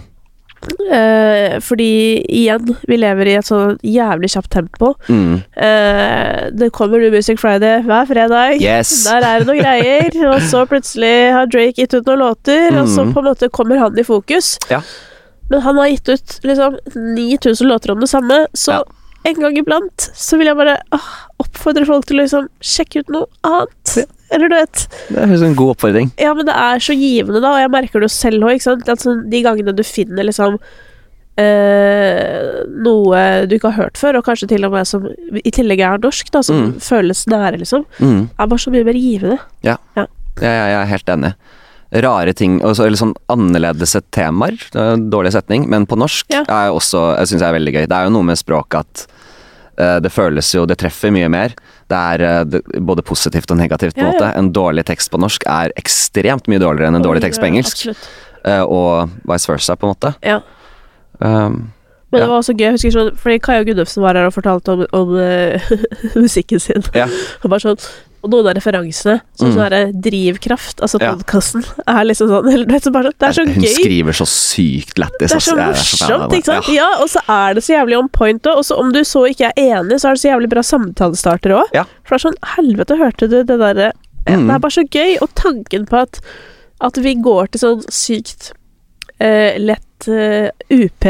Eh, 0.91 1.59
fordi 1.63 2.19
igjen, 2.27 2.75
vi 2.87 2.97
lever 2.99 3.29
i 3.31 3.35
et 3.39 3.47
sånn 3.47 3.77
jævlig 3.85 4.29
kjapt 4.33 4.49
tempo. 4.51 4.93
Mm. 5.07 5.41
Eh, 5.55 6.49
det 6.51 6.71
kommer 6.75 6.99
New 6.99 7.11
Music 7.13 7.39
Friday 7.39 7.81
hver 7.87 8.07
fredag. 8.09 8.59
Yes. 8.61 8.91
Der 9.07 9.23
er 9.23 9.39
det 9.43 9.47
noen 9.49 9.61
greier, 9.61 10.09
og 10.33 10.41
så 10.49 10.65
plutselig 10.69 11.13
har 11.35 11.47
Drake 11.51 11.79
gitt 11.83 11.93
ut 11.95 12.05
noen 12.09 12.23
låter, 12.25 12.69
og 12.81 12.87
så 12.91 13.05
Mhm. 13.05 13.13
på 13.13 13.19
en 13.23 13.29
måte 13.31 13.49
kommer 13.49 13.77
han 13.79 13.97
i 13.99 14.03
fokus. 14.03 14.57
Ja. 14.69 14.81
Men 15.49 15.61
han 15.61 15.77
har 15.77 15.87
gitt 15.89 16.09
ut 16.09 16.39
liksom 16.43 16.77
9000 16.95 17.67
låter 17.67 17.91
om 17.91 17.99
det 17.99 18.09
samme, 18.09 18.45
så 18.53 18.71
Ja. 18.71 18.83
En 19.25 19.33
gang 19.43 19.57
iblant 19.59 20.09
så 20.15 20.37
vil 20.39 20.47
jeg 20.47 20.55
bare 20.55 20.77
åh, 20.95 21.09
oppfordre 21.43 21.85
folk 21.85 22.05
til 22.07 22.19
å 22.19 22.23
liksom 22.23 22.47
sjekke 22.63 23.01
ut 23.03 23.09
noe 23.09 23.27
annet. 23.43 23.95
Ja. 23.97 24.05
Eller 24.31 24.47
du 24.47 24.53
vet 24.55 24.83
Det 25.09 25.17
høres 25.17 25.39
ut 25.39 25.41
som 25.41 25.47
en 25.49 25.55
god 25.57 25.71
oppfordring. 25.75 26.11
Ja, 26.21 26.33
men 26.37 26.45
det 26.45 26.53
er 26.55 26.79
så 26.85 26.93
givende, 26.93 27.41
da, 27.41 27.55
og 27.55 27.59
jeg 27.63 27.71
merker 27.73 27.99
det 27.99 28.09
jo 28.11 28.13
selv 28.13 28.43
òg, 28.45 28.55
ikke 28.59 28.67
sant. 28.67 28.89
At 28.93 29.01
sånn, 29.01 29.23
de 29.31 29.41
gangene 29.43 29.73
du 29.75 29.81
finner 29.83 30.23
liksom 30.27 30.59
eh, 31.39 32.63
noe 32.83 33.21
du 33.49 33.55
ikke 33.57 33.71
har 33.71 33.85
hørt 33.85 33.97
før, 33.99 34.19
og 34.19 34.25
kanskje 34.27 34.49
til 34.51 34.67
og 34.67 34.73
med 34.75 34.87
som 34.89 35.05
i 35.39 35.51
tillegg 35.55 35.81
er 35.85 36.01
norsk, 36.03 36.31
da, 36.35 36.41
som 36.45 36.59
Mm. 36.59 36.73
føles 36.83 37.25
nære, 37.27 37.59
liksom, 37.63 37.85
Mm. 37.99 38.29
er 38.39 38.47
bare 38.47 38.59
så 38.59 38.71
mye 38.71 38.83
mer 38.85 38.93
givende. 38.93 39.39
Ja. 39.63 39.77
ja. 39.95 40.05
ja 40.41 40.49
jeg 40.67 40.81
er 40.81 40.85
helt 40.93 41.05
enig. 41.09 41.33
Rare 41.91 42.33
ting, 42.37 42.59
eller 42.61 42.95
sånn 42.99 43.15
annerledes 43.33 43.95
temaer. 44.13 44.59
Er 44.75 44.93
en 44.93 45.07
dårlig 45.09 45.31
setning, 45.33 45.67
men 45.69 45.87
på 45.89 45.97
norsk 45.97 46.27
Ja. 46.29 46.43
er 46.45 46.69
også, 46.69 47.17
jeg 47.17 47.27
syns 47.31 47.41
jeg 47.41 47.49
er 47.49 47.57
veldig 47.57 47.73
gøy. 47.73 47.87
Det 47.89 47.97
er 47.97 48.03
jo 48.05 48.13
noe 48.13 48.27
med 48.27 48.37
språket 48.37 48.79
at 48.83 49.07
uh, 49.79 49.99
det 49.99 50.11
føles 50.11 50.53
jo 50.53 50.65
Det 50.69 50.77
treffer 50.77 51.09
mye 51.11 51.29
mer. 51.29 51.55
Det 51.89 51.97
er 51.97 52.21
uh, 52.21 52.43
det, 52.45 52.61
både 52.85 53.01
positivt 53.01 53.49
og 53.49 53.57
negativt, 53.57 53.95
på 53.95 54.01
en 54.05 54.05
Ja, 54.05 54.13
ja. 54.13 54.19
måte. 54.19 54.37
En 54.37 54.51
dårlig 54.53 54.85
tekst 54.85 55.09
på 55.09 55.17
norsk 55.17 55.43
er 55.49 55.73
ekstremt 55.81 56.45
mye 56.47 56.61
dårligere 56.61 56.87
enn 56.93 56.99
en 57.01 57.07
dårlig 57.07 57.23
tekst 57.25 57.41
på 57.41 57.49
engelsk. 57.49 57.87
Eh, 58.45 58.61
og 58.63 59.09
vice 59.27 59.49
versa, 59.51 59.75
på 59.75 59.87
en 59.87 59.91
måte. 59.91 60.13
Ja. 60.23 60.37
Um, 61.19 61.71
Men 62.11 62.21
det 62.21 62.27
var 62.29 62.37
også 62.39 62.53
gøy, 62.55 62.63
jeg 62.69 62.77
husker 62.77 62.93
sånn, 62.95 63.17
fordi 63.19 63.39
Kaja 63.43 63.65
Gunnufsen 63.67 64.01
var 64.01 64.15
her 64.15 64.29
og 64.29 64.33
fortalte 64.33 64.71
om, 64.71 64.85
om 64.95 65.11
eh, 65.19 65.59
musikken 66.15 66.61
sin. 66.63 66.85
Ja. 66.95 67.05
Og 67.43 67.49
bare 67.51 67.59
sånn 67.65 67.81
og 68.23 68.29
noen 68.33 68.47
av 68.49 68.55
referansene, 68.57 69.21
sånn 69.39 69.53
Mm. 69.53 69.57
sånn 69.57 70.01
drivkraft, 70.01 70.81
altså 70.81 70.99
Ja. 71.01 71.13
podkasten, 71.15 71.63
er 71.87 72.03
liksom 72.05 72.27
sånn 72.27 72.49
eller, 72.53 72.65
vet, 72.65 72.83
så 72.83 72.91
bare, 72.91 73.11
Det 73.17 73.29
er 73.29 73.31
så 73.37 73.45
hun 73.47 73.63
gøy. 73.63 73.73
skriver 73.75 74.11
så 74.19 74.25
sykt 74.27 74.97
lættis. 74.99 75.29
Det 75.31 75.37
er 75.37 75.45
så 75.45 75.55
Jeg 75.55 75.67
morsomt, 75.69 76.33
ikke 76.33 76.45
sant? 76.45 76.67
Ja. 76.67 76.73
Ja, 76.79 76.89
og 77.03 77.07
så 77.09 77.19
er 77.29 77.53
det 77.53 77.63
så 77.63 77.73
jævlig 77.77 77.97
on 77.97 78.09
point 78.09 78.41
òg. 78.43 78.57
Og 78.57 78.65
så 78.65 78.77
om 78.79 78.91
du 78.91 78.99
så 79.03 79.23
ikke 79.29 79.51
er 79.51 79.53
enig, 79.79 79.99
så 80.01 80.09
er 80.09 80.13
det 80.15 80.21
så 80.23 80.29
jævlig 80.33 80.49
bra 80.49 80.61
samtalestarter 80.61 81.51
òg. 81.61 81.67
Ja. 81.73 81.83
For 82.03 82.15
det 82.17 82.25
er 82.25 82.29
sånn 82.29 82.39
Helvete, 82.55 82.97
hørte 82.97 83.29
du 83.29 83.43
det 83.43 83.59
derre 83.59 83.91
Mm. 84.27 84.45
Det 84.47 84.53
er 84.55 84.59
bare 84.59 84.71
så 84.71 84.83
gøy. 84.91 85.17
Og 85.23 85.29
tanken 85.33 85.85
på 85.87 85.97
at, 86.01 86.19
at 86.81 86.95
vi 87.01 87.15
går 87.15 87.47
til 87.51 87.59
sånn 87.63 87.83
sykt 87.89 88.51
eh, 89.19 89.57
lett 89.57 89.81
eh, 90.07 90.49
UP 90.71 91.05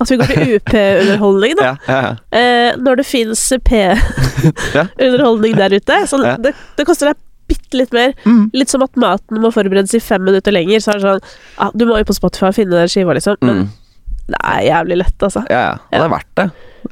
At 0.00 0.10
vi 0.12 0.16
går 0.20 0.26
til 0.30 0.52
UP-underholdning, 0.58 1.56
da. 1.58 1.62
Ja, 1.68 1.76
ja, 1.88 2.00
ja. 2.06 2.12
Uh, 2.30 2.76
når 2.84 2.96
det 3.00 3.06
fins 3.08 3.42
P-underholdning 3.66 5.56
der 5.60 5.74
ute. 5.74 5.96
Så 6.06 6.20
det, 6.22 6.52
det 6.78 6.86
koster 6.86 7.10
deg 7.10 7.16
bitte 7.48 7.78
litt 7.80 7.92
mer. 7.96 8.12
Mm. 8.28 8.50
Litt 8.54 8.68
som 8.70 8.82
at 8.84 8.94
maten 9.00 9.40
må 9.42 9.50
forberedes 9.54 9.94
i 9.96 10.00
fem 10.04 10.22
minutter 10.26 10.52
lenger. 10.54 10.82
Så 10.84 10.92
er 10.92 11.00
det 11.00 11.06
sånn 11.08 11.22
ah, 11.64 11.70
Du 11.74 11.86
må 11.88 11.96
jo 11.98 12.08
på 12.10 12.16
Spotify 12.16 12.50
finne 12.56 12.76
den 12.78 12.90
skiva, 12.92 13.16
liksom. 13.16 13.38
Men 13.40 13.62
Mm. 13.64 13.68
det 14.28 14.40
er 14.44 14.60
jævlig 14.68 14.96
lett, 15.00 15.22
altså. 15.24 15.40
ja, 15.48 15.60
ja. 15.64 15.76
Og 15.88 15.94
det 15.96 16.04
er 16.04 16.12
verdt 16.12 16.34
det. 16.36 16.48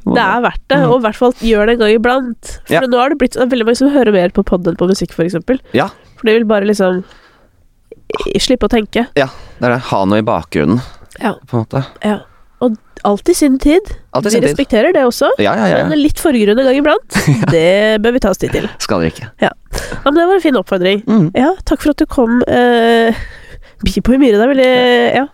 Det 0.07 0.22
er 0.22 0.40
verdt 0.47 0.62
det, 0.72 0.78
Mm. 0.80 0.86
og 0.90 0.97
i 0.97 1.03
hvert 1.05 1.16
fall 1.20 1.32
gjør 1.44 1.66
det 1.68 1.72
en 1.76 1.80
gang 1.84 1.92
iblant. 1.99 2.53
For 2.70 2.86
nå 2.88 2.99
har 2.99 3.12
det 3.12 3.18
blitt 3.20 3.36
veldig 3.36 3.66
mange 3.68 3.76
som 3.76 3.90
hører 3.92 4.12
mer 4.16 4.30
på 4.32 4.42
pod 4.49 4.66
enn 4.66 4.76
på 4.80 4.88
musikk, 4.88 5.12
for 5.12 5.24
eksempel. 5.28 5.61
Ja. 5.76 5.90
For 6.16 6.26
de 6.26 6.32
vil 6.38 6.47
bare 6.49 6.64
liksom 6.64 7.05
slippe 8.40 8.64
å 8.68 8.72
tenke. 8.72 9.07
Ja, 9.18 9.26
det 9.61 9.66
er 9.68 9.74
det. 9.76 9.82
Ha 9.90 10.01
noe 10.09 10.18
i 10.22 10.24
bakgrunnen, 10.26 10.80
Ja. 11.22 11.34
på 11.46 11.56
en 11.58 11.64
måte. 11.66 11.84
ja. 12.04 12.18
Og 12.64 12.72
alt 13.04 13.28
i 13.28 13.34
sin 13.36 13.58
tid. 13.60 13.84
Alt 14.16 14.26
i 14.26 14.30
Vi 14.32 14.40
respekterer 14.40 14.88
tid. 14.88 14.94
det 14.96 15.02
også. 15.04 15.28
Ja, 15.38 15.52
ja, 15.60 15.66
ja. 15.68 15.82
Men 15.90 16.00
litt 16.00 16.16
forgrunn 16.18 16.56
en 16.58 16.64
gang 16.64 16.78
iblant, 16.80 17.18
det 17.52 18.00
bør 18.00 18.14
vi 18.16 18.22
ta 18.24 18.30
oss 18.32 18.40
tid 18.40 18.54
til. 18.56 18.64
Skal 18.80 19.02
dere 19.04 19.12
ikke. 19.12 19.28
Ja, 19.44 19.50
men 20.06 20.16
det 20.16 20.24
var 20.24 20.38
en 20.38 20.40
fin 20.40 20.56
oppfordring. 20.56 21.02
Mm. 21.04 21.26
Ja, 21.36 21.50
takk 21.68 21.84
for 21.84 21.92
at 21.92 22.00
du 22.00 22.06
kom. 22.08 22.40
Eh, 22.48 23.12
Bipo 23.84 24.06
på 24.08 24.16
humøret. 24.16 24.40
Det 24.40 24.46
er 24.46 24.52
veldig 24.54 24.70
ja, 25.20 25.26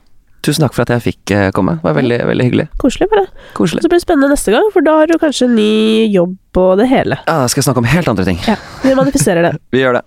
Tusen 0.42 0.64
takk 0.66 0.74
for 0.74 0.82
at 0.82 0.90
jeg 0.96 1.04
fikk 1.06 1.30
eh, 1.38 1.46
komme. 1.54 1.76
Det 1.78 1.86
var 1.86 1.94
veldig, 2.00 2.18
veldig 2.26 2.48
hyggelig. 2.48 2.66
koselig. 2.82 3.06
bare. 3.14 3.28
Koselig. 3.54 3.84
Så 3.86 3.92
blir 3.92 4.02
det 4.02 4.08
spennende 4.08 4.32
neste 4.34 4.50
gang, 4.50 4.66
for 4.74 4.82
da 4.82 4.96
har 4.98 5.06
du 5.06 5.14
kanskje 5.22 5.46
ny 5.54 6.10
jobb 6.10 6.58
og 6.58 6.74
det 6.82 6.90
hele. 6.90 7.20
Ja, 7.28 7.38
da 7.44 7.46
skal 7.46 7.62
jeg 7.62 7.68
snakke 7.70 7.84
om 7.86 7.90
helt 7.94 8.10
andre 8.10 8.26
ting. 8.26 8.42
Ja, 8.50 8.58
Vi 8.82 8.98
manifesterer 8.98 9.46
det. 9.46 9.54
Vi 9.78 9.86
gjør 9.86 10.00
det. 10.00 10.06